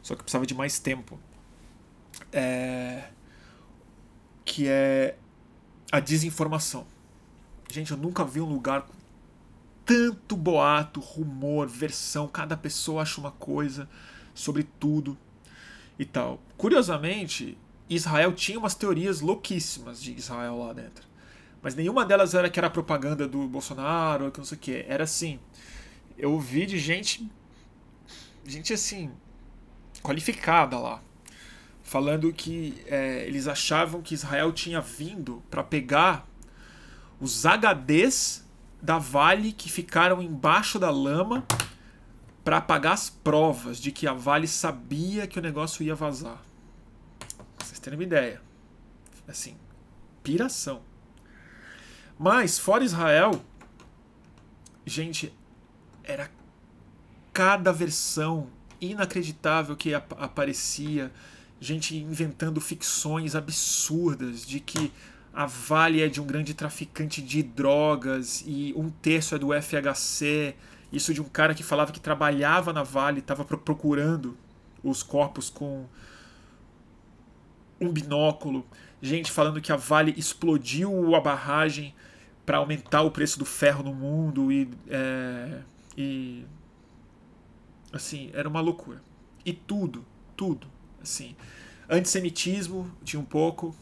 Só 0.02 0.16
que 0.16 0.24
precisava 0.24 0.48
de 0.48 0.56
mais 0.56 0.80
tempo. 0.80 1.20
É... 2.34 3.04
Que 4.60 4.68
é 4.68 5.16
a 5.90 6.02
desinformação. 6.02 6.86
Gente, 7.72 7.92
eu 7.92 7.98
nunca 7.98 8.26
vi 8.26 8.42
um 8.42 8.46
lugar 8.46 8.82
com 8.82 8.94
tanto 9.86 10.36
boato, 10.36 11.00
rumor, 11.00 11.66
versão, 11.66 12.28
cada 12.28 12.58
pessoa 12.58 13.04
acha 13.04 13.22
uma 13.22 13.32
coisa 13.32 13.88
sobre 14.34 14.64
tudo 14.64 15.18
e 15.98 16.04
tal. 16.04 16.42
Curiosamente, 16.58 17.58
Israel 17.90 18.34
tinha 18.34 18.60
umas 18.60 18.76
teorias 18.76 19.22
louquíssimas 19.22 20.02
de 20.02 20.14
Israel 20.14 20.60
lá 20.60 20.74
dentro. 20.74 21.08
Mas 21.62 21.74
nenhuma 21.74 22.06
delas 22.06 22.34
era 22.34 22.50
que 22.50 22.60
era 22.60 22.70
propaganda 22.70 23.30
do 23.30 23.48
Bolsonaro, 23.48 24.30
que 24.30 24.40
não 24.40 24.46
sei 24.46 24.58
o 24.58 24.60
que. 24.60 24.86
Era 24.90 25.06
assim. 25.06 25.40
Eu 26.18 26.34
ouvi 26.34 26.66
de 26.66 26.78
gente. 26.78 27.32
Gente 28.46 28.74
assim. 28.74 29.10
qualificada 30.04 30.78
lá. 30.78 31.02
Falando 31.90 32.32
que 32.32 32.80
é, 32.86 33.26
eles 33.26 33.48
achavam 33.48 34.00
que 34.00 34.14
Israel 34.14 34.54
tinha 34.54 34.80
vindo 34.80 35.44
para 35.50 35.64
pegar 35.64 36.24
os 37.20 37.46
HDs 37.48 38.46
da 38.80 39.00
Vale 39.00 39.52
que 39.52 39.72
ficaram 39.72 40.22
embaixo 40.22 40.78
da 40.78 40.92
lama 40.92 41.44
para 42.44 42.58
apagar 42.58 42.94
as 42.94 43.10
provas 43.10 43.82
de 43.82 43.92
que 43.92 44.06
a 44.06 44.14
Vale 44.14 44.48
sabia 44.48 45.26
que 45.26 45.40
o 45.40 45.42
negócio 45.42 45.82
ia 45.82 45.96
vazar. 45.96 46.40
Pra 47.58 47.66
vocês 47.66 47.80
terem 47.80 47.98
uma 47.98 48.04
ideia. 48.04 48.40
Assim, 49.28 49.58
piração. 50.22 50.84
Mas, 52.20 52.60
fora 52.60 52.84
Israel, 52.84 53.32
gente, 54.86 55.34
era 56.04 56.30
cada 57.34 57.74
versão 57.74 58.48
inacreditável 58.80 59.76
que 59.76 59.96
ap 59.96 60.14
aparecia, 60.20 61.12
gente 61.60 61.98
inventando 61.98 62.60
ficções 62.62 63.36
absurdas 63.36 64.46
de 64.46 64.60
que 64.60 64.92
a 65.34 65.46
Vale 65.46 66.02
é 66.02 66.08
de 66.08 66.20
um 66.20 66.26
grande 66.26 66.54
traficante 66.54 67.22
de 67.22 67.44
drogas 67.44 68.44
e 68.46 68.74
um 68.76 68.90
terço 68.90 69.36
é 69.36 69.40
do 69.40 69.50
FHC. 69.54 70.56
Isso 70.92 71.14
de 71.14 71.22
um 71.22 71.26
cara 71.26 71.54
que 71.54 71.64
falava 71.64 71.92
que 71.92 72.00
trabalhava 72.00 72.74
na 72.74 72.84
Vale, 72.84 73.20
estava 73.20 73.46
procurando 73.46 74.38
os 74.84 75.04
corpos 75.04 75.50
com 75.50 75.86
um 77.80 77.92
binóculo. 77.92 78.66
Gente 79.02 79.32
falando 79.32 79.62
que 79.62 79.72
a 79.72 79.76
Vale 79.76 80.14
explodiu 80.18 81.16
a 81.16 81.22
barragem 81.22 81.94
para 82.46 82.58
aumentar 82.58 83.04
o 83.04 83.12
preço 83.12 83.38
do 83.38 83.46
ferro 83.46 83.84
no 83.84 83.94
mundo 83.94 84.52
e, 84.52 84.70
é, 84.88 85.62
e 85.96 86.44
assim 87.94 88.32
era 88.34 88.50
uma 88.50 88.60
loucura 88.60 89.04
e 89.46 89.54
tudo 89.54 90.04
tudo 90.36 90.68
assim. 91.02 91.36
Antissemitismo 91.90 92.92
tinha 93.04 93.20
um 93.20 93.26
pouco. 93.26 93.76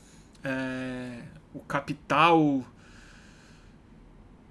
É, 0.44 1.22
o 1.54 1.60
capital 1.60 2.64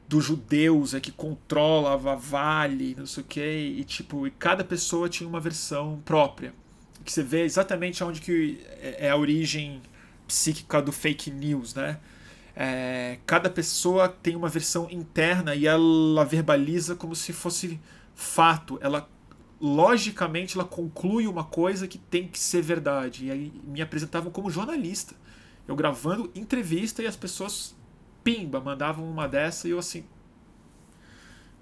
dos 0.08 0.24
judeus 0.24 0.94
é 0.94 1.00
que 1.00 1.10
controlava 1.10 2.14
Vale 2.14 2.94
não 2.96 3.06
sei 3.06 3.22
o 3.22 3.26
que 3.26 3.40
e 3.40 3.84
tipo 3.84 4.26
e 4.26 4.30
cada 4.30 4.62
pessoa 4.62 5.08
tinha 5.08 5.28
uma 5.28 5.40
versão 5.40 6.00
própria. 6.04 6.54
Que 7.04 7.12
você 7.12 7.22
vê 7.22 7.42
exatamente 7.42 8.02
onde 8.02 8.20
que 8.20 8.60
é, 8.80 9.06
é 9.06 9.10
a 9.10 9.16
origem 9.16 9.80
psíquica 10.26 10.82
do 10.82 10.92
fake 10.92 11.30
news 11.30 11.74
né? 11.74 11.98
É, 12.58 13.18
cada 13.26 13.50
pessoa 13.50 14.08
tem 14.08 14.34
uma 14.34 14.48
versão 14.48 14.88
interna 14.90 15.54
e 15.54 15.66
ela 15.66 16.24
verbaliza 16.24 16.96
como 16.96 17.14
se 17.14 17.32
fosse 17.32 17.78
fato. 18.14 18.78
Ela 18.80 19.06
logicamente 19.60 20.56
ela 20.56 20.66
conclui 20.66 21.26
uma 21.26 21.44
coisa 21.44 21.88
que 21.88 21.98
tem 21.98 22.28
que 22.28 22.38
ser 22.38 22.62
verdade. 22.62 23.26
E 23.26 23.30
aí 23.30 23.52
me 23.64 23.80
apresentavam 23.80 24.30
como 24.30 24.50
jornalista. 24.50 25.14
Eu 25.66 25.74
gravando 25.74 26.30
entrevista 26.34 27.02
e 27.02 27.06
as 27.06 27.16
pessoas, 27.16 27.74
pimba, 28.22 28.60
mandavam 28.60 29.08
uma 29.10 29.26
dessa 29.26 29.66
e 29.66 29.70
eu 29.70 29.78
assim. 29.78 30.04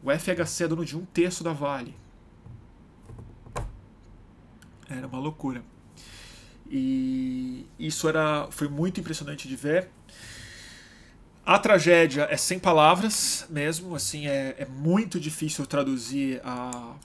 O 0.02 0.10
FHC 0.10 0.64
é 0.64 0.68
dono 0.68 0.84
de 0.84 0.96
um 0.96 1.04
terço 1.04 1.42
da 1.42 1.52
Vale. 1.52 1.94
Era 4.88 5.06
uma 5.06 5.18
loucura. 5.18 5.64
E 6.68 7.66
isso 7.78 8.08
era, 8.08 8.48
foi 8.50 8.68
muito 8.68 9.00
impressionante 9.00 9.48
de 9.48 9.56
ver. 9.56 9.88
A 11.46 11.58
tragédia 11.58 12.26
é 12.30 12.36
sem 12.36 12.58
palavras 12.58 13.46
mesmo, 13.50 13.94
assim, 13.94 14.26
é, 14.26 14.56
é 14.58 14.66
muito 14.66 15.20
difícil 15.20 15.66
traduzir 15.66 16.40
a, 16.42 16.96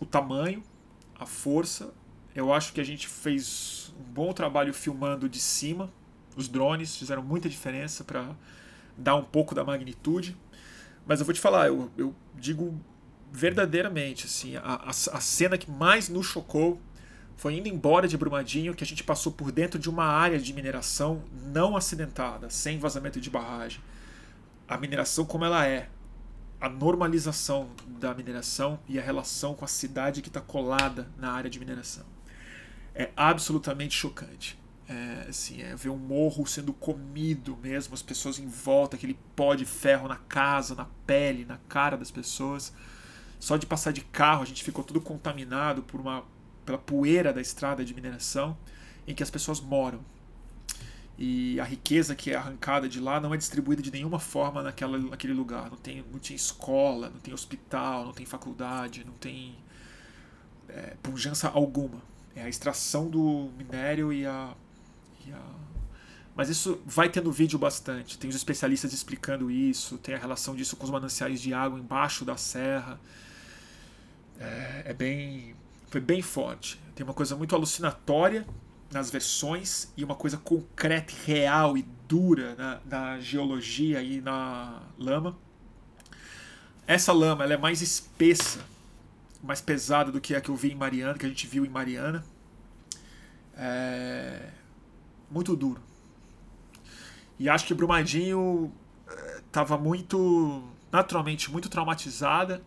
o 0.00 0.06
tamanho, 0.06 0.62
a 1.18 1.26
força. 1.26 1.92
Eu 2.34 2.52
acho 2.52 2.72
que 2.72 2.80
a 2.80 2.84
gente 2.84 3.08
fez 3.08 3.92
um 3.98 4.12
bom 4.12 4.32
trabalho 4.32 4.72
filmando 4.72 5.28
de 5.28 5.40
cima. 5.40 5.90
Os 6.36 6.48
drones 6.48 6.96
fizeram 6.96 7.22
muita 7.22 7.48
diferença 7.48 8.04
para 8.04 8.30
dar 8.96 9.16
um 9.16 9.24
pouco 9.24 9.54
da 9.54 9.64
magnitude. 9.64 10.36
Mas 11.06 11.20
eu 11.20 11.26
vou 11.26 11.34
te 11.34 11.40
falar, 11.40 11.68
eu, 11.68 11.90
eu 11.96 12.14
digo 12.36 12.78
verdadeiramente, 13.32 14.26
assim, 14.26 14.56
a, 14.56 14.60
a, 14.62 14.90
a 14.90 15.20
cena 15.20 15.58
que 15.58 15.70
mais 15.70 16.08
nos 16.08 16.26
chocou 16.26 16.80
foi 17.36 17.54
indo 17.54 17.68
embora 17.68 18.08
de 18.08 18.16
Brumadinho, 18.16 18.74
que 18.74 18.82
a 18.82 18.86
gente 18.86 19.04
passou 19.04 19.32
por 19.32 19.52
dentro 19.52 19.78
de 19.78 19.88
uma 19.88 20.04
área 20.04 20.38
de 20.38 20.52
mineração 20.52 21.22
não 21.52 21.76
acidentada, 21.76 22.50
sem 22.50 22.78
vazamento 22.78 23.20
de 23.20 23.30
barragem. 23.30 23.80
A 24.66 24.76
mineração 24.76 25.24
como 25.24 25.44
ela 25.44 25.64
é, 25.64 25.88
a 26.60 26.68
normalização 26.68 27.70
da 27.86 28.12
mineração 28.14 28.80
e 28.88 28.98
a 28.98 29.02
relação 29.02 29.54
com 29.54 29.64
a 29.64 29.68
cidade 29.68 30.22
que 30.22 30.28
está 30.28 30.40
colada 30.40 31.08
na 31.16 31.32
área 31.32 31.48
de 31.48 31.58
mineração. 31.58 32.04
É 32.94 33.10
absolutamente 33.16 33.94
chocante. 33.94 34.58
É, 34.88 35.26
assim, 35.28 35.60
é 35.62 35.76
ver 35.76 35.90
um 35.90 35.98
morro 35.98 36.46
sendo 36.46 36.72
comido 36.72 37.56
mesmo, 37.62 37.92
as 37.92 38.02
pessoas 38.02 38.38
em 38.38 38.48
volta, 38.48 38.96
aquele 38.96 39.18
pó 39.36 39.54
de 39.54 39.66
ferro 39.66 40.08
na 40.08 40.16
casa, 40.16 40.74
na 40.74 40.86
pele, 41.06 41.44
na 41.44 41.58
cara 41.68 41.96
das 41.96 42.10
pessoas. 42.10 42.72
Só 43.38 43.56
de 43.56 43.66
passar 43.66 43.92
de 43.92 44.00
carro 44.00 44.42
a 44.42 44.46
gente 44.46 44.64
ficou 44.64 44.82
tudo 44.82 45.00
contaminado 45.00 45.82
por 45.82 46.00
uma, 46.00 46.24
pela 46.64 46.78
poeira 46.78 47.32
da 47.32 47.40
estrada 47.40 47.84
de 47.84 47.94
mineração 47.94 48.56
em 49.06 49.14
que 49.14 49.22
as 49.22 49.30
pessoas 49.30 49.60
moram 49.60 50.00
e 51.18 51.58
a 51.58 51.64
riqueza 51.64 52.14
que 52.14 52.30
é 52.30 52.36
arrancada 52.36 52.88
de 52.88 53.00
lá 53.00 53.18
não 53.18 53.34
é 53.34 53.36
distribuída 53.36 53.82
de 53.82 53.90
nenhuma 53.90 54.20
forma 54.20 54.62
naquela, 54.62 54.96
naquele 54.96 55.32
lugar. 55.32 55.68
Não 55.68 55.76
tem, 55.76 56.04
não 56.12 56.20
tinha 56.20 56.36
escola, 56.36 57.10
não 57.10 57.18
tem 57.18 57.34
hospital, 57.34 58.04
não 58.06 58.12
tem 58.12 58.24
faculdade, 58.24 59.04
não 59.04 59.14
tem 59.14 59.56
é, 60.68 60.94
pujança 61.02 61.48
alguma. 61.48 62.00
É 62.36 62.42
a 62.42 62.48
extração 62.48 63.10
do 63.10 63.50
minério 63.58 64.12
e 64.12 64.24
a, 64.24 64.54
e 65.26 65.32
a. 65.32 65.42
Mas 66.36 66.48
isso 66.48 66.80
vai 66.86 67.08
tendo 67.08 67.32
vídeo 67.32 67.58
bastante. 67.58 68.16
Tem 68.16 68.30
os 68.30 68.36
especialistas 68.36 68.92
explicando 68.92 69.50
isso, 69.50 69.98
tem 69.98 70.14
a 70.14 70.18
relação 70.18 70.54
disso 70.54 70.76
com 70.76 70.84
os 70.84 70.90
mananciais 70.90 71.40
de 71.40 71.52
água 71.52 71.80
embaixo 71.80 72.24
da 72.24 72.36
serra. 72.36 73.00
É, 74.38 74.82
é 74.86 74.94
bem. 74.94 75.56
Foi 75.88 76.00
bem 76.00 76.22
forte. 76.22 76.78
Tem 76.94 77.02
uma 77.02 77.14
coisa 77.14 77.34
muito 77.34 77.56
alucinatória 77.56 78.46
nas 78.90 79.10
versões 79.10 79.92
e 79.96 80.04
uma 80.04 80.14
coisa 80.14 80.36
concreta, 80.38 81.12
real 81.26 81.76
e 81.76 81.82
dura 82.08 82.54
na, 82.56 82.80
na 82.84 83.20
geologia 83.20 84.02
e 84.02 84.20
na 84.20 84.82
lama. 84.98 85.36
Essa 86.86 87.12
lama 87.12 87.44
ela 87.44 87.54
é 87.54 87.56
mais 87.56 87.82
espessa, 87.82 88.64
mais 89.42 89.60
pesada 89.60 90.10
do 90.10 90.20
que 90.20 90.34
a 90.34 90.40
que 90.40 90.48
eu 90.48 90.56
vi 90.56 90.72
em 90.72 90.74
Mariana, 90.74 91.18
que 91.18 91.26
a 91.26 91.28
gente 91.28 91.46
viu 91.46 91.64
em 91.64 91.68
Mariana. 91.68 92.24
É 93.54 94.50
muito 95.30 95.54
duro. 95.54 95.82
E 97.38 97.48
acho 97.48 97.66
que 97.66 97.74
Brumadinho 97.74 98.72
estava 99.46 99.74
é, 99.74 99.78
muito, 99.78 100.64
naturalmente, 100.90 101.50
muito 101.50 101.68
traumatizada, 101.68 102.62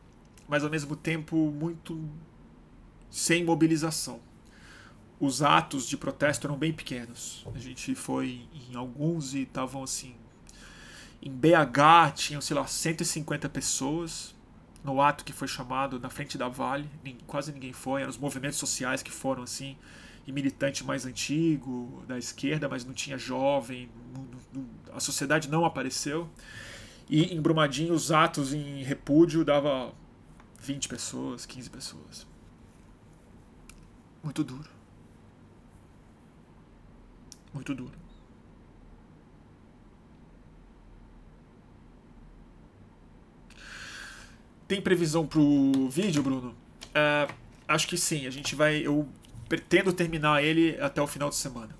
mas 0.47 0.63
ao 0.63 0.69
mesmo 0.69 0.95
tempo 0.95 1.35
muito 1.51 1.99
sem 3.09 3.43
mobilização 3.43 4.19
os 5.21 5.43
atos 5.43 5.87
de 5.87 5.95
protesto 5.95 6.47
eram 6.47 6.57
bem 6.57 6.73
pequenos. 6.73 7.45
A 7.53 7.59
gente 7.59 7.93
foi 7.93 8.41
em 8.71 8.75
alguns 8.75 9.35
e 9.35 9.43
estavam 9.43 9.83
assim. 9.83 10.15
Em 11.21 11.29
BH 11.29 12.15
tinham, 12.15 12.41
sei 12.41 12.55
lá, 12.57 12.65
150 12.65 13.47
pessoas 13.47 14.35
no 14.83 14.99
ato 14.99 15.23
que 15.23 15.31
foi 15.31 15.47
chamado 15.47 15.99
na 15.99 16.09
frente 16.09 16.39
da 16.39 16.47
Vale. 16.49 16.89
Quase 17.27 17.51
ninguém 17.51 17.71
foi. 17.71 18.01
Eram 18.01 18.09
os 18.09 18.17
movimentos 18.17 18.57
sociais 18.57 19.03
que 19.03 19.11
foram 19.11 19.43
assim. 19.43 19.77
E 20.25 20.31
militante 20.31 20.83
mais 20.83 21.05
antigo, 21.05 22.03
da 22.07 22.17
esquerda, 22.17 22.67
mas 22.67 22.83
não 22.83 22.93
tinha 22.93 23.15
jovem. 23.15 23.91
A 24.91 24.99
sociedade 24.99 25.47
não 25.51 25.63
apareceu. 25.65 26.27
E 27.07 27.25
em 27.25 27.39
Brumadinho, 27.39 27.93
os 27.93 28.11
atos 28.11 28.53
em 28.53 28.81
repúdio 28.81 29.45
dava 29.45 29.93
20 30.59 30.89
pessoas, 30.89 31.45
15 31.45 31.69
pessoas. 31.69 32.27
Muito 34.23 34.43
duro. 34.43 34.80
Muito 37.53 37.75
duro. 37.75 37.93
Tem 44.67 44.81
previsão 44.81 45.27
pro 45.27 45.89
vídeo, 45.89 46.23
Bruno? 46.23 46.55
É, 46.95 47.27
acho 47.67 47.87
que 47.87 47.97
sim. 47.97 48.25
A 48.25 48.29
gente 48.29 48.55
vai. 48.55 48.77
Eu 48.77 49.07
pretendo 49.49 49.91
terminar 49.91 50.41
ele 50.41 50.79
até 50.79 51.01
o 51.01 51.07
final 51.07 51.29
de 51.29 51.35
semana. 51.35 51.75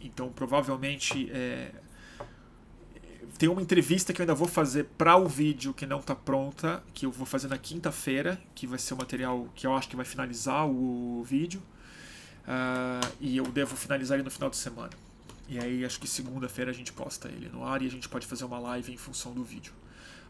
Então, 0.00 0.30
provavelmente. 0.30 1.30
É, 1.32 1.70
tem 3.38 3.48
uma 3.48 3.60
entrevista 3.60 4.12
que 4.12 4.20
eu 4.20 4.24
ainda 4.24 4.34
vou 4.34 4.48
fazer 4.48 4.84
para 4.96 5.16
o 5.16 5.26
vídeo 5.26 5.74
que 5.74 5.86
não 5.86 6.00
está 6.00 6.14
pronta, 6.14 6.82
que 6.94 7.04
eu 7.06 7.10
vou 7.10 7.26
fazer 7.26 7.48
na 7.48 7.58
quinta-feira, 7.58 8.40
que 8.54 8.66
vai 8.66 8.78
ser 8.78 8.94
o 8.94 8.96
material 8.96 9.48
que 9.54 9.66
eu 9.66 9.74
acho 9.74 9.88
que 9.88 9.96
vai 9.96 10.04
finalizar 10.04 10.66
o 10.66 11.22
vídeo. 11.24 11.62
Uh, 12.46 13.14
e 13.20 13.36
eu 13.36 13.44
devo 13.44 13.76
finalizar 13.76 14.16
ele 14.16 14.24
no 14.24 14.30
final 14.30 14.48
de 14.48 14.56
semana. 14.56 14.90
E 15.48 15.58
aí 15.58 15.84
acho 15.84 16.00
que 16.00 16.08
segunda-feira 16.08 16.70
a 16.70 16.74
gente 16.74 16.92
posta 16.92 17.28
ele 17.28 17.48
no 17.48 17.64
ar 17.64 17.80
e 17.82 17.86
a 17.86 17.90
gente 17.90 18.08
pode 18.08 18.26
fazer 18.26 18.44
uma 18.44 18.58
live 18.58 18.92
em 18.92 18.96
função 18.96 19.32
do 19.32 19.44
vídeo. 19.44 19.72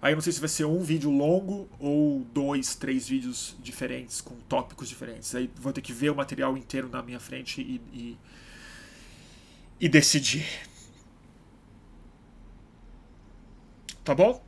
Aí 0.00 0.12
eu 0.12 0.16
não 0.16 0.22
sei 0.22 0.32
se 0.32 0.40
vai 0.40 0.48
ser 0.48 0.66
um 0.66 0.82
vídeo 0.82 1.10
longo 1.10 1.68
ou 1.80 2.20
dois, 2.32 2.74
três 2.74 3.08
vídeos 3.08 3.56
diferentes, 3.60 4.20
com 4.20 4.36
tópicos 4.48 4.88
diferentes. 4.88 5.34
Aí 5.34 5.50
vou 5.56 5.72
ter 5.72 5.80
que 5.80 5.92
ver 5.92 6.10
o 6.10 6.14
material 6.14 6.56
inteiro 6.56 6.88
na 6.88 7.02
minha 7.02 7.18
frente 7.18 7.62
e, 7.62 7.80
e, 7.92 8.18
e 9.80 9.88
decidir. 9.88 10.46
Tá 14.04 14.14
bom? 14.14 14.44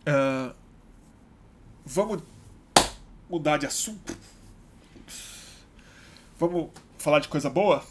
Uh, 0.00 0.54
vamos 1.86 2.22
mudar 3.30 3.58
de 3.58 3.66
assunto? 3.66 4.16
Vamos 6.38 6.70
falar 6.98 7.18
de 7.18 7.26
coisa 7.26 7.50
boa? 7.50 7.84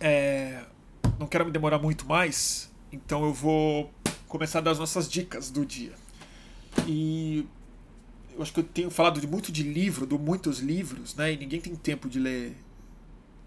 É, 0.00 0.64
não 1.18 1.26
quero 1.26 1.44
me 1.44 1.50
demorar 1.50 1.78
muito 1.78 2.06
mais, 2.06 2.72
então 2.90 3.22
eu 3.22 3.34
vou 3.34 3.92
começar 4.26 4.62
das 4.62 4.78
nossas 4.78 5.06
dicas 5.06 5.50
do 5.50 5.66
dia. 5.66 5.92
E 6.86 7.46
eu 8.34 8.40
acho 8.40 8.50
que 8.50 8.60
eu 8.60 8.64
tenho 8.64 8.88
falado 8.88 9.20
de 9.20 9.26
muito 9.26 9.52
de 9.52 9.62
livro, 9.62 10.06
de 10.06 10.16
muitos 10.16 10.60
livros, 10.60 11.14
né? 11.14 11.34
E 11.34 11.36
ninguém 11.36 11.60
tem 11.60 11.76
tempo 11.76 12.08
de 12.08 12.18
ler 12.18 12.56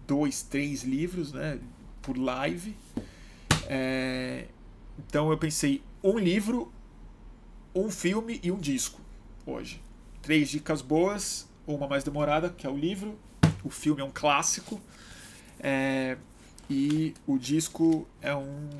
dois, 0.06 0.44
três 0.44 0.84
livros, 0.84 1.32
né? 1.32 1.58
Por 2.00 2.16
live. 2.16 2.76
É, 3.66 4.46
então 4.96 5.28
eu 5.32 5.38
pensei 5.38 5.82
um 6.04 6.20
livro, 6.20 6.72
um 7.74 7.90
filme 7.90 8.38
e 8.44 8.52
um 8.52 8.60
disco 8.60 9.00
hoje. 9.44 9.82
Três 10.22 10.50
dicas 10.50 10.80
boas, 10.80 11.48
uma 11.66 11.88
mais 11.88 12.04
demorada, 12.04 12.48
que 12.48 12.64
é 12.64 12.70
o 12.70 12.76
livro, 12.76 13.18
o 13.64 13.70
filme 13.70 14.00
é 14.00 14.04
um 14.04 14.10
clássico. 14.10 14.80
É, 15.60 16.16
e 16.68 17.14
o 17.26 17.38
disco 17.38 18.06
é 18.20 18.34
um, 18.34 18.70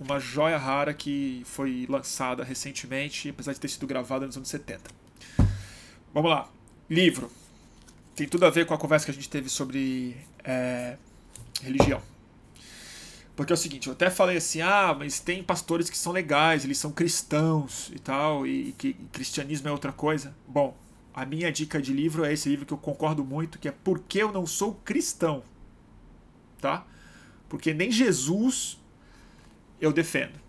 uma 0.00 0.18
joia 0.18 0.56
rara 0.56 0.94
que 0.94 1.42
foi 1.44 1.86
lançada 1.88 2.42
recentemente, 2.42 3.28
apesar 3.28 3.52
de 3.52 3.60
ter 3.60 3.68
sido 3.68 3.86
gravada 3.86 4.26
nos 4.26 4.36
anos 4.36 4.48
70. 4.48 4.90
Vamos 6.12 6.30
lá. 6.30 6.48
Livro. 6.88 7.30
Tem 8.14 8.28
tudo 8.28 8.46
a 8.46 8.50
ver 8.50 8.66
com 8.66 8.74
a 8.74 8.78
conversa 8.78 9.04
que 9.04 9.10
a 9.10 9.14
gente 9.14 9.28
teve 9.28 9.48
sobre 9.48 10.16
é, 10.44 10.96
religião. 11.60 12.00
Porque 13.34 13.52
é 13.52 13.54
o 13.54 13.56
seguinte, 13.56 13.88
eu 13.88 13.94
até 13.94 14.08
falei 14.10 14.36
assim, 14.36 14.60
ah, 14.60 14.94
mas 14.96 15.18
tem 15.18 15.42
pastores 15.42 15.90
que 15.90 15.98
são 15.98 16.12
legais, 16.12 16.64
eles 16.64 16.78
são 16.78 16.92
cristãos 16.92 17.90
e 17.92 17.98
tal, 17.98 18.46
e 18.46 18.72
que 18.78 18.94
cristianismo 19.12 19.68
é 19.68 19.72
outra 19.72 19.90
coisa. 19.90 20.32
Bom, 20.46 20.76
a 21.14 21.24
minha 21.24 21.52
dica 21.52 21.80
de 21.80 21.92
livro 21.92 22.24
é 22.24 22.32
esse 22.32 22.48
livro 22.48 22.66
que 22.66 22.72
eu 22.72 22.78
concordo 22.78 23.24
muito, 23.24 23.58
que 23.58 23.68
é 23.68 23.72
Porque 23.72 24.18
eu 24.18 24.32
não 24.32 24.46
sou 24.46 24.74
cristão. 24.84 25.42
Tá? 26.60 26.84
Porque 27.48 27.72
nem 27.72 27.90
Jesus 27.90 28.80
eu 29.80 29.92
defendo. 29.92 30.42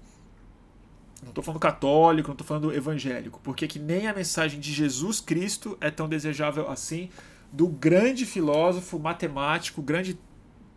Não 1.22 1.30
estou 1.30 1.44
falando 1.44 1.60
católico, 1.60 2.28
não 2.30 2.34
estou 2.34 2.48
falando 2.48 2.74
evangélico. 2.74 3.40
Porque 3.44 3.68
que 3.68 3.78
nem 3.78 4.08
a 4.08 4.14
mensagem 4.14 4.60
de 4.60 4.74
Jesus 4.74 5.20
Cristo 5.20 5.78
é 5.80 5.92
tão 5.92 6.10
desejável 6.10 6.70
assim 6.70 7.10
do 7.52 7.68
grande 7.68 8.26
filósofo, 8.26 9.00
matemático, 9.00 9.82
grande 9.82 10.18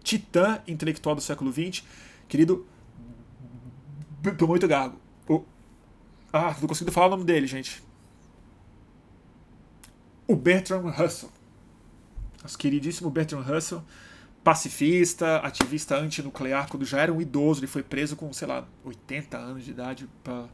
titã 0.02 0.62
intelectual 0.66 1.15
do 1.15 1.20
século 1.20 1.52
XX, 1.52 1.85
querido. 2.28 2.66
Tô 4.36 4.47
muito 4.47 4.69
gago. 4.69 4.98
Ah, 6.32 6.55
não 6.60 6.69
consigo 6.69 6.90
falar 6.90 7.06
o 7.06 7.10
nome 7.10 7.24
dele, 7.24 7.47
gente. 7.47 7.82
O 10.28 10.36
Bertrand 10.36 10.90
Russell. 10.90 11.30
Nosso 12.42 12.56
queridíssimo 12.56 13.10
Bertrand 13.10 13.42
Russell, 13.42 13.82
pacifista, 14.44 15.38
ativista 15.38 15.96
antinuclear, 15.96 16.68
quando 16.68 16.84
já 16.84 17.00
era 17.00 17.12
um 17.12 17.20
idoso, 17.20 17.60
ele 17.60 17.66
foi 17.66 17.82
preso 17.82 18.14
com, 18.14 18.32
sei 18.32 18.46
lá, 18.46 18.68
80 18.84 19.36
anos 19.36 19.64
de 19.64 19.70
idade 19.70 20.09
pra, 20.22 20.44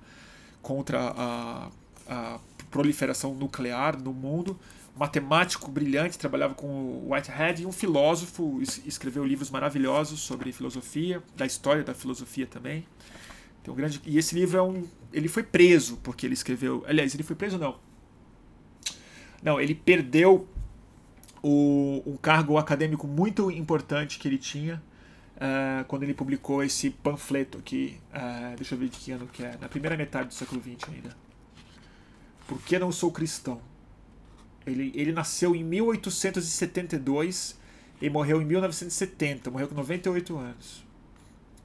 contra 0.62 1.12
a, 1.14 1.68
a 2.08 2.40
proliferação 2.70 3.34
nuclear 3.34 4.00
no 4.00 4.14
mundo 4.14 4.58
matemático 4.96 5.70
brilhante, 5.70 6.16
trabalhava 6.16 6.54
com 6.54 6.66
o 6.68 7.12
Whitehead, 7.12 7.62
e 7.62 7.66
um 7.66 7.72
filósofo, 7.72 8.60
escreveu 8.86 9.24
livros 9.24 9.50
maravilhosos 9.50 10.20
sobre 10.20 10.52
filosofia, 10.52 11.22
da 11.36 11.44
história 11.44 11.82
da 11.82 11.92
filosofia 11.92 12.46
também. 12.46 12.86
Tem 13.62 13.72
um 13.72 13.76
grande, 13.76 14.00
e 14.06 14.18
esse 14.18 14.34
livro 14.34 14.58
é 14.58 14.62
um. 14.62 14.84
Ele 15.12 15.26
foi 15.26 15.42
preso 15.42 15.96
porque 16.02 16.26
ele 16.26 16.34
escreveu. 16.34 16.84
Aliás, 16.86 17.14
ele 17.14 17.22
foi 17.22 17.34
preso 17.34 17.58
não. 17.58 17.76
Não, 19.44 19.60
ele 19.60 19.74
perdeu 19.74 20.48
o, 21.42 22.02
um 22.06 22.16
cargo 22.16 22.56
acadêmico 22.56 23.06
muito 23.06 23.50
importante 23.50 24.18
que 24.18 24.26
ele 24.26 24.38
tinha 24.38 24.82
uh, 25.36 25.84
quando 25.84 26.04
ele 26.04 26.14
publicou 26.14 26.64
esse 26.64 26.88
panfleto 26.88 27.58
aqui. 27.58 28.00
Uh, 28.10 28.56
deixa 28.56 28.74
eu 28.74 28.78
ver 28.78 28.88
de 28.88 28.96
que 28.98 29.12
ano 29.12 29.26
que 29.26 29.44
é. 29.44 29.58
Na 29.60 29.68
primeira 29.68 29.98
metade 29.98 30.28
do 30.28 30.34
século 30.34 30.62
XX 30.62 30.88
ainda. 30.88 31.14
Por 32.48 32.58
que 32.62 32.78
não 32.78 32.90
sou 32.90 33.12
cristão? 33.12 33.60
Ele, 34.66 34.90
ele 34.94 35.12
nasceu 35.12 35.54
em 35.54 35.62
1872 35.62 37.58
e 38.00 38.08
morreu 38.08 38.40
em 38.40 38.46
1970, 38.46 39.50
morreu 39.50 39.68
com 39.68 39.74
98 39.74 40.38
anos. 40.38 40.84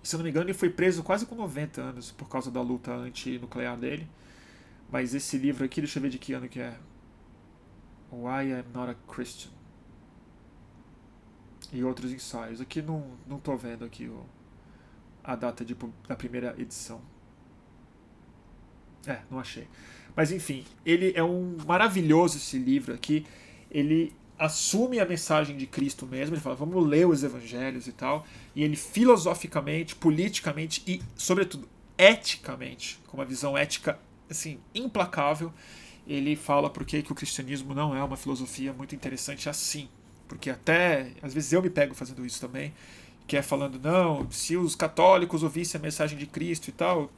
Se 0.04 0.16
eu 0.16 0.18
não 0.18 0.26
me 0.26 0.30
engano, 0.32 0.48
ele 0.48 0.54
foi 0.54 0.70
preso 0.70 1.02
quase 1.04 1.26
com 1.26 1.36
90 1.36 1.82
anos 1.82 2.12
por 2.12 2.28
causa 2.28 2.52
da 2.52 2.62
luta 2.62 2.92
antinuclear 2.92 3.78
dele. 3.78 4.06
Mas 4.92 5.14
esse 5.14 5.38
livro 5.38 5.64
aqui, 5.64 5.80
deixa 5.82 6.00
eu 6.00 6.04
ver 6.04 6.10
de 6.10 6.18
que 6.18 6.34
ano 6.34 6.50
que 6.50 6.60
é. 6.60 6.74
Why 8.11 8.52
I'm 8.52 8.65
Not 8.73 8.91
a 8.91 8.95
Christian. 9.11 9.52
E 11.72 11.84
outros 11.84 12.11
ensaios. 12.11 12.60
Aqui 12.61 12.81
não, 12.81 13.18
não 13.27 13.40
tô 13.40 13.56
vendo 13.56 13.86
aqui 13.86 14.07
o, 14.07 14.26
a 15.23 15.36
data 15.36 15.64
de, 15.64 15.76
da 16.07 16.15
primeira 16.15 16.56
edição. 16.57 17.02
É, 19.06 19.19
não 19.30 19.40
achei. 19.40 19.68
Mas 20.15 20.31
enfim, 20.31 20.65
ele 20.86 21.14
é 21.15 21.23
um 21.23 21.57
maravilhoso 21.65 22.38
esse 22.38 22.57
livro 22.57 22.94
aqui. 22.94 23.26
Ele 23.69 24.14
assume 24.38 24.99
a 24.99 25.06
mensagem 25.06 25.57
de 25.57 25.68
Cristo 25.68 26.07
mesmo, 26.07 26.34
ele 26.34 26.41
fala, 26.41 26.56
vamos 26.56 26.88
ler 26.88 27.06
os 27.06 27.23
evangelhos 27.23 27.88
e 27.88 27.91
tal, 27.91 28.26
e 28.56 28.64
ele 28.64 28.77
filosoficamente, 28.77 29.95
politicamente 29.95 30.81
e, 30.88 31.02
sobretudo, 31.18 31.68
eticamente, 31.98 32.98
com 33.06 33.18
uma 33.18 33.26
visão 33.26 33.57
ética 33.57 33.99
assim 34.30 34.60
implacável, 34.73 35.53
ele 36.10 36.36
fala 36.36 36.69
por 36.69 36.84
que 36.84 37.06
o 37.10 37.15
cristianismo 37.15 37.76
não 37.76 37.95
é 37.95 38.03
uma 38.03 38.18
filosofia 38.18 38.73
muito 38.73 38.95
interessante 38.95 39.48
assim, 39.48 39.88
porque 40.27 40.49
até 40.49 41.11
às 41.22 41.34
vezes 41.34 41.53
eu 41.53 41.61
me 41.61 41.69
pego 41.69 41.94
fazendo 41.94 42.26
isso 42.26 42.41
também, 42.41 42.73
que 43.27 43.38
é 43.38 43.44
falando 43.44 43.80
não, 43.80 44.30
se 44.31 44.57
os 44.57 44.76
católicos 44.76 45.44
ouvissem 45.44 45.80
a 45.80 45.81
mensagem 45.81 46.18
de 46.18 46.26
Cristo 46.26 46.69
e 46.69 46.72
tal, 46.72 47.11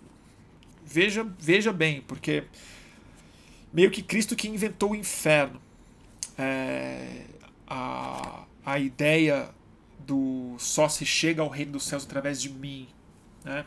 veja 0.86 1.24
veja 1.40 1.72
bem, 1.72 2.02
porque 2.02 2.44
meio 3.72 3.90
que 3.90 4.02
Cristo 4.02 4.36
que 4.36 4.48
inventou 4.48 4.92
o 4.92 4.96
inferno. 4.96 5.62
É, 6.38 7.24
a, 7.68 8.44
a 8.66 8.80
ideia 8.80 9.50
do 10.00 10.56
só 10.58 10.90
se 10.90 11.06
chega 11.06 11.42
ao 11.42 11.48
reino 11.48 11.74
dos 11.74 11.84
céus 11.84 12.04
através 12.04 12.42
de 12.42 12.50
mim. 12.50 12.88
Né? 13.44 13.66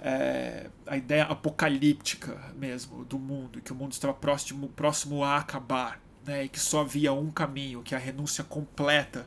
É, 0.00 0.68
a 0.86 0.96
ideia 0.96 1.24
apocalíptica 1.24 2.52
mesmo 2.56 3.04
do 3.04 3.18
mundo, 3.18 3.60
que 3.60 3.72
o 3.72 3.74
mundo 3.74 3.92
estava 3.92 4.12
próximo, 4.12 4.68
próximo 4.68 5.24
a 5.24 5.38
acabar, 5.38 6.00
né? 6.24 6.44
e 6.44 6.48
que 6.48 6.60
só 6.60 6.82
havia 6.82 7.12
um 7.12 7.30
caminho, 7.30 7.82
que 7.82 7.94
é 7.94 7.98
a 7.98 8.00
renúncia 8.00 8.44
completa 8.44 9.26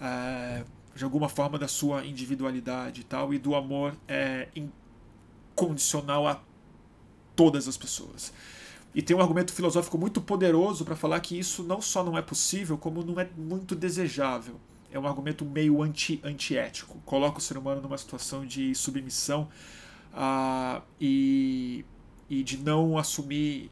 é, 0.00 0.64
de 0.94 1.04
alguma 1.04 1.28
forma 1.28 1.58
da 1.58 1.66
sua 1.66 2.04
individualidade 2.04 3.00
e 3.00 3.04
tal, 3.04 3.34
e 3.34 3.38
do 3.38 3.54
amor 3.54 3.96
é, 4.06 4.48
incondicional 4.54 6.26
a 6.26 6.40
todas 7.34 7.66
as 7.66 7.76
pessoas. 7.76 8.32
E 8.94 9.02
tem 9.02 9.16
um 9.16 9.20
argumento 9.20 9.52
filosófico 9.52 9.98
muito 9.98 10.20
poderoso 10.20 10.84
para 10.84 10.94
falar 10.94 11.18
que 11.18 11.36
isso 11.36 11.64
não 11.64 11.80
só 11.80 12.04
não 12.04 12.16
é 12.16 12.22
possível, 12.22 12.78
como 12.78 13.02
não 13.02 13.18
é 13.18 13.28
muito 13.36 13.74
desejável. 13.74 14.60
É 14.92 14.98
um 14.98 15.06
argumento 15.06 15.44
meio 15.44 15.82
anti, 15.82 16.20
antiético. 16.22 17.00
Coloca 17.04 17.38
o 17.38 17.40
ser 17.40 17.58
humano 17.58 17.80
numa 17.82 17.98
situação 17.98 18.46
de 18.46 18.72
submissão 18.76 19.48
uh, 20.14 20.82
e, 21.00 21.84
e 22.30 22.42
de 22.42 22.56
não 22.58 22.96
assumir 22.96 23.70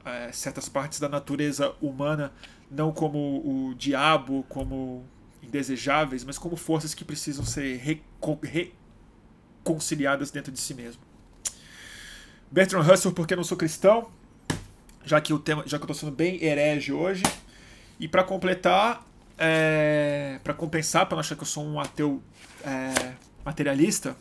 uh, 0.00 0.32
certas 0.32 0.68
partes 0.68 1.00
da 1.00 1.08
natureza 1.08 1.74
humana, 1.80 2.32
não 2.70 2.92
como 2.92 3.18
o 3.18 3.74
diabo, 3.74 4.44
como 4.48 5.04
indesejáveis, 5.42 6.24
mas 6.24 6.38
como 6.38 6.56
forças 6.56 6.94
que 6.94 7.04
precisam 7.04 7.44
ser 7.44 7.80
reconciliadas 9.64 10.30
dentro 10.30 10.52
de 10.52 10.60
si 10.60 10.74
mesmo. 10.74 11.02
Bertrand 12.50 12.82
Russell, 12.82 13.12
porque 13.12 13.36
não 13.36 13.44
sou 13.44 13.56
cristão, 13.56 14.10
já 15.04 15.20
que 15.20 15.32
o 15.32 15.38
tema, 15.38 15.62
já 15.66 15.78
que 15.78 15.82
eu 15.82 15.90
estou 15.90 15.94
sendo 15.94 16.12
bem 16.12 16.42
herege 16.42 16.92
hoje. 16.92 17.22
E 18.00 18.06
para 18.06 18.22
completar, 18.22 19.04
é, 19.36 20.38
para 20.44 20.54
compensar, 20.54 21.06
para 21.06 21.16
não 21.16 21.20
achar 21.20 21.34
que 21.34 21.42
eu 21.42 21.46
sou 21.46 21.64
um 21.64 21.80
ateu 21.80 22.22
é, 22.64 23.12
materialista, 23.44 24.16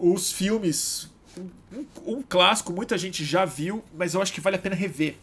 os 0.00 0.32
filmes, 0.32 1.10
um, 1.36 1.84
um, 2.06 2.22
clássico, 2.22 2.72
muita 2.72 2.96
gente 2.96 3.24
já 3.24 3.44
viu, 3.44 3.84
mas 3.96 4.14
eu 4.14 4.22
acho 4.22 4.32
que 4.32 4.40
vale 4.40 4.56
a 4.56 4.58
pena 4.58 4.74
rever, 4.74 5.16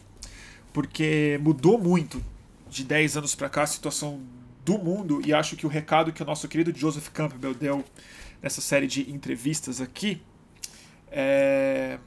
porque 0.72 1.38
mudou 1.42 1.78
muito 1.78 2.24
de 2.70 2.84
10 2.84 3.16
anos 3.16 3.34
para 3.34 3.48
cá 3.48 3.62
a 3.62 3.66
situação 3.66 4.20
do 4.64 4.78
mundo 4.78 5.20
e 5.24 5.32
acho 5.32 5.56
que 5.56 5.66
o 5.66 5.68
recado 5.68 6.12
que 6.12 6.22
o 6.22 6.26
nosso 6.26 6.46
querido 6.46 6.76
Joseph 6.76 7.08
Campbell 7.08 7.54
deu 7.54 7.84
nessa 8.42 8.60
série 8.60 8.86
de 8.86 9.10
entrevistas 9.10 9.80
aqui 9.80 10.20
é, 11.10 11.98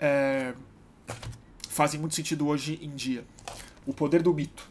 é, 0.00 0.54
fazem 1.68 2.00
muito 2.00 2.14
sentido 2.14 2.46
hoje 2.46 2.78
em 2.82 2.90
dia. 2.90 3.24
O 3.86 3.92
Poder 3.92 4.22
do 4.22 4.32
Mito. 4.32 4.70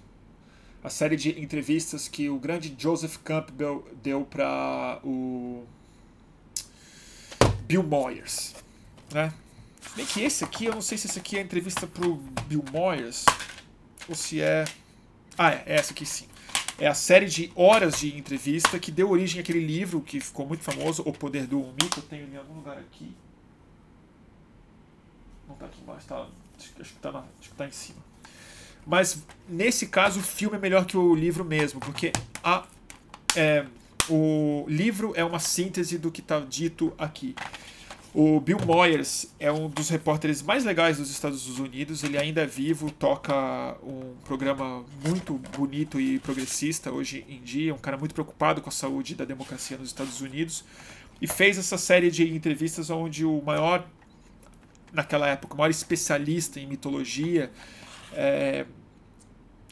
A 0.84 0.90
série 0.90 1.16
de 1.16 1.40
entrevistas 1.40 2.08
que 2.08 2.30
o 2.30 2.40
grande 2.40 2.76
Joseph 2.78 3.18
Campbell 3.18 3.88
deu 4.02 4.26
para 4.26 5.00
o 5.04 5.64
Bill 7.72 7.84
Moyers. 7.84 8.54
Né? 9.14 9.34
Bem 9.96 10.06
que 10.06 10.22
esse 10.22 10.44
aqui, 10.44 10.66
eu 10.66 10.74
não 10.74 10.82
sei 10.82 10.98
se 10.98 11.08
esse 11.08 11.18
aqui 11.18 11.38
é 11.38 11.42
entrevista 11.42 11.88
para 11.88 12.06
o 12.06 12.18
Bill 12.48 12.66
Moyers 12.70 13.24
ou 14.10 14.16
se 14.16 14.42
é. 14.42 14.66
Ah, 15.38 15.52
é, 15.52 15.64
é 15.66 15.76
essa 15.76 15.94
aqui 15.94 16.06
sim. 16.06 16.28
É 16.78 16.88
a 16.88 16.94
série 16.94 17.28
de 17.28 17.50
horas 17.56 18.00
de 18.00 18.18
entrevista 18.18 18.78
que 18.78 18.92
deu 18.92 19.10
origem 19.10 19.40
àquele 19.40 19.66
livro 19.66 20.02
que 20.02 20.20
ficou 20.20 20.46
muito 20.46 20.64
famoso, 20.64 21.02
O 21.06 21.14
Poder 21.14 21.48
do 21.48 21.60
Mito. 21.60 22.00
Eu 22.00 22.04
tenho 22.04 22.28
em 22.28 22.36
algum 22.36 22.56
lugar 22.56 22.78
aqui. 22.78 23.16
Não 25.48 25.56
tá 25.56 25.68
aqui 25.68 25.82
embaixo, 25.82 26.08
tá, 26.08 26.28
acho, 26.58 26.94
que 26.94 27.00
tá 27.00 27.12
na, 27.12 27.20
acho 27.20 27.50
que 27.50 27.56
tá 27.56 27.68
em 27.68 27.72
cima. 27.72 28.00
Mas 28.86 29.24
nesse 29.48 29.88
caso 29.88 30.20
o 30.20 30.24
filme 30.24 30.58
é 30.58 30.60
melhor 30.60 30.86
que 30.86 30.98
o 30.98 31.16
livro 31.16 31.46
mesmo, 31.46 31.80
porque 31.80 32.12
a, 32.44 32.66
é, 33.34 33.66
o 34.10 34.66
livro 34.68 35.14
é 35.16 35.24
uma 35.24 35.40
síntese 35.40 35.98
do 35.98 36.12
que 36.12 36.22
está 36.22 36.40
dito 36.40 36.94
aqui. 36.98 37.36
O 38.14 38.42
Bill 38.42 38.60
Moyers 38.66 39.28
é 39.40 39.50
um 39.50 39.70
dos 39.70 39.88
repórteres 39.88 40.42
mais 40.42 40.66
legais 40.66 40.98
dos 40.98 41.10
Estados 41.10 41.48
Unidos. 41.58 42.04
Ele 42.04 42.18
ainda 42.18 42.42
é 42.42 42.46
vivo, 42.46 42.92
toca 42.92 43.34
um 43.82 44.16
programa 44.26 44.84
muito 45.06 45.36
bonito 45.58 46.00
e 46.00 46.20
progressista 46.20 46.92
hoje 46.92 47.26
em 47.30 47.42
dia. 47.42 47.74
Um 47.74 47.78
cara 47.78 47.98
muito 47.98 48.14
preocupado 48.14 48.62
com 48.62 48.68
a 48.68 48.72
saúde 48.72 49.16
da 49.16 49.24
democracia 49.24 49.78
nos 49.78 49.88
Estados 49.88 50.20
Unidos. 50.20 50.66
E 51.22 51.28
fez 51.28 51.58
essa 51.58 51.78
série 51.78 52.12
de 52.12 52.36
entrevistas 52.36 52.90
onde 52.90 53.24
o 53.24 53.42
maior 53.46 53.88
naquela 54.92 55.28
época, 55.28 55.54
o 55.54 55.58
maior 55.58 55.70
especialista 55.70 56.60
em 56.60 56.68
mitologia, 56.68 57.50
é, 58.12 58.66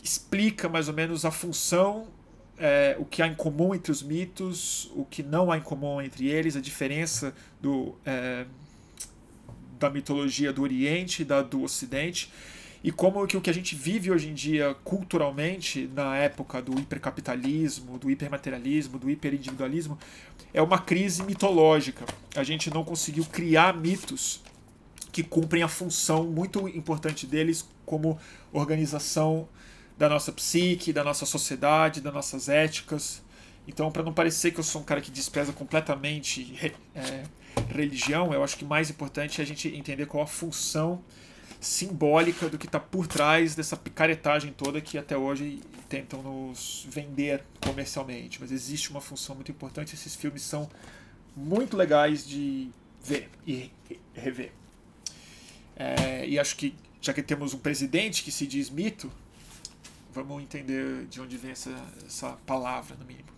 explica 0.02 0.70
mais 0.70 0.88
ou 0.88 0.94
menos 0.94 1.26
a 1.26 1.32
função, 1.32 2.08
é, 2.60 2.96
o 3.00 3.06
que 3.06 3.22
há 3.22 3.28
em 3.28 3.34
comum 3.34 3.74
entre 3.74 3.92
os 3.92 4.04
mitos, 4.04 4.92
o 4.94 5.06
que 5.06 5.24
não 5.24 5.52
há 5.52 5.58
em 5.58 5.62
comum 5.62 6.02
entre 6.02 6.28
eles, 6.28 6.56
a 6.56 6.62
diferença 6.62 7.34
do, 7.62 7.96
é, 8.06 8.46
da 9.80 9.90
mitologia 9.90 10.52
do 10.52 10.62
Oriente 10.62 11.22
e 11.22 11.26
da 11.26 11.42
do 11.42 11.64
Ocidente. 11.64 12.32
e 12.84 12.92
como 12.92 13.26
que 13.28 13.36
o 13.36 13.42
que 13.42 13.50
a 13.50 13.54
gente 13.54 13.76
vive 13.76 14.12
hoje 14.12 14.30
em 14.30 14.34
dia 14.34 14.76
culturalmente, 14.84 15.90
na 15.94 16.16
época 16.18 16.62
do 16.62 16.78
hipercapitalismo, 16.80 17.98
do 17.98 18.10
hipermaterialismo, 18.12 19.00
do 19.00 19.10
hiperindividualismo, 19.10 19.98
é 20.54 20.62
uma 20.62 20.80
crise 20.80 21.24
mitológica. 21.24 22.06
A 22.36 22.44
gente 22.44 22.70
não 22.74 22.84
conseguiu 22.84 23.26
criar 23.26 23.76
mitos 23.76 24.42
que 25.12 25.24
cumprem 25.24 25.64
a 25.64 25.68
função 25.68 26.24
muito 26.26 26.68
importante 26.70 27.26
deles 27.26 27.68
como 27.86 28.18
organização 28.54 29.48
da 30.00 30.08
nossa 30.08 30.32
psique, 30.32 30.94
da 30.94 31.04
nossa 31.04 31.26
sociedade, 31.26 32.00
das 32.00 32.14
nossas 32.14 32.48
éticas. 32.48 33.22
Então, 33.68 33.92
para 33.92 34.02
não 34.02 34.14
parecer 34.14 34.52
que 34.52 34.60
eu 34.60 34.64
sou 34.64 34.82
um 34.82 34.86
cara 34.86 35.02
que 35.02 35.12
despreza 35.12 35.52
completamente 35.52 36.58
é, 36.96 37.24
religião, 37.68 38.34
eu 38.34 38.42
acho 38.42 38.58
que 38.58 38.64
mais 38.64 38.90
importante 38.90 39.42
é 39.42 39.44
a 39.44 39.46
gente 39.46 39.68
entender 39.68 40.06
qual 40.06 40.24
a 40.24 40.28
função 40.28 41.04
simbólica 41.60 42.48
do 42.48 42.58
que 42.58 42.66
está 42.66 42.80
por 42.80 43.08
trás 43.08 43.54
dessa 43.56 43.76
picaretagem 43.76 44.54
toda 44.54 44.80
que 44.80 44.98
até 44.98 45.18
hoje 45.18 45.62
tentam 45.90 46.24
nos 46.24 46.88
vender 46.90 47.44
comercialmente. 47.62 48.40
Mas 48.40 48.54
existe 48.54 48.90
uma 48.92 49.02
função 49.02 49.36
muito 49.36 49.52
importante. 49.52 49.96
Esses 49.96 50.16
filmes 50.16 50.44
são 50.44 50.70
muito 51.36 51.76
legais 51.76 52.26
de 52.26 52.70
ver 53.04 53.30
e 53.46 53.70
rever. 54.14 54.54
É, 55.76 56.26
e 56.26 56.40
acho 56.40 56.56
que 56.56 56.74
já 57.02 57.14
que 57.14 57.22
temos 57.22 57.54
um 57.54 57.60
presidente 57.60 58.24
que 58.24 58.32
se 58.32 58.48
diz 58.48 58.70
mito, 58.70 59.12
vamos 60.14 60.42
entender 60.42 61.06
de 61.06 61.22
onde 61.22 61.38
vem 61.38 61.52
essa, 61.52 61.76
essa 62.06 62.38
palavra, 62.46 62.96
no 62.96 63.06
mínimo. 63.06 63.30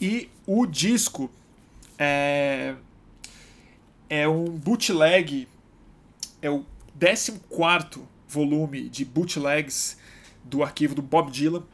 E 0.00 0.30
o 0.46 0.64
disco 0.66 1.30
é, 1.98 2.76
é 4.08 4.28
um 4.28 4.44
bootleg, 4.44 5.48
é 6.40 6.50
o 6.50 6.64
14 6.98 8.06
volume 8.28 8.88
de 8.88 9.04
bootlegs 9.04 9.98
do 10.44 10.62
arquivo 10.62 10.94
do 10.94 11.02
Bob 11.02 11.30
Dylan, 11.30 11.64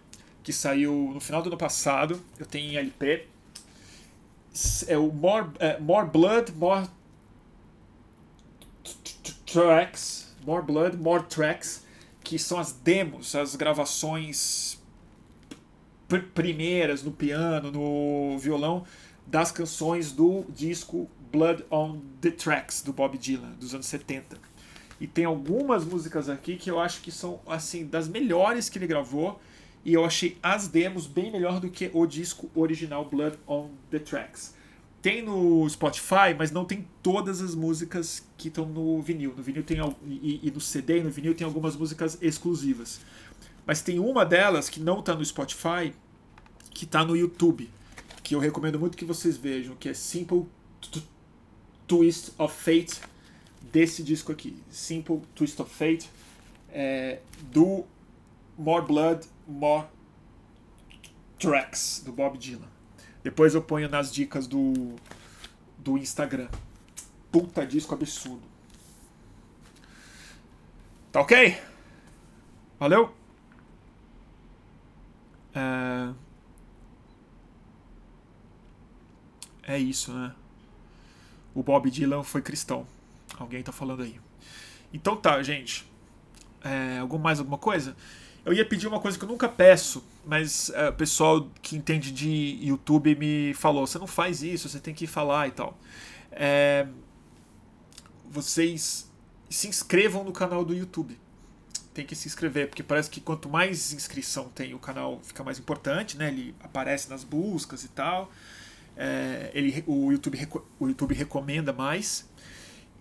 que 0.43 0.53
saiu 0.53 1.11
no 1.13 1.21
final 1.21 1.43
do 1.43 1.49
ano 1.49 1.57
passado. 1.57 2.21
Eu 2.39 2.47
tenho 2.47 2.73
em 2.73 2.77
LP. 2.77 3.27
É 4.87 4.97
o 4.97 5.11
More, 5.13 5.51
é, 5.59 5.79
More 5.81 6.09
Blood, 6.09 6.53
More 6.53 6.87
Tracks. 9.47 10.35
More 10.47 10.65
Blood, 10.65 10.97
More 10.97 11.25
Tracks. 11.25 11.84
Que 12.25 12.39
são 12.39 12.59
as 12.59 12.73
demos, 12.73 13.37
as 13.37 13.55
gravações 13.55 14.83
pr 16.09 16.19
primeiras 16.35 17.03
no 17.03 17.13
piano, 17.13 17.71
no 17.71 18.39
violão, 18.39 18.85
das 19.27 19.53
canções 19.53 20.11
do 20.11 20.45
disco 20.49 21.09
Blood 21.31 21.65
on 21.71 22.01
the 22.21 22.31
Tracks, 22.31 22.83
do 22.83 22.93
Bob 22.93 23.17
Dylan, 23.19 23.53
dos 23.53 23.75
anos 23.75 23.87
70. 23.87 24.39
E 25.01 25.07
tem 25.07 25.25
algumas 25.25 25.85
músicas 25.85 26.29
aqui 26.29 26.57
que 26.57 26.71
eu 26.71 26.79
acho 26.79 27.01
que 27.01 27.11
são 27.11 27.41
assim 27.47 27.87
das 27.87 28.09
melhores 28.09 28.69
que 28.69 28.79
ele 28.79 28.87
gravou. 28.87 29.41
E 29.85 29.93
eu 29.93 30.05
achei 30.05 30.39
as 30.43 30.67
demos 30.67 31.07
bem 31.07 31.31
melhor 31.31 31.61
do 31.61 31.69
que 31.69 31.91
o 31.93 32.07
disco 32.07 32.51
original 32.55 33.05
Blood 33.05 33.37
on 33.47 33.71
the 33.91 33.99
Tracks. 33.99 34.55
Tem 35.05 35.21
no 35.21 35.69
Spotify, 35.69 36.33
mas 36.35 36.51
não 36.51 36.65
tem 36.65 36.89
todas 37.03 37.43
as 37.43 37.55
músicas 37.55 38.27
que 38.39 38.49
estão 38.49 38.65
no 38.65 39.03
vinil. 39.03 39.35
No 39.37 39.43
vinil 39.43 39.63
tem 39.63 39.77
e, 40.07 40.41
e 40.43 40.51
no 40.51 40.59
CD 40.59 41.01
e 41.01 41.03
no 41.03 41.11
vinil 41.11 41.35
tem 41.35 41.45
algumas 41.45 41.77
músicas 41.77 42.17
exclusivas. 42.23 43.03
Mas 43.67 43.83
tem 43.83 43.99
uma 43.99 44.25
delas 44.25 44.71
que 44.71 44.81
não 44.81 45.01
está 45.01 45.15
no 45.15 45.23
Spotify, 45.23 45.93
que 46.71 46.87
está 46.87 47.05
no 47.05 47.15
YouTube, 47.15 47.69
que 48.23 48.35
eu 48.35 48.39
recomendo 48.39 48.81
muito 48.81 48.97
que 48.97 49.05
vocês 49.05 49.37
vejam, 49.37 49.77
que 49.77 49.91
é 49.91 49.93
Simple 49.93 50.47
Twist 51.87 52.33
of 52.39 52.57
Fate 52.57 52.99
desse 53.61 54.03
disco 54.03 54.33
aqui, 54.33 54.57
Simple 54.71 55.21
Twist 55.35 55.61
of 55.61 55.71
Fate, 55.71 56.09
é, 56.71 57.21
do 57.53 57.85
More 58.57 58.87
Blood, 58.87 59.27
More 59.47 59.87
Tracks, 61.39 62.03
do 62.03 62.11
Bob 62.11 62.39
Dylan. 62.39 62.73
Depois 63.25 63.55
eu 63.55 63.63
ponho 63.63 63.89
nas 63.89 64.13
dicas 64.13 64.47
do, 64.47 64.95
do 65.79 65.97
Instagram. 65.97 66.49
Puta 67.33 67.67
disco 67.67 67.95
absurdo. 67.95 68.43
Tá 71.11 71.23
ok? 71.23 71.59
Valeu? 72.79 73.15
É, 75.55 76.13
é 79.63 79.79
isso, 79.79 80.13
né? 80.13 80.35
O 81.55 81.63
Bob 81.63 81.91
Dylan 81.91 82.23
foi 82.23 82.43
cristão. 82.43 82.87
Alguém 83.39 83.63
tá 83.63 83.73
falando 83.73 84.03
aí. 84.03 84.21
Então 84.93 85.17
tá, 85.17 85.43
gente. 85.43 85.91
É, 86.63 86.99
algum 86.99 87.17
mais 87.17 87.39
alguma 87.39 87.59
coisa? 87.59 87.97
Eu 88.45 88.53
ia 88.53 88.67
pedir 88.67 88.87
uma 88.87 89.01
coisa 89.01 89.17
que 89.17 89.25
eu 89.25 89.29
nunca 89.29 89.49
peço, 89.49 90.05
mas 90.27 90.71
é, 90.71 90.89
o 90.89 90.93
pessoal 90.93 91.49
que 91.63 91.77
entende 91.77 92.11
de 92.11 92.59
YouTube 92.63 93.15
me 93.17 93.55
falou: 93.55 93.87
você 93.87 93.99
não 93.99 94.07
faz 94.07 94.43
isso, 94.43 94.69
você 94.69 94.81
tem 94.81 94.95
que 94.95 95.07
falar 95.07 95.49
e 95.49 95.51
tal. 95.51 95.79
É, 96.31 96.87
vocês 98.31 99.11
se 99.49 99.69
inscrevam 99.69 100.25
no 100.25 100.33
canal 100.33 100.65
do 100.65 100.75
YouTube. 100.75 101.19
Tem 101.93 102.05
que 102.05 102.17
se 102.17 102.27
inscrever, 102.27 102.69
porque 102.69 102.83
parece 102.83 103.09
que 103.09 103.21
quanto 103.21 103.49
mais 103.49 103.93
inscrição 103.93 104.49
tem, 104.49 104.75
o 104.75 104.79
canal 104.81 105.21
fica 105.23 105.45
mais 105.45 105.59
importante, 105.61 106.17
né? 106.17 106.29
Ele 106.29 106.55
aparece 106.61 107.09
nas 107.09 107.23
buscas 107.23 107.85
e 107.85 107.89
tal. 107.89 108.33
É, 108.97 109.51
ele, 109.55 109.85
o, 109.87 110.11
YouTube, 110.11 110.49
o 110.79 110.89
YouTube 110.89 111.15
recomenda 111.15 111.73
mais 111.73 112.29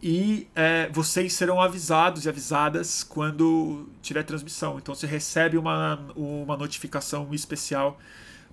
e 0.06 0.50
é, 0.54 0.90
vocês 0.90 1.32
serão 1.32 1.62
avisados 1.62 2.26
e 2.26 2.30
avisadas 2.30 3.06
quando 3.06 3.88
tiver 4.02 4.22
transmissão. 4.24 4.78
Então 4.78 4.94
você 4.94 5.08
recebe 5.08 5.58
uma, 5.58 5.96
uma 6.14 6.58
notificação 6.58 7.34
especial, 7.34 7.98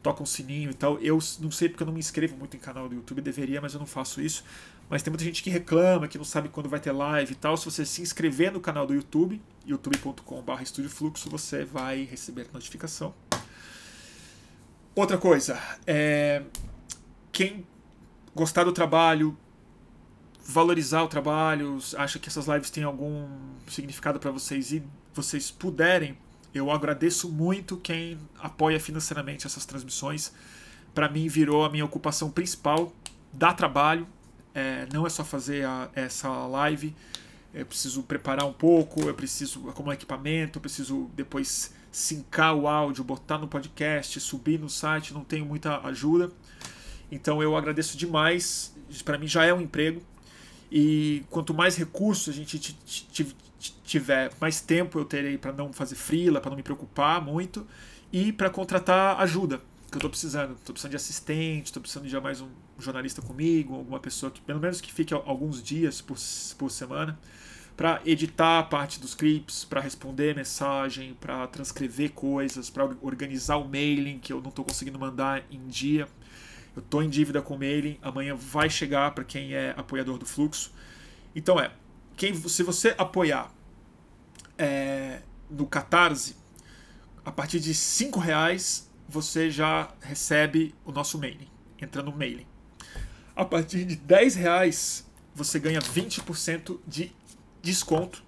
toca 0.01 0.22
um 0.22 0.27
sininho 0.27 0.70
e 0.70 0.74
tal. 0.74 0.97
Eu 1.01 1.18
não 1.40 1.51
sei 1.51 1.68
porque 1.68 1.82
eu 1.82 1.86
não 1.89 1.93
me 1.93 1.98
inscrevo 1.98 2.36
muito 2.36 2.56
em 2.56 2.60
canal 2.60 2.89
do 2.89 2.94
YouTube, 2.94 3.20
deveria, 3.20 3.60
mas 3.60 3.74
eu 3.74 3.81
não 3.81 3.86
faço 3.86 4.20
isso. 4.20 4.44
Mas 4.89 5.02
tem 5.02 5.10
muita 5.10 5.24
gente 5.24 5.43
que 5.43 5.51
reclama, 5.51 6.06
que 6.06 6.16
não 6.16 6.24
sabe 6.24 6.48
quando 6.48 6.68
vai 6.68 6.78
ter 6.78 6.93
live 6.93 7.32
e 7.32 7.35
tal. 7.35 7.56
Se 7.56 7.64
você 7.64 7.85
se 7.85 8.01
inscrever 8.01 8.52
no 8.52 8.60
canal 8.60 8.86
do 8.86 8.94
YouTube, 8.94 9.43
youtube.com.br 9.66 10.89
Fluxo, 10.89 11.28
você 11.28 11.64
vai 11.64 12.05
receber 12.05 12.47
notificação. 12.52 13.12
Outra 14.94 15.18
coisa, 15.18 15.60
é, 15.85 16.44
quem 17.32 17.66
gostar 18.36 18.62
do 18.62 18.72
trabalho, 18.72 19.36
valorizar 20.51 21.02
o 21.05 21.09
trabalho, 21.09 21.78
acha 21.97 22.18
que 22.18 22.28
essas 22.28 22.47
lives 22.47 22.70
têm 22.70 22.82
algum 22.82 23.28
significado 23.68 24.18
para 24.18 24.31
vocês 24.32 24.72
e 24.72 24.82
vocês 25.14 25.51
puderem, 25.51 26.18
eu 26.52 26.70
agradeço 26.70 27.31
muito 27.31 27.77
quem 27.77 28.18
apoia 28.39 28.81
financeiramente 28.81 29.47
essas 29.47 29.64
transmissões. 29.64 30.32
Para 30.93 31.09
mim 31.09 31.28
virou 31.28 31.64
a 31.64 31.70
minha 31.70 31.85
ocupação 31.85 32.31
principal, 32.31 32.93
dá 33.32 33.52
trabalho, 33.52 34.09
é, 34.52 34.89
não 34.93 35.06
é 35.06 35.10
só 35.10 35.24
fazer 35.24 35.64
a, 35.64 35.89
essa 35.94 36.28
live, 36.28 36.94
eu 37.55 37.64
preciso 37.64 38.02
preparar 38.02 38.44
um 38.44 38.52
pouco, 38.52 39.02
eu 39.02 39.14
preciso 39.14 39.68
acumular 39.68 39.94
equipamento, 39.94 40.59
eu 40.59 40.60
preciso 40.60 41.09
depois 41.14 41.72
sincar 41.93 42.55
o 42.55 42.66
áudio, 42.66 43.05
botar 43.05 43.39
no 43.39 43.47
podcast, 43.47 44.18
subir 44.18 44.59
no 44.59 44.68
site, 44.68 45.14
não 45.14 45.22
tenho 45.22 45.47
muita 45.47 45.78
ajuda. 45.86 46.32
Então 47.10 47.40
eu 47.40 47.56
agradeço 47.56 47.97
demais, 47.97 48.74
para 49.05 49.16
mim 49.16 49.28
já 49.28 49.44
é 49.44 49.55
um 49.55 49.60
emprego, 49.60 50.02
e 50.70 51.24
quanto 51.30 51.52
mais 51.52 51.76
recursos 51.76 52.28
a 52.28 52.36
gente 52.36 52.76
tiver, 53.84 54.30
mais 54.40 54.60
tempo 54.60 54.98
eu 54.98 55.05
terei 55.05 55.36
para 55.36 55.52
não 55.52 55.72
fazer 55.72 55.97
frila, 55.97 56.40
para 56.40 56.51
não 56.51 56.56
me 56.56 56.62
preocupar 56.62 57.20
muito 57.20 57.66
e 58.12 58.32
para 58.32 58.48
contratar 58.48 59.20
ajuda 59.20 59.59
que 59.90 59.97
eu 59.97 59.98
estou 59.98 60.10
precisando. 60.10 60.52
Estou 60.52 60.72
precisando 60.72 60.90
de 60.90 60.97
assistente, 60.97 61.66
estou 61.66 61.80
precisando 61.80 62.06
de 62.06 62.20
mais 62.20 62.40
um 62.40 62.48
jornalista 62.78 63.20
comigo, 63.20 63.74
alguma 63.74 63.98
pessoa 63.98 64.30
que 64.30 64.40
pelo 64.40 64.60
menos 64.60 64.80
que 64.80 64.92
fique 64.92 65.12
alguns 65.12 65.62
dias 65.62 66.01
por, 66.01 66.16
por 66.56 66.70
semana 66.70 67.18
para 67.76 67.98
editar 68.05 68.64
parte 68.64 69.01
dos 69.01 69.14
clips, 69.14 69.64
para 69.64 69.80
responder 69.80 70.36
mensagem, 70.36 71.14
para 71.14 71.47
transcrever 71.47 72.12
coisas, 72.12 72.68
para 72.68 72.84
organizar 73.01 73.56
o 73.56 73.66
mailing 73.66 74.18
que 74.18 74.34
eu 74.34 74.40
não 74.42 74.51
estou 74.51 74.66
conseguindo 74.66 74.98
mandar 74.98 75.42
em 75.51 75.66
dia. 75.66 76.06
Eu 76.74 76.82
estou 76.82 77.02
em 77.02 77.09
dívida 77.09 77.42
com 77.42 77.55
o 77.55 77.59
mailing, 77.59 77.98
amanhã 78.01 78.34
vai 78.34 78.70
chegar 78.70 79.10
para 79.12 79.24
quem 79.24 79.55
é 79.55 79.74
apoiador 79.76 80.18
do 80.18 80.26
fluxo. 80.26 80.72
Então 81.34 81.59
é, 81.59 81.72
quem, 82.16 82.34
se 82.34 82.62
você 82.62 82.94
apoiar 82.97 83.52
é, 84.56 85.20
no 85.51 85.66
Catarse, 85.66 86.36
a 87.24 87.32
partir 87.32 87.60
de 87.60 87.74
cinco 87.74 88.18
reais 88.18 88.90
você 89.09 89.51
já 89.51 89.92
recebe 90.01 90.74
o 90.84 90.92
nosso 90.92 91.18
mailing, 91.18 91.48
entra 91.80 92.02
no 92.02 92.12
mailing. 92.12 92.47
A 93.34 93.44
partir 93.44 93.84
de 93.84 93.97
10 93.97 94.34
reais 94.36 95.06
você 95.34 95.59
ganha 95.59 95.80
20% 95.80 96.78
de 96.86 97.12
desconto 97.62 98.22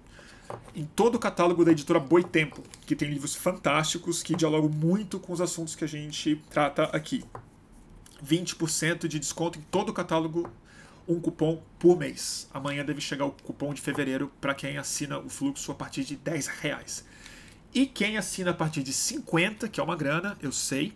em 0.75 0.85
todo 0.85 1.15
o 1.15 1.19
catálogo 1.19 1.63
da 1.63 1.71
editora 1.71 1.99
Boitempo, 1.99 2.63
que 2.85 2.95
tem 2.95 3.09
livros 3.09 3.35
fantásticos 3.35 4.21
que 4.21 4.35
dialogam 4.35 4.69
muito 4.69 5.19
com 5.19 5.33
os 5.33 5.41
assuntos 5.41 5.75
que 5.75 5.83
a 5.83 5.87
gente 5.87 6.41
trata 6.49 6.83
aqui. 6.85 7.23
20% 8.23 9.07
de 9.07 9.19
desconto 9.19 9.59
em 9.59 9.61
todo 9.63 9.89
o 9.89 9.93
catálogo 9.93 10.49
um 11.07 11.19
cupom 11.19 11.61
por 11.77 11.97
mês. 11.97 12.47
Amanhã 12.53 12.83
deve 12.85 13.01
chegar 13.01 13.25
o 13.25 13.31
cupom 13.31 13.73
de 13.73 13.81
fevereiro 13.81 14.31
para 14.39 14.55
quem 14.55 14.77
assina 14.77 15.19
o 15.19 15.29
fluxo 15.29 15.71
a 15.71 15.75
partir 15.75 16.03
de 16.03 16.15
10 16.15 16.47
reais. 16.47 17.05
E 17.73 17.85
quem 17.85 18.17
assina 18.17 18.51
a 18.51 18.53
partir 18.53 18.83
de 18.83 18.93
50, 18.93 19.67
que 19.67 19.79
é 19.79 19.83
uma 19.83 19.95
grana, 19.95 20.37
eu 20.41 20.51
sei. 20.51 20.95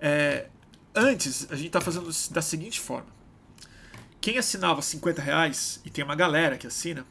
É, 0.00 0.48
antes, 0.94 1.46
a 1.50 1.54
gente 1.54 1.68
está 1.68 1.80
fazendo 1.80 2.10
da 2.30 2.42
seguinte 2.42 2.80
forma. 2.80 3.06
Quem 4.20 4.36
assinava 4.36 4.82
50 4.82 5.22
reais, 5.22 5.80
e 5.84 5.90
tem 5.90 6.04
uma 6.04 6.14
galera 6.14 6.58
que 6.58 6.66
assina, 6.66 7.06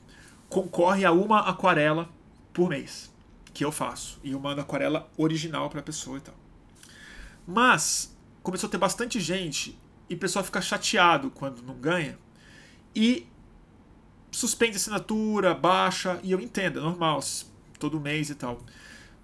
concorre 0.49 1.05
a 1.05 1.11
uma 1.11 1.49
aquarela 1.49 2.09
por 2.53 2.69
mês, 2.69 3.11
que 3.53 3.63
eu 3.65 3.72
faço. 3.72 4.19
E 4.23 4.31
eu 4.31 4.39
mando 4.39 4.61
aquarela 4.61 5.09
original 5.18 5.69
para 5.69 5.80
a 5.80 5.84
pessoa 5.84 6.18
e 6.18 6.22
tal. 6.22 6.35
Mas 7.47 8.15
começou 8.43 8.68
a 8.68 8.72
ter 8.72 8.77
bastante 8.77 9.19
gente 9.19 9.77
e 10.09 10.15
o 10.15 10.18
pessoal 10.18 10.43
fica 10.43 10.61
chateado 10.61 11.30
quando 11.31 11.61
não 11.61 11.76
ganha 11.76 12.18
e 12.95 13.27
suspende 14.31 14.73
a 14.73 14.76
assinatura, 14.77 15.53
baixa, 15.53 16.19
e 16.23 16.31
eu 16.31 16.39
entendo, 16.39 16.80
é 16.80 16.81
normal, 16.81 17.19
todo 17.80 17.99
mês 17.99 18.30
e 18.30 18.35
tal. 18.35 18.61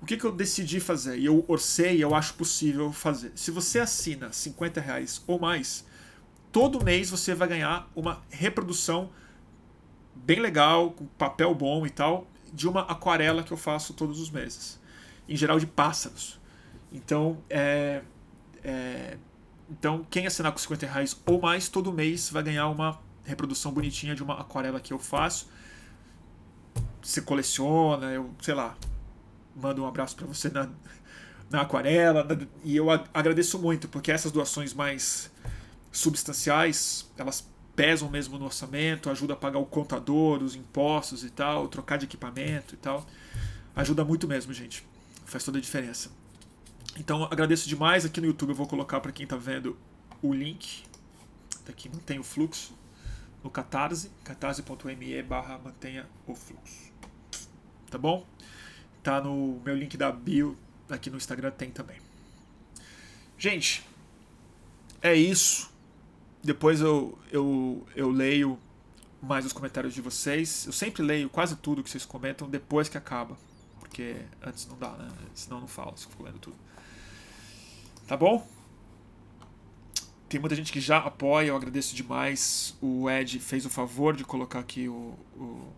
O 0.02 0.06
que, 0.06 0.18
que 0.18 0.26
eu 0.26 0.32
decidi 0.32 0.80
fazer? 0.80 1.18
E 1.18 1.26
eu 1.26 1.44
orcei, 1.48 2.04
eu 2.04 2.14
acho 2.14 2.34
possível 2.36 2.92
fazer. 2.92 3.32
Se 3.36 3.50
você 3.50 3.80
assina 3.80 4.32
50 4.32 4.80
reais 4.80 5.24
ou 5.26 5.40
mais, 5.40 5.86
todo 6.52 6.84
mês 6.84 7.10
você 7.10 7.34
vai 7.34 7.48
ganhar 7.48 7.90
uma 7.96 8.22
reprodução 8.30 9.10
bem 10.14 10.40
legal, 10.40 10.92
com 10.92 11.06
papel 11.06 11.54
bom 11.56 11.86
e 11.86 11.90
tal, 11.90 12.28
de 12.54 12.68
uma 12.68 12.82
aquarela 12.82 13.44
que 13.44 13.52
eu 13.52 13.58
faço 13.58 13.94
todos 13.94 14.20
os 14.20 14.30
meses. 14.30 14.80
Em 15.28 15.36
geral 15.36 15.60
de 15.60 15.66
pássaros. 15.66 16.40
Então, 16.92 17.44
é, 17.50 18.02
é, 18.68 19.18
então 19.70 20.06
quem 20.10 20.28
assinar 20.28 20.52
com 20.52 20.58
50 20.58 20.86
reais 20.86 21.18
ou 21.26 21.42
mais, 21.42 21.70
todo 21.70 21.94
mês 21.94 22.30
vai 22.30 22.44
ganhar 22.44 22.68
uma 22.68 23.00
reprodução 23.24 23.72
bonitinha 23.72 24.14
de 24.14 24.22
uma 24.22 24.40
aquarela 24.40 24.80
que 24.80 24.92
eu 24.92 25.00
faço. 25.00 25.50
Você 27.02 27.22
coleciona, 27.22 28.12
eu, 28.12 28.30
sei 28.42 28.54
lá, 28.54 28.76
mando 29.56 29.84
um 29.84 29.88
abraço 29.88 30.18
para 30.18 30.28
você 30.28 30.50
na, 30.50 30.70
na 31.50 31.62
aquarela. 31.62 32.26
Na, 32.26 32.38
e 32.64 32.76
eu 32.76 32.92
agradeço 32.92 33.58
muito, 33.58 33.88
porque 33.88 34.12
essas 34.12 34.34
doações 34.34 34.74
mais 34.74 35.32
substanciais, 35.90 37.10
elas 37.18 37.48
pesam 37.74 38.10
mesmo 38.10 38.38
no 38.38 38.46
orçamento, 38.46 39.10
ajuda 39.10 39.34
a 39.34 39.36
pagar 39.38 39.60
o 39.60 39.66
contador, 39.66 40.44
os 40.44 40.56
impostos 40.56 41.24
e 41.24 41.30
tal, 41.30 41.70
trocar 41.70 41.98
de 41.98 42.06
equipamento 42.06 42.74
e 42.74 42.78
tal. 42.78 43.06
Ajuda 43.74 44.04
muito 44.04 44.28
mesmo, 44.28 44.52
gente. 44.52 44.86
Faz 45.26 45.44
toda 45.44 45.58
a 45.58 45.62
diferença. 45.62 46.10
Então 47.00 47.24
agradeço 47.24 47.70
demais. 47.70 48.06
Aqui 48.06 48.20
no 48.20 48.28
YouTube 48.28 48.50
eu 48.50 48.56
vou 48.56 48.68
colocar 48.68 49.00
para 49.00 49.12
quem 49.12 49.24
está 49.24 49.36
vendo 49.36 49.78
o 50.22 50.34
link. 50.34 50.84
Daqui 51.66 51.90
mantém 51.90 52.18
o 52.20 52.24
fluxo. 52.24 52.74
No 53.44 53.52
Catarse, 53.52 54.12
catarse.me 54.24 55.22
barra 55.22 55.60
mantenha 55.60 56.08
o 56.26 56.34
fluxo. 56.34 56.92
Tá 57.90 57.98
bom? 57.98 58.26
Tá 59.04 59.22
no 59.22 59.62
meu 59.64 59.76
link 59.76 59.96
da 59.96 60.12
bio, 60.12 60.58
aqui 60.90 61.10
no 61.10 61.18
Instagram 61.18 61.52
tem 61.52 61.70
também. 61.70 61.98
Gente, 63.38 63.86
é 65.02 65.14
isso. 65.14 65.72
Depois 66.44 66.82
eu, 66.82 67.18
eu, 67.32 67.86
eu 67.96 68.10
leio 68.10 68.60
mais 69.22 69.46
os 69.46 69.54
comentários 69.54 69.94
de 69.94 70.02
vocês. 70.02 70.66
Eu 70.66 70.74
sempre 70.74 71.04
leio 71.04 71.30
quase 71.30 71.56
tudo 71.56 71.84
que 71.84 71.90
vocês 71.90 72.06
comentam 72.06 72.50
depois 72.50 72.90
que 72.90 72.98
acaba. 72.98 73.38
Porque 73.80 74.16
antes 74.42 74.66
não 74.68 74.78
dá, 74.78 74.92
né? 74.94 75.08
Senão 75.36 75.62
não 75.62 75.68
falo, 75.68 75.96
fico 75.96 76.24
lendo 76.24 76.40
tudo. 76.40 76.67
Tá 78.08 78.16
bom? 78.16 78.48
Tem 80.30 80.40
muita 80.40 80.56
gente 80.56 80.72
que 80.72 80.80
já 80.80 80.98
apoia, 80.98 81.48
eu 81.48 81.56
agradeço 81.56 81.94
demais. 81.94 82.78
O 82.82 83.10
Ed 83.10 83.40
fez 83.40 83.66
o 83.66 83.70
favor 83.70 84.16
de 84.16 84.24
colocar 84.24 84.60
aqui 84.60 84.88
o. 84.88 85.14
O, 85.36 85.74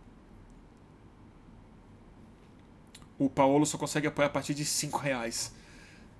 o 3.17 3.29
Paulo 3.29 3.65
só 3.65 3.77
consegue 3.77 4.07
apoiar 4.07 4.27
a 4.27 4.31
partir 4.31 4.53
de 4.53 4.63
5 4.63 4.97
reais. 4.99 5.53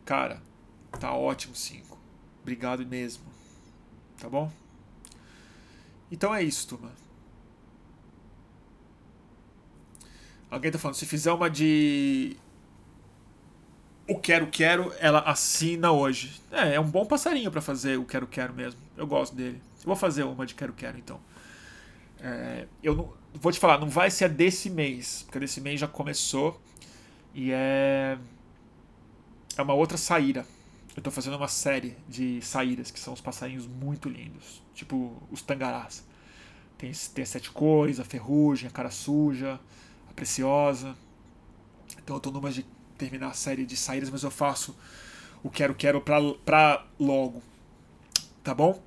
Cara, 0.04 0.42
tá 1.00 1.14
ótimo 1.14 1.56
5. 1.56 1.98
Obrigado 2.42 2.86
mesmo. 2.86 3.24
Tá 4.18 4.28
bom? 4.28 4.52
Então 6.12 6.34
é 6.34 6.44
isso, 6.44 6.68
turma. 6.68 6.92
Alguém 10.50 10.72
tá 10.72 10.80
falando, 10.80 10.96
se 10.96 11.06
fizer 11.06 11.32
uma 11.32 11.50
de 11.50 12.36
o 14.10 14.20
Quero 14.20 14.48
Quero, 14.48 14.94
ela 15.00 15.20
assina 15.20 15.92
hoje. 15.92 16.42
É, 16.52 16.76
é 16.76 16.80
um 16.80 16.90
bom 16.90 17.06
passarinho 17.06 17.52
para 17.52 17.62
fazer 17.62 17.98
o 17.98 18.06
Quero 18.06 18.28
Quero 18.28 18.54
mesmo. 18.54 18.80
Eu 18.98 19.06
gosto 19.06 19.36
dele. 19.36 19.62
Eu 19.80 19.86
vou 19.86 19.96
fazer 19.96 20.24
uma 20.24 20.46
de 20.46 20.56
Quero 20.56 20.74
Quero 20.74 20.98
então. 20.98 21.20
É, 22.20 22.68
eu 22.84 22.96
não, 22.96 23.14
vou 23.34 23.52
te 23.52 23.60
falar, 23.60 23.80
não 23.80 23.88
vai 23.88 24.10
ser 24.12 24.26
a 24.26 24.28
desse 24.28 24.70
mês, 24.70 25.24
porque 25.24 25.40
desse 25.40 25.62
mês 25.62 25.80
já 25.80 25.88
começou 25.88 26.60
e 27.34 27.52
é 27.52 28.18
é 29.56 29.62
uma 29.62 29.74
outra 29.74 29.98
saíra. 29.98 30.46
Eu 30.96 31.04
tô 31.04 31.12
fazendo 31.12 31.38
uma 31.38 31.48
série 31.48 31.96
de 32.08 32.42
saíras 32.42 32.92
que 32.92 33.00
são 33.00 33.14
os 33.14 33.22
passarinhos 33.22 33.68
muito 33.68 34.10
lindos, 34.10 34.62
tipo 34.74 35.22
os 35.32 35.42
tangarás. 35.42 36.04
Tem, 36.78 36.92
tem 37.14 37.26
sete 37.26 37.52
cores, 37.52 38.00
a 38.00 38.06
ferrugem, 38.06 38.68
a 38.68 38.72
cara 38.72 38.90
suja, 38.90 39.60
a 40.10 40.14
preciosa. 40.14 40.96
Então 41.98 42.16
eu 42.16 42.20
tô 42.20 42.32
numa 42.32 42.50
de 42.50 42.66
terminar 43.00 43.30
a 43.30 43.34
série 43.34 43.66
de 43.66 43.78
saídas, 43.78 44.10
mas 44.10 44.24
eu 44.24 44.30
faço 44.30 44.78
o 45.42 45.50
quero 45.50 45.74
quero 45.74 46.02
pra, 46.02 46.20
pra 46.46 46.86
logo. 47.00 47.42
Tá 48.44 48.54
bom? 48.54 48.84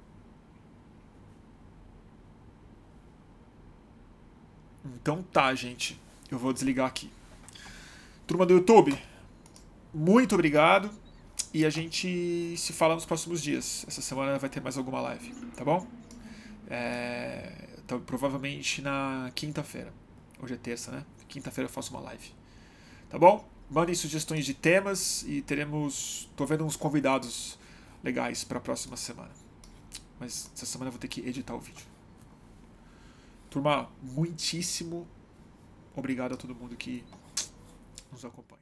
Então 4.84 5.22
tá, 5.22 5.52
gente. 5.54 5.98
Eu 6.30 6.38
vou 6.38 6.52
desligar 6.52 6.86
aqui. 6.86 7.10
Turma 8.26 8.46
do 8.46 8.54
YouTube, 8.54 8.96
muito 9.92 10.34
obrigado. 10.34 10.90
E 11.54 11.66
a 11.66 11.70
gente 11.70 12.54
se 12.56 12.72
fala 12.72 12.94
nos 12.94 13.04
próximos 13.04 13.42
dias. 13.42 13.84
Essa 13.86 14.00
semana 14.00 14.38
vai 14.38 14.48
ter 14.48 14.60
mais 14.60 14.78
alguma 14.78 15.00
live, 15.00 15.34
tá 15.54 15.64
bom? 15.64 15.86
É, 16.68 17.68
então, 17.84 18.00
provavelmente 18.00 18.80
na 18.80 19.30
quinta-feira. 19.34 19.92
Hoje 20.40 20.54
é 20.54 20.56
terça, 20.56 20.90
né? 20.90 21.04
Quinta-feira 21.28 21.68
eu 21.68 21.72
faço 21.72 21.92
uma 21.92 22.00
live. 22.00 22.32
Tá 23.10 23.18
bom? 23.18 23.46
Mandem 23.72 23.94
sugestões 23.94 24.44
de 24.44 24.52
temas 24.52 25.22
e 25.22 25.40
teremos. 25.40 26.28
Tô 26.36 26.44
vendo 26.44 26.62
uns 26.62 26.76
convidados 26.76 27.58
legais 28.04 28.44
para 28.44 28.58
a 28.58 28.60
próxima 28.60 28.98
semana. 28.98 29.30
Mas 30.20 30.50
essa 30.54 30.66
semana 30.66 30.88
eu 30.88 30.92
vou 30.92 31.00
ter 31.00 31.08
que 31.08 31.22
editar 31.22 31.54
o 31.54 31.58
vídeo. 31.58 31.86
Turma, 33.48 33.90
muitíssimo 34.02 35.08
obrigado 35.96 36.34
a 36.34 36.36
todo 36.36 36.54
mundo 36.54 36.76
que 36.76 37.02
nos 38.12 38.22
acompanha. 38.26 38.60